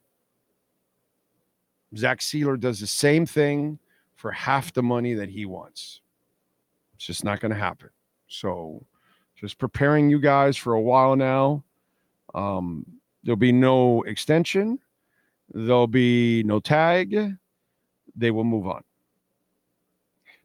zach 1.98 2.20
Sieler 2.20 2.60
does 2.60 2.80
the 2.80 2.88
same 2.88 3.26
thing 3.26 3.80
for 4.16 4.32
half 4.32 4.74
the 4.74 4.84
money 4.84 5.14
that 5.14 5.30
he 5.30 5.46
wants. 5.46 6.02
It's 6.96 7.06
just 7.06 7.24
not 7.24 7.40
going 7.40 7.52
to 7.52 7.58
happen. 7.58 7.90
So, 8.28 8.86
just 9.36 9.58
preparing 9.58 10.10
you 10.10 10.20
guys 10.20 10.56
for 10.56 10.74
a 10.74 10.82
while 10.82 11.16
now. 11.16 11.64
Um, 12.34 12.86
there'll 13.24 13.36
be 13.36 13.52
no 13.52 14.04
extension. 14.04 14.80
There'll 15.54 15.88
be 15.88 16.44
no 16.44 16.60
tag. 16.60 17.36
They 18.16 18.32
will 18.32 18.44
move 18.44 18.68
on. 18.68 18.84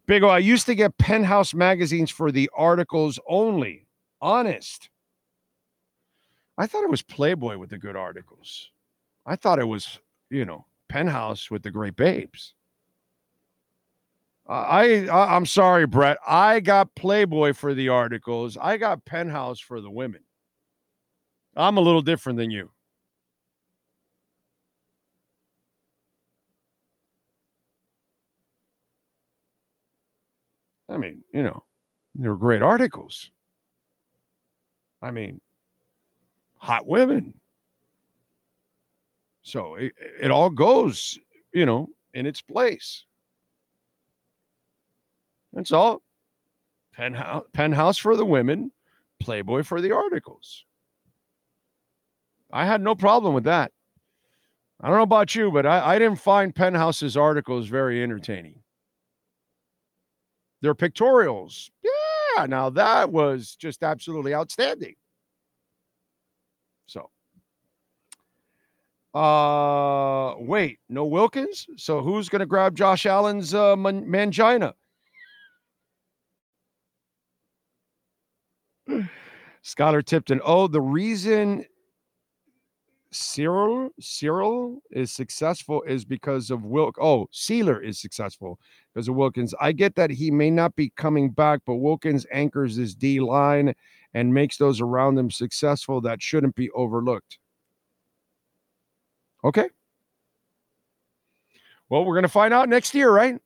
Big 0.06 0.22
O, 0.22 0.28
I 0.28 0.38
used 0.38 0.66
to 0.66 0.74
get 0.74 0.98
penthouse 0.98 1.54
magazines 1.54 2.10
for 2.10 2.32
the 2.32 2.50
articles 2.56 3.20
only. 3.28 3.86
Honest. 4.20 4.90
I 6.58 6.66
thought 6.66 6.82
it 6.82 6.90
was 6.90 7.02
Playboy 7.02 7.56
with 7.56 7.70
the 7.70 7.78
good 7.78 7.94
articles. 7.94 8.70
I 9.24 9.36
thought 9.36 9.60
it 9.60 9.68
was, 9.68 10.00
you 10.28 10.44
know, 10.44 10.66
penthouse 10.88 11.50
with 11.50 11.62
the 11.62 11.70
great 11.70 11.94
babes. 11.94 12.54
I, 14.48 15.06
I 15.06 15.36
I'm 15.36 15.46
sorry, 15.46 15.86
Brett. 15.86 16.18
I 16.26 16.60
got 16.60 16.94
Playboy 16.96 17.52
for 17.52 17.74
the 17.74 17.90
articles. 17.90 18.56
I 18.60 18.76
got 18.76 19.04
Penthouse 19.04 19.60
for 19.60 19.80
the 19.80 19.90
women. 19.90 20.22
I'm 21.54 21.76
a 21.76 21.82
little 21.82 22.02
different 22.02 22.38
than 22.38 22.50
you. 22.50 22.70
I 30.88 30.96
mean, 30.96 31.22
you 31.32 31.42
know, 31.42 31.64
they 32.14 32.28
were 32.28 32.36
great 32.36 32.62
articles. 32.62 33.30
I 35.02 35.10
mean, 35.10 35.40
hot 36.58 36.86
women. 36.86 37.34
So 39.42 39.76
it, 39.76 39.92
it 40.20 40.30
all 40.30 40.50
goes, 40.50 41.18
you 41.52 41.64
know, 41.64 41.88
in 42.14 42.26
its 42.26 42.40
place. 42.42 43.04
That's 45.52 45.72
all. 45.72 46.02
Penthouse, 46.92 47.44
penthouse 47.52 47.96
for 47.96 48.16
the 48.16 48.24
women, 48.24 48.72
Playboy 49.20 49.62
for 49.62 49.80
the 49.80 49.92
articles. 49.92 50.64
I 52.52 52.66
had 52.66 52.82
no 52.82 52.94
problem 52.94 53.34
with 53.34 53.44
that. 53.44 53.72
I 54.80 54.88
don't 54.88 54.96
know 54.96 55.02
about 55.02 55.34
you, 55.34 55.50
but 55.50 55.66
I, 55.66 55.94
I 55.94 55.98
didn't 55.98 56.20
find 56.20 56.54
Penthouse's 56.54 57.16
articles 57.16 57.66
very 57.66 58.02
entertaining. 58.02 58.60
Their 60.60 60.74
pictorials, 60.74 61.70
yeah, 61.82 62.46
now 62.46 62.70
that 62.70 63.10
was 63.10 63.54
just 63.56 63.82
absolutely 63.82 64.34
outstanding. 64.34 64.96
So, 66.88 67.10
uh, 69.14 70.34
wait, 70.38 70.80
no 70.88 71.04
Wilkins. 71.04 71.66
So 71.76 72.00
who's 72.00 72.28
going 72.28 72.40
to 72.40 72.46
grab 72.46 72.74
Josh 72.74 73.06
Allen's 73.06 73.54
uh, 73.54 73.76
man- 73.76 74.06
mangina? 74.06 74.72
Scholar 79.62 80.02
Tipton. 80.02 80.40
Oh, 80.44 80.66
the 80.66 80.80
reason 80.80 81.64
Cyril 83.18 83.90
Cyril 84.00 84.82
is 84.90 85.12
successful 85.12 85.82
is 85.82 86.04
because 86.04 86.50
of 86.50 86.64
Wilk. 86.64 86.96
Oh, 87.00 87.28
Sieler 87.32 87.82
is 87.82 87.98
successful 87.98 88.58
because 88.92 89.08
of 89.08 89.14
Wilkins. 89.16 89.54
I 89.60 89.72
get 89.72 89.94
that 89.96 90.10
he 90.10 90.30
may 90.30 90.50
not 90.50 90.74
be 90.76 90.90
coming 90.96 91.30
back, 91.30 91.60
but 91.66 91.76
Wilkins 91.76 92.26
anchors 92.32 92.76
his 92.76 92.94
D 92.94 93.20
line 93.20 93.74
and 94.14 94.32
makes 94.32 94.56
those 94.56 94.80
around 94.80 95.18
him 95.18 95.30
successful. 95.30 96.00
That 96.00 96.22
shouldn't 96.22 96.54
be 96.54 96.70
overlooked. 96.70 97.38
Okay. 99.44 99.68
Well, 101.88 102.04
we're 102.04 102.20
to 102.20 102.28
find 102.28 102.52
out 102.52 102.68
next 102.68 102.94
year, 102.94 103.10
right? 103.10 103.40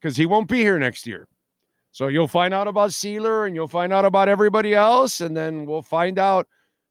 because 0.00 0.16
he 0.16 0.26
won't 0.26 0.48
be 0.48 0.58
here 0.58 0.78
next 0.78 1.06
year. 1.06 1.28
So 1.92 2.08
you'll 2.08 2.28
find 2.28 2.54
out 2.54 2.68
about 2.68 2.90
Sieler 2.90 3.46
and 3.46 3.54
you'll 3.54 3.68
find 3.68 3.92
out 3.92 4.04
about 4.04 4.28
everybody 4.28 4.74
else, 4.74 5.20
and 5.20 5.36
then 5.36 5.66
we'll 5.66 5.82
find 5.82 6.18
out, 6.18 6.46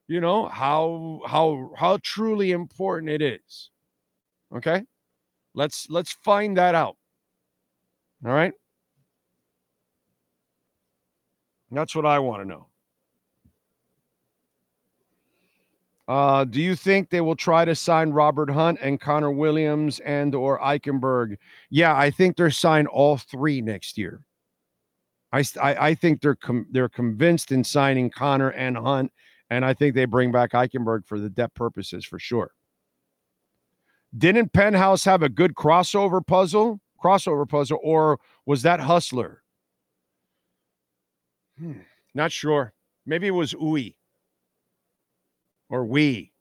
you 0.10 0.19
know, 0.19 0.48
how 0.48 1.22
how 1.27 1.72
how 1.77 1.99
truly 2.02 2.52
important 2.52 3.11
it 3.11 3.22
is. 3.22 3.69
Okay? 4.56 4.84
Let's 5.53 5.88
let's 5.90 6.14
find 6.23 6.57
that 6.57 6.73
out. 6.73 6.98
All 8.26 8.31
right? 8.31 8.53
That's 11.72 11.95
what 11.95 12.07
I 12.07 12.18
want 12.18 12.41
to 12.41 12.48
know. 12.48 12.65
Uh, 16.07 16.44
do 16.44 16.60
you 16.60 16.76
think 16.76 17.11
they 17.11 17.22
will 17.22 17.36
try 17.36 17.64
to 17.64 17.76
sign 17.76 18.10
Robert 18.10 18.49
Hunt 18.49 18.80
and 18.81 18.99
Connor 18.99 19.30
Williams 19.30 19.99
and 19.99 20.34
or 20.34 20.60
Eichenberg? 20.60 21.38
Yeah, 21.69 21.95
I 21.95 22.10
think 22.10 22.36
they're 22.36 22.49
signed 22.49 22.88
all 22.88 23.18
three 23.18 23.61
next 23.61 23.95
year. 23.95 24.22
I 25.31 25.44
I, 25.61 25.90
I 25.90 25.94
think 25.94 26.22
they're 26.22 26.34
com- 26.34 26.65
they're 26.72 26.90
convinced 26.90 27.52
in 27.52 27.64
signing 27.64 28.10
Connor 28.10 28.49
and 28.49 28.76
Hunt, 28.76 29.11
and 29.49 29.65
I 29.65 29.73
think 29.73 29.95
they 29.95 30.05
bring 30.05 30.31
back 30.31 30.51
Eichenberg 30.51 31.05
for 31.05 31.19
the 31.19 31.30
depth 31.30 31.55
purposes 31.55 32.05
for 32.05 32.19
sure. 32.19 32.51
Didn't 34.17 34.53
Penthouse 34.53 35.05
have 35.05 35.21
a 35.21 35.30
good 35.30 35.55
crossover 35.55 36.26
puzzle? 36.26 36.80
Crossover 37.03 37.47
puzzle, 37.47 37.80
or 37.81 38.19
was 38.45 38.63
that 38.63 38.81
Hustler? 38.81 39.41
Hmm, 41.57 41.80
not 42.13 42.31
sure. 42.31 42.73
Maybe 43.05 43.27
it 43.27 43.31
was 43.31 43.55
Oui 43.55 43.95
or 45.69 45.85
we 45.85 46.31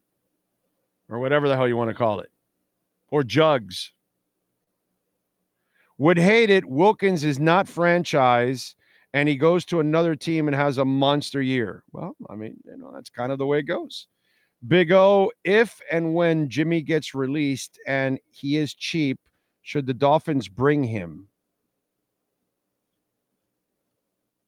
or 1.09 1.19
whatever 1.19 1.49
the 1.49 1.57
hell 1.57 1.69
you 1.69 1.77
want 1.77 1.91
to 1.91 1.95
call 1.95 2.21
it 2.21 2.31
or 3.11 3.23
jugs 3.23 3.93
would 5.99 6.19
hate 6.19 6.51
it 6.51 6.65
wilkins 6.65 7.25
is 7.25 7.39
not 7.39 7.69
franchise 7.69 8.75
and 9.15 9.29
he 9.29 9.37
goes 9.37 9.65
to 9.65 9.81
another 9.81 10.15
team 10.15 10.49
and 10.49 10.55
has 10.55 10.79
a 10.79 10.85
monster 10.85 11.43
year 11.43 11.83
well 11.93 12.15
i 12.31 12.35
mean 12.35 12.57
you 12.65 12.77
know 12.77 12.91
that's 12.93 13.11
kind 13.11 13.33
of 13.33 13.39
the 13.39 13.47
way 13.47 13.59
it 13.59 13.63
goes 13.63 14.07
big 14.67 14.93
o 14.93 15.31
if 15.45 15.81
and 15.91 16.15
when 16.15 16.49
jimmy 16.49 16.83
gets 16.83 17.15
released 17.15 17.79
and 17.87 18.19
he 18.31 18.57
is 18.57 18.75
cheap 18.75 19.19
should 19.63 19.87
the 19.87 19.95
dolphins 19.95 20.49
bring 20.49 20.83
him 20.83 21.29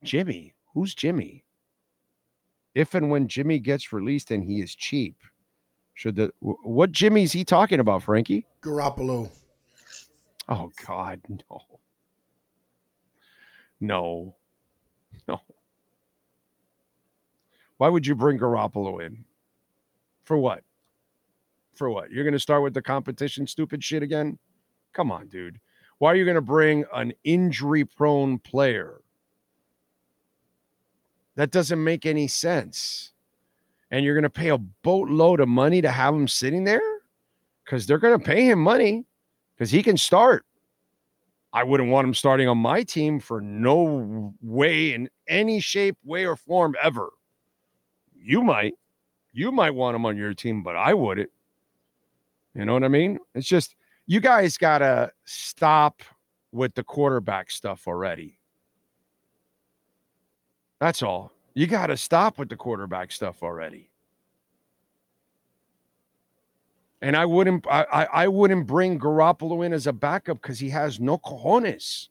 jimmy 0.02 0.54
who's 0.74 0.94
jimmy 0.94 1.44
if 2.74 2.94
and 2.94 3.10
when 3.10 3.26
Jimmy 3.28 3.58
gets 3.58 3.92
released 3.92 4.30
and 4.30 4.44
he 4.44 4.60
is 4.60 4.74
cheap, 4.74 5.16
should 5.94 6.16
the 6.16 6.32
what 6.40 6.92
Jimmy 6.92 7.24
is 7.24 7.32
he 7.32 7.44
talking 7.44 7.80
about, 7.80 8.02
Frankie? 8.02 8.46
Garoppolo. 8.62 9.30
Oh 10.48 10.70
God, 10.86 11.20
no. 11.28 11.62
No. 13.80 14.36
No. 15.30 15.40
Why 17.78 17.88
would 17.88 18.06
you 18.06 18.14
bring 18.14 18.38
Garoppolo 18.38 19.04
in? 19.04 19.24
For 20.24 20.36
what? 20.36 20.62
For 21.74 21.88
what? 21.88 22.10
You're 22.10 22.24
going 22.24 22.34
to 22.34 22.38
start 22.38 22.62
with 22.62 22.74
the 22.74 22.82
competition 22.82 23.46
stupid 23.46 23.82
shit 23.82 24.02
again? 24.02 24.38
Come 24.92 25.10
on, 25.10 25.28
dude. 25.28 25.58
Why 25.98 26.12
are 26.12 26.16
you 26.16 26.24
going 26.24 26.34
to 26.34 26.42
bring 26.42 26.84
an 26.92 27.14
injury 27.24 27.84
prone 27.84 28.38
player 28.38 29.00
that 31.36 31.50
doesn't 31.50 31.82
make 31.82 32.04
any 32.04 32.28
sense. 32.28 33.12
And 33.90 34.04
you're 34.04 34.14
going 34.14 34.24
to 34.24 34.30
pay 34.30 34.50
a 34.50 34.58
boatload 34.58 35.40
of 35.40 35.48
money 35.48 35.80
to 35.80 35.90
have 35.90 36.14
him 36.14 36.28
sitting 36.28 36.64
there 36.64 36.82
because 37.64 37.86
they're 37.86 37.98
going 37.98 38.18
to 38.18 38.24
pay 38.24 38.44
him 38.44 38.58
money 38.58 39.06
because 39.56 39.70
he 39.70 39.82
can 39.82 39.96
start. 39.96 40.44
I 41.52 41.64
wouldn't 41.64 41.90
want 41.90 42.06
him 42.06 42.14
starting 42.14 42.48
on 42.48 42.58
my 42.58 42.82
team 42.82 43.18
for 43.18 43.40
no 43.40 44.34
way 44.40 44.94
in 44.94 45.08
any 45.26 45.60
shape, 45.60 45.96
way, 46.04 46.24
or 46.24 46.36
form 46.36 46.76
ever. 46.80 47.10
You 48.14 48.42
might. 48.42 48.74
You 49.32 49.50
might 49.50 49.74
want 49.74 49.96
him 49.96 50.06
on 50.06 50.16
your 50.16 50.34
team, 50.34 50.62
but 50.62 50.76
I 50.76 50.94
wouldn't. 50.94 51.30
You 52.54 52.64
know 52.64 52.74
what 52.74 52.84
I 52.84 52.88
mean? 52.88 53.18
It's 53.34 53.48
just 53.48 53.74
you 54.06 54.20
guys 54.20 54.56
got 54.56 54.78
to 54.78 55.12
stop 55.24 56.02
with 56.52 56.74
the 56.74 56.82
quarterback 56.82 57.50
stuff 57.50 57.86
already. 57.86 58.38
That's 60.80 61.02
all. 61.02 61.32
You 61.54 61.66
got 61.66 61.88
to 61.88 61.96
stop 61.96 62.38
with 62.38 62.48
the 62.48 62.56
quarterback 62.56 63.12
stuff 63.12 63.42
already. 63.42 63.89
And 67.02 67.16
I 67.16 67.24
wouldn't 67.24 67.66
I, 67.66 68.06
I, 68.12 68.28
wouldn't 68.28 68.66
bring 68.66 68.98
Garoppolo 68.98 69.64
in 69.64 69.72
as 69.72 69.86
a 69.86 69.92
backup 69.92 70.42
because 70.42 70.58
he 70.58 70.68
has 70.70 71.00
no 71.00 71.16
cojones. 71.16 72.08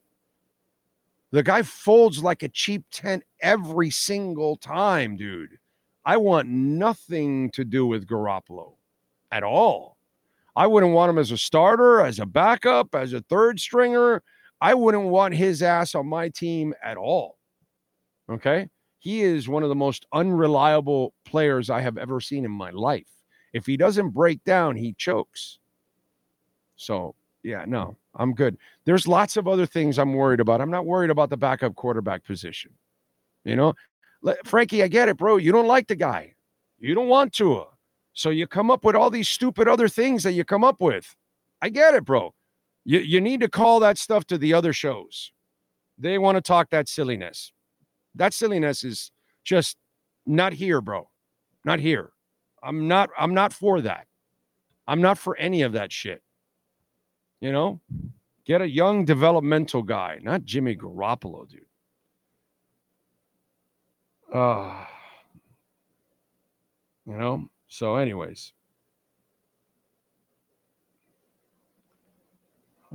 The 1.32 1.44
guy 1.44 1.62
folds 1.62 2.24
like 2.24 2.42
a 2.42 2.50
cheap 2.50 2.86
tent 2.92 3.24
every 3.40 3.92
single 3.92 4.58
time, 4.58 5.16
dude. 5.16 5.60
I 6.04 6.18
want 6.18 6.50
nothing 6.50 7.52
to 7.52 7.64
do 7.64 7.86
with 7.86 8.08
Garoppolo 8.08 8.74
at 9.32 9.44
all. 9.44 9.98
I 10.56 10.66
wouldn't 10.66 10.94
want 10.94 11.12
him 11.12 11.20
as 11.20 11.30
a 11.30 11.38
starter, 11.38 12.02
as 12.02 12.20
a 12.20 12.26
backup, 12.26 12.96
as 12.96 13.14
a 13.14 13.22
third 13.22 13.60
stringer. 13.60 14.24
I 14.60 14.74
wouldn't 14.74 15.06
want 15.06 15.36
his 15.36 15.62
ass 15.62 15.94
on 15.94 16.08
my 16.08 16.30
team 16.30 16.74
at 16.84 16.98
all. 16.98 17.38
Okay. 18.30 18.68
He 18.98 19.22
is 19.22 19.48
one 19.48 19.64
of 19.64 19.70
the 19.70 19.76
most 19.76 20.06
unreliable 20.12 21.14
players 21.26 21.70
I 21.70 21.82
have 21.82 21.98
ever 21.98 22.20
seen 22.20 22.44
in 22.44 22.52
my 22.52 22.72
life. 22.72 23.08
If 23.54 23.66
he 23.66 23.78
doesn't 23.78 24.10
break 24.10 24.44
down, 24.44 24.76
he 24.76 24.94
chokes. 24.94 25.60
So, 26.76 27.16
yeah, 27.44 27.66
no, 27.68 27.98
I'm 28.16 28.34
good. 28.34 28.58
There's 28.86 29.08
lots 29.08 29.38
of 29.38 29.48
other 29.48 29.66
things 29.66 29.98
I'm 29.98 30.14
worried 30.14 30.40
about. 30.40 30.62
I'm 30.62 30.72
not 30.72 30.86
worried 30.86 31.10
about 31.10 31.30
the 31.30 31.38
backup 31.38 31.76
quarterback 31.76 32.24
position. 32.24 32.72
You 33.44 33.56
know, 33.56 33.74
Frankie, 34.46 34.84
I 34.84 34.88
get 34.88 35.10
it, 35.10 35.18
bro. 35.18 35.38
You 35.38 35.52
don't 35.52 35.68
like 35.68 35.88
the 35.88 35.96
guy, 35.96 36.36
you 36.80 36.96
don't 36.96 37.08
want 37.08 37.34
to. 37.34 37.66
So 38.14 38.32
you 38.32 38.48
come 38.48 38.70
up 38.70 38.84
with 38.84 38.96
all 38.96 39.10
these 39.10 39.30
stupid 39.30 39.68
other 39.68 39.88
things 39.88 40.24
that 40.24 40.34
you 40.34 40.44
come 40.44 40.64
up 40.64 40.82
with. 40.82 41.16
I 41.62 41.70
get 41.70 41.94
it, 41.94 42.06
bro. 42.06 42.34
You, 42.84 43.00
you 43.00 43.22
need 43.22 43.40
to 43.42 43.48
call 43.48 43.80
that 43.82 43.98
stuff 43.98 44.26
to 44.26 44.38
the 44.38 44.54
other 44.54 44.74
shows. 44.74 45.32
They 45.98 46.18
want 46.18 46.36
to 46.36 46.42
talk 46.42 46.70
that 46.72 46.90
silliness. 46.90 47.52
That 48.16 48.34
silliness 48.34 48.84
is 48.84 49.12
just 49.44 49.78
not 50.26 50.54
here, 50.54 50.82
bro. 50.82 51.10
Not 51.64 51.80
here. 51.80 52.12
I'm 52.64 52.88
not 52.88 53.10
I'm 53.18 53.34
not 53.34 53.54
for 53.54 53.82
that. 53.82 54.08
I'm 54.88 55.02
not 55.02 55.18
for 55.18 55.38
any 55.38 55.62
of 55.62 55.74
that 55.74 55.92
shit. 55.92 56.22
You 57.42 57.52
know? 57.52 57.80
Get 58.46 58.62
a 58.62 58.70
young 58.70 59.06
developmental 59.06 59.84
guy, 59.84 60.20
not 60.22 60.44
Jimmy 60.44 60.76
Garoppolo, 60.76 61.48
dude. 61.48 61.62
Uh 64.34 64.86
you 67.06 67.18
know? 67.18 67.50
So 67.68 67.96
anyways, 67.96 68.54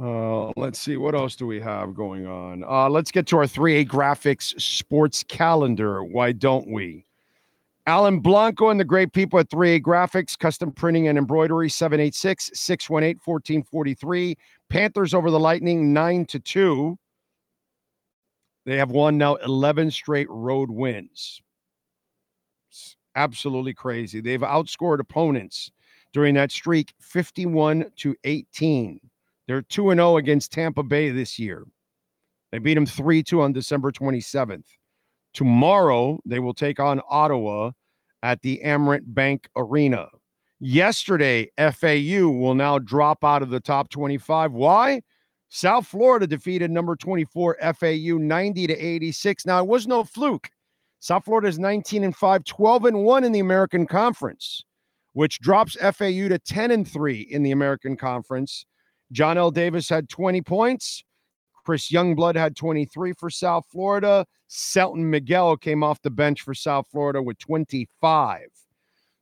Uh, 0.00 0.50
let's 0.56 0.80
see 0.80 0.96
what 0.96 1.14
else 1.14 1.36
do 1.36 1.46
we 1.46 1.60
have 1.60 1.94
going 1.94 2.26
on. 2.26 2.64
Uh, 2.64 2.88
let's 2.88 3.12
get 3.12 3.26
to 3.28 3.36
our 3.36 3.44
3A 3.44 3.86
Graphics 3.86 4.60
sports 4.60 5.22
calendar. 5.22 6.02
Why 6.02 6.32
don't 6.32 6.68
we? 6.68 7.06
Alan 7.86 8.20
Blanco 8.20 8.70
and 8.70 8.80
the 8.80 8.84
great 8.84 9.12
people 9.12 9.38
at 9.38 9.50
3A 9.50 9.82
Graphics, 9.82 10.38
custom 10.38 10.72
printing 10.72 11.08
and 11.08 11.18
embroidery, 11.18 11.68
786 11.68 12.50
618 12.54 13.20
1443. 13.22 14.36
Panthers 14.70 15.12
over 15.12 15.30
the 15.30 15.38
Lightning, 15.38 15.92
9 15.92 16.24
to 16.26 16.38
2. 16.38 16.98
They 18.64 18.78
have 18.78 18.90
won 18.90 19.18
now 19.18 19.34
11 19.36 19.90
straight 19.90 20.28
road 20.30 20.70
wins. 20.70 21.42
It's 22.70 22.96
absolutely 23.14 23.74
crazy. 23.74 24.22
They've 24.22 24.40
outscored 24.40 25.00
opponents 25.00 25.70
during 26.14 26.34
that 26.36 26.52
streak 26.52 26.94
51 27.00 27.90
to 27.96 28.16
18. 28.24 28.98
They're 29.46 29.60
2 29.60 29.90
0 29.90 30.16
against 30.16 30.52
Tampa 30.52 30.82
Bay 30.82 31.10
this 31.10 31.38
year. 31.38 31.66
They 32.50 32.58
beat 32.58 32.74
them 32.74 32.86
3 32.86 33.22
2 33.22 33.42
on 33.42 33.52
December 33.52 33.92
27th. 33.92 34.64
Tomorrow, 35.34 36.20
they 36.24 36.38
will 36.38 36.54
take 36.54 36.80
on 36.80 37.00
Ottawa 37.08 37.72
at 38.22 38.40
the 38.42 38.60
Amerant 38.64 39.02
Bank 39.06 39.48
Arena. 39.56 40.08
Yesterday, 40.60 41.50
FAU 41.58 42.28
will 42.28 42.54
now 42.54 42.78
drop 42.78 43.24
out 43.24 43.42
of 43.42 43.50
the 43.50 43.60
top 43.60 43.90
25. 43.90 44.52
Why? 44.52 45.02
South 45.50 45.86
Florida 45.86 46.26
defeated 46.26 46.70
number 46.70 46.96
24 46.96 47.58
FAU 47.74 48.16
90 48.18 48.66
to 48.66 48.74
86. 48.74 49.46
Now, 49.46 49.60
it 49.60 49.66
was 49.66 49.86
no 49.86 50.04
fluke. 50.04 50.48
South 51.00 51.26
Florida 51.26 51.48
is 51.48 51.58
19 51.58 52.04
and 52.04 52.16
5, 52.16 52.44
12 52.44 52.84
and 52.86 53.04
1 53.04 53.24
in 53.24 53.32
the 53.32 53.40
American 53.40 53.86
Conference, 53.86 54.64
which 55.12 55.38
drops 55.40 55.76
FAU 55.76 56.28
to 56.28 56.38
10 56.38 56.70
and 56.70 56.88
3 56.88 57.20
in 57.20 57.42
the 57.42 57.50
American 57.50 57.96
Conference 57.96 58.64
Johnell 59.12 59.52
Davis 59.52 59.88
had 59.88 60.08
20 60.08 60.42
points. 60.42 61.04
Chris 61.64 61.90
Youngblood 61.90 62.36
had 62.36 62.56
23 62.56 63.12
for 63.14 63.30
South 63.30 63.66
Florida. 63.70 64.26
Selton 64.48 65.08
Miguel 65.08 65.56
came 65.56 65.82
off 65.82 66.02
the 66.02 66.10
bench 66.10 66.42
for 66.42 66.54
South 66.54 66.86
Florida 66.90 67.22
with 67.22 67.38
25. 67.38 68.46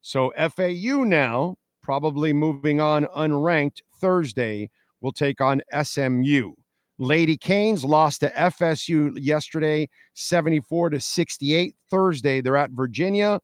So 0.03 0.33
FAU 0.37 1.05
now, 1.05 1.57
probably 1.83 2.33
moving 2.33 2.81
on 2.81 3.07
unranked 3.17 3.81
Thursday, 4.01 4.71
will 5.01 5.13
take 5.13 5.41
on 5.41 5.63
SMU. 5.83 6.53
Lady 6.99 7.37
Canes 7.37 7.85
lost 7.85 8.21
to 8.21 8.31
FSU 8.31 9.17
yesterday, 9.21 9.89
74 10.15 10.91
to 10.91 11.01
68. 11.01 11.75
Thursday, 11.91 12.41
they're 12.41 12.57
at 12.57 12.71
Virginia. 12.71 13.41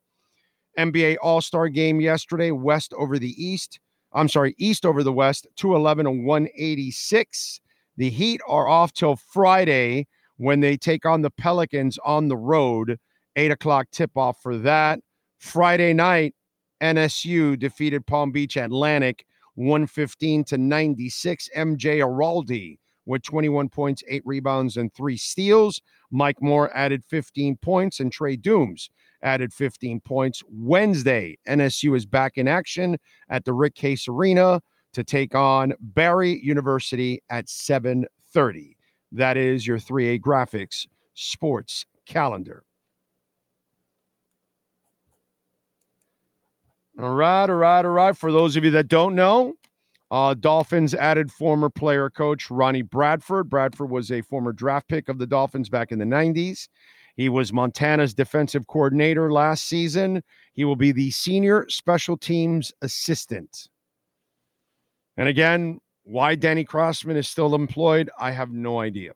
NBA 0.79 1.17
All 1.23 1.41
Star 1.41 1.69
game 1.69 2.01
yesterday, 2.01 2.51
West 2.51 2.93
over 2.97 3.19
the 3.19 3.35
East. 3.43 3.81
I'm 4.13 4.29
sorry, 4.29 4.55
East 4.59 4.87
over 4.87 5.03
the 5.03 5.13
West, 5.13 5.47
211 5.57 6.07
and 6.07 6.25
186. 6.25 7.61
The 7.99 8.11
Heat 8.11 8.41
are 8.47 8.69
off 8.69 8.93
till 8.93 9.17
Friday 9.17 10.07
when 10.37 10.61
they 10.61 10.77
take 10.77 11.05
on 11.05 11.23
the 11.23 11.33
Pelicans 11.33 11.99
on 12.05 12.29
the 12.29 12.37
road. 12.37 12.97
Eight 13.35 13.51
o'clock 13.51 13.89
tip 13.91 14.17
off 14.17 14.41
for 14.41 14.57
that. 14.59 15.01
Friday 15.41 15.93
night, 15.93 16.33
NSU 16.81 17.59
defeated 17.59 18.07
Palm 18.07 18.31
Beach 18.31 18.57
Atlantic 18.57 19.27
115 19.57 20.45
to 20.45 20.59
96. 20.59 21.49
MJ 21.57 21.99
Araldi 21.99 22.79
with 23.05 23.25
21 23.25 23.69
points, 23.69 24.05
eight 24.09 24.23
rebounds, 24.25 24.77
and 24.77 24.95
three 24.95 25.17
steals. 25.17 25.81
Mike 26.13 26.41
Moore 26.41 26.71
added 26.77 27.03
15 27.05 27.57
points, 27.57 27.99
and 27.99 28.13
Trey 28.13 28.37
Dooms 28.37 28.91
added 29.23 29.53
15 29.53 30.01
points. 30.03 30.45
Wednesday, 30.49 31.37
NSU 31.49 31.97
is 31.97 32.07
back 32.07 32.39
in 32.39 32.47
action 32.47 32.97
at 33.29 33.45
the 33.45 33.53
Rick 33.53 33.75
Case 33.75 34.07
Arena 34.07 34.61
to 34.99 35.05
take 35.05 35.35
on 35.35 35.73
Barry 35.81 36.41
University 36.41 37.23
at 37.31 37.49
7:30. 37.49 38.77
That 39.13 39.37
is 39.37 39.67
your 39.67 39.79
3A 39.79 40.19
Graphics 40.19 40.87
sports 41.15 41.87
calendar. 42.05 42.65
All 47.01 47.15
right, 47.15 47.49
all 47.49 47.57
right, 47.57 47.85
all 47.85 47.93
right. 47.93 48.17
For 48.17 48.33
those 48.33 48.57
of 48.57 48.65
you 48.65 48.73
that 48.73 48.89
don't 48.89 49.15
know, 49.15 49.55
uh, 50.11 50.35
Dolphins 50.35 50.95
added 50.95 51.31
former 51.31 51.71
player 51.71 52.11
coach 52.11 52.51
Ronnie 52.51 52.83
Bradford. 52.83 53.49
Bradford 53.49 53.89
was 53.89 54.11
a 54.11 54.23
former 54.23 54.53
draft 54.53 54.89
pick 54.89 55.09
of 55.09 55.19
the 55.19 55.27
Dolphins 55.27 55.69
back 55.69 55.93
in 55.93 56.01
the 56.01 56.05
90s. 56.05 56.69
He 57.17 57.29
was 57.29 57.53
Montana's 57.53 58.15
defensive 58.15 58.67
coordinator 58.67 59.31
last 59.31 59.67
season. 59.67 60.25
He 60.55 60.65
will 60.65 60.77
be 60.77 60.91
the 60.91 61.13
senior 61.13 61.69
special 61.69 62.17
teams 62.17 62.73
assistant. 62.83 63.69
And 65.19 65.29
again, 65.29 65.81
why 66.05 66.37
Danny 66.37 66.65
Crossman 66.65 67.17
is 67.17 67.29
still 67.29 67.55
employed, 67.57 68.09
I 68.19 68.31
have 68.31 68.53
no 68.53 68.79
idea. 68.79 69.13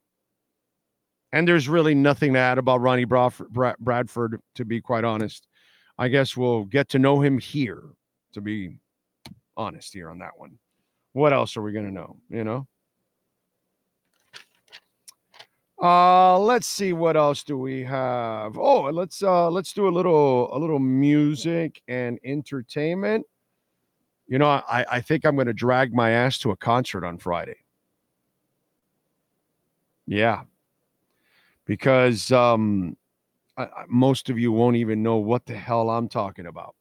And 1.33 1.49
there's 1.49 1.69
really 1.69 1.95
nothing 1.95 2.35
to 2.35 2.41
add 2.41 2.59
about 2.59 2.81
Ronnie 2.81 3.07
Bradford, 3.07 4.41
to 4.57 4.65
be 4.65 4.81
quite 4.81 5.05
honest. 5.05 5.47
I 5.97 6.09
guess 6.09 6.37
we'll 6.37 6.65
get 6.65 6.89
to 6.91 6.99
know 6.99 7.21
him 7.21 7.39
here, 7.39 7.85
to 8.35 8.41
be 8.41 8.77
honest 9.57 9.95
here 9.95 10.11
on 10.11 10.19
that 10.19 10.33
one. 10.37 10.59
What 11.13 11.33
else 11.33 11.57
are 11.57 11.63
we 11.63 11.73
going 11.73 11.87
to 11.87 11.95
know? 11.95 12.17
You 12.29 12.45
know? 12.45 12.67
Uh, 15.81 16.39
let's 16.39 16.67
see 16.67 16.93
what 16.93 17.17
else 17.17 17.45
do 17.45 17.57
we 17.57 17.83
have. 17.83 18.59
Oh, 18.59 18.83
let's 18.93 19.21
uh 19.21 19.51
let's 19.51 19.73
do 19.73 19.89
a 19.89 19.91
little 19.91 20.57
a 20.57 20.59
little 20.59 20.79
music 20.79 21.83
and 21.89 22.21
entertainment. 22.25 23.27
You 24.33 24.39
know, 24.39 24.47
I 24.49 24.87
I 24.91 25.01
think 25.03 25.27
I'm 25.27 25.35
going 25.35 25.47
to 25.49 25.53
drag 25.53 25.93
my 25.93 26.13
ass 26.13 26.39
to 26.39 26.53
a 26.53 26.57
concert 26.57 27.05
on 27.05 27.19
Friday. 27.19 27.57
Yeah. 30.07 30.45
Because 31.67 32.33
um 32.33 32.97
I, 33.59 33.69
most 33.89 34.31
of 34.31 34.39
you 34.39 34.51
won't 34.51 34.77
even 34.77 35.03
know 35.03 35.17
what 35.17 35.45
the 35.45 35.55
hell 35.55 35.91
I'm 35.91 36.09
talking 36.09 36.47
about. 36.47 36.75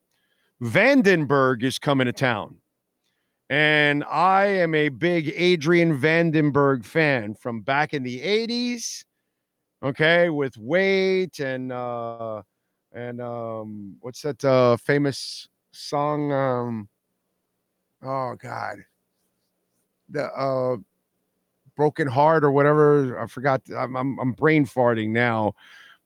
Vandenberg 0.63 1.63
is 1.63 1.77
coming 1.77 2.05
to 2.05 2.13
town. 2.13 2.55
And 3.49 4.05
I 4.05 4.45
am 4.45 4.73
a 4.73 4.87
big 4.87 5.33
Adrian 5.35 5.99
Vandenberg 5.99 6.85
fan 6.85 7.35
from 7.35 7.59
back 7.59 7.93
in 7.93 8.01
the 8.01 8.21
80s. 8.21 9.03
Okay, 9.83 10.29
with 10.29 10.55
Wait 10.55 11.39
and 11.39 11.73
uh 11.73 12.43
and 12.93 13.19
um 13.19 13.97
what's 13.99 14.21
that 14.21 14.41
uh 14.45 14.77
famous 14.77 15.49
song 15.73 16.31
um 16.31 16.87
oh 18.03 18.35
god. 18.39 18.77
The 20.09 20.25
uh 20.25 20.77
broken 21.77 22.05
heart 22.05 22.43
or 22.43 22.51
whatever 22.51 23.17
i 23.17 23.25
forgot 23.25 23.61
i'm 23.75 23.95
i'm, 23.95 24.19
I'm 24.19 24.33
brain 24.33 24.65
farting 24.65 25.09
now 25.09 25.53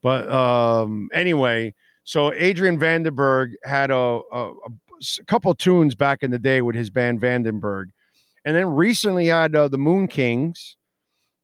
but 0.00 0.30
um 0.30 1.10
anyway 1.12 1.74
so 2.04 2.32
adrian 2.32 2.78
vandenberg 2.78 3.54
had 3.64 3.90
a, 3.90 4.20
a, 4.32 4.52
a 4.52 5.24
couple 5.26 5.54
tunes 5.54 5.94
back 5.94 6.22
in 6.22 6.30
the 6.30 6.38
day 6.38 6.62
with 6.62 6.74
his 6.74 6.90
band 6.90 7.20
Vandenberg, 7.20 7.86
and 8.44 8.56
then 8.56 8.66
recently 8.66 9.26
had 9.26 9.54
uh, 9.54 9.68
the 9.68 9.78
Moon 9.78 10.08
Kings, 10.08 10.76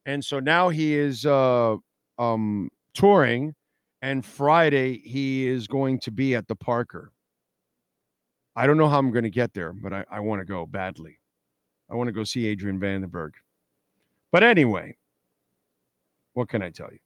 and 0.07 0.25
so 0.25 0.41
now 0.41 0.69
he 0.69 0.95
is 0.95 1.27
uh, 1.27 1.77
um, 2.19 2.71
touring, 2.95 3.55
and 4.01 4.25
Friday 4.25 4.99
he 4.99 5.47
is 5.47 5.67
going 5.67 5.99
to 6.01 6.11
be 6.11 6.35
at 6.35 6.49
the 6.49 6.57
Parker. 6.57 7.13
I 8.55 8.67
don't 8.67 8.77
know 8.77 8.89
how 8.89 8.99
I'm 8.99 9.11
going 9.11 9.25
to 9.25 9.31
get 9.31 9.55
there, 9.55 9.73
but 9.73 9.93
I, 9.93 10.05
I 10.11 10.21
want 10.21 10.41
to 10.41 10.45
go 10.45 10.67
badly. 10.67 11.19
I 11.91 11.95
want 11.95 12.09
to 12.09 12.13
go 12.13 12.25
see 12.25 12.47
Adrian 12.47 12.79
Vandenberg. 12.79 13.33
But 14.31 14.43
anyway, 14.43 14.97
what 16.35 16.49
can 16.49 16.63
I 16.63 16.71
tell 16.71 16.91
you? 16.91 16.99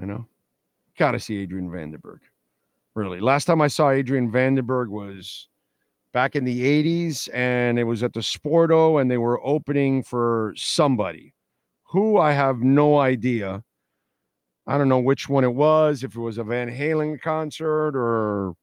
You 0.00 0.06
know, 0.06 0.26
got 0.96 1.12
to 1.12 1.20
see 1.20 1.38
Adrian 1.38 1.70
Vandenberg 1.70 2.18
really. 2.94 3.20
Last 3.20 3.44
time 3.44 3.60
I 3.60 3.68
saw 3.68 3.90
Adrian 3.90 4.30
Vandenberg 4.30 4.88
was 4.88 5.48
back 6.12 6.34
in 6.34 6.44
the 6.44 6.60
80s, 6.60 7.28
and 7.32 7.78
it 7.78 7.84
was 7.84 8.02
at 8.02 8.12
the 8.12 8.20
Sporto, 8.20 9.00
and 9.00 9.10
they 9.10 9.18
were 9.18 9.44
opening 9.46 10.02
for 10.02 10.52
somebody 10.56 11.34
who 11.84 12.18
I 12.18 12.32
have 12.32 12.60
no 12.60 12.98
idea. 12.98 13.62
I 14.66 14.78
don't 14.78 14.88
know 14.88 14.98
which 14.98 15.28
one 15.28 15.44
it 15.44 15.54
was, 15.54 16.04
if 16.04 16.14
it 16.14 16.20
was 16.20 16.38
a 16.38 16.44
Van 16.44 16.68
Halen 16.68 17.20
concert 17.20 17.96
or 17.96 18.54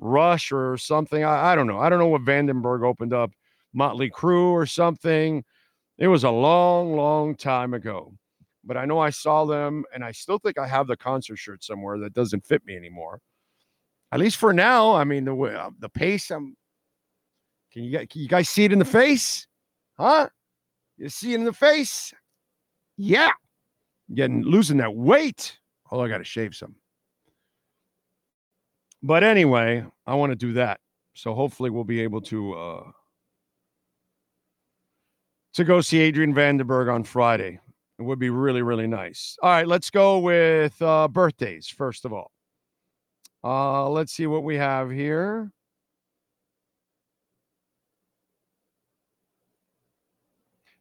Rush 0.00 0.50
or 0.50 0.76
something. 0.76 1.22
I, 1.24 1.52
I 1.52 1.54
don't 1.54 1.66
know. 1.66 1.78
I 1.78 1.88
don't 1.88 1.98
know 1.98 2.08
what 2.08 2.24
Vandenberg 2.24 2.84
opened 2.84 3.12
up, 3.12 3.30
Motley 3.72 4.10
Crue 4.10 4.50
or 4.50 4.66
something. 4.66 5.44
It 5.98 6.08
was 6.08 6.24
a 6.24 6.30
long, 6.30 6.96
long 6.96 7.36
time 7.36 7.74
ago. 7.74 8.12
But 8.64 8.76
I 8.76 8.84
know 8.84 8.98
I 8.98 9.10
saw 9.10 9.44
them, 9.44 9.84
and 9.94 10.04
I 10.04 10.12
still 10.12 10.38
think 10.38 10.58
I 10.58 10.66
have 10.66 10.86
the 10.86 10.96
concert 10.96 11.36
shirt 11.36 11.64
somewhere 11.64 11.98
that 11.98 12.12
doesn't 12.12 12.44
fit 12.46 12.64
me 12.66 12.76
anymore 12.76 13.20
at 14.12 14.20
least 14.20 14.36
for 14.36 14.52
now. 14.52 14.94
I 14.94 15.04
mean, 15.04 15.24
the 15.24 15.72
the 15.78 15.88
pace. 15.88 16.30
I'm. 16.30 16.56
Can 17.72 17.84
you 17.84 17.98
can 17.98 18.20
you 18.20 18.28
guys 18.28 18.48
see 18.48 18.64
it 18.64 18.72
in 18.72 18.78
the 18.78 18.84
face? 18.84 19.46
Huh? 19.98 20.28
You 20.96 21.08
see 21.08 21.32
it 21.32 21.36
in 21.36 21.44
the 21.44 21.52
face? 21.52 22.12
Yeah. 22.96 23.30
Getting 24.12 24.42
losing 24.42 24.78
that 24.78 24.94
weight. 24.94 25.56
Oh, 25.90 26.00
I 26.00 26.08
got 26.08 26.18
to 26.18 26.24
shave 26.24 26.54
some. 26.54 26.74
But 29.02 29.24
anyway, 29.24 29.84
I 30.06 30.14
want 30.14 30.30
to 30.30 30.36
do 30.36 30.52
that. 30.54 30.80
So 31.14 31.34
hopefully 31.34 31.70
we'll 31.70 31.84
be 31.84 32.00
able 32.00 32.20
to 32.22 32.52
uh 32.54 32.82
to 35.54 35.64
go 35.64 35.80
see 35.80 35.98
Adrian 35.98 36.34
Vandenberg 36.34 36.92
on 36.92 37.02
Friday. 37.04 37.58
It 37.98 38.02
would 38.02 38.18
be 38.18 38.30
really, 38.30 38.62
really 38.62 38.86
nice. 38.86 39.36
All 39.42 39.50
right, 39.50 39.66
let's 39.66 39.90
go 39.90 40.18
with 40.18 40.80
uh 40.82 41.08
birthdays 41.08 41.68
first 41.68 42.04
of 42.04 42.12
all. 42.12 42.30
Uh, 43.42 43.88
let's 43.88 44.12
see 44.12 44.26
what 44.26 44.44
we 44.44 44.56
have 44.56 44.90
here. 44.90 45.50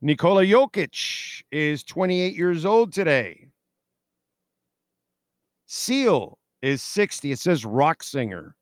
Nikola 0.01 0.43
Jokic 0.45 1.43
is 1.51 1.83
28 1.83 2.35
years 2.35 2.65
old 2.65 2.93
today. 2.93 3.49
Seal 5.67 6.39
is 6.61 6.81
60. 6.81 7.31
It 7.31 7.40
says 7.40 7.65
rock 7.65 8.03
singer. 8.03 8.56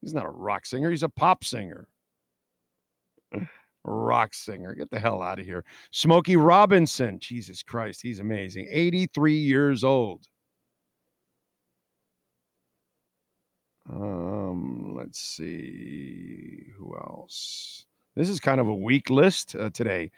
He's 0.00 0.14
not 0.14 0.26
a 0.26 0.30
rock 0.30 0.66
singer, 0.66 0.90
he's 0.90 1.04
a 1.04 1.08
pop 1.08 1.44
singer. 1.44 1.86
rock 3.84 4.34
singer. 4.34 4.74
Get 4.74 4.90
the 4.90 5.00
hell 5.00 5.22
out 5.22 5.38
of 5.38 5.46
here. 5.46 5.64
Smokey 5.90 6.36
Robinson. 6.36 7.18
Jesus 7.18 7.62
Christ, 7.62 8.00
he's 8.02 8.20
amazing. 8.20 8.68
83 8.70 9.34
years 9.34 9.84
old. 9.84 10.26
Um, 13.90 14.94
let's 14.96 15.20
see 15.20 16.66
who 16.76 16.96
else. 16.96 17.84
This 18.14 18.28
is 18.28 18.40
kind 18.40 18.60
of 18.60 18.68
a 18.68 18.74
weak 18.74 19.10
list 19.10 19.56
uh, 19.56 19.70
today. 19.70 20.10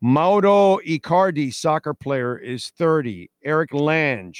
Mauro 0.00 0.78
Icardi, 0.78 1.54
soccer 1.54 1.94
player, 1.94 2.36
is 2.36 2.70
30. 2.70 3.30
Eric 3.44 3.72
Lange, 3.72 4.34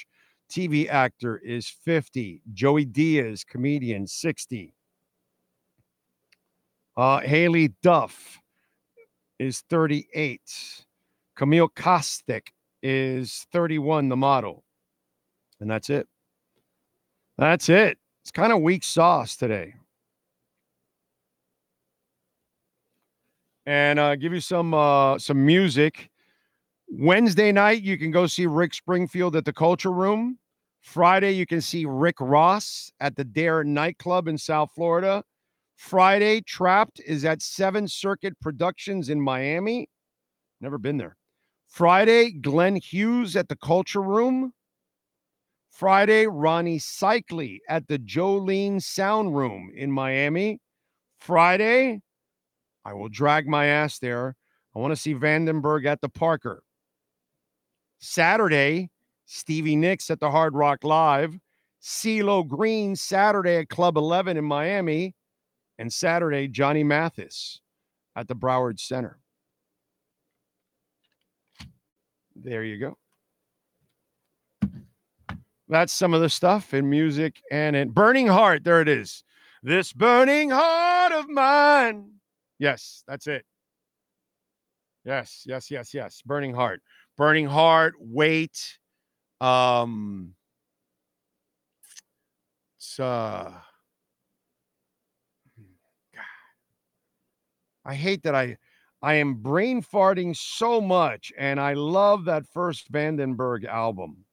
TV 0.52 0.88
actor, 0.88 1.38
is 1.38 1.68
50. 1.68 2.42
Joey 2.52 2.84
Diaz, 2.84 3.42
comedian, 3.44 4.06
60. 4.06 4.74
Uh, 6.96 7.20
Haylie 7.20 7.72
Duff 7.82 8.38
is 9.38 9.62
38. 9.70 10.40
Camille 11.34 11.70
Kostek 11.70 12.48
is 12.82 13.46
31, 13.52 14.08
the 14.08 14.16
model. 14.16 14.62
And 15.60 15.70
that's 15.70 15.88
it. 15.88 16.06
That's 17.38 17.68
it. 17.68 17.98
It's 18.22 18.30
kind 18.30 18.52
of 18.52 18.60
weak 18.60 18.84
sauce 18.84 19.36
today. 19.36 19.74
And 23.64 23.98
uh, 23.98 24.16
give 24.16 24.32
you 24.32 24.40
some 24.40 24.74
uh, 24.74 25.18
some 25.18 25.44
music. 25.44 26.10
Wednesday 26.88 27.52
night, 27.52 27.82
you 27.82 27.96
can 27.96 28.10
go 28.10 28.26
see 28.26 28.46
Rick 28.46 28.74
Springfield 28.74 29.36
at 29.36 29.44
the 29.44 29.52
Culture 29.52 29.92
Room. 29.92 30.38
Friday, 30.82 31.32
you 31.32 31.46
can 31.46 31.60
see 31.60 31.86
Rick 31.86 32.16
Ross 32.20 32.92
at 33.00 33.16
the 33.16 33.24
DAER 33.24 33.64
nightclub 33.64 34.26
in 34.26 34.36
South 34.36 34.70
Florida. 34.74 35.22
Friday, 35.76 36.40
Trapt 36.42 37.00
is 37.06 37.24
at 37.24 37.40
Seven 37.40 37.86
Circuit 37.88 38.38
Productions 38.40 39.08
in 39.08 39.20
Miami. 39.20 39.88
Never 40.60 40.78
been 40.78 40.98
there. 40.98 41.16
Friday, 41.68 42.32
Glenn 42.32 42.76
Hughes 42.76 43.36
at 43.36 43.48
the 43.48 43.56
Culture 43.56 44.02
Room. 44.02 44.52
Friday, 45.70 46.26
Ronnie 46.26 46.78
Cycli 46.78 47.60
at 47.68 47.86
the 47.88 47.98
Jolene 47.98 48.82
Sound 48.82 49.34
Room 49.34 49.70
in 49.74 49.90
Miami. 49.90 50.60
Friday, 51.18 52.00
I 52.84 52.92
will 52.92 53.08
drag 53.08 53.46
my 53.46 53.66
ass 53.66 53.98
there. 54.00 54.34
I 54.74 54.80
want 54.80 54.92
to 54.92 55.00
see 55.00 55.14
Vandenberg 55.14 55.86
at 55.86 56.00
the 56.00 56.08
Parker. 56.08 56.62
Saturday, 58.00 58.90
Stevie 59.32 59.76
Nicks 59.76 60.10
at 60.10 60.20
the 60.20 60.30
Hard 60.30 60.54
Rock 60.54 60.84
Live. 60.84 61.38
CeeLo 61.82 62.46
Green 62.46 62.94
Saturday 62.94 63.56
at 63.56 63.70
Club 63.70 63.96
11 63.96 64.36
in 64.36 64.44
Miami. 64.44 65.14
And 65.78 65.90
Saturday, 65.90 66.48
Johnny 66.48 66.84
Mathis 66.84 67.60
at 68.14 68.28
the 68.28 68.36
Broward 68.36 68.78
Center. 68.78 69.18
There 72.36 72.62
you 72.62 72.78
go. 72.78 72.98
That's 75.66 75.94
some 75.94 76.12
of 76.12 76.20
the 76.20 76.28
stuff 76.28 76.74
in 76.74 76.90
music 76.90 77.40
and 77.50 77.74
in 77.74 77.88
Burning 77.88 78.26
Heart. 78.26 78.64
There 78.64 78.82
it 78.82 78.88
is. 78.88 79.24
This 79.62 79.94
burning 79.94 80.50
heart 80.50 81.12
of 81.12 81.30
mine. 81.30 82.10
Yes, 82.58 83.02
that's 83.08 83.26
it. 83.26 83.46
Yes, 85.06 85.44
yes, 85.46 85.70
yes, 85.70 85.94
yes. 85.94 86.20
Burning 86.26 86.52
Heart. 86.54 86.82
Burning 87.16 87.46
Heart, 87.46 87.94
Wait. 87.98 88.78
Um 89.42 90.34
it's 92.78 93.00
uh 93.00 93.50
I 97.84 97.94
hate 97.94 98.22
that 98.24 98.34
I 98.34 98.56
I 99.02 99.14
am 99.14 99.34
brain 99.34 99.82
farting 99.82 100.36
so 100.36 100.80
much, 100.80 101.32
and 101.36 101.58
I 101.60 101.72
love 101.74 102.24
that 102.26 102.46
first 102.46 102.92
Vandenberg 102.92 103.64
album. 103.64 104.24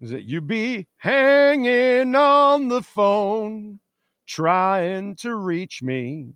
Is 0.00 0.12
it 0.12 0.22
you 0.22 0.40
be 0.40 0.86
hanging 0.98 2.14
on 2.14 2.68
the 2.68 2.82
phone, 2.82 3.80
trying 4.28 5.16
to 5.16 5.34
reach 5.34 5.82
me? 5.82 6.34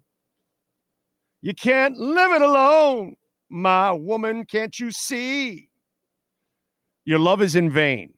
You 1.42 1.54
can't 1.54 1.96
live 1.96 2.32
it 2.32 2.42
alone, 2.42 3.16
my 3.50 3.92
woman, 3.92 4.44
can't 4.44 4.78
you 4.78 4.90
see? 4.90 5.68
Your 7.04 7.18
love 7.18 7.42
is 7.42 7.54
in 7.54 7.70
vain. 7.70 8.14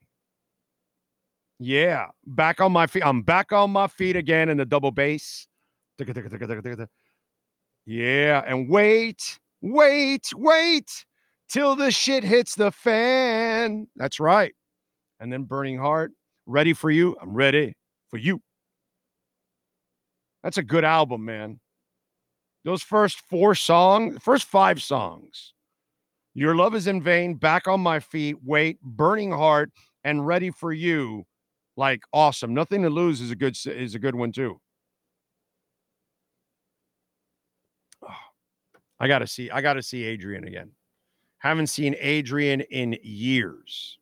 Yeah, 1.58 2.06
back 2.26 2.60
on 2.60 2.72
my 2.72 2.86
feet. 2.86 3.04
I'm 3.04 3.22
back 3.22 3.52
on 3.52 3.70
my 3.70 3.86
feet 3.86 4.16
again 4.16 4.48
in 4.48 4.56
the 4.56 4.64
double 4.64 4.90
bass. 4.90 5.46
Yeah, 7.86 8.42
and 8.46 8.68
wait, 8.68 9.38
wait, 9.62 10.30
wait 10.34 11.04
till 11.48 11.76
the 11.76 11.90
shit 11.90 12.24
hits 12.24 12.54
the 12.54 12.70
fan. 12.70 13.86
That's 13.96 14.20
right. 14.20 14.54
And 15.20 15.32
then 15.32 15.44
Burning 15.44 15.78
Heart, 15.78 16.12
ready 16.46 16.72
for 16.72 16.90
you. 16.90 17.16
I'm 17.22 17.32
ready 17.32 17.74
for 18.10 18.18
you. 18.18 18.40
That's 20.44 20.58
a 20.58 20.62
good 20.62 20.84
album, 20.84 21.24
man. 21.24 21.58
Those 22.64 22.82
first 22.82 23.20
four 23.30 23.54
songs, 23.54 24.18
first 24.22 24.44
five 24.44 24.82
songs. 24.82 25.54
Your 26.34 26.54
love 26.54 26.74
is 26.74 26.86
in 26.86 27.02
vain, 27.02 27.34
back 27.34 27.66
on 27.66 27.80
my 27.80 27.98
feet, 27.98 28.36
wait, 28.44 28.78
burning 28.82 29.32
heart, 29.32 29.72
and 30.04 30.26
ready 30.26 30.50
for 30.50 30.72
you 30.72 31.24
like 31.76 32.02
awesome. 32.12 32.52
Nothing 32.52 32.82
to 32.82 32.90
lose 32.90 33.22
is 33.22 33.30
a 33.30 33.36
good 33.36 33.56
is 33.66 33.94
a 33.94 33.98
good 33.98 34.14
one 34.14 34.32
too. 34.32 34.60
I 39.00 39.08
got 39.08 39.20
to 39.20 39.26
see 39.26 39.50
I 39.50 39.62
got 39.62 39.74
to 39.74 39.82
see 39.82 40.04
Adrian 40.04 40.44
again. 40.46 40.72
Haven't 41.38 41.68
seen 41.68 41.96
Adrian 41.98 42.60
in 42.62 42.98
years. 43.02 43.98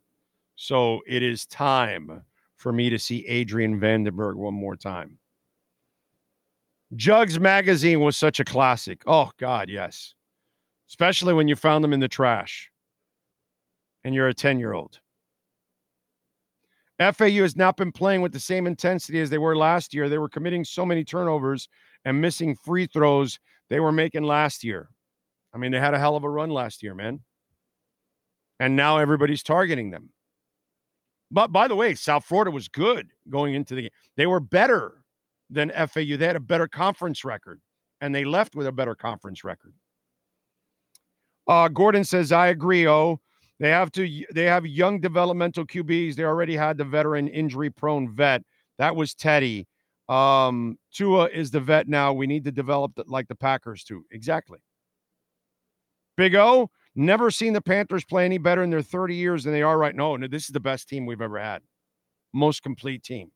So 0.56 1.00
it 1.06 1.22
is 1.22 1.46
time 1.46 2.22
for 2.56 2.72
me 2.72 2.90
to 2.90 2.98
see 2.98 3.26
Adrian 3.26 3.80
Vandenberg 3.80 4.34
one 4.34 4.54
more 4.54 4.76
time. 4.76 5.18
Jugs 6.96 7.40
magazine 7.40 8.00
was 8.00 8.16
such 8.16 8.40
a 8.40 8.44
classic. 8.44 9.02
Oh 9.06 9.30
god, 9.38 9.70
yes. 9.70 10.14
Especially 10.88 11.32
when 11.32 11.48
you 11.48 11.56
found 11.56 11.82
them 11.82 11.92
in 11.92 12.00
the 12.00 12.08
trash 12.08 12.70
and 14.04 14.14
you're 14.14 14.28
a 14.28 14.34
10-year-old. 14.34 14.98
FAU 16.98 17.42
has 17.42 17.56
not 17.56 17.76
been 17.76 17.90
playing 17.90 18.20
with 18.20 18.32
the 18.32 18.40
same 18.40 18.66
intensity 18.66 19.20
as 19.20 19.30
they 19.30 19.38
were 19.38 19.56
last 19.56 19.94
year. 19.94 20.08
They 20.08 20.18
were 20.18 20.28
committing 20.28 20.64
so 20.64 20.84
many 20.84 21.02
turnovers 21.02 21.68
and 22.04 22.20
missing 22.20 22.54
free 22.54 22.86
throws 22.86 23.38
they 23.70 23.80
were 23.80 23.92
making 23.92 24.24
last 24.24 24.62
year. 24.62 24.88
I 25.54 25.58
mean, 25.58 25.72
they 25.72 25.80
had 25.80 25.94
a 25.94 25.98
hell 25.98 26.16
of 26.16 26.24
a 26.24 26.30
run 26.30 26.50
last 26.50 26.82
year, 26.82 26.94
man. 26.94 27.20
And 28.60 28.76
now 28.76 28.98
everybody's 28.98 29.42
targeting 29.42 29.90
them. 29.90 30.10
But 31.30 31.50
by 31.50 31.66
the 31.66 31.76
way, 31.76 31.94
South 31.94 32.24
Florida 32.24 32.50
was 32.50 32.68
good 32.68 33.08
going 33.30 33.54
into 33.54 33.74
the 33.74 33.82
game. 33.82 33.90
They 34.16 34.26
were 34.26 34.40
better 34.40 35.01
than 35.52 35.70
FAU. 35.70 36.16
They 36.16 36.26
had 36.26 36.36
a 36.36 36.40
better 36.40 36.66
conference 36.66 37.24
record, 37.24 37.60
and 38.00 38.14
they 38.14 38.24
left 38.24 38.54
with 38.54 38.66
a 38.66 38.72
better 38.72 38.94
conference 38.94 39.44
record. 39.44 39.74
Uh, 41.46 41.68
Gordon 41.68 42.04
says, 42.04 42.32
I 42.32 42.48
agree. 42.48 42.86
Oh, 42.86 43.20
they 43.58 43.70
have 43.70 43.92
to. 43.92 44.24
They 44.32 44.44
have 44.44 44.66
young 44.66 45.00
developmental 45.00 45.66
QBs. 45.66 46.14
They 46.14 46.24
already 46.24 46.56
had 46.56 46.78
the 46.78 46.84
veteran 46.84 47.28
injury-prone 47.28 48.14
vet. 48.14 48.42
That 48.78 48.96
was 48.96 49.14
Teddy. 49.14 49.66
Um, 50.08 50.78
Tua 50.92 51.28
is 51.28 51.50
the 51.50 51.60
vet 51.60 51.88
now. 51.88 52.12
We 52.12 52.26
need 52.26 52.44
to 52.44 52.52
develop 52.52 52.94
the, 52.96 53.04
like 53.06 53.28
the 53.28 53.34
Packers 53.34 53.84
too. 53.84 54.04
Exactly. 54.10 54.58
Big 56.16 56.34
O. 56.34 56.70
Never 56.94 57.30
seen 57.30 57.54
the 57.54 57.62
Panthers 57.62 58.04
play 58.04 58.26
any 58.26 58.36
better 58.36 58.62
in 58.62 58.68
their 58.68 58.82
30 58.82 59.14
years 59.14 59.44
than 59.44 59.52
they 59.54 59.62
are 59.62 59.78
right 59.78 59.94
now. 59.94 60.16
No, 60.16 60.28
this 60.28 60.44
is 60.44 60.50
the 60.50 60.60
best 60.60 60.88
team 60.88 61.06
we've 61.06 61.22
ever 61.22 61.38
had. 61.38 61.62
Most 62.34 62.62
complete 62.62 63.02
team. 63.02 63.30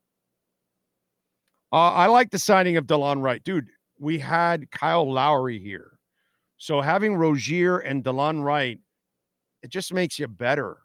Uh, 1.71 1.91
I 1.91 2.07
like 2.07 2.31
the 2.31 2.39
signing 2.39 2.77
of 2.77 2.85
Delon 2.85 3.21
Wright. 3.21 3.43
Dude, 3.43 3.67
we 3.99 4.19
had 4.19 4.69
Kyle 4.71 5.11
Lowry 5.11 5.59
here. 5.59 5.99
So 6.57 6.81
having 6.81 7.15
Rozier 7.15 7.79
and 7.79 8.03
Delon 8.03 8.43
Wright 8.43 8.79
it 9.63 9.69
just 9.69 9.93
makes 9.93 10.19
you 10.19 10.27
better. 10.27 10.77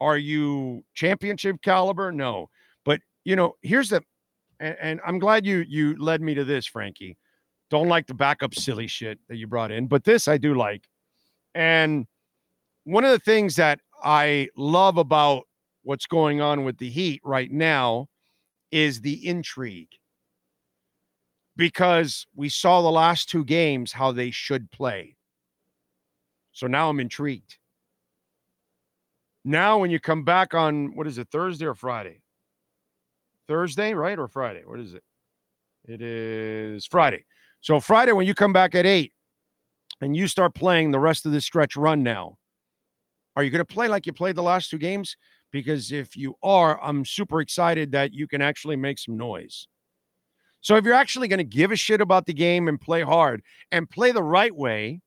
Are 0.00 0.18
you 0.18 0.84
championship 0.94 1.62
caliber? 1.62 2.12
No. 2.12 2.48
But 2.84 3.00
you 3.24 3.36
know, 3.36 3.56
here's 3.62 3.90
the 3.90 4.02
and, 4.58 4.76
and 4.80 5.00
I'm 5.06 5.18
glad 5.18 5.46
you 5.46 5.64
you 5.68 5.96
led 5.96 6.20
me 6.20 6.34
to 6.34 6.44
this, 6.44 6.66
Frankie. 6.66 7.16
Don't 7.70 7.88
like 7.88 8.06
the 8.06 8.14
backup 8.14 8.54
silly 8.54 8.86
shit 8.86 9.18
that 9.28 9.36
you 9.36 9.46
brought 9.46 9.70
in, 9.70 9.86
but 9.86 10.04
this 10.04 10.26
I 10.26 10.38
do 10.38 10.54
like. 10.54 10.88
And 11.54 12.06
one 12.84 13.04
of 13.04 13.10
the 13.12 13.18
things 13.18 13.56
that 13.56 13.80
I 14.02 14.48
love 14.56 14.96
about 14.96 15.44
what's 15.82 16.06
going 16.06 16.40
on 16.40 16.64
with 16.64 16.78
the 16.78 16.90
Heat 16.90 17.20
right 17.24 17.50
now 17.50 18.08
is 18.72 19.00
the 19.00 19.26
intrigue. 19.26 19.88
Because 21.60 22.26
we 22.34 22.48
saw 22.48 22.80
the 22.80 22.90
last 22.90 23.28
two 23.28 23.44
games 23.44 23.92
how 23.92 24.12
they 24.12 24.30
should 24.30 24.70
play. 24.70 25.14
So 26.52 26.66
now 26.66 26.88
I'm 26.88 27.00
intrigued. 27.00 27.58
Now, 29.44 29.76
when 29.76 29.90
you 29.90 30.00
come 30.00 30.24
back 30.24 30.54
on 30.54 30.96
what 30.96 31.06
is 31.06 31.18
it, 31.18 31.28
Thursday 31.30 31.66
or 31.66 31.74
Friday? 31.74 32.22
Thursday, 33.46 33.92
right? 33.92 34.18
Or 34.18 34.26
Friday? 34.26 34.62
What 34.64 34.80
is 34.80 34.94
it? 34.94 35.02
It 35.84 36.00
is 36.00 36.86
Friday. 36.86 37.26
So, 37.60 37.78
Friday, 37.78 38.12
when 38.12 38.26
you 38.26 38.34
come 38.34 38.54
back 38.54 38.74
at 38.74 38.86
eight 38.86 39.12
and 40.00 40.16
you 40.16 40.28
start 40.28 40.54
playing 40.54 40.92
the 40.92 40.98
rest 40.98 41.26
of 41.26 41.32
the 41.32 41.42
stretch 41.42 41.76
run 41.76 42.02
now, 42.02 42.38
are 43.36 43.44
you 43.44 43.50
going 43.50 43.58
to 43.58 43.74
play 43.74 43.86
like 43.86 44.06
you 44.06 44.14
played 44.14 44.36
the 44.36 44.42
last 44.42 44.70
two 44.70 44.78
games? 44.78 45.14
Because 45.52 45.92
if 45.92 46.16
you 46.16 46.36
are, 46.42 46.82
I'm 46.82 47.04
super 47.04 47.42
excited 47.42 47.92
that 47.92 48.14
you 48.14 48.26
can 48.26 48.40
actually 48.40 48.76
make 48.76 48.98
some 48.98 49.18
noise. 49.18 49.68
So, 50.62 50.76
if 50.76 50.84
you're 50.84 50.94
actually 50.94 51.28
going 51.28 51.38
to 51.38 51.44
give 51.44 51.72
a 51.72 51.76
shit 51.76 52.00
about 52.00 52.26
the 52.26 52.34
game 52.34 52.68
and 52.68 52.80
play 52.80 53.02
hard 53.02 53.42
and 53.72 53.88
play 53.88 54.12
the 54.12 54.22
right 54.22 54.54
way, 54.54 55.00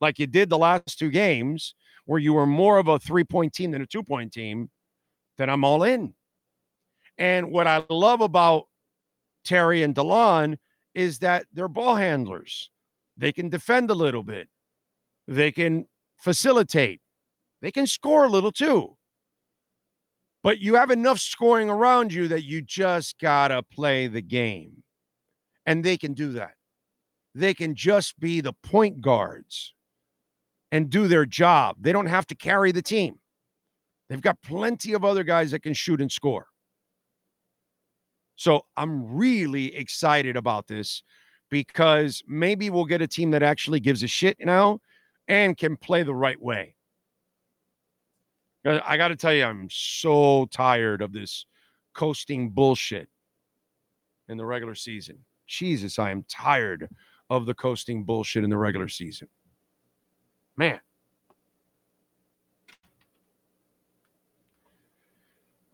like 0.00 0.18
you 0.18 0.26
did 0.26 0.50
the 0.50 0.58
last 0.58 0.98
two 0.98 1.10
games, 1.10 1.74
where 2.04 2.18
you 2.18 2.34
were 2.34 2.46
more 2.46 2.78
of 2.78 2.88
a 2.88 2.98
three 2.98 3.24
point 3.24 3.52
team 3.52 3.70
than 3.70 3.82
a 3.82 3.86
two 3.86 4.02
point 4.02 4.32
team, 4.32 4.70
then 5.38 5.48
I'm 5.48 5.64
all 5.64 5.82
in. 5.82 6.14
And 7.18 7.50
what 7.50 7.66
I 7.66 7.84
love 7.88 8.20
about 8.20 8.64
Terry 9.44 9.82
and 9.82 9.94
Delon 9.94 10.56
is 10.94 11.20
that 11.20 11.46
they're 11.52 11.68
ball 11.68 11.94
handlers. 11.94 12.70
They 13.16 13.32
can 13.32 13.48
defend 13.48 13.90
a 13.90 13.94
little 13.94 14.22
bit, 14.22 14.48
they 15.28 15.52
can 15.52 15.86
facilitate, 16.18 17.00
they 17.62 17.70
can 17.70 17.86
score 17.86 18.24
a 18.24 18.28
little 18.28 18.52
too. 18.52 18.96
But 20.42 20.58
you 20.58 20.76
have 20.76 20.90
enough 20.90 21.20
scoring 21.20 21.68
around 21.68 22.14
you 22.14 22.26
that 22.28 22.44
you 22.44 22.62
just 22.62 23.18
got 23.18 23.48
to 23.48 23.62
play 23.62 24.06
the 24.06 24.22
game. 24.22 24.82
And 25.70 25.84
they 25.84 25.96
can 25.96 26.14
do 26.14 26.32
that. 26.32 26.54
They 27.32 27.54
can 27.54 27.76
just 27.76 28.18
be 28.18 28.40
the 28.40 28.54
point 28.54 29.00
guards 29.00 29.72
and 30.72 30.90
do 30.90 31.06
their 31.06 31.24
job. 31.24 31.76
They 31.80 31.92
don't 31.92 32.06
have 32.08 32.26
to 32.26 32.34
carry 32.34 32.72
the 32.72 32.82
team. 32.82 33.20
They've 34.08 34.20
got 34.20 34.42
plenty 34.42 34.94
of 34.94 35.04
other 35.04 35.22
guys 35.22 35.52
that 35.52 35.62
can 35.62 35.72
shoot 35.72 36.00
and 36.00 36.10
score. 36.10 36.46
So 38.34 38.62
I'm 38.76 39.14
really 39.14 39.72
excited 39.76 40.36
about 40.36 40.66
this 40.66 41.04
because 41.52 42.20
maybe 42.26 42.68
we'll 42.68 42.84
get 42.84 43.00
a 43.00 43.06
team 43.06 43.30
that 43.30 43.44
actually 43.44 43.78
gives 43.78 44.02
a 44.02 44.08
shit 44.08 44.38
now 44.40 44.80
and 45.28 45.56
can 45.56 45.76
play 45.76 46.02
the 46.02 46.12
right 46.12 46.42
way. 46.42 46.74
Uh, 48.66 48.80
I 48.84 48.96
got 48.96 49.08
to 49.08 49.16
tell 49.16 49.32
you, 49.32 49.44
I'm 49.44 49.68
so 49.70 50.46
tired 50.46 51.00
of 51.00 51.12
this 51.12 51.46
coasting 51.94 52.50
bullshit 52.50 53.08
in 54.28 54.36
the 54.36 54.44
regular 54.44 54.74
season. 54.74 55.20
Jesus, 55.50 55.98
I 55.98 56.10
am 56.10 56.24
tired 56.28 56.88
of 57.28 57.44
the 57.44 57.54
coasting 57.54 58.04
bullshit 58.04 58.44
in 58.44 58.50
the 58.50 58.56
regular 58.56 58.88
season. 58.88 59.28
Man. 60.56 60.80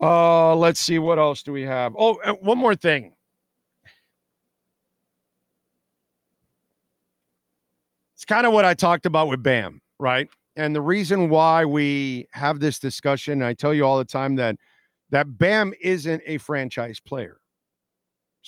Uh, 0.01 0.55
let's 0.55 0.79
see 0.79 0.99
what 0.99 1.17
else 1.17 1.43
do 1.43 1.51
we 1.51 1.63
have. 1.63 1.93
Oh, 1.97 2.15
one 2.41 2.57
more 2.57 2.75
thing. 2.75 3.13
It's 8.15 8.25
kind 8.25 8.45
of 8.45 8.53
what 8.53 8.65
I 8.65 8.73
talked 8.73 9.05
about 9.05 9.27
with 9.27 9.43
Bam, 9.43 9.79
right? 9.99 10.27
And 10.55 10.75
the 10.75 10.81
reason 10.81 11.29
why 11.29 11.65
we 11.65 12.27
have 12.31 12.59
this 12.59 12.79
discussion, 12.79 13.43
I 13.43 13.53
tell 13.53 13.73
you 13.73 13.85
all 13.85 13.99
the 13.99 14.05
time 14.05 14.35
that 14.35 14.55
that 15.11 15.37
Bam 15.37 15.73
isn't 15.81 16.21
a 16.25 16.37
franchise 16.39 16.99
player. 16.99 17.37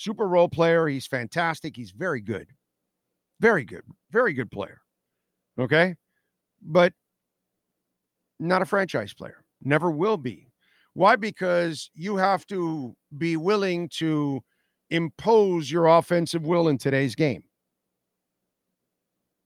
Super 0.00 0.26
role 0.26 0.48
player, 0.48 0.88
he's 0.88 1.06
fantastic, 1.06 1.76
he's 1.76 1.90
very 1.90 2.22
good. 2.22 2.48
Very 3.38 3.66
good. 3.66 3.82
Very 4.10 4.32
good 4.32 4.50
player. 4.50 4.80
Okay? 5.58 5.94
But 6.62 6.94
not 8.38 8.62
a 8.62 8.64
franchise 8.64 9.12
player. 9.12 9.44
Never 9.62 9.90
will 9.90 10.16
be. 10.16 10.48
Why? 10.94 11.16
Because 11.16 11.90
you 11.92 12.16
have 12.16 12.46
to 12.46 12.96
be 13.18 13.36
willing 13.36 13.90
to 13.98 14.40
impose 14.88 15.70
your 15.70 15.86
offensive 15.86 16.46
will 16.46 16.68
in 16.68 16.78
today's 16.78 17.14
game. 17.14 17.44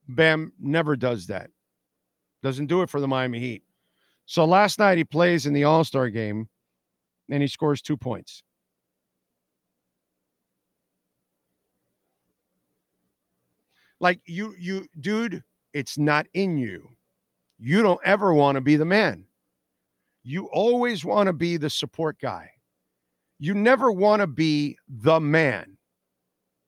Bam 0.06 0.52
never 0.60 0.94
does 0.94 1.26
that. 1.26 1.50
Doesn't 2.44 2.66
do 2.66 2.82
it 2.82 2.90
for 2.90 3.00
the 3.00 3.08
Miami 3.08 3.40
Heat. 3.40 3.64
So 4.26 4.44
last 4.44 4.78
night 4.78 4.98
he 4.98 5.04
plays 5.04 5.46
in 5.46 5.52
the 5.52 5.64
All 5.64 5.82
Star 5.82 6.10
game 6.10 6.48
and 7.28 7.42
he 7.42 7.48
scores 7.48 7.82
two 7.82 7.96
points. 7.96 8.43
Like 14.04 14.20
you, 14.26 14.54
you, 14.58 14.86
dude, 15.00 15.42
it's 15.72 15.96
not 15.96 16.26
in 16.34 16.58
you. 16.58 16.90
You 17.58 17.80
don't 17.80 18.00
ever 18.04 18.34
want 18.34 18.56
to 18.56 18.60
be 18.60 18.76
the 18.76 18.84
man. 18.84 19.24
You 20.22 20.44
always 20.52 21.06
want 21.06 21.28
to 21.28 21.32
be 21.32 21.56
the 21.56 21.70
support 21.70 22.18
guy. 22.20 22.50
You 23.38 23.54
never 23.54 23.90
want 23.90 24.20
to 24.20 24.26
be 24.26 24.76
the 24.86 25.20
man, 25.20 25.78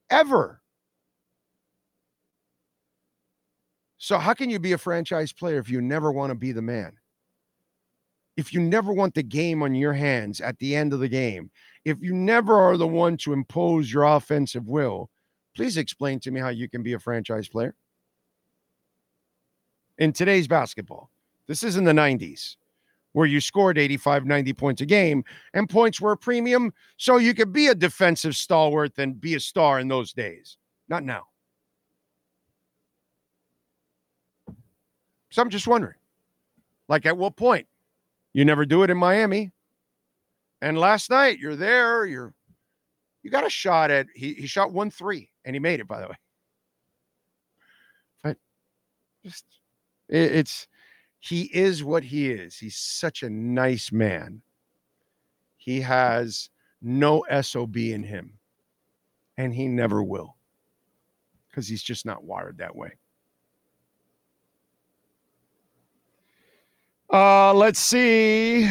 ever. 0.08 0.62
So, 3.98 4.16
how 4.16 4.32
can 4.32 4.48
you 4.48 4.58
be 4.58 4.72
a 4.72 4.78
franchise 4.78 5.34
player 5.34 5.58
if 5.58 5.68
you 5.68 5.82
never 5.82 6.10
want 6.10 6.30
to 6.30 6.34
be 6.34 6.52
the 6.52 6.62
man? 6.62 6.94
If 8.38 8.54
you 8.54 8.60
never 8.60 8.94
want 8.94 9.14
the 9.14 9.22
game 9.22 9.62
on 9.62 9.74
your 9.74 9.92
hands 9.92 10.40
at 10.40 10.58
the 10.58 10.74
end 10.74 10.94
of 10.94 11.00
the 11.00 11.08
game, 11.08 11.50
if 11.84 11.98
you 12.00 12.14
never 12.14 12.58
are 12.58 12.78
the 12.78 12.88
one 12.88 13.18
to 13.18 13.34
impose 13.34 13.92
your 13.92 14.04
offensive 14.04 14.66
will, 14.66 15.10
please 15.56 15.76
explain 15.76 16.20
to 16.20 16.30
me 16.30 16.38
how 16.38 16.50
you 16.50 16.68
can 16.68 16.82
be 16.82 16.92
a 16.92 16.98
franchise 16.98 17.48
player 17.48 17.74
in 19.98 20.12
today's 20.12 20.46
basketball. 20.46 21.10
This 21.48 21.62
is 21.62 21.76
in 21.76 21.84
the 21.84 21.92
90s 21.92 22.56
where 23.12 23.26
you 23.26 23.40
scored 23.40 23.78
85, 23.78 24.26
90 24.26 24.52
points 24.52 24.82
a 24.82 24.86
game 24.86 25.24
and 25.54 25.70
points 25.70 26.00
were 26.00 26.12
a 26.12 26.16
premium. 26.18 26.74
So 26.98 27.16
you 27.16 27.32
could 27.32 27.50
be 27.50 27.68
a 27.68 27.74
defensive 27.74 28.36
stalwart 28.36 28.92
and 28.98 29.18
be 29.18 29.34
a 29.34 29.40
star 29.40 29.80
in 29.80 29.88
those 29.88 30.12
days. 30.12 30.58
Not 30.88 31.02
now. 31.02 31.22
So 35.30 35.42
I'm 35.42 35.50
just 35.50 35.66
wondering, 35.66 35.96
like, 36.88 37.06
at 37.06 37.16
what 37.16 37.36
point? 37.36 37.66
You 38.34 38.44
never 38.44 38.66
do 38.66 38.82
it 38.82 38.90
in 38.90 38.98
Miami. 38.98 39.52
And 40.60 40.78
last 40.78 41.10
night 41.10 41.38
you're 41.38 41.56
there, 41.56 42.04
you're 42.04 42.34
you 43.26 43.32
got 43.32 43.44
a 43.44 43.50
shot 43.50 43.90
at 43.90 44.06
he, 44.14 44.34
he 44.34 44.46
shot 44.46 44.72
one 44.72 44.88
three 44.88 45.28
and 45.44 45.56
he 45.56 45.58
made 45.58 45.80
it, 45.80 45.88
by 45.88 46.00
the 46.00 46.06
way. 46.06 46.14
But 48.22 48.36
just 49.24 49.44
it, 50.08 50.32
it's 50.36 50.68
he 51.18 51.50
is 51.52 51.82
what 51.82 52.04
he 52.04 52.30
is. 52.30 52.56
He's 52.56 52.76
such 52.76 53.24
a 53.24 53.28
nice 53.28 53.90
man. 53.90 54.42
He 55.56 55.80
has 55.80 56.50
no 56.80 57.24
SOB 57.42 57.76
in 57.78 58.04
him, 58.04 58.34
and 59.36 59.52
he 59.52 59.66
never 59.66 60.04
will 60.04 60.36
because 61.50 61.66
he's 61.66 61.82
just 61.82 62.06
not 62.06 62.22
wired 62.22 62.58
that 62.58 62.76
way. 62.76 62.92
Uh, 67.12 67.52
let's 67.54 67.80
see. 67.80 68.70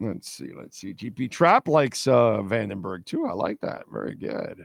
Let's 0.00 0.30
see. 0.30 0.50
Let's 0.56 0.78
see. 0.78 0.92
GP 0.92 1.30
Trap 1.30 1.68
likes 1.68 2.06
uh, 2.06 2.42
Vandenberg 2.42 3.06
too. 3.06 3.26
I 3.26 3.32
like 3.32 3.60
that. 3.62 3.84
Very 3.90 4.14
good. 4.14 4.64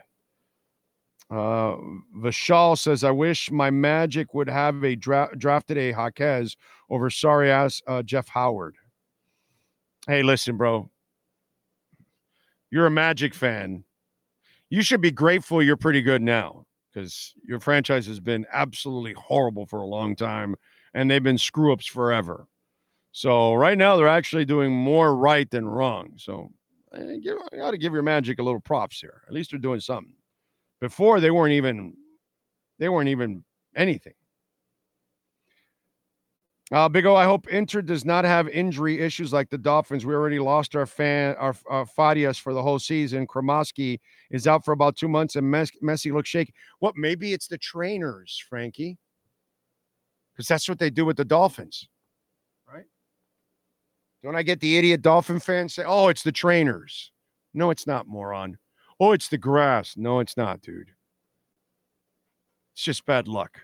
Uh, 1.30 1.78
Vishal 2.18 2.78
says, 2.78 3.06
I 3.06 3.12
wish 3.12 3.50
my 3.50 3.70
Magic 3.70 4.34
would 4.34 4.50
have 4.50 4.84
a 4.84 4.98
dra- 4.98 5.30
drafted 5.38 5.78
a 5.78 5.92
Jaquez 5.92 6.58
over 6.90 7.10
sorry 7.10 7.50
ass 7.50 7.82
uh, 7.88 8.04
Jett 8.04 8.28
Howard. 8.28 8.76
Hey, 10.08 10.24
listen, 10.24 10.58
bro. 10.58 10.90
You're 12.70 12.88
a 12.88 12.92
Magic 12.92 13.34
fan. 13.34 13.86
You 14.70 14.82
should 14.82 15.02
be 15.02 15.12
grateful 15.12 15.64
you're 15.64 15.78
pretty 15.78 16.02
good 16.02 16.22
now 16.22 16.66
because 16.92 17.34
your 17.44 17.62
franchise 17.62 18.06
has 18.08 18.20
been 18.20 18.46
absolutely 18.52 19.14
horrible 19.14 19.66
for 19.66 19.82
a 19.82 19.88
long 19.88 20.16
time 20.16 20.56
and 20.94 21.10
they've 21.10 21.24
been 21.24 21.38
screw 21.38 21.72
ups 21.72 21.86
forever. 21.86 22.48
So 23.12 23.54
right 23.54 23.78
now 23.78 23.98
they're 23.98 24.08
actually 24.08 24.46
doing 24.46 24.72
more 24.72 25.16
right 25.16 25.50
than 25.50 25.68
wrong. 25.68 26.14
So 26.18 26.50
you 26.94 27.38
got 27.56 27.72
to 27.72 27.78
give 27.78 27.94
your 27.94 28.04
Magic 28.04 28.40
a 28.40 28.44
little 28.44 28.60
props 28.60 29.00
here. 29.00 29.22
At 29.28 29.34
least 29.34 29.52
they're 29.52 29.60
doing 29.60 29.80
something. 29.80 30.14
Before 30.80 31.20
they 31.20 31.32
weren't 31.32 31.54
even 31.54 31.96
they 32.80 32.90
weren't 32.90 33.10
even 33.10 33.44
anything. 33.76 34.14
Uh, 36.72 36.88
Big 36.88 37.06
O, 37.06 37.16
I 37.16 37.26
hope 37.26 37.50
Inter 37.50 37.82
does 37.82 38.06
not 38.06 38.24
have 38.24 38.48
injury 38.48 39.02
issues 39.02 39.34
like 39.34 39.50
the 39.50 39.58
Dolphins. 39.58 40.06
We 40.06 40.14
already 40.14 40.40
lost 40.40 40.74
our 40.74 40.86
fan, 40.86 41.36
our, 41.36 41.54
our 41.70 41.86
Farías 41.86 42.40
for 42.40 42.54
the 42.54 42.64
whole 42.64 42.80
season. 42.80 43.28
Kremoski 43.28 44.00
is 44.32 44.48
out 44.48 44.64
for 44.64 44.72
about 44.72 44.96
two 44.96 45.10
months, 45.10 45.36
and 45.36 45.52
Mes- 45.52 45.72
Messi 45.84 46.14
looks 46.14 46.30
shaky. 46.30 46.54
What? 46.80 46.96
Maybe 46.96 47.34
it's 47.34 47.48
the 47.48 47.58
trainers, 47.58 48.42
Frankie, 48.48 48.98
because 50.34 50.48
that's 50.48 50.70
what 50.70 50.80
they 50.80 50.90
do 50.90 51.04
with 51.04 51.18
the 51.18 51.26
Dolphins? 51.26 51.90
Don't 54.24 54.36
I 54.36 54.44
get 54.44 54.60
the 54.60 54.78
idiot 54.78 55.02
Dolphin 55.02 55.40
fans 55.40 55.74
say, 55.74 55.84
"Oh, 55.86 56.10
it's 56.10 56.24
the 56.24 56.32
trainers"? 56.32 57.12
No, 57.54 57.70
it's 57.70 57.88
not, 57.88 58.08
moron. 58.08 58.58
Oh, 59.00 59.14
it's 59.14 59.28
the 59.28 59.38
grass. 59.38 59.98
No, 59.98 60.20
it's 60.20 60.38
not, 60.38 60.62
dude. 60.62 60.92
It's 62.74 62.84
just 62.84 63.06
bad 63.06 63.28
luck. 63.28 63.60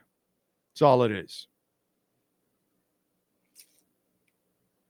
That's 0.73 0.81
all 0.81 1.03
it 1.03 1.11
is. 1.11 1.47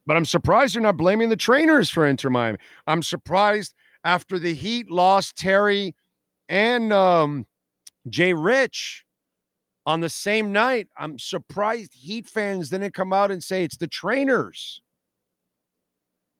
But 0.06 0.16
I'm 0.16 0.26
surprised 0.26 0.74
you're 0.74 0.82
not 0.82 0.96
blaming 0.96 1.28
the 1.28 1.36
trainers 1.36 1.90
for 1.90 2.08
Inter 2.08 2.30
Miami. 2.30 2.58
I'm 2.88 3.04
surprised 3.04 3.76
after 4.06 4.40
the 4.40 4.54
Heat 4.54 4.90
lost 4.90 5.36
Terry 5.36 5.94
and 6.48 6.94
um, 6.94 7.46
Jay 8.10 8.34
Rich 8.34 9.04
on 9.86 10.00
the 10.00 10.10
same 10.10 10.54
night. 10.54 10.88
I'm 10.98 11.20
surprised 11.20 11.94
Heat 11.94 12.26
fans 12.26 12.70
didn't 12.70 12.94
come 12.94 13.12
out 13.12 13.32
and 13.32 13.44
say 13.44 13.66
it's 13.66 13.76
the 13.76 13.88
trainers, 13.88 14.82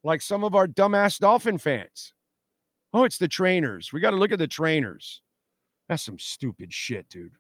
like 0.04 0.22
some 0.22 0.44
of 0.44 0.56
our 0.56 0.68
dumbass 0.68 1.20
Dolphin 1.20 1.58
fans. 1.58 2.14
Oh, 2.94 3.04
it's 3.04 3.18
the 3.18 3.28
trainers. 3.28 3.92
We 3.92 4.00
got 4.00 4.12
to 4.12 4.18
look 4.18 4.32
at 4.32 4.40
the 4.40 4.48
trainers. 4.48 5.22
That's 5.90 6.04
some 6.04 6.20
stupid 6.20 6.74
shit, 6.74 7.08
dude. 7.10 7.34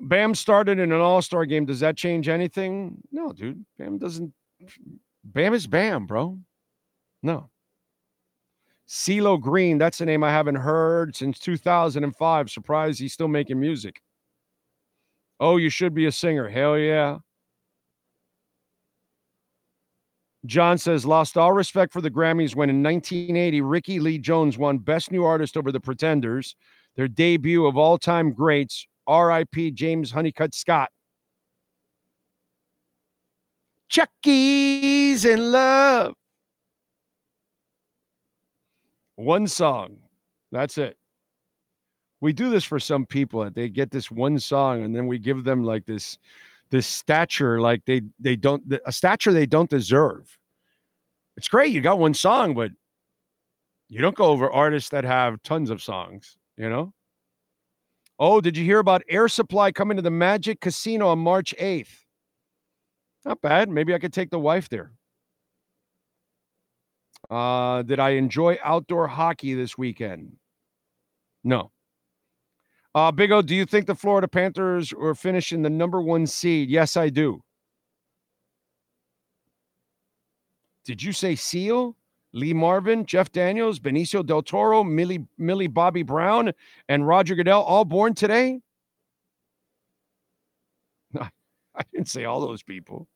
Bam 0.00 0.34
started 0.34 0.78
in 0.78 0.92
an 0.92 1.00
all 1.00 1.22
star 1.22 1.44
game. 1.44 1.66
Does 1.66 1.80
that 1.80 1.96
change 1.96 2.28
anything? 2.28 3.02
No, 3.10 3.32
dude. 3.32 3.64
Bam 3.78 3.98
doesn't. 3.98 4.32
Bam 5.24 5.54
is 5.54 5.66
Bam, 5.66 6.06
bro. 6.06 6.38
No. 7.22 7.50
CeeLo 8.88 9.38
Green, 9.38 9.76
that's 9.76 10.00
a 10.00 10.06
name 10.06 10.24
I 10.24 10.30
haven't 10.30 10.54
heard 10.54 11.14
since 11.14 11.38
2005. 11.38 12.50
Surprised 12.50 12.98
he's 12.98 13.12
still 13.12 13.28
making 13.28 13.60
music. 13.60 14.00
Oh, 15.40 15.58
you 15.58 15.68
should 15.68 15.94
be 15.94 16.06
a 16.06 16.12
singer. 16.12 16.48
Hell 16.48 16.78
yeah. 16.78 17.18
John 20.48 20.78
says, 20.78 21.04
lost 21.04 21.36
all 21.36 21.52
respect 21.52 21.92
for 21.92 22.00
the 22.00 22.10
Grammys 22.10 22.56
when 22.56 22.70
in 22.70 22.82
1980, 22.82 23.60
Rickie 23.60 24.00
Lee 24.00 24.16
Jones 24.16 24.56
won 24.56 24.78
Best 24.78 25.12
New 25.12 25.22
Artist 25.22 25.58
over 25.58 25.70
the 25.70 25.78
Pretenders, 25.78 26.56
their 26.96 27.06
debut 27.06 27.66
of 27.66 27.76
all 27.76 27.98
time 27.98 28.32
greats, 28.32 28.86
R.I.P. 29.06 29.72
James 29.72 30.10
Honeyman-Scott. 30.10 30.88
Chucky's 33.90 35.26
in 35.26 35.52
love. 35.52 36.14
One 39.16 39.48
song. 39.48 39.98
That's 40.50 40.78
it. 40.78 40.96
We 42.22 42.32
do 42.32 42.48
this 42.48 42.64
for 42.64 42.80
some 42.80 43.04
people. 43.04 43.50
They 43.50 43.68
get 43.68 43.90
this 43.90 44.10
one 44.10 44.38
song 44.38 44.82
and 44.82 44.96
then 44.96 45.06
we 45.06 45.18
give 45.18 45.44
them 45.44 45.62
like 45.62 45.84
this 45.84 46.16
this 46.70 46.86
stature 46.86 47.60
like 47.60 47.82
they 47.86 48.02
they 48.20 48.36
don't 48.36 48.62
a 48.84 48.92
stature 48.92 49.32
they 49.32 49.46
don't 49.46 49.70
deserve. 49.70 50.37
It's 51.38 51.46
great 51.46 51.72
you 51.72 51.80
got 51.80 52.00
one 52.00 52.14
song 52.14 52.52
but 52.54 52.72
you 53.88 54.00
don't 54.00 54.16
go 54.16 54.24
over 54.24 54.50
artists 54.50 54.90
that 54.90 55.04
have 55.04 55.40
tons 55.44 55.70
of 55.70 55.80
songs, 55.80 56.36
you 56.56 56.68
know? 56.68 56.92
Oh, 58.18 58.40
did 58.40 58.56
you 58.56 58.64
hear 58.64 58.80
about 58.80 59.04
Air 59.08 59.28
Supply 59.28 59.70
coming 59.70 59.96
to 59.96 60.02
the 60.02 60.10
Magic 60.10 60.60
Casino 60.60 61.06
on 61.06 61.20
March 61.20 61.54
8th? 61.56 61.94
Not 63.24 63.40
bad. 63.40 63.70
Maybe 63.70 63.94
I 63.94 64.00
could 64.00 64.12
take 64.12 64.30
the 64.30 64.38
wife 64.40 64.68
there. 64.68 64.90
Uh, 67.30 67.82
did 67.82 68.00
I 68.00 68.10
enjoy 68.10 68.58
outdoor 68.64 69.06
hockey 69.06 69.54
this 69.54 69.78
weekend? 69.78 70.38
No. 71.44 71.70
Uh, 72.96 73.12
Big 73.12 73.30
O, 73.30 73.42
do 73.42 73.54
you 73.54 73.64
think 73.64 73.86
the 73.86 73.94
Florida 73.94 74.26
Panthers 74.26 74.92
are 74.92 75.14
finishing 75.14 75.62
the 75.62 75.70
number 75.70 76.02
one 76.02 76.26
seed? 76.26 76.68
Yes, 76.68 76.96
I 76.96 77.10
do. 77.10 77.44
Did 80.88 81.02
you 81.02 81.12
say 81.12 81.34
Seal, 81.34 81.94
Lee 82.32 82.54
Marvin, 82.54 83.04
Jeff 83.04 83.30
Daniels, 83.30 83.78
Benicio 83.78 84.24
del 84.24 84.40
Toro, 84.40 84.82
Millie, 84.82 85.22
Millie 85.36 85.66
Bobby 85.66 86.02
Brown, 86.02 86.50
and 86.88 87.06
Roger 87.06 87.34
Goodell 87.34 87.60
all 87.60 87.84
born 87.84 88.14
today? 88.14 88.62
I 91.20 91.28
didn't 91.92 92.08
say 92.08 92.24
all 92.24 92.40
those 92.40 92.62
people. 92.62 93.06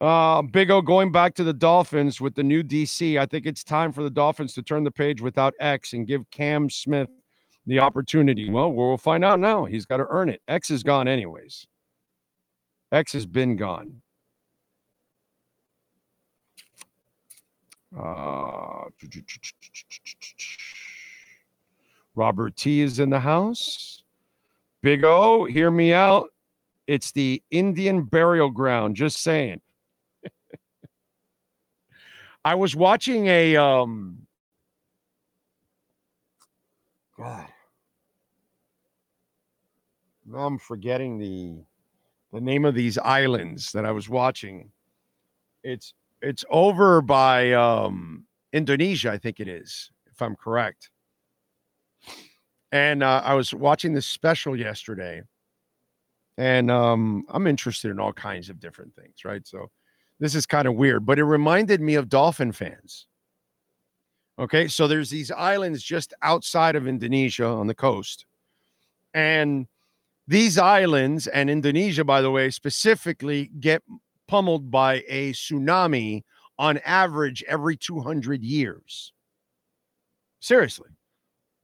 Uh, 0.00 0.42
Big 0.42 0.72
O 0.72 0.82
going 0.82 1.12
back 1.12 1.34
to 1.36 1.44
the 1.44 1.52
Dolphins 1.52 2.20
with 2.20 2.34
the 2.34 2.42
new 2.42 2.64
DC. 2.64 3.16
I 3.16 3.26
think 3.26 3.46
it's 3.46 3.62
time 3.62 3.92
for 3.92 4.02
the 4.02 4.10
Dolphins 4.10 4.54
to 4.54 4.64
turn 4.64 4.82
the 4.82 4.90
page 4.90 5.20
without 5.20 5.54
X 5.60 5.92
and 5.92 6.04
give 6.04 6.28
Cam 6.32 6.68
Smith 6.68 7.10
the 7.64 7.78
opportunity. 7.78 8.50
Well, 8.50 8.72
we'll 8.72 8.98
find 8.98 9.24
out 9.24 9.38
now. 9.38 9.66
He's 9.66 9.86
got 9.86 9.98
to 9.98 10.06
earn 10.10 10.30
it. 10.30 10.42
X 10.48 10.72
is 10.72 10.82
gone, 10.82 11.06
anyways. 11.06 11.64
X 12.90 13.12
has 13.12 13.24
been 13.24 13.54
gone. 13.54 14.02
Uh, 17.98 18.84
Robert 22.14 22.56
T 22.56 22.80
is 22.80 22.98
in 22.98 23.10
the 23.10 23.20
house. 23.20 24.02
Big 24.82 25.04
O, 25.04 25.44
hear 25.44 25.70
me 25.70 25.92
out. 25.92 26.30
It's 26.86 27.12
the 27.12 27.42
Indian 27.50 28.02
burial 28.02 28.50
ground. 28.50 28.96
Just 28.96 29.22
saying. 29.22 29.60
I 32.44 32.54
was 32.54 32.74
watching 32.74 33.26
a 33.26 33.56
um 33.56 34.26
God. 37.16 37.46
Now 40.24 40.46
I'm 40.46 40.58
forgetting 40.58 41.18
the 41.18 41.64
the 42.32 42.40
name 42.40 42.64
of 42.64 42.74
these 42.74 42.96
islands 42.98 43.72
that 43.72 43.84
I 43.84 43.90
was 43.90 44.08
watching. 44.08 44.70
It's 45.62 45.92
it's 46.22 46.44
over 46.50 47.00
by 47.00 47.52
um 47.52 48.26
Indonesia, 48.52 49.10
I 49.10 49.18
think 49.18 49.40
it 49.40 49.48
is, 49.48 49.90
if 50.12 50.20
I'm 50.20 50.36
correct. 50.36 50.90
And 52.72 53.02
uh, 53.02 53.22
I 53.24 53.34
was 53.34 53.52
watching 53.52 53.94
this 53.94 54.06
special 54.06 54.56
yesterday, 54.56 55.22
and 56.38 56.70
um, 56.70 57.24
I'm 57.28 57.46
interested 57.46 57.90
in 57.90 57.98
all 57.98 58.12
kinds 58.12 58.48
of 58.48 58.60
different 58.60 58.94
things, 58.94 59.24
right? 59.24 59.46
So 59.46 59.70
this 60.20 60.34
is 60.34 60.46
kind 60.46 60.68
of 60.68 60.76
weird, 60.76 61.04
but 61.04 61.18
it 61.18 61.24
reminded 61.24 61.80
me 61.80 61.94
of 61.96 62.08
dolphin 62.08 62.52
fans. 62.52 63.06
Okay, 64.38 64.68
so 64.68 64.86
there's 64.86 65.10
these 65.10 65.30
islands 65.30 65.82
just 65.82 66.14
outside 66.22 66.76
of 66.76 66.88
Indonesia 66.88 67.46
on 67.46 67.66
the 67.66 67.74
coast. 67.74 68.24
And 69.12 69.66
these 70.28 70.56
islands 70.56 71.26
and 71.26 71.50
Indonesia, 71.50 72.04
by 72.04 72.22
the 72.22 72.30
way, 72.30 72.50
specifically 72.50 73.50
get 73.60 73.82
pummeled 74.30 74.70
by 74.70 75.02
a 75.08 75.32
tsunami 75.32 76.22
on 76.58 76.78
average 76.84 77.42
every 77.48 77.76
200 77.76 78.42
years. 78.42 79.12
Seriously. 80.40 80.90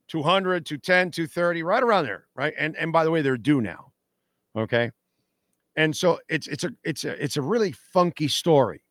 200, 0.09 0.65
210, 0.65 1.11
230, 1.11 1.63
right 1.63 1.83
around 1.83 2.05
there, 2.05 2.27
right? 2.35 2.55
And 2.59 2.77
and 2.77 2.93
by 2.93 3.05
the 3.05 3.11
way, 3.11 3.23
they're 3.23 3.37
due 3.37 3.61
now. 3.61 3.93
Okay 4.57 4.91
and 5.77 5.95
so 5.97 6.19
it's 6.29 6.47
it's 6.49 6.65
a 6.65 6.71
it's 6.85 7.05
a 7.05 7.23
it's 7.23 7.37
a 7.37 7.43
really 7.43 7.73
funky 7.73 8.29
story 8.29 8.83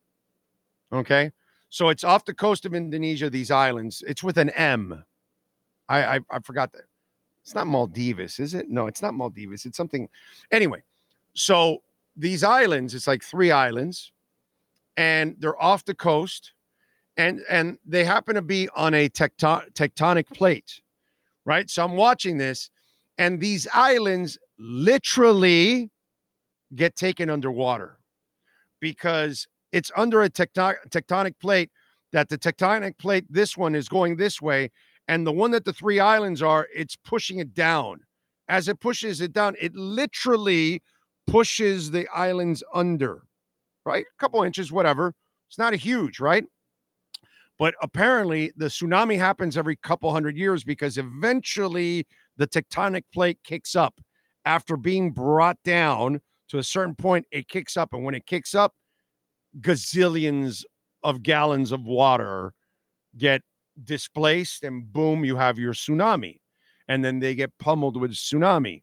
okay 0.92 1.30
so 1.68 1.88
it's 1.88 2.04
off 2.04 2.24
the 2.24 2.34
coast 2.34 2.64
of 2.64 2.74
indonesia 2.74 3.28
these 3.28 3.50
islands 3.50 4.02
it's 4.06 4.22
with 4.22 4.38
an 4.38 4.50
m 4.50 5.04
i 5.88 6.16
i, 6.16 6.20
I 6.30 6.38
forgot 6.40 6.72
that 6.72 6.82
it's 7.42 7.54
not 7.54 7.66
maldives 7.66 8.38
is 8.38 8.54
it 8.54 8.68
no 8.68 8.86
it's 8.86 9.02
not 9.02 9.14
maldives 9.14 9.66
it's 9.66 9.76
something 9.76 10.08
anyway 10.50 10.82
so 11.34 11.82
these 12.16 12.42
islands 12.42 12.94
it's 12.94 13.06
like 13.06 13.22
three 13.22 13.50
islands 13.50 14.12
and 14.96 15.36
they're 15.38 15.60
off 15.62 15.84
the 15.84 15.94
coast 15.94 16.52
and 17.16 17.40
and 17.48 17.78
they 17.86 18.04
happen 18.04 18.34
to 18.34 18.42
be 18.42 18.68
on 18.74 18.94
a 18.94 19.08
tecton- 19.08 19.70
tectonic 19.72 20.26
plate 20.32 20.80
right? 21.44 21.70
So 21.70 21.84
i'm 21.84 21.96
watching 21.96 22.38
this 22.38 22.70
and 23.18 23.40
these 23.40 23.66
islands 23.72 24.38
literally 24.58 25.90
get 26.74 26.96
taken 26.96 27.30
underwater 27.30 27.98
because 28.80 29.46
it's 29.72 29.90
under 29.96 30.22
a 30.22 30.30
tectonic, 30.30 30.76
tectonic 30.90 31.38
plate 31.40 31.70
that 32.12 32.28
the 32.28 32.38
tectonic 32.38 32.98
plate 32.98 33.24
this 33.28 33.56
one 33.56 33.74
is 33.74 33.88
going 33.88 34.16
this 34.16 34.40
way 34.40 34.70
and 35.08 35.26
the 35.26 35.32
one 35.32 35.50
that 35.52 35.64
the 35.64 35.72
three 35.72 36.00
islands 36.00 36.42
are 36.42 36.66
it's 36.74 36.96
pushing 36.96 37.38
it 37.38 37.54
down. 37.54 38.00
As 38.48 38.68
it 38.68 38.80
pushes 38.80 39.20
it 39.20 39.32
down 39.32 39.56
it 39.60 39.74
literally 39.74 40.82
pushes 41.26 41.90
the 41.90 42.06
islands 42.08 42.62
under 42.74 43.22
right 43.84 44.04
a 44.04 44.20
couple 44.20 44.42
inches 44.42 44.70
whatever 44.70 45.12
it's 45.48 45.58
not 45.58 45.74
a 45.74 45.76
huge 45.76 46.20
right 46.20 46.44
but 47.58 47.74
apparently 47.82 48.52
the 48.56 48.66
tsunami 48.66 49.18
happens 49.18 49.56
every 49.56 49.76
couple 49.76 50.12
hundred 50.12 50.36
years 50.36 50.62
because 50.62 50.98
eventually 50.98 52.06
the 52.36 52.46
tectonic 52.46 53.02
plate 53.12 53.38
kicks 53.44 53.74
up 53.74 53.94
after 54.44 54.76
being 54.76 55.10
brought 55.10 55.56
down 55.64 56.20
to 56.48 56.58
a 56.58 56.62
certain 56.62 56.94
point, 56.94 57.26
it 57.30 57.48
kicks 57.48 57.76
up. 57.76 57.92
And 57.92 58.04
when 58.04 58.14
it 58.14 58.26
kicks 58.26 58.54
up, 58.54 58.72
gazillions 59.60 60.64
of 61.02 61.22
gallons 61.22 61.72
of 61.72 61.84
water 61.84 62.52
get 63.18 63.42
displaced, 63.84 64.62
and 64.62 64.90
boom, 64.92 65.24
you 65.24 65.36
have 65.36 65.58
your 65.58 65.74
tsunami. 65.74 66.38
And 66.88 67.04
then 67.04 67.18
they 67.18 67.34
get 67.34 67.52
pummeled 67.58 68.00
with 68.00 68.12
tsunami. 68.12 68.82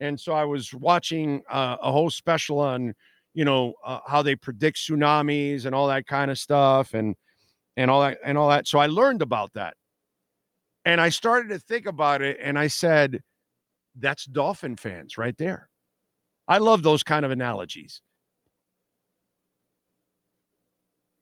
And 0.00 0.20
so 0.20 0.32
I 0.32 0.44
was 0.44 0.74
watching 0.74 1.42
uh, 1.50 1.76
a 1.82 1.90
whole 1.90 2.10
special 2.10 2.58
on, 2.60 2.94
you 3.34 3.44
know, 3.44 3.74
uh, 3.84 4.00
how 4.06 4.22
they 4.22 4.36
predict 4.36 4.78
tsunamis 4.78 5.66
and 5.66 5.74
all 5.74 5.88
that 5.88 6.06
kind 6.06 6.30
of 6.30 6.38
stuff, 6.38 6.94
and 6.94 7.14
and 7.76 7.90
all 7.90 8.02
that 8.02 8.18
and 8.24 8.38
all 8.38 8.48
that. 8.50 8.66
So 8.68 8.78
I 8.78 8.86
learned 8.86 9.22
about 9.22 9.52
that, 9.54 9.74
and 10.84 11.00
I 11.00 11.08
started 11.10 11.48
to 11.50 11.58
think 11.58 11.86
about 11.86 12.22
it, 12.22 12.38
and 12.40 12.58
I 12.58 12.68
said, 12.68 13.20
"That's 13.96 14.24
dolphin 14.26 14.76
fans 14.76 15.18
right 15.18 15.36
there." 15.38 15.68
I 16.48 16.58
love 16.58 16.82
those 16.82 17.02
kind 17.02 17.24
of 17.24 17.30
analogies. 17.30 18.00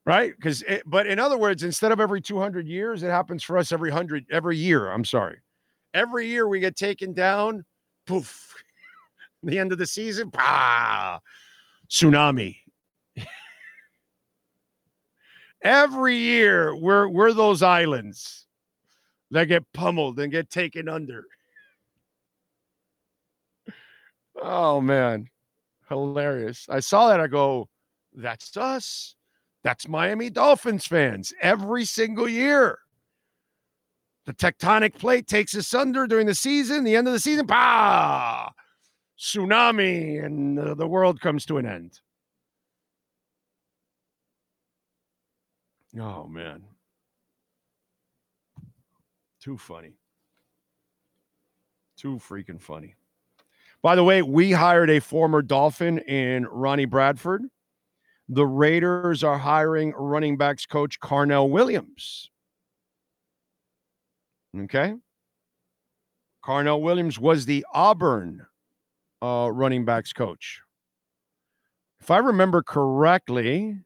Right? 0.07 0.35
Because, 0.37 0.63
but 0.85 1.07
in 1.07 1.19
other 1.19 1.39
words, 1.39 1.63
instead 1.63 1.91
of 1.91 1.99
every 1.99 2.21
200 2.21 2.69
years, 2.69 3.03
it 3.03 3.09
happens 3.11 3.43
for 3.43 3.57
us 3.57 3.73
every 3.73 3.91
100, 3.91 4.27
every 4.31 4.57
year. 4.59 4.91
I'm 4.91 5.05
sorry. 5.05 5.39
Every 5.95 6.27
year 6.29 6.47
we 6.47 6.61
get 6.61 6.77
taken 6.77 7.15
down, 7.15 7.65
poof, 8.07 8.55
the 9.47 9.59
end 9.59 9.73
of 9.73 9.79
the 9.79 9.87
season, 9.87 10.29
bah, 10.31 11.19
tsunami. 11.89 12.57
every 15.63 16.17
year 16.17 16.75
we're, 16.77 17.09
we're 17.09 17.33
those 17.33 17.63
islands 17.63 18.47
that 19.31 19.49
get 19.49 19.65
pummeled 19.73 20.19
and 20.19 20.33
get 20.33 20.51
taken 20.51 20.89
under. 20.89 21.25
Oh 24.43 24.81
man, 24.81 25.29
hilarious! 25.89 26.67
I 26.69 26.81
saw 26.81 27.09
that. 27.09 27.21
I 27.21 27.29
go, 27.29 27.69
that's 28.13 28.57
us. 28.57 29.15
That's 29.63 29.89
Miami 29.89 30.29
Dolphins 30.29 30.87
fans 30.87 31.33
every 31.41 31.85
single 31.85 32.29
year. 32.29 32.79
The 34.27 34.35
tectonic 34.35 34.99
plate 34.99 35.27
takes 35.27 35.55
us 35.55 35.73
under 35.75 36.07
during 36.07 36.27
the 36.27 36.35
season. 36.35 36.85
The 36.85 36.97
end 36.97 37.07
of 37.07 37.13
the 37.13 37.21
season, 37.21 37.47
bah, 37.47 38.51
tsunami 39.19 40.25
and 40.25 40.59
the, 40.59 40.87
world 40.87 41.21
comes 41.21 41.47
to 41.47 41.59
an 41.59 41.67
end. 41.67 42.01
Oh, 45.99 46.27
man. 46.27 46.65
Too 49.41 49.57
funny. 49.57 49.95
Too 51.97 52.17
freaking 52.17 52.61
funny. 52.61 52.95
By 53.83 53.95
the 53.95 54.03
way, 54.03 54.23
we 54.23 54.51
hired 54.51 54.91
a 54.91 55.01
former 55.01 55.43
Dolphin 55.43 55.99
in 55.99 56.47
Ronnie 56.47 56.87
Bradford. 56.87 57.43
The 58.29 58.47
Raiders 58.47 59.23
are 59.23 59.39
hiring 59.39 59.93
running 59.93 60.37
backs 60.37 60.67
coach 60.67 60.99
Carnell 60.99 61.51
Williams. 61.51 62.31
Okay. 64.59 64.95
Carnell 66.45 66.81
Williams 66.81 67.19
was 67.19 67.47
the 67.47 67.65
Auburn 67.73 68.47
uh, 69.25 69.49
running 69.49 69.87
backs 69.87 70.13
coach. 70.13 70.61
If 72.01 72.11
I 72.11 72.19
remember 72.19 72.63
correctly, 72.63 73.79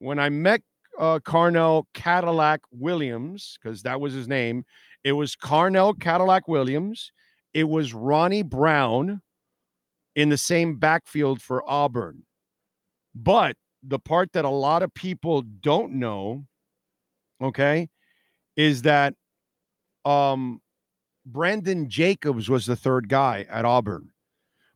when 0.00 0.18
I 0.18 0.28
met 0.28 0.62
uh, 0.98 1.20
Carnell 1.20 1.84
Cadillac 1.94 2.60
Williams, 2.72 3.56
because 3.62 3.82
that 3.82 4.00
was 4.00 4.12
his 4.12 4.26
name, 4.26 4.64
it 5.04 5.12
was 5.12 5.36
Carnell 5.36 5.98
Cadillac 6.00 6.48
Williams. 6.48 7.12
It 7.54 7.68
was 7.68 7.94
Ronnie 7.94 8.42
Brown 8.42 9.22
in 10.16 10.30
the 10.30 10.36
same 10.36 10.76
backfield 10.76 11.40
for 11.40 11.62
Auburn. 11.70 12.24
But 13.14 13.56
the 13.84 14.00
part 14.00 14.32
that 14.32 14.44
a 14.44 14.50
lot 14.50 14.82
of 14.82 14.92
people 14.94 15.42
don't 15.42 15.92
know, 15.92 16.44
okay, 17.40 17.88
is 18.56 18.82
that 18.82 19.14
um, 20.04 20.60
Brandon 21.32 21.88
Jacobs 21.88 22.48
was 22.48 22.66
the 22.66 22.76
third 22.76 23.08
guy 23.08 23.46
at 23.50 23.64
Auburn, 23.64 24.10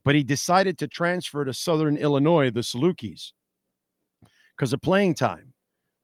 but 0.05 0.15
he 0.15 0.23
decided 0.23 0.79
to 0.79 0.87
transfer 0.87 1.45
to 1.45 1.55
Southern 1.55 1.97
Illinois, 1.97 2.51
the 2.51 2.61
Salukis, 2.61 3.33
because 4.57 4.73
of 4.73 4.81
playing 4.83 5.15
time. 5.15 5.55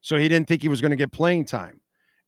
So 0.01 0.17
he 0.17 0.29
didn't 0.29 0.49
think 0.49 0.63
he 0.63 0.69
was 0.69 0.81
going 0.81 0.91
to 0.91 0.97
get 0.97 1.13
playing 1.13 1.45
time. 1.45 1.81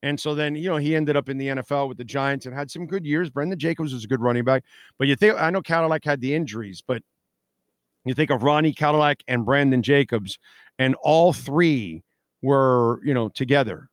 And 0.02 0.18
so 0.18 0.34
then, 0.34 0.54
you 0.54 0.68
know, 0.68 0.76
he 0.76 0.96
ended 0.96 1.16
up 1.16 1.28
in 1.28 1.38
the 1.38 1.48
NFL 1.48 1.88
with 1.88 1.98
the 1.98 2.04
Giants 2.04 2.46
and 2.46 2.54
had 2.54 2.70
some 2.70 2.86
good 2.86 3.04
years. 3.04 3.30
Brandon 3.30 3.58
Jacobs 3.58 3.92
was 3.92 4.04
a 4.04 4.08
good 4.08 4.20
running 4.20 4.44
back. 4.44 4.64
But 4.98 5.08
you 5.08 5.16
think, 5.16 5.40
I 5.40 5.50
know 5.50 5.62
Cadillac 5.62 6.04
had 6.04 6.20
the 6.20 6.34
injuries, 6.34 6.82
but 6.86 7.02
you 8.04 8.14
think 8.14 8.30
of 8.30 8.42
Ronnie 8.42 8.72
Cadillac 8.72 9.22
and 9.28 9.44
Brandon 9.44 9.82
Jacobs, 9.82 10.38
and 10.78 10.94
all 11.02 11.32
three 11.32 12.02
were, 12.42 13.00
you 13.04 13.12
know, 13.12 13.28
together. 13.28 13.88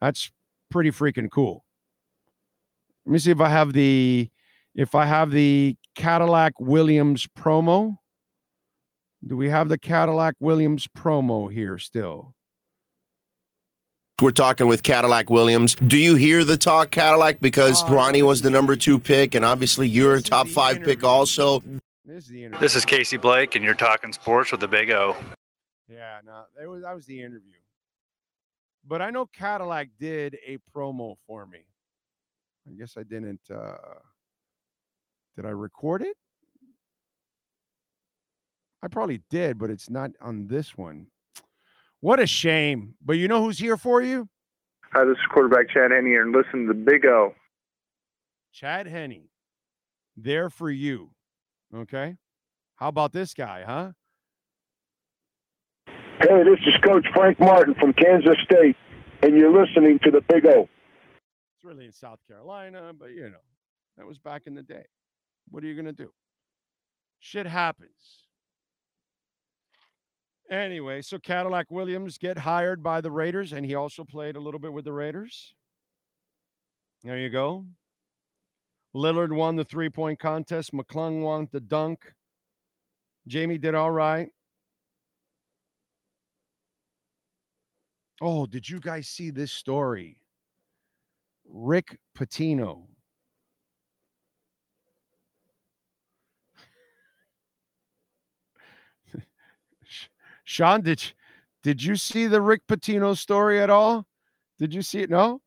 That's 0.00 0.30
pretty 0.70 0.90
freaking 0.90 1.30
cool. 1.30 1.64
Let 3.06 3.12
me 3.12 3.18
see 3.18 3.30
if 3.30 3.40
I 3.40 3.48
have 3.48 3.72
the 3.72 4.30
if 4.74 4.94
I 4.94 5.06
have 5.06 5.30
the 5.30 5.76
Cadillac 5.94 6.54
Williams 6.58 7.26
promo. 7.38 7.98
Do 9.26 9.36
we 9.36 9.50
have 9.50 9.68
the 9.68 9.78
Cadillac 9.78 10.34
Williams 10.40 10.88
promo 10.96 11.52
here 11.52 11.78
still? 11.78 12.34
We're 14.20 14.30
talking 14.30 14.68
with 14.68 14.82
Cadillac 14.82 15.30
Williams. 15.30 15.74
Do 15.74 15.96
you 15.96 16.14
hear 16.14 16.44
the 16.44 16.56
talk, 16.56 16.90
Cadillac? 16.90 17.40
Because 17.40 17.82
uh, 17.82 17.86
Ronnie 17.86 18.22
was 18.22 18.42
the 18.42 18.50
number 18.50 18.76
two 18.76 18.98
pick, 18.98 19.34
and 19.34 19.44
obviously 19.44 19.88
you're 19.88 20.14
a 20.14 20.22
top 20.22 20.46
five 20.48 20.76
interview. 20.76 20.94
pick 20.94 21.04
also. 21.04 21.60
This 22.04 22.24
is 22.24 22.28
the 22.28 22.44
interview. 22.44 22.60
This 22.60 22.76
is 22.76 22.84
Casey 22.84 23.16
Blake, 23.16 23.56
and 23.56 23.64
you're 23.64 23.74
talking 23.74 24.12
sports 24.12 24.52
with 24.52 24.60
the 24.60 24.68
Big 24.68 24.90
O. 24.90 25.16
Yeah, 25.88 26.18
no, 26.24 26.44
that 26.56 26.68
was 26.68 26.82
that 26.82 26.94
was 26.94 27.06
the 27.06 27.20
interview. 27.20 27.52
But 28.86 29.02
I 29.02 29.10
know 29.10 29.26
Cadillac 29.26 29.88
did 29.98 30.36
a 30.46 30.58
promo 30.74 31.16
for 31.26 31.46
me. 31.46 31.60
I 32.68 32.72
guess 32.78 32.96
I 32.96 33.02
didn't. 33.02 33.40
uh 33.54 33.76
Did 35.36 35.46
I 35.46 35.50
record 35.50 36.02
it? 36.02 36.16
I 38.82 38.88
probably 38.88 39.22
did, 39.30 39.58
but 39.58 39.70
it's 39.70 39.88
not 39.88 40.10
on 40.20 40.48
this 40.48 40.76
one. 40.76 41.06
What 42.00 42.18
a 42.18 42.26
shame. 42.26 42.94
But 43.04 43.14
you 43.14 43.28
know 43.28 43.42
who's 43.42 43.58
here 43.58 43.76
for 43.76 44.02
you? 44.02 44.28
Hi, 44.92 45.04
this 45.04 45.12
is 45.12 45.26
quarterback 45.32 45.70
Chad 45.70 45.90
Henne 45.92 46.04
here, 46.04 46.22
and 46.22 46.32
listen 46.32 46.66
to 46.66 46.68
the 46.68 46.74
Big 46.74 47.06
O. 47.06 47.34
Chad 48.52 48.86
Henne, 48.86 49.28
there 50.16 50.50
for 50.50 50.70
you. 50.70 51.10
Okay. 51.74 52.16
How 52.76 52.88
about 52.88 53.12
this 53.12 53.32
guy, 53.32 53.62
huh? 53.66 53.92
Hey, 55.86 56.42
this 56.44 56.58
is 56.66 56.74
Coach 56.84 57.06
Frank 57.14 57.40
Martin 57.40 57.74
from 57.74 57.92
Kansas 57.92 58.36
State, 58.44 58.76
and 59.22 59.36
you're 59.36 59.52
listening 59.52 59.98
to 60.00 60.10
the 60.10 60.20
Big 60.20 60.44
O. 60.46 60.68
It's 61.62 61.68
really 61.68 61.86
in 61.86 61.92
South 61.92 62.18
Carolina, 62.26 62.90
but 62.98 63.10
you 63.10 63.22
know, 63.28 63.36
that 63.96 64.04
was 64.04 64.18
back 64.18 64.42
in 64.46 64.54
the 64.54 64.64
day. 64.64 64.84
What 65.48 65.62
are 65.62 65.68
you 65.68 65.74
going 65.74 65.86
to 65.86 65.92
do? 65.92 66.10
Shit 67.20 67.46
happens. 67.46 68.26
Anyway, 70.50 71.02
so 71.02 71.18
Cadillac 71.18 71.70
Williams 71.70 72.18
get 72.18 72.36
hired 72.36 72.82
by 72.82 73.00
the 73.00 73.12
Raiders, 73.12 73.52
and 73.52 73.64
he 73.64 73.76
also 73.76 74.02
played 74.02 74.34
a 74.34 74.40
little 74.40 74.58
bit 74.58 74.72
with 74.72 74.84
the 74.84 74.92
Raiders. 74.92 75.54
There 77.04 77.18
you 77.18 77.30
go. 77.30 77.64
Lillard 78.92 79.32
won 79.32 79.54
the 79.54 79.64
three 79.64 79.88
point 79.88 80.18
contest. 80.18 80.72
McClung 80.72 81.22
won 81.22 81.48
the 81.52 81.60
dunk. 81.60 82.12
Jamie 83.28 83.58
did 83.58 83.76
all 83.76 83.92
right. 83.92 84.30
Oh, 88.20 88.46
did 88.46 88.68
you 88.68 88.80
guys 88.80 89.06
see 89.06 89.30
this 89.30 89.52
story? 89.52 90.21
Rick 91.52 91.98
Pitino 92.16 92.86
Sean, 100.44 100.80
did 100.80 101.12
did 101.62 101.82
you 101.82 101.96
see 101.96 102.26
the 102.26 102.40
Rick 102.40 102.62
Pitino 102.66 103.16
story 103.16 103.60
at 103.60 103.70
all? 103.70 104.06
Did 104.58 104.74
you 104.74 104.82
see 104.82 105.00
it? 105.00 105.10
No. 105.10 105.40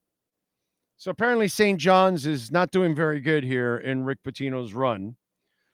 So 0.98 1.11
apparently 1.11 1.48
St. 1.48 1.80
John's 1.80 2.26
is 2.26 2.52
not 2.52 2.72
doing 2.72 2.95
very 2.95 3.19
good 3.19 3.44
here 3.44 3.77
in 3.77 4.06
Rick 4.06 4.19
Pitino's 4.26 4.73
run. 4.73 5.15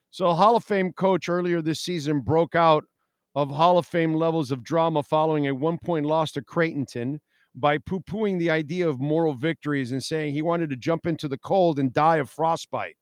So 0.10 0.34
Hall 0.34 0.56
of 0.56 0.64
Fame 0.64 0.91
coach 0.94 1.30
earlier 1.30 1.62
this 1.62 1.82
season 1.82 2.22
broke 2.22 2.56
out 2.56 2.84
of 3.36 3.49
Hall 3.49 3.78
of 3.78 3.86
Fame 3.86 4.16
levels 4.16 4.52
of 4.52 4.64
drama 4.64 5.03
following 5.03 5.48
a 5.48 5.56
one-point 5.56 6.06
loss 6.06 6.32
to 6.34 6.41
Creighton 6.41 6.86
by 7.56 7.78
poo-pooing 7.78 8.40
the 8.40 8.49
idea 8.49 8.88
of 8.88 8.99
moral 8.99 9.34
victories 9.34 9.91
and 9.91 10.03
saying 10.03 10.34
he 10.34 10.41
wanted 10.41 10.69
to 10.69 10.76
jump 10.76 11.06
into 11.06 11.28
the 11.28 11.38
cold 11.38 11.80
and 11.80 11.94
die 11.94 12.18
of 12.18 12.30
frostbite. 12.30 12.95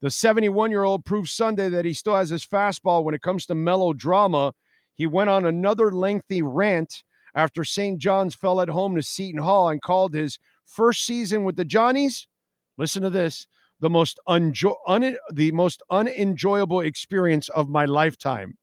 The 0.00 0.08
71-year-old 0.08 1.04
proved 1.04 1.28
Sunday 1.28 1.68
that 1.68 1.84
he 1.84 1.92
still 1.92 2.16
has 2.16 2.30
his 2.30 2.46
fastball 2.46 3.04
when 3.04 3.14
it 3.14 3.22
comes 3.22 3.46
to 3.46 3.54
melodrama 3.54 4.52
he 4.94 5.06
went 5.06 5.30
on 5.30 5.46
another 5.46 5.90
lengthy 5.90 6.42
rant 6.42 7.02
after 7.34 7.64
St. 7.64 7.98
John's 7.98 8.34
fell 8.34 8.60
at 8.60 8.68
home 8.68 8.94
to 8.94 9.02
Seton 9.02 9.42
Hall 9.42 9.68
and 9.68 9.82
called 9.82 10.14
his 10.14 10.38
first 10.66 11.04
season 11.04 11.44
with 11.44 11.56
the 11.56 11.64
Johnnies. 11.64 12.28
Listen 12.78 13.02
to 13.02 13.10
this: 13.10 13.46
the 13.80 13.90
most 13.90 14.20
unjo- 14.28 14.76
un- 14.86 15.16
the 15.32 15.50
most 15.52 15.82
unenjoyable 15.90 16.80
experience 16.80 17.48
of 17.50 17.68
my 17.68 17.84
lifetime. 17.84 18.56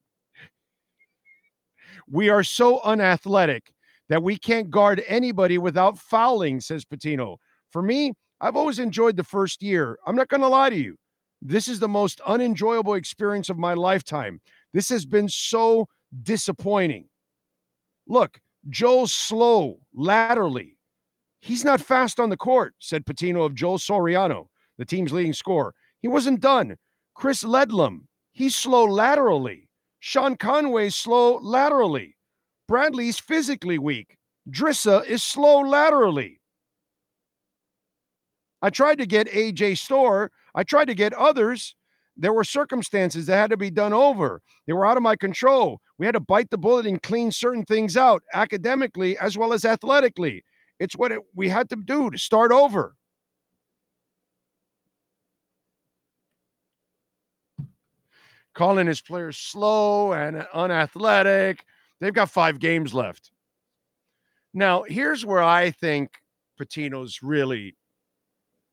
We 2.10 2.30
are 2.30 2.44
so 2.44 2.82
unathletic 2.82 3.74
that 4.12 4.22
we 4.22 4.38
can't 4.38 4.70
guard 4.70 5.02
anybody 5.08 5.58
without 5.58 5.98
fouling, 5.98 6.60
says 6.60 6.84
Pitino. 6.84 7.38
For 7.72 7.82
me, 7.82 8.12
I've 8.42 8.58
always 8.58 8.78
enjoyed 8.78 9.16
the 9.16 9.24
first 9.24 9.64
year. 9.64 9.98
I'm 10.06 10.18
not 10.18 10.28
going 10.28 10.42
to 10.42 10.50
lie 10.50 10.70
to 10.70 10.76
you. 10.76 10.98
This 11.42 11.70
is 11.70 11.80
the 11.80 11.88
most 11.88 12.20
unenjoyable 12.28 12.96
experience 12.96 13.50
of 13.50 13.58
my 13.58 13.74
lifetime. 13.74 14.42
This 14.74 14.90
has 14.90 15.06
been 15.06 15.30
so 15.30 15.88
disappointing. 16.24 17.06
Look, 18.06 18.38
Joel's 18.70 19.14
slow 19.14 19.80
laterally. 19.94 20.78
He's 21.40 21.64
not 21.64 21.80
fast 21.80 22.20
on 22.20 22.30
the 22.30 22.36
court, 22.36 22.76
said 22.80 23.06
Pitino 23.06 23.46
of 23.46 23.56
Joel 23.56 23.78
Soriano, 23.78 24.48
the 24.78 24.84
team's 24.84 25.14
leading 25.14 25.32
scorer. 25.32 25.74
He 26.02 26.10
wasn't 26.10 26.42
done. 26.42 26.76
Chris 27.16 27.46
Ledlum, 27.46 28.02
he's 28.34 28.58
slow 28.58 28.84
laterally. 28.84 29.70
Sean 30.02 30.36
Conway's 30.36 30.96
slow 30.96 31.38
laterally. 31.38 32.18
Bradley's 32.72 33.20
physically 33.20 33.78
weak. 33.78 34.18
Drissa 34.50 35.06
is 35.06 35.22
slow 35.22 35.60
laterally. 35.60 36.40
I 38.62 38.70
tried 38.70 39.00
to 39.00 39.06
get 39.06 39.28
AJ 39.28 39.78
Storr. 39.78 40.32
I 40.56 40.64
tried 40.64 40.86
to 40.86 40.94
get 40.94 41.12
others. 41.12 41.76
There 42.16 42.32
were 42.32 42.46
circumstances 42.46 43.26
that 43.26 43.36
had 43.36 43.50
to 43.50 43.58
be 43.58 43.72
done 43.72 43.92
over. 43.92 44.42
They 44.68 44.72
were 44.72 44.86
out 44.86 44.96
of 44.96 45.04
my 45.04 45.18
control. 45.18 45.82
We 45.98 46.06
had 46.06 46.14
to 46.14 46.22
bite 46.22 46.50
the 46.50 46.58
bullet 46.58 46.86
and 46.86 47.04
clean 47.04 47.34
certain 47.34 47.66
things 47.66 47.98
out 47.98 48.24
academically 48.34 49.18
as 49.18 49.38
well 49.38 49.52
as 49.52 49.66
athletically. 49.66 50.42
It's 50.80 50.96
what 50.96 51.12
it, 51.12 51.20
we 51.36 51.50
had 51.50 51.70
to 51.72 51.76
do 51.76 52.10
to 52.10 52.18
start 52.18 52.54
over. 52.54 52.96
Calling 58.54 58.88
his 58.88 59.02
players 59.02 59.36
slow 59.36 60.14
and 60.14 60.48
unathletic. 60.54 61.66
They've 62.02 62.14
got 62.14 62.32
five 62.32 62.60
games 62.60 62.94
left. 62.94 63.32
Now, 64.54 64.84
here's 64.84 65.26
where 65.26 65.44
I 65.44 65.72
think 65.72 66.10
Pitino's 66.60 67.22
really 67.24 67.78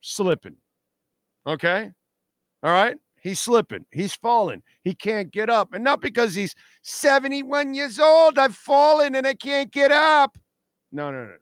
slipping. 0.00 0.56
Okay. 1.46 1.90
All 2.62 2.72
right. 2.72 2.96
He's 3.20 3.38
slipping. 3.38 3.84
He's 3.90 4.14
falling. 4.14 4.62
He 4.82 4.94
can't 4.94 5.30
get 5.30 5.50
up. 5.50 5.74
And 5.74 5.84
not 5.84 6.00
because 6.00 6.34
he's 6.34 6.54
71 6.82 7.74
years 7.74 8.00
old. 8.00 8.38
I've 8.38 8.56
fallen 8.56 9.14
and 9.14 9.26
I 9.26 9.34
can't 9.34 9.70
get 9.70 9.92
up. 9.92 10.38
No, 10.90 11.10
no, 11.10 11.26
no. 11.26 11.34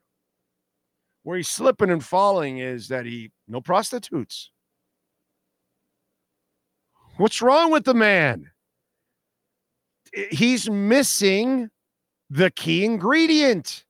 Where 1.23 1.37
he's 1.37 1.49
slipping 1.49 1.91
and 1.91 2.05
falling 2.05 2.59
is 2.59 2.89
that 2.89 3.07
he, 3.07 3.31
no 3.47 3.61
prostitutes. 3.61 4.51
What's 7.17 7.41
wrong 7.41 7.71
with 7.71 7.85
the 7.85 7.95
man? 7.95 8.51
He's 10.31 10.69
missing 10.69 11.71
the 12.31 12.51
key 12.51 12.85
ingredient. 12.85 13.85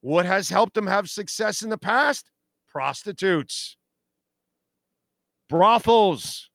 What 0.00 0.26
has 0.26 0.48
helped 0.48 0.76
him 0.76 0.86
have 0.86 1.08
success 1.08 1.62
in 1.62 1.70
the 1.70 1.78
past? 1.78 2.30
Prostitutes, 2.68 3.76
brothels, 5.48 6.50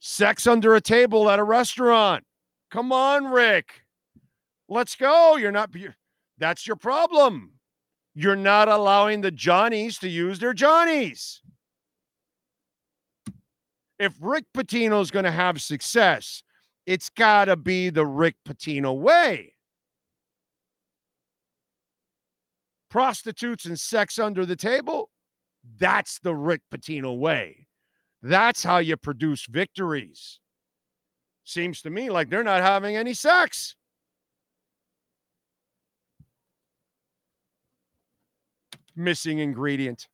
sex 0.00 0.46
under 0.46 0.74
a 0.74 0.80
table 0.80 1.30
at 1.30 1.38
a 1.38 1.44
restaurant. 1.44 2.24
Come 2.70 2.92
on, 2.92 3.26
Rick. 3.26 3.82
Let's 4.68 4.96
go. 4.96 5.36
You're 5.36 5.52
not, 5.52 5.70
that's 6.38 6.66
your 6.66 6.76
problem. 6.76 7.52
You're 8.14 8.36
not 8.36 8.68
allowing 8.68 9.20
the 9.20 9.30
Johnnies 9.30 9.98
to 9.98 10.08
use 10.08 10.38
their 10.38 10.54
Johnnies. 10.54 11.42
If 13.98 14.14
Rick 14.20 14.46
Pitino 14.54 15.00
is 15.00 15.10
going 15.10 15.26
to 15.26 15.30
have 15.30 15.62
success, 15.62 16.42
it's 16.86 17.08
got 17.10 17.46
to 17.46 17.56
be 17.56 17.90
the 17.90 18.06
Rick 18.06 18.36
Pitino 18.46 18.96
way. 18.96 19.54
Prostitutes 22.90 23.64
and 23.64 23.78
sex 23.78 24.18
under 24.18 24.44
the 24.44 24.56
table, 24.56 25.10
that's 25.78 26.18
the 26.18 26.34
Rick 26.34 26.60
Pitino 26.72 27.16
way. 27.16 27.66
That's 28.22 28.62
how 28.62 28.78
you 28.78 28.96
produce 28.96 29.46
victories. 29.46 30.38
Seems 31.44 31.82
to 31.82 31.90
me 31.90 32.10
like 32.10 32.30
they're 32.30 32.44
not 32.44 32.62
having 32.62 32.96
any 32.96 33.14
sex. 33.14 33.74
Missing 38.94 39.38
ingredient. 39.38 40.06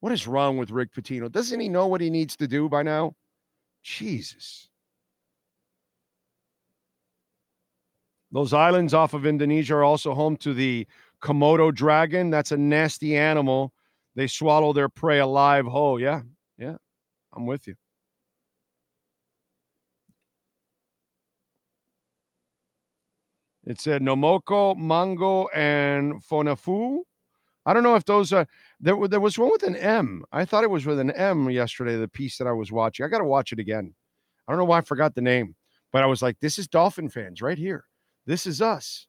What 0.00 0.12
is 0.12 0.26
wrong 0.26 0.56
with 0.56 0.70
Rick 0.70 0.94
Pitino? 0.94 1.30
Doesn't 1.30 1.60
he 1.60 1.68
know 1.68 1.86
what 1.86 2.00
he 2.00 2.08
needs 2.08 2.36
to 2.36 2.48
do 2.48 2.68
by 2.68 2.82
now? 2.82 3.12
Jesus. 3.82 4.69
Those 8.32 8.52
islands 8.52 8.94
off 8.94 9.14
of 9.14 9.26
Indonesia 9.26 9.74
are 9.74 9.84
also 9.84 10.14
home 10.14 10.36
to 10.38 10.54
the 10.54 10.86
Komodo 11.20 11.74
dragon. 11.74 12.30
That's 12.30 12.52
a 12.52 12.56
nasty 12.56 13.16
animal. 13.16 13.72
They 14.14 14.26
swallow 14.26 14.72
their 14.72 14.88
prey 14.88 15.18
alive 15.18 15.66
whole. 15.66 16.00
Yeah, 16.00 16.22
yeah, 16.58 16.76
I'm 17.34 17.46
with 17.46 17.66
you. 17.66 17.74
It 23.64 23.80
said 23.80 24.02
Nomoko, 24.02 24.76
Mango, 24.76 25.48
and 25.48 26.14
Fonafu. 26.24 27.00
I 27.66 27.74
don't 27.74 27.82
know 27.82 27.94
if 27.94 28.04
those 28.04 28.32
are 28.32 28.46
there. 28.80 28.96
There 29.06 29.20
was 29.20 29.38
one 29.38 29.50
with 29.50 29.62
an 29.62 29.76
M. 29.76 30.24
I 30.32 30.44
thought 30.44 30.64
it 30.64 30.70
was 30.70 30.86
with 30.86 30.98
an 30.98 31.10
M 31.10 31.50
yesterday. 31.50 31.96
The 31.96 32.08
piece 32.08 32.38
that 32.38 32.46
I 32.46 32.52
was 32.52 32.72
watching. 32.72 33.04
I 33.04 33.08
got 33.08 33.18
to 33.18 33.24
watch 33.24 33.52
it 33.52 33.58
again. 33.58 33.94
I 34.48 34.52
don't 34.52 34.58
know 34.58 34.64
why 34.64 34.78
I 34.78 34.82
forgot 34.82 35.14
the 35.14 35.20
name, 35.20 35.54
but 35.92 36.02
I 36.02 36.06
was 36.06 36.22
like, 36.22 36.40
"This 36.40 36.58
is 36.58 36.68
Dolphin 36.68 37.08
fans 37.08 37.42
right 37.42 37.58
here. 37.58 37.84
This 38.26 38.46
is 38.46 38.60
us." 38.62 39.06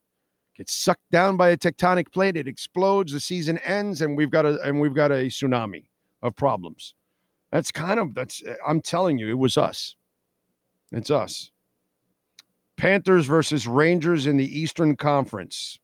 Gets 0.58 0.74
sucked 0.74 1.10
down 1.12 1.38
by 1.38 1.50
a 1.50 1.58
tectonic 1.58 2.12
plate. 2.12 2.36
It 2.36 2.48
explodes. 2.48 3.14
The 3.14 3.20
season 3.20 3.58
ends, 3.60 4.02
and 4.02 4.18
we've 4.18 4.30
got 4.30 4.46
a 4.46 4.60
and 4.62 4.80
we've 4.80 4.94
got 4.94 5.12
a 5.12 5.26
tsunami 5.26 5.86
of 6.22 6.36
problems. 6.36 6.94
That's 7.52 7.72
kind 7.72 8.00
of 8.00 8.14
that's. 8.14 8.44
I'm 8.68 8.82
telling 8.82 9.18
you, 9.18 9.30
it 9.30 9.38
was 9.38 9.58
us. 9.58 9.96
It's 10.92 11.10
us. 11.10 11.52
Panthers 12.78 13.26
versus 13.26 13.68
Rangers 13.68 14.28
in 14.28 14.38
the 14.38 14.60
Eastern 14.60 14.96
Conference. 14.96 15.80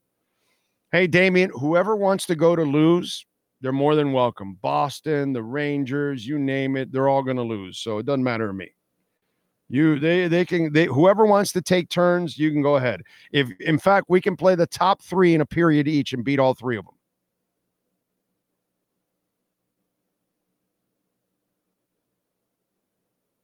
Hey, 0.91 1.05
Damien, 1.05 1.51
whoever 1.53 1.95
wants 1.95 2.25
to 2.25 2.35
go 2.35 2.55
to 2.55 2.63
lose, 2.63 3.25
they're 3.61 3.71
more 3.71 3.95
than 3.95 4.13
welcome. 4.13 4.57
Boston, 4.61 5.33
the 5.33 5.43
Rangers, 5.43 6.25
you 6.25 6.39
name 6.39 6.75
it, 6.75 6.91
they're 6.91 7.09
all 7.09 7.23
going 7.23 7.37
to 7.37 7.43
lose. 7.43 7.79
So 7.79 7.99
it 7.99 8.05
doesn't 8.05 8.23
matter 8.23 8.47
to 8.47 8.53
me. 8.53 8.69
You 9.69 9.99
they 9.99 10.27
they 10.27 10.45
can 10.45 10.71
they 10.71 10.85
whoever 10.85 11.25
wants 11.25 11.51
to 11.53 11.61
take 11.61 11.89
turns, 11.89 12.37
you 12.37 12.51
can 12.51 12.61
go 12.61 12.77
ahead. 12.77 13.01
If 13.31 13.49
in 13.59 13.77
fact 13.79 14.07
we 14.09 14.21
can 14.21 14.37
play 14.37 14.55
the 14.55 14.67
top 14.67 15.01
3 15.01 15.35
in 15.35 15.41
a 15.41 15.45
period 15.45 15.87
each 15.87 16.13
and 16.13 16.23
beat 16.23 16.39
all 16.39 16.53
3 16.53 16.77
of 16.77 16.85
them. 16.85 16.93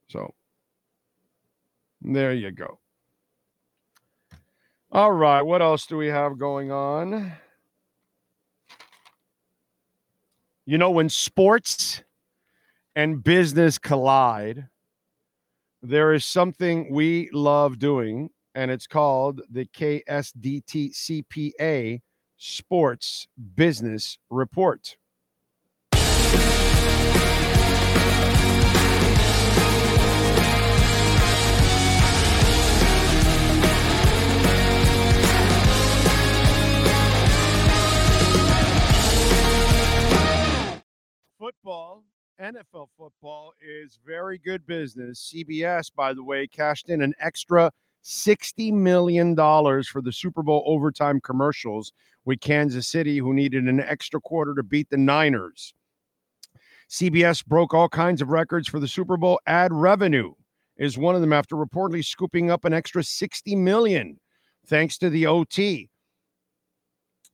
So 0.10 0.34
there 2.02 2.34
you 2.34 2.52
go. 2.52 2.80
All 4.92 5.12
right, 5.12 5.42
what 5.42 5.62
else 5.62 5.88
do 5.88 5.98
we 5.98 6.08
have 6.08 6.38
going 6.38 6.72
on? 6.72 7.34
You 10.66 10.78
know, 10.78 10.92
when 10.92 11.10
sports 11.10 12.04
and 12.96 13.24
business 13.24 13.80
collide, 13.80 14.68
there 15.84 16.14
is 16.14 16.24
something 16.24 16.90
we 16.90 17.30
love 17.34 17.78
doing, 17.78 18.30
and 18.56 18.72
it's 18.72 18.88
called 18.88 19.42
the 19.50 19.66
KSDT 19.66 20.96
CPA 20.96 22.00
Sports 22.38 23.28
Business 23.56 24.18
Report. 24.30 24.96
Football 41.38 42.06
NFL 42.42 42.88
football 42.98 43.54
is 43.62 44.00
very 44.06 44.40
good 44.40 44.66
business. 44.66 45.32
CBS, 45.34 45.92
by 45.96 46.14
the 46.14 46.24
way, 46.24 46.48
cashed 46.48 46.90
in 46.90 47.02
an 47.02 47.14
extra 47.20 47.72
$60 48.04 48.74
million 48.74 49.36
for 49.36 50.02
the 50.02 50.12
Super 50.12 50.42
Bowl 50.42 50.64
overtime 50.66 51.22
commercials 51.22 51.94
with 52.26 52.40
Kansas 52.40 52.88
City, 52.88 53.20
who 53.20 53.34
needed 53.34 53.66
an 53.66 53.80
extra 53.80 54.20
quarter 54.20 54.56
to 54.56 54.64
beat 54.64 54.90
the 54.90 54.98
Niners. 54.98 55.74
CBS 56.90 57.46
broke 57.46 57.74
all 57.74 57.90
kinds 57.90 58.22
of 58.22 58.30
records 58.30 58.68
for 58.68 58.80
the 58.80 58.88
Super 58.88 59.16
Bowl. 59.16 59.40
Ad 59.46 59.72
revenue 59.72 60.34
is 60.78 60.98
one 60.98 61.16
of 61.16 61.22
them 61.22 61.34
after 61.34 61.56
reportedly 61.56 62.04
scooping 62.04 62.50
up 62.50 62.66
an 62.66 62.74
extra 62.74 63.04
60 63.04 63.56
million 63.56 64.20
thanks 64.66 64.98
to 64.98 65.10
the 65.10 65.28
OT. 65.28 65.90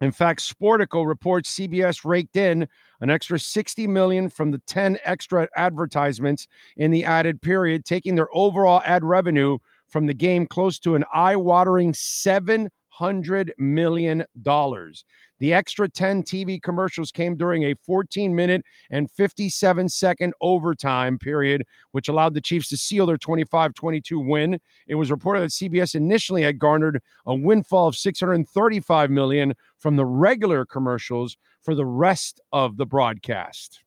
In 0.01 0.11
fact, 0.11 0.41
Sportico 0.41 1.05
reports 1.05 1.57
CBS 1.57 2.05
raked 2.05 2.35
in 2.35 2.67
an 3.01 3.09
extra 3.09 3.39
60 3.39 3.87
million 3.87 4.29
from 4.29 4.51
the 4.51 4.61
10 4.67 4.97
extra 5.03 5.47
advertisements 5.55 6.47
in 6.77 6.91
the 6.91 7.05
added 7.05 7.41
period, 7.41 7.85
taking 7.85 8.15
their 8.15 8.29
overall 8.33 8.81
ad 8.85 9.03
revenue 9.03 9.57
from 9.87 10.05
the 10.05 10.13
game 10.13 10.45
close 10.45 10.79
to 10.79 10.95
an 10.95 11.03
eye-watering 11.13 11.93
700 11.93 13.53
million 13.57 14.25
dollars. 14.41 15.03
The 15.39 15.53
extra 15.53 15.87
10 15.87 16.23
TV 16.23 16.61
commercials 16.61 17.11
came 17.11 17.37
during 17.37 17.63
a 17.63 17.75
14 17.85 18.35
minute 18.35 18.61
and 18.91 19.09
57 19.11 19.87
second 19.87 20.33
overtime 20.41 21.17
period, 21.17 21.65
which 21.91 22.09
allowed 22.09 22.33
the 22.33 22.41
Chiefs 22.41 22.67
to 22.69 22.77
seal 22.77 23.05
their 23.05 23.17
25 23.17 23.73
22 23.73 24.19
win. 24.19 24.59
It 24.87 24.95
was 24.95 25.11
reported 25.11 25.41
that 25.41 25.51
CBS 25.51 25.95
initially 25.95 26.43
had 26.43 26.59
garnered 26.59 27.01
a 27.25 27.33
windfall 27.33 27.87
of 27.87 27.95
635 27.95 29.09
million 29.09 29.55
from 29.79 29.95
the 29.95 30.05
regular 30.05 30.65
commercials 30.65 31.37
for 31.63 31.75
the 31.75 31.85
rest 31.85 32.39
of 32.51 32.77
the 32.77 32.85
broadcast. 32.85 33.81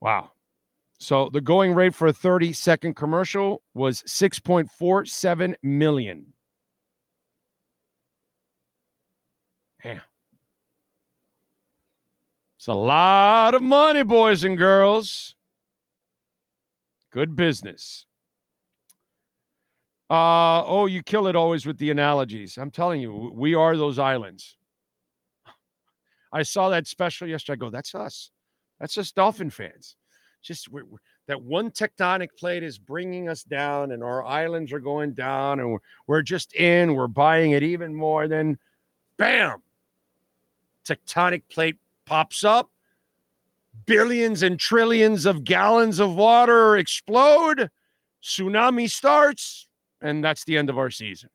Wow. 0.00 0.32
So 0.98 1.28
the 1.32 1.40
going 1.40 1.74
rate 1.74 1.94
for 1.94 2.08
a 2.08 2.12
30 2.12 2.52
second 2.52 2.94
commercial 2.94 3.62
was 3.74 4.02
6.47 4.02 5.54
million. 5.62 6.26
Yeah. 9.84 10.00
It's 12.56 12.68
a 12.68 12.72
lot 12.72 13.54
of 13.54 13.62
money, 13.62 14.02
boys 14.02 14.44
and 14.44 14.56
girls. 14.56 15.34
Good 17.10 17.36
business. 17.36 18.06
Uh, 20.10 20.64
oh, 20.64 20.86
you 20.86 21.02
kill 21.02 21.26
it 21.26 21.36
always 21.36 21.66
with 21.66 21.78
the 21.78 21.90
analogies. 21.90 22.56
I'm 22.56 22.70
telling 22.70 23.00
you, 23.00 23.30
we 23.34 23.54
are 23.54 23.76
those 23.76 23.98
islands. 23.98 24.56
I 26.34 26.42
saw 26.42 26.68
that 26.70 26.88
special 26.88 27.28
yesterday. 27.28 27.54
I 27.54 27.56
go, 27.56 27.70
that's 27.70 27.94
us. 27.94 28.32
That's 28.80 28.92
just 28.92 29.14
Dolphin 29.14 29.50
fans. 29.50 29.96
Just 30.42 30.68
we're, 30.68 30.84
we're, 30.84 30.98
that 31.28 31.40
one 31.40 31.70
tectonic 31.70 32.28
plate 32.36 32.64
is 32.64 32.76
bringing 32.76 33.28
us 33.28 33.44
down, 33.44 33.92
and 33.92 34.02
our 34.02 34.24
islands 34.24 34.72
are 34.72 34.80
going 34.80 35.14
down, 35.14 35.60
and 35.60 35.70
we're, 35.72 35.78
we're 36.06 36.22
just 36.22 36.54
in. 36.54 36.94
We're 36.94 37.06
buying 37.06 37.52
it 37.52 37.62
even 37.62 37.94
more. 37.94 38.28
Then, 38.28 38.58
bam, 39.16 39.62
tectonic 40.84 41.42
plate 41.48 41.76
pops 42.04 42.44
up, 42.44 42.68
billions 43.86 44.42
and 44.42 44.58
trillions 44.58 45.24
of 45.24 45.44
gallons 45.44 46.00
of 46.00 46.14
water 46.14 46.76
explode, 46.76 47.70
tsunami 48.22 48.90
starts, 48.90 49.68
and 50.02 50.22
that's 50.22 50.44
the 50.44 50.58
end 50.58 50.68
of 50.68 50.78
our 50.78 50.90
season. 50.90 51.30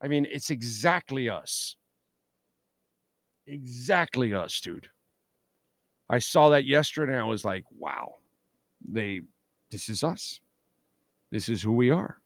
I 0.00 0.06
mean, 0.06 0.26
it's 0.30 0.50
exactly 0.50 1.28
us. 1.28 1.76
Exactly 3.48 4.34
us, 4.34 4.60
dude. 4.60 4.88
I 6.10 6.18
saw 6.18 6.50
that 6.50 6.66
yesterday 6.66 7.18
I 7.18 7.24
was 7.24 7.44
like, 7.44 7.64
wow, 7.76 8.16
they, 8.86 9.22
this 9.70 9.88
is 9.88 10.04
us. 10.04 10.40
This 11.30 11.48
is 11.48 11.62
who 11.62 11.72
we 11.72 11.90
are. 11.90 12.18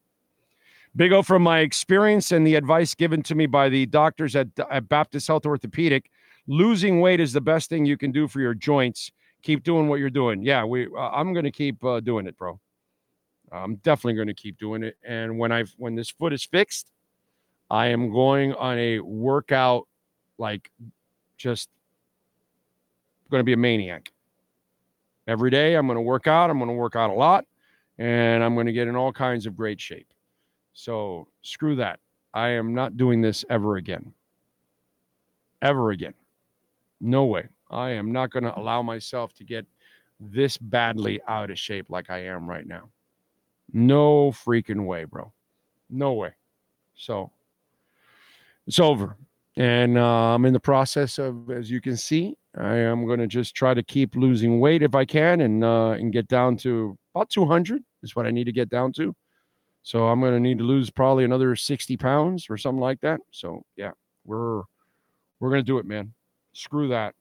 Big 0.94 1.12
O, 1.12 1.22
from 1.22 1.42
my 1.42 1.60
experience 1.60 2.32
and 2.32 2.46
the 2.46 2.56
advice 2.56 2.94
given 2.94 3.22
to 3.22 3.34
me 3.34 3.46
by 3.46 3.68
the 3.68 3.86
doctors 3.86 4.36
at, 4.36 4.48
at 4.70 4.88
Baptist 4.88 5.26
Health 5.28 5.46
Orthopedic, 5.46 6.10
losing 6.46 7.00
weight 7.00 7.20
is 7.20 7.32
the 7.32 7.40
best 7.40 7.70
thing 7.70 7.86
you 7.86 7.96
can 7.96 8.12
do 8.12 8.28
for 8.28 8.40
your 8.40 8.54
joints. 8.54 9.10
Keep 9.42 9.62
doing 9.62 9.88
what 9.88 10.00
you're 10.00 10.10
doing. 10.10 10.42
Yeah, 10.42 10.64
we. 10.64 10.86
Uh, 10.86 11.10
I'm 11.10 11.32
going 11.32 11.44
to 11.44 11.50
keep 11.50 11.82
uh, 11.84 12.00
doing 12.00 12.26
it, 12.26 12.36
bro. 12.36 12.60
I'm 13.50 13.76
definitely 13.76 14.14
going 14.14 14.28
to 14.28 14.34
keep 14.34 14.58
doing 14.58 14.82
it. 14.82 14.96
And 15.04 15.38
when 15.38 15.50
I've 15.50 15.72
when 15.78 15.94
this 15.94 16.10
foot 16.10 16.32
is 16.32 16.44
fixed, 16.44 16.92
I 17.70 17.86
am 17.86 18.12
going 18.12 18.52
on 18.54 18.78
a 18.78 19.00
workout, 19.00 19.88
like 20.38 20.70
just 21.42 21.68
going 23.30 23.40
to 23.40 23.44
be 23.44 23.52
a 23.52 23.56
maniac. 23.56 24.12
Every 25.26 25.50
day, 25.50 25.74
I'm 25.74 25.86
going 25.86 25.96
to 25.96 26.02
work 26.02 26.26
out. 26.26 26.50
I'm 26.50 26.58
going 26.58 26.68
to 26.68 26.74
work 26.74 26.96
out 26.96 27.10
a 27.10 27.14
lot, 27.14 27.44
and 27.98 28.42
I'm 28.42 28.54
going 28.54 28.66
to 28.66 28.72
get 28.72 28.88
in 28.88 28.96
all 28.96 29.12
kinds 29.12 29.46
of 29.46 29.56
great 29.56 29.80
shape. 29.80 30.06
So 30.72 31.26
screw 31.42 31.76
that. 31.76 31.98
I 32.32 32.50
am 32.50 32.74
not 32.74 32.96
doing 32.96 33.20
this 33.20 33.44
ever 33.50 33.76
again. 33.76 34.12
Ever 35.60 35.90
again. 35.90 36.14
No 37.00 37.24
way. 37.24 37.48
I 37.70 37.90
am 37.90 38.12
not 38.12 38.30
going 38.30 38.44
to 38.44 38.58
allow 38.58 38.82
myself 38.82 39.34
to 39.34 39.44
get 39.44 39.66
this 40.20 40.56
badly 40.56 41.20
out 41.26 41.50
of 41.50 41.58
shape 41.58 41.90
like 41.90 42.10
I 42.10 42.24
am 42.26 42.48
right 42.48 42.66
now. 42.66 42.88
No 43.72 44.30
freaking 44.30 44.86
way, 44.86 45.04
bro. 45.04 45.32
No 45.90 46.12
way. 46.14 46.32
So 46.94 47.30
it's 48.66 48.78
over. 48.78 49.16
And 49.56 49.98
uh, 49.98 50.34
I'm 50.34 50.44
in 50.46 50.52
the 50.52 50.60
process 50.60 51.18
of, 51.18 51.50
as 51.50 51.70
you 51.70 51.80
can 51.80 51.96
see, 51.96 52.34
I 52.56 52.76
am 52.76 53.06
going 53.06 53.20
to 53.20 53.26
just 53.26 53.54
try 53.54 53.74
to 53.74 53.82
keep 53.82 54.16
losing 54.16 54.60
weight 54.60 54.82
if 54.82 54.94
I 54.94 55.04
can 55.04 55.42
and 55.42 55.62
uh, 55.62 55.90
and 55.90 56.12
get 56.12 56.28
down 56.28 56.56
to 56.58 56.96
about 57.14 57.30
200 57.30 57.82
is 58.02 58.16
what 58.16 58.26
I 58.26 58.30
need 58.30 58.44
to 58.44 58.52
get 58.52 58.68
down 58.70 58.92
to. 58.94 59.14
So 59.82 60.06
I'm 60.06 60.20
going 60.20 60.32
to 60.34 60.40
need 60.40 60.58
to 60.58 60.64
lose 60.64 60.90
probably 60.90 61.24
another 61.24 61.56
60 61.56 61.96
pounds 61.96 62.46
or 62.48 62.56
something 62.56 62.80
like 62.80 63.00
that. 63.00 63.20
So 63.30 63.62
yeah, 63.76 63.90
we're 64.24 64.62
we're 65.40 65.50
going 65.50 65.60
to 65.60 65.66
do 65.66 65.78
it, 65.78 65.86
man. 65.86 66.12
Screw 66.54 66.88
that. 66.88 67.14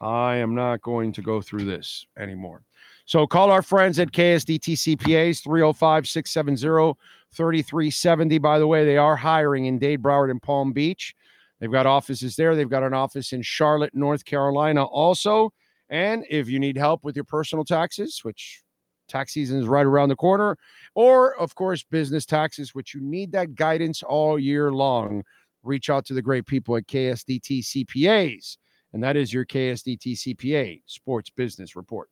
I 0.00 0.36
am 0.36 0.54
not 0.54 0.82
going 0.82 1.12
to 1.12 1.22
go 1.22 1.40
through 1.40 1.64
this 1.64 2.04
anymore. 2.18 2.62
So 3.04 3.26
call 3.26 3.50
our 3.50 3.62
friends 3.62 3.98
at 3.98 4.10
KSDT 4.12 4.96
CPAs 4.96 5.42
305 5.42 6.08
670 6.08 6.98
3370. 7.32 8.38
By 8.38 8.58
the 8.58 8.66
way, 8.66 8.84
they 8.84 8.96
are 8.96 9.16
hiring 9.16 9.66
in 9.66 9.78
Dade, 9.78 10.02
Broward, 10.02 10.30
and 10.30 10.42
Palm 10.42 10.72
Beach. 10.72 11.14
They've 11.62 11.70
got 11.70 11.86
offices 11.86 12.34
there. 12.34 12.56
They've 12.56 12.68
got 12.68 12.82
an 12.82 12.92
office 12.92 13.32
in 13.32 13.40
Charlotte, 13.40 13.94
North 13.94 14.24
Carolina 14.24 14.82
also. 14.82 15.52
And 15.90 16.24
if 16.28 16.48
you 16.48 16.58
need 16.58 16.76
help 16.76 17.04
with 17.04 17.14
your 17.14 17.24
personal 17.24 17.64
taxes, 17.64 18.18
which 18.24 18.62
tax 19.06 19.32
season 19.32 19.60
is 19.60 19.68
right 19.68 19.86
around 19.86 20.08
the 20.08 20.16
corner, 20.16 20.58
or 20.96 21.38
of 21.38 21.54
course, 21.54 21.84
business 21.84 22.26
taxes, 22.26 22.74
which 22.74 22.94
you 22.94 23.00
need 23.00 23.30
that 23.30 23.54
guidance 23.54 24.02
all 24.02 24.40
year 24.40 24.72
long, 24.72 25.22
reach 25.62 25.88
out 25.88 26.04
to 26.06 26.14
the 26.14 26.22
great 26.22 26.46
people 26.46 26.76
at 26.76 26.88
KSDT 26.88 27.60
CPAs. 27.60 28.56
And 28.92 29.00
that 29.04 29.16
is 29.16 29.32
your 29.32 29.46
KSDT 29.46 30.18
CPA 30.18 30.82
Sports 30.86 31.30
Business 31.30 31.76
Report. 31.76 32.08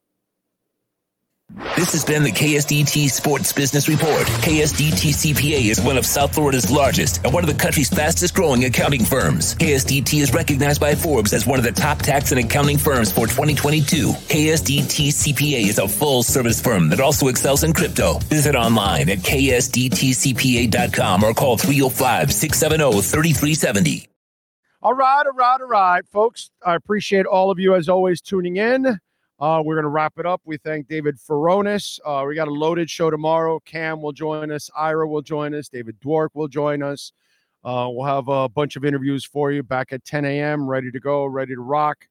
This 1.77 1.93
has 1.93 2.05
been 2.05 2.23
the 2.23 2.31
KSDT 2.31 3.11
Sports 3.11 3.53
Business 3.53 3.89
Report. 3.89 4.27
KSDT 4.43 5.35
CPA 5.35 5.71
is 5.71 5.81
one 5.81 5.97
of 5.99 6.07
South 6.07 6.35
Florida's 6.35 6.71
largest 6.71 7.25
and 7.25 7.35
one 7.35 7.43
of 7.43 7.49
the 7.49 7.61
country's 7.61 7.89
fastest 7.89 8.35
growing 8.35 8.65
accounting 8.65 9.05
firms. 9.05 9.55
KSDT 9.57 10.21
is 10.21 10.33
recognized 10.33 10.81
by 10.81 10.95
Forbes 10.95 11.33
as 11.33 11.47
one 11.47 11.59
of 11.59 11.65
the 11.65 11.73
top 11.73 11.99
tax 11.99 12.31
and 12.33 12.41
accounting 12.41 12.79
firms 12.79 13.11
for 13.11 13.27
2022. 13.27 14.09
KSDT 14.09 15.09
CPA 15.09 15.69
is 15.69 15.79
a 15.79 15.89
full 15.89 16.23
service 16.23 16.61
firm 16.61 16.89
that 16.91 17.01
also 17.01 17.29
excels 17.29 17.65
in 17.65 17.73
crypto. 17.73 18.19
Visit 18.29 18.55
online 18.55 19.09
at 19.09 19.19
ksdtcpa.com 19.19 19.65
or 21.25 21.35
call 21.35 21.57
305 21.57 22.33
670 22.33 23.01
3370. 23.03 24.07
All 24.83 24.95
right, 24.95 25.25
all 25.27 25.33
right, 25.33 25.61
all 25.61 25.67
right, 25.67 26.07
folks. 26.07 26.51
I 26.65 26.75
appreciate 26.75 27.27
all 27.27 27.51
of 27.51 27.59
you 27.59 27.75
as 27.75 27.89
always 27.89 28.21
tuning 28.21 28.57
in. 28.57 28.99
Uh, 29.41 29.63
we're 29.65 29.75
going 29.75 29.85
to 29.85 29.89
wrap 29.89 30.19
it 30.19 30.27
up. 30.27 30.43
We 30.45 30.59
thank 30.59 30.87
David 30.87 31.17
Furones. 31.17 31.99
Uh, 32.05 32.25
we 32.27 32.35
got 32.35 32.49
a 32.49 32.53
loaded 32.53 32.91
show 32.91 33.09
tomorrow. 33.09 33.59
Cam 33.61 34.03
will 34.03 34.13
join 34.13 34.51
us. 34.51 34.69
Ira 34.77 35.09
will 35.09 35.23
join 35.23 35.55
us. 35.55 35.69
David 35.69 35.99
Dwork 36.01 36.29
will 36.35 36.49
join 36.49 36.83
us. 36.83 37.13
Uh, 37.65 37.89
we'll 37.91 38.07
have 38.07 38.29
a 38.29 38.51
bunch 38.51 38.77
of 38.77 38.85
interviews 38.85 39.25
for 39.25 39.51
you 39.51 39.63
back 39.63 39.93
at 39.93 40.05
10 40.05 40.27
a.m., 40.27 40.69
ready 40.69 40.91
to 40.91 41.01
go, 41.01 41.25
ready 41.25 41.55
to 41.55 41.61
rock. 41.61 42.07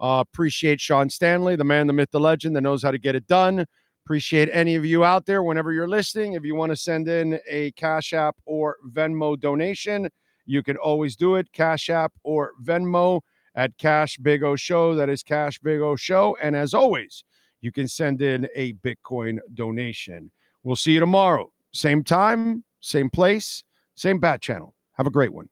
Uh, 0.00 0.24
appreciate 0.28 0.80
Sean 0.80 1.08
Stanley, 1.08 1.54
the 1.54 1.64
man, 1.64 1.86
the 1.86 1.92
myth, 1.92 2.10
the 2.10 2.18
legend 2.18 2.56
that 2.56 2.62
knows 2.62 2.82
how 2.82 2.90
to 2.90 2.98
get 2.98 3.14
it 3.14 3.28
done. 3.28 3.64
Appreciate 4.04 4.48
any 4.52 4.74
of 4.74 4.84
you 4.84 5.04
out 5.04 5.24
there 5.24 5.44
whenever 5.44 5.72
you're 5.72 5.88
listening. 5.88 6.32
If 6.32 6.44
you 6.44 6.56
want 6.56 6.70
to 6.70 6.76
send 6.76 7.06
in 7.06 7.38
a 7.48 7.70
Cash 7.72 8.12
App 8.12 8.36
or 8.44 8.78
Venmo 8.90 9.38
donation, 9.38 10.08
you 10.46 10.64
can 10.64 10.76
always 10.76 11.14
do 11.14 11.36
it. 11.36 11.52
Cash 11.52 11.90
App 11.90 12.12
or 12.24 12.52
Venmo 12.64 13.20
at 13.54 13.76
Cash 13.78 14.18
Big 14.18 14.42
O 14.42 14.56
Show. 14.56 14.94
That 14.94 15.08
is 15.08 15.22
Cash 15.22 15.58
Big 15.60 15.80
O 15.80 15.96
Show. 15.96 16.36
And 16.42 16.56
as 16.56 16.74
always, 16.74 17.24
you 17.60 17.72
can 17.72 17.88
send 17.88 18.22
in 18.22 18.48
a 18.54 18.74
Bitcoin 18.74 19.38
donation. 19.54 20.30
We'll 20.62 20.76
see 20.76 20.92
you 20.92 21.00
tomorrow. 21.00 21.50
Same 21.72 22.04
time, 22.04 22.64
same 22.80 23.10
place, 23.10 23.64
same 23.94 24.18
bat 24.18 24.40
channel. 24.40 24.74
Have 24.94 25.06
a 25.06 25.10
great 25.10 25.32
one. 25.32 25.48